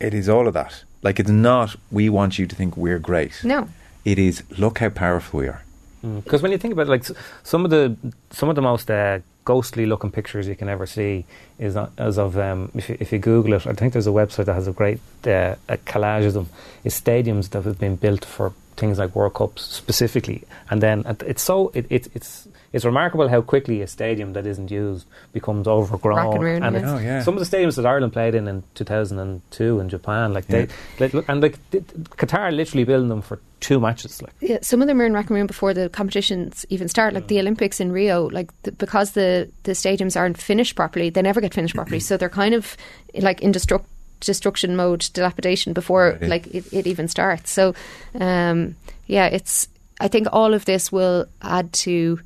It 0.00 0.14
is 0.14 0.28
all 0.28 0.46
of 0.46 0.54
that. 0.54 0.84
Like 1.04 1.20
it's 1.20 1.30
not. 1.30 1.76
We 1.92 2.08
want 2.08 2.38
you 2.38 2.46
to 2.46 2.56
think 2.56 2.76
we're 2.76 2.98
great. 2.98 3.44
No. 3.44 3.68
It 4.04 4.18
is. 4.18 4.42
Look 4.58 4.78
how 4.78 4.88
powerful 4.88 5.40
we 5.40 5.48
are. 5.48 5.62
Because 6.02 6.42
when 6.42 6.52
you 6.52 6.58
think 6.58 6.72
about 6.72 6.88
it, 6.88 6.90
like 6.90 7.04
some 7.42 7.64
of 7.64 7.70
the 7.70 7.96
some 8.30 8.48
of 8.48 8.56
the 8.56 8.62
most 8.62 8.90
uh, 8.90 9.20
ghostly 9.44 9.86
looking 9.86 10.10
pictures 10.10 10.46
you 10.46 10.54
can 10.54 10.68
ever 10.68 10.86
see 10.86 11.24
is 11.58 11.74
not, 11.74 11.92
as 11.96 12.18
of 12.18 12.36
um, 12.36 12.70
if 12.74 12.88
you, 12.88 12.96
if 13.00 13.12
you 13.12 13.18
Google 13.18 13.54
it, 13.54 13.66
I 13.66 13.72
think 13.72 13.92
there's 13.92 14.06
a 14.06 14.10
website 14.10 14.46
that 14.46 14.54
has 14.54 14.68
a 14.68 14.72
great 14.72 15.00
uh, 15.26 15.54
a 15.68 15.78
collage 15.78 16.26
of 16.26 16.34
them. 16.34 16.48
Is 16.84 17.00
stadiums 17.00 17.50
that 17.50 17.64
have 17.64 17.78
been 17.78 17.96
built 17.96 18.24
for 18.24 18.52
things 18.76 18.98
like 18.98 19.14
World 19.14 19.34
Cups 19.34 19.62
specifically, 19.62 20.44
and 20.70 20.82
then 20.82 21.04
it's 21.26 21.42
so 21.42 21.70
it, 21.74 21.86
it, 21.88 22.08
it's 22.14 22.48
it's 22.74 22.84
remarkable 22.84 23.28
how 23.28 23.40
quickly 23.40 23.80
a 23.80 23.86
stadium 23.86 24.34
that 24.34 24.46
isn't 24.46 24.70
used 24.70 25.06
becomes 25.32 25.66
overgrown. 25.66 26.16
Rack 26.18 26.34
and 26.34 26.42
ruin, 26.44 26.62
and 26.62 26.76
yeah. 26.76 26.94
Oh, 26.94 26.98
yeah. 26.98 27.22
some 27.22 27.36
of 27.38 27.40
the 27.48 27.56
stadiums 27.56 27.76
that 27.76 27.86
Ireland 27.86 28.12
played 28.12 28.34
in 28.34 28.46
in 28.48 28.62
2002 28.74 29.80
in 29.80 29.88
Japan, 29.88 30.32
like 30.34 30.44
Yeah. 30.48 30.66
they, 30.98 31.08
like, 31.08 31.28
and 31.28 31.42
like 31.42 31.58
th- 31.70 31.84
Qatar 32.20 32.52
literally 32.54 32.84
building 32.84 33.08
them 33.08 33.22
for 33.22 33.38
two 33.60 33.80
matches, 33.80 34.20
like. 34.20 34.32
Yeah, 34.40 34.58
some 34.60 34.82
of 34.82 34.88
them 34.88 35.00
are 35.00 35.06
in 35.06 35.14
Rack 35.14 35.26
and 35.30 35.36
Ruin 35.36 35.46
before 35.46 35.72
the 35.72 35.88
competitions 35.88 36.66
even 36.68 36.88
start. 36.88 37.14
Like 37.14 37.28
the 37.28 37.38
Olympics 37.40 37.80
in 37.80 37.92
Rio, 37.92 38.28
like 38.28 38.50
the, 38.64 38.72
because 38.72 39.12
the 39.12 39.50
the 39.62 39.72
stadiums 39.72 40.16
aren't 40.18 40.36
finished 40.38 40.74
properly, 40.76 41.08
they 41.10 41.22
never 41.22 41.40
get 41.40 41.54
finished 41.54 41.74
properly. 41.74 42.00
So 42.00 42.16
they're 42.16 42.28
kind 42.28 42.54
of 42.54 42.76
like 43.14 43.40
in 43.40 43.52
destruction 43.52 44.76
mode, 44.76 45.08
dilapidation 45.12 45.72
before 45.74 46.18
Right. 46.20 46.30
like 46.30 46.46
it, 46.54 46.64
it 46.72 46.86
even 46.86 47.08
starts. 47.08 47.50
So 47.50 47.74
um, 48.20 48.74
yeah, 49.06 49.26
it's. 49.26 49.68
I 50.00 50.08
think 50.08 50.26
all 50.32 50.54
of 50.54 50.64
this 50.64 50.90
will 50.90 51.26
add 51.40 51.72
to 51.84 52.18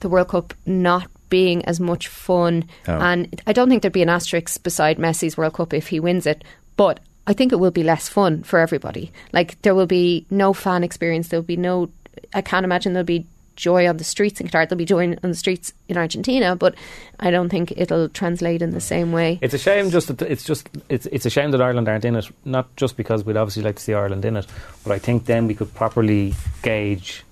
the 0.00 0.08
World 0.08 0.28
Cup 0.28 0.54
not 0.66 1.08
being 1.28 1.64
as 1.64 1.80
much 1.80 2.08
fun. 2.08 2.64
Oh. 2.86 2.98
And 2.98 3.40
I 3.46 3.52
don't 3.52 3.68
think 3.68 3.82
there'd 3.82 3.92
be 3.92 4.02
an 4.02 4.08
asterisk 4.08 4.62
beside 4.62 4.98
Messi's 4.98 5.36
World 5.36 5.54
Cup 5.54 5.74
if 5.74 5.88
he 5.88 6.00
wins 6.00 6.26
it. 6.26 6.44
But 6.76 7.00
I 7.26 7.32
think 7.32 7.52
it 7.52 7.56
will 7.56 7.70
be 7.70 7.82
less 7.82 8.08
fun 8.08 8.42
for 8.42 8.58
everybody. 8.58 9.12
Like 9.32 9.60
there 9.62 9.74
will 9.74 9.86
be 9.86 10.26
no 10.30 10.52
fan 10.52 10.84
experience. 10.84 11.28
There'll 11.28 11.42
be 11.42 11.56
no. 11.56 11.90
I 12.34 12.40
can't 12.40 12.64
imagine 12.64 12.94
there'll 12.94 13.04
be 13.04 13.26
joy 13.58 13.88
on 13.88 13.96
the 13.96 14.04
streets 14.04 14.40
in 14.40 14.46
Qatar. 14.46 14.68
There'll 14.68 14.78
be 14.78 14.84
joy 14.86 15.10
on 15.10 15.30
the 15.30 15.34
streets 15.34 15.72
in 15.88 15.98
Argentina, 15.98 16.56
but 16.56 16.74
I 17.20 17.30
don't 17.30 17.48
think 17.48 17.72
it'll 17.76 18.08
translate 18.08 18.62
in 18.62 18.70
the 18.70 18.80
same 18.80 19.12
way. 19.12 19.38
It's 19.42 19.52
a 19.52 19.58
shame. 19.58 19.90
Just 19.90 20.08
that 20.08 20.22
it's 20.22 20.44
just 20.44 20.68
it's 20.88 21.06
it's 21.06 21.26
a 21.26 21.30
shame 21.30 21.50
that 21.50 21.60
Ireland 21.60 21.88
aren't 21.88 22.04
in 22.04 22.16
it. 22.16 22.30
Not 22.44 22.74
just 22.76 22.96
because 22.96 23.24
we'd 23.24 23.36
obviously 23.36 23.62
like 23.62 23.76
to 23.76 23.82
see 23.82 23.92
Ireland 23.92 24.24
in 24.24 24.36
it, 24.36 24.46
but 24.84 24.92
I 24.92 24.98
think 24.98 25.26
then 25.26 25.46
we 25.46 25.54
could 25.54 25.74
properly 25.74 26.34
gauge, 26.62 27.24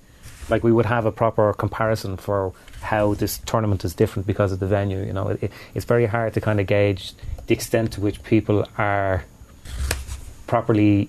like 0.48 0.62
we 0.62 0.72
would 0.72 0.86
have 0.86 1.06
a 1.06 1.12
proper 1.12 1.52
comparison 1.52 2.16
for 2.16 2.52
how 2.82 3.14
this 3.14 3.38
tournament 3.38 3.84
is 3.84 3.94
different 3.94 4.26
because 4.26 4.52
of 4.52 4.60
the 4.60 4.66
venue. 4.66 5.02
You 5.04 5.12
know, 5.12 5.28
it, 5.28 5.50
it's 5.74 5.84
very 5.84 6.06
hard 6.06 6.34
to 6.34 6.40
kind 6.40 6.60
of 6.60 6.66
gauge 6.66 7.14
the 7.46 7.54
extent 7.54 7.92
to 7.92 8.00
which 8.00 8.22
people 8.22 8.66
are 8.78 9.24
properly 10.46 11.08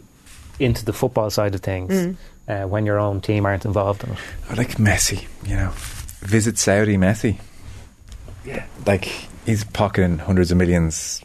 into 0.60 0.84
the 0.86 0.94
football 0.94 1.30
side 1.30 1.54
of 1.54 1.62
things 1.62 2.16
uh, 2.48 2.64
when 2.64 2.86
your 2.86 3.00
own 3.00 3.22
team 3.22 3.46
aren't 3.46 3.66
involved 3.66 4.04
in 4.04 4.12
it. 4.12 4.18
I 4.50 4.54
like 4.56 4.78
Messi, 4.78 5.28
you 5.46 5.56
know. 5.56 5.72
Visit 6.22 6.58
Saudi 6.58 6.98
Messi. 6.98 7.40
Yeah. 8.44 8.66
Like, 8.86 9.06
he's 9.46 9.64
pocketing 9.64 10.18
hundreds 10.18 10.52
of 10.52 10.58
millions. 10.58 11.22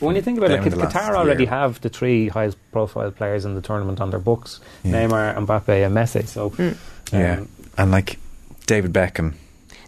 But 0.00 0.06
when 0.06 0.16
you 0.16 0.22
think 0.22 0.38
about 0.38 0.50
it, 0.50 0.60
like, 0.60 0.70
the 0.70 0.98
Qatar 0.98 1.14
already 1.14 1.44
year. 1.44 1.50
have 1.50 1.80
the 1.80 1.88
three 1.88 2.28
highest 2.28 2.56
profile 2.72 3.12
players 3.12 3.44
in 3.44 3.54
the 3.54 3.60
tournament 3.60 4.00
on 4.00 4.10
their 4.10 4.18
books 4.18 4.60
Yeah. 4.82 5.06
Neymar, 5.06 5.46
Mbappe, 5.46 5.86
and 5.86 5.94
Messi. 5.94 6.26
So, 6.26 6.52
um, 6.58 6.76
yeah. 7.12 7.40
Um, 7.40 7.48
and, 7.78 7.90
like, 7.90 8.18
David 8.66 8.92
Beckham. 8.92 9.34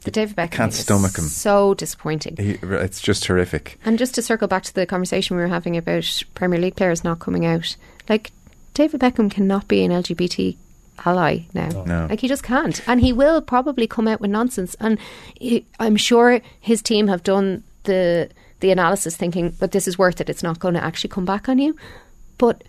The 0.05 0.11
David 0.11 0.37
Beckham 0.37 0.51
can't 0.51 0.75
stomach 0.75 1.17
him. 1.17 1.25
So 1.25 1.73
disappointing. 1.75 2.37
He, 2.37 2.59
it's 2.63 3.01
just 3.01 3.27
horrific. 3.27 3.79
And 3.85 3.99
just 3.99 4.15
to 4.17 4.23
circle 4.23 4.49
back 4.49 4.63
to 4.65 4.75
the 4.75 4.85
conversation 4.85 5.37
we 5.37 5.43
were 5.43 5.49
having 5.49 5.77
about 5.77 6.23
Premier 6.35 6.61
League 6.61 6.77
players 6.77 7.03
not 7.03 7.21
coming 7.21 7.47
out, 7.47 7.77
like 8.09 8.31
David 8.75 9.01
Beckham 9.01 9.31
cannot 9.31 9.67
be 9.67 9.83
an 9.83 9.91
LGBT 9.91 10.57
ally 11.07 11.41
now. 11.55 11.85
No. 11.85 12.07
Like 12.11 12.21
he 12.21 12.29
just 12.29 12.43
can't, 12.43 12.87
and 12.87 13.01
he 13.01 13.13
will 13.13 13.41
probably 13.41 13.87
come 13.87 14.07
out 14.07 14.21
with 14.21 14.31
nonsense. 14.31 14.77
And 14.79 14.99
he, 15.37 15.65
I'm 15.81 15.97
sure 15.97 16.41
his 16.61 16.83
team 16.83 17.09
have 17.09 17.23
done 17.23 17.63
the 17.85 18.29
the 18.61 18.71
analysis, 18.71 19.17
thinking, 19.17 19.55
"But 19.59 19.73
this 19.73 19.89
is 19.89 19.99
worth 19.99 20.21
it. 20.21 20.29
It's 20.29 20.43
not 20.43 20.59
going 20.59 20.75
to 20.75 20.85
actually 20.85 21.11
come 21.11 21.25
back 21.25 21.49
on 21.49 21.59
you." 21.59 21.77
But 22.37 22.65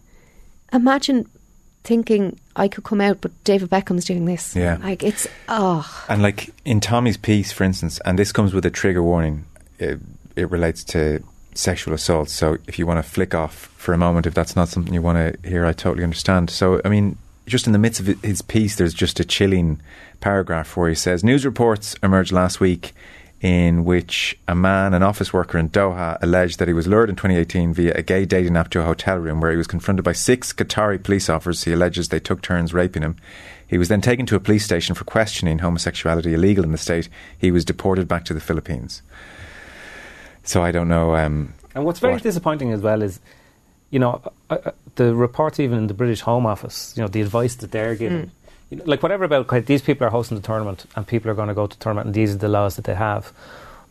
imagine 0.72 1.30
thinking 1.86 2.38
I 2.55 2.67
could 2.67 2.83
come 2.83 2.99
out, 2.99 3.21
but 3.21 3.31
David 3.43 3.69
Beckham's 3.69 4.05
doing 4.05 4.25
this. 4.25 4.55
Yeah. 4.55 4.77
like 4.81 5.03
it's 5.03 5.27
oh, 5.47 6.05
And, 6.09 6.21
like, 6.21 6.49
in 6.65 6.81
Tommy's 6.81 7.17
piece, 7.17 7.51
for 7.51 7.63
instance, 7.63 7.99
and 8.05 8.19
this 8.19 8.31
comes 8.31 8.53
with 8.53 8.65
a 8.65 8.71
trigger 8.71 9.03
warning, 9.03 9.45
it, 9.79 9.99
it 10.36 10.49
relates 10.49 10.83
to 10.86 11.23
sexual 11.53 11.93
assault. 11.93 12.29
So, 12.29 12.57
if 12.67 12.77
you 12.77 12.86
want 12.86 13.03
to 13.03 13.09
flick 13.09 13.33
off 13.33 13.71
for 13.77 13.93
a 13.93 13.97
moment, 13.97 14.25
if 14.25 14.33
that's 14.33 14.55
not 14.55 14.67
something 14.67 14.93
you 14.93 15.01
want 15.01 15.41
to 15.43 15.49
hear, 15.49 15.65
I 15.65 15.73
totally 15.73 16.03
understand. 16.03 16.49
So, 16.49 16.81
I 16.83 16.89
mean, 16.89 17.17
just 17.45 17.67
in 17.67 17.73
the 17.73 17.79
midst 17.79 17.99
of 17.99 18.07
his 18.21 18.41
piece, 18.41 18.75
there's 18.75 18.93
just 18.93 19.19
a 19.19 19.25
chilling 19.25 19.79
paragraph 20.19 20.75
where 20.75 20.89
he 20.89 20.95
says 20.95 21.23
News 21.23 21.45
reports 21.45 21.95
emerged 22.01 22.31
last 22.31 22.59
week 22.59 22.93
in 23.45 23.85
which 23.85 24.35
a 24.47 24.55
man, 24.55 24.95
an 24.95 25.03
office 25.03 25.31
worker 25.31 25.59
in 25.59 25.69
Doha, 25.69 26.17
alleged 26.19 26.57
that 26.57 26.67
he 26.67 26.73
was 26.73 26.87
lured 26.87 27.11
in 27.11 27.15
2018 27.15 27.75
via 27.75 27.93
a 27.93 28.01
gay 28.01 28.25
dating 28.25 28.57
app 28.57 28.71
to 28.71 28.79
a 28.79 28.83
hotel 28.83 29.17
room 29.17 29.39
where 29.39 29.51
he 29.51 29.57
was 29.57 29.67
confronted 29.67 30.03
by 30.03 30.13
six 30.13 30.51
Qatari 30.51 31.01
police 31.03 31.29
officers. 31.29 31.63
He 31.63 31.71
alleges 31.71 32.09
they 32.09 32.19
took 32.19 32.41
turns 32.41 32.73
raping 32.73 33.03
him. 33.03 33.17
He 33.67 33.77
was 33.77 33.87
then 33.87 34.01
taken 34.01 34.25
to 34.25 34.35
a 34.35 34.39
police 34.39 34.65
station 34.65 34.95
for 34.95 35.03
questioning 35.03 35.59
homosexuality 35.59 36.33
illegal 36.33 36.63
in 36.63 36.71
the 36.71 36.77
state. 36.79 37.07
He 37.37 37.51
was 37.51 37.63
deported 37.63 38.07
back 38.07 38.25
to 38.25 38.33
the 38.33 38.39
Philippines. 38.39 39.03
So 40.41 40.63
I 40.63 40.71
don't 40.71 40.87
know. 40.87 41.15
Um, 41.15 41.53
And 41.75 41.85
what's 41.85 41.99
very 41.99 42.13
What? 42.13 42.23
disappointing 42.23 42.71
as 42.71 42.81
well 42.81 43.03
is, 43.03 43.19
you 43.91 43.99
know, 43.99 44.21
uh, 44.49 44.57
uh, 44.65 44.71
the 44.95 45.13
reports 45.13 45.59
even 45.59 45.77
in 45.77 45.85
the 45.85 45.93
British 45.93 46.21
Home 46.21 46.47
Office, 46.47 46.93
you 46.97 47.03
know, 47.03 47.07
the 47.09 47.21
advice 47.21 47.53
that 47.57 47.69
they're 47.71 47.93
giving. 47.93 48.31
You 48.70 48.78
know, 48.78 48.84
like 48.86 49.03
whatever 49.03 49.24
about 49.24 49.41
okay, 49.45 49.59
these 49.59 49.82
people 49.82 50.07
are 50.07 50.09
hosting 50.09 50.38
the 50.38 50.43
tournament 50.43 50.86
and 50.95 51.05
people 51.05 51.30
are 51.30 51.36
going 51.36 51.49
to 51.49 51.53
go 51.53 51.68
to 51.68 51.78
the 51.78 51.84
tournament 51.84 52.07
and 52.07 52.16
these 52.16 52.34
are 52.34 52.38
the 52.38 52.47
laws 52.47 52.76
that 52.76 52.86
they 52.86 52.95
have. 52.95 53.32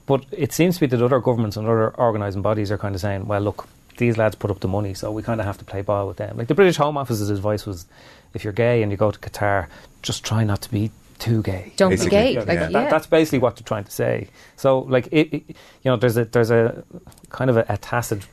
But 0.07 0.25
it 0.31 0.53
seems 0.53 0.77
to 0.77 0.81
be 0.81 0.87
that 0.87 1.03
other 1.03 1.20
governments 1.20 1.57
and 1.57 1.66
other 1.66 1.91
organising 1.91 2.43
bodies 2.43 2.70
are 2.70 2.79
kind 2.79 2.95
of 2.95 3.01
saying, 3.01 3.27
well, 3.27 3.41
look, 3.41 3.68
these 3.97 4.18
lads 4.18 4.35
put 4.35 4.51
up 4.51 4.61
the 4.61 4.68
money, 4.68 4.93
so 4.93 5.11
we 5.11 5.22
kind 5.22 5.41
of 5.41 5.47
have 5.47 5.59
to 5.59 5.64
play 5.64 5.83
ball 5.83 6.07
with 6.07 6.16
them. 6.16 6.37
Like 6.37 6.49
the 6.49 6.55
British 6.55 6.77
Home 6.77 6.97
Office's 6.97 7.31
advice 7.31 7.64
was, 7.64 7.87
if 8.35 8.45
you're 8.45 8.53
gay 8.53 8.83
and 8.83 8.91
you 8.91 8.99
go 8.99 9.11
to 9.11 9.18
Qatar, 9.18 9.68
just 10.03 10.25
try 10.25 10.45
not 10.45 10.61
to 10.62 10.70
be 10.70 10.91
too 11.18 11.43
gay. 11.43 11.72
don't 11.77 11.99
be 11.99 12.07
gay. 12.09 12.35
yeah, 12.35 12.41
like, 12.41 12.49
yeah. 12.49 12.68
That, 12.68 12.91
that's 12.91 13.07
basically 13.07 13.39
what 13.39 13.57
they're 13.57 13.64
trying 13.64 13.85
to 13.85 13.91
say. 13.91 14.29
So, 14.57 14.81
like, 14.81 15.07
it, 15.11 15.33
it, 15.33 15.43
you 15.49 15.57
know, 15.85 15.97
there's 15.97 16.16
a 16.16 16.25
there's 16.25 16.51
a 16.51 16.85
kind 17.31 17.51
of 17.51 17.57
a, 17.57 17.64
a 17.68 17.79
tacit 17.79 18.27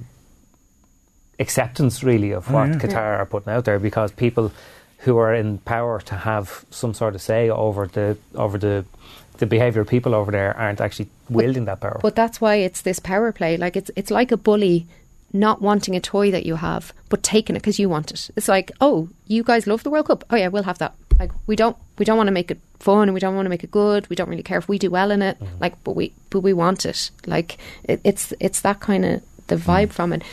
acceptance, 1.40 2.04
really, 2.04 2.32
of 2.32 2.50
oh, 2.50 2.54
what 2.54 2.70
yeah. 2.70 2.76
Qatar 2.76 3.20
are 3.20 3.26
putting 3.26 3.54
out 3.54 3.66
there 3.66 3.80
because 3.80 4.12
people 4.12 4.52
who 5.02 5.18
are 5.18 5.34
in 5.34 5.58
power 5.60 6.00
to 6.02 6.16
have 6.16 6.66
some 6.70 6.94
sort 6.94 7.16
of 7.16 7.22
say 7.22 7.50
over 7.50 7.88
the 7.88 8.18
over 8.36 8.58
the 8.58 8.86
the 9.38 9.46
behaviour 9.46 9.82
of 9.82 9.88
people 9.88 10.14
over 10.14 10.32
there 10.32 10.56
aren't 10.56 10.80
actually 10.80 11.10
wielding 11.30 11.66
that 11.66 11.82
power. 11.82 12.00
But 12.02 12.16
that's 12.16 12.40
why 12.40 12.56
it's 12.56 12.82
this 12.82 13.00
power 13.00 13.32
play. 13.32 13.58
Like 13.58 13.76
it's 13.76 13.92
it's 13.96 14.12
like 14.12 14.32
a 14.32 14.38
bully 14.38 14.88
not 15.34 15.62
wanting 15.62 15.96
a 15.96 16.00
toy 16.00 16.30
that 16.32 16.46
you 16.46 16.56
have, 16.56 16.94
but 17.10 17.24
taking 17.24 17.56
it 17.56 17.60
because 17.60 17.80
you 17.80 17.90
want 17.90 18.12
it. 18.12 18.30
It's 18.36 18.48
like, 18.48 18.72
oh, 18.82 19.10
you 19.28 19.44
guys 19.44 19.66
love 19.66 19.84
the 19.84 19.90
World 19.90 20.08
Cup. 20.08 20.24
Oh 20.30 20.36
yeah, 20.36 20.50
we'll 20.50 20.64
have 20.64 20.78
that. 20.80 20.94
Like 21.20 21.32
we 21.48 21.56
don't 21.56 21.78
we 21.98 22.06
don't 22.06 22.18
want 22.18 22.28
to 22.28 22.34
make 22.34 22.52
it 22.52 22.60
fun 22.80 23.04
and 23.04 23.14
we 23.14 23.20
don't 23.20 23.36
want 23.36 23.46
to 23.46 23.50
make 23.50 23.64
it 23.64 23.72
good. 23.72 24.08
We 24.10 24.16
don't 24.16 24.30
really 24.30 24.44
care 24.44 24.60
if 24.60 24.70
we 24.70 24.78
do 24.78 24.92
well 24.92 25.10
in 25.10 25.22
it. 25.22 25.40
Mm-hmm. 25.40 25.58
Like, 25.60 25.84
but 25.84 25.96
we 25.96 26.14
but 26.30 26.42
we 26.42 26.54
want 26.54 26.86
it. 26.86 27.10
Like 27.26 27.58
it, 27.84 28.02
it's 28.04 28.34
it's 28.40 28.62
that 28.62 28.80
kind 28.80 29.06
of 29.06 29.24
the 29.48 29.56
vibe 29.56 29.88
mm. 29.88 29.94
from 29.94 30.14
it. 30.14 30.24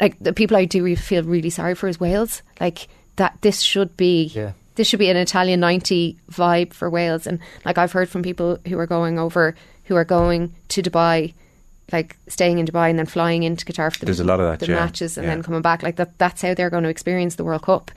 Like 0.00 0.18
the 0.18 0.32
people 0.32 0.56
I 0.56 0.64
do 0.64 0.96
feel 0.96 1.24
really 1.24 1.50
sorry 1.50 1.74
for 1.74 1.88
is 1.88 2.00
Wales. 2.00 2.42
Like 2.60 2.88
that 3.16 3.36
this 3.42 3.60
should 3.60 3.96
be 3.96 4.24
Yeah. 4.34 4.52
this 4.76 4.88
should 4.88 4.98
be 4.98 5.08
an 5.10 5.16
Italia 5.16 5.56
90 5.56 6.16
vibe 6.30 6.72
for 6.72 6.90
Wales. 6.90 7.26
And 7.26 7.38
like 7.64 7.78
I've 7.78 7.92
heard 7.92 8.08
from 8.08 8.22
people 8.22 8.58
who 8.68 8.78
are 8.78 8.86
going 8.86 9.18
over, 9.18 9.54
who 9.84 9.96
are 9.96 10.04
going 10.04 10.52
to 10.68 10.82
Dubai, 10.82 11.34
like 11.92 12.16
staying 12.28 12.58
in 12.58 12.66
Dubai 12.66 12.90
and 12.90 12.98
then 12.98 13.06
flying 13.06 13.42
into 13.42 13.64
Qatar 13.64 13.92
for 13.92 13.98
the, 14.00 14.06
There's 14.06 14.20
a 14.20 14.24
lot 14.24 14.40
of 14.40 14.46
that, 14.50 14.60
the 14.66 14.72
yeah. 14.72 14.80
matches 14.80 15.16
and 15.16 15.26
Yeah. 15.26 15.34
then 15.34 15.42
coming 15.42 15.62
back. 15.62 15.82
Like 15.82 15.96
that, 15.96 16.16
that's 16.18 16.42
how 16.42 16.54
they're 16.54 16.70
going 16.70 16.84
to 16.84 16.88
experience 16.90 17.36
the 17.36 17.44
World 17.44 17.62
Cup. 17.62 17.90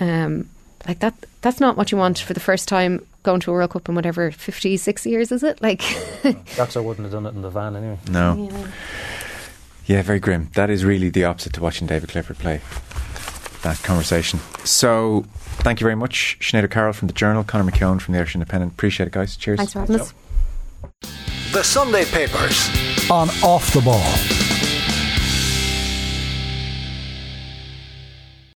Um, 0.00 0.48
like 0.88 0.98
that, 1.00 1.14
that's 1.40 1.60
not 1.60 1.76
what 1.76 1.92
you 1.92 1.98
want 1.98 2.18
for 2.18 2.32
the 2.34 2.40
first 2.40 2.68
time 2.68 3.06
going 3.22 3.40
to 3.40 3.50
a 3.50 3.54
World 3.54 3.70
Cup 3.70 3.88
in 3.88 3.94
whatever 3.94 4.30
50, 4.30 4.76
60 4.76 5.08
years, 5.10 5.30
is 5.32 5.42
it? 5.42 5.62
Like, 5.62 5.82
That's 6.56 6.76
I 6.76 6.80
wouldn't 6.80 7.04
have 7.06 7.12
done 7.12 7.24
it 7.26 7.34
in 7.34 7.40
the 7.42 7.48
van 7.50 7.74
anyway. 7.76 7.98
No. 8.10 8.50
Yeah, 9.86 10.02
very 10.02 10.18
grim. 10.20 10.50
That 10.54 10.68
is 10.70 10.84
really 10.84 11.10
the 11.10 11.24
opposite 11.24 11.52
to 11.54 11.60
watching 11.62 11.86
David 11.86 12.08
Clifford 12.10 12.38
play. 12.38 12.60
That 13.64 13.82
conversation. 13.82 14.40
So, 14.64 15.24
thank 15.62 15.80
you 15.80 15.84
very 15.86 15.94
much, 15.94 16.36
Sinead 16.38 16.70
Carroll 16.70 16.92
from 16.92 17.08
the 17.08 17.14
Journal, 17.14 17.42
Conor 17.44 17.70
McKeown 17.70 17.98
from 17.98 18.12
the 18.12 18.18
Irish 18.18 18.34
Independent. 18.34 18.72
Appreciate 18.72 19.06
it, 19.06 19.12
guys. 19.12 19.36
Cheers. 19.36 19.56
thanks 19.56 19.72
for 19.72 19.80
having 19.80 20.00
us. 20.00 20.12
The 21.52 21.62
Sunday 21.64 22.04
Papers. 22.04 22.68
On 23.10 23.30
Off 23.42 23.72
the 23.72 23.80
Ball. 23.80 24.43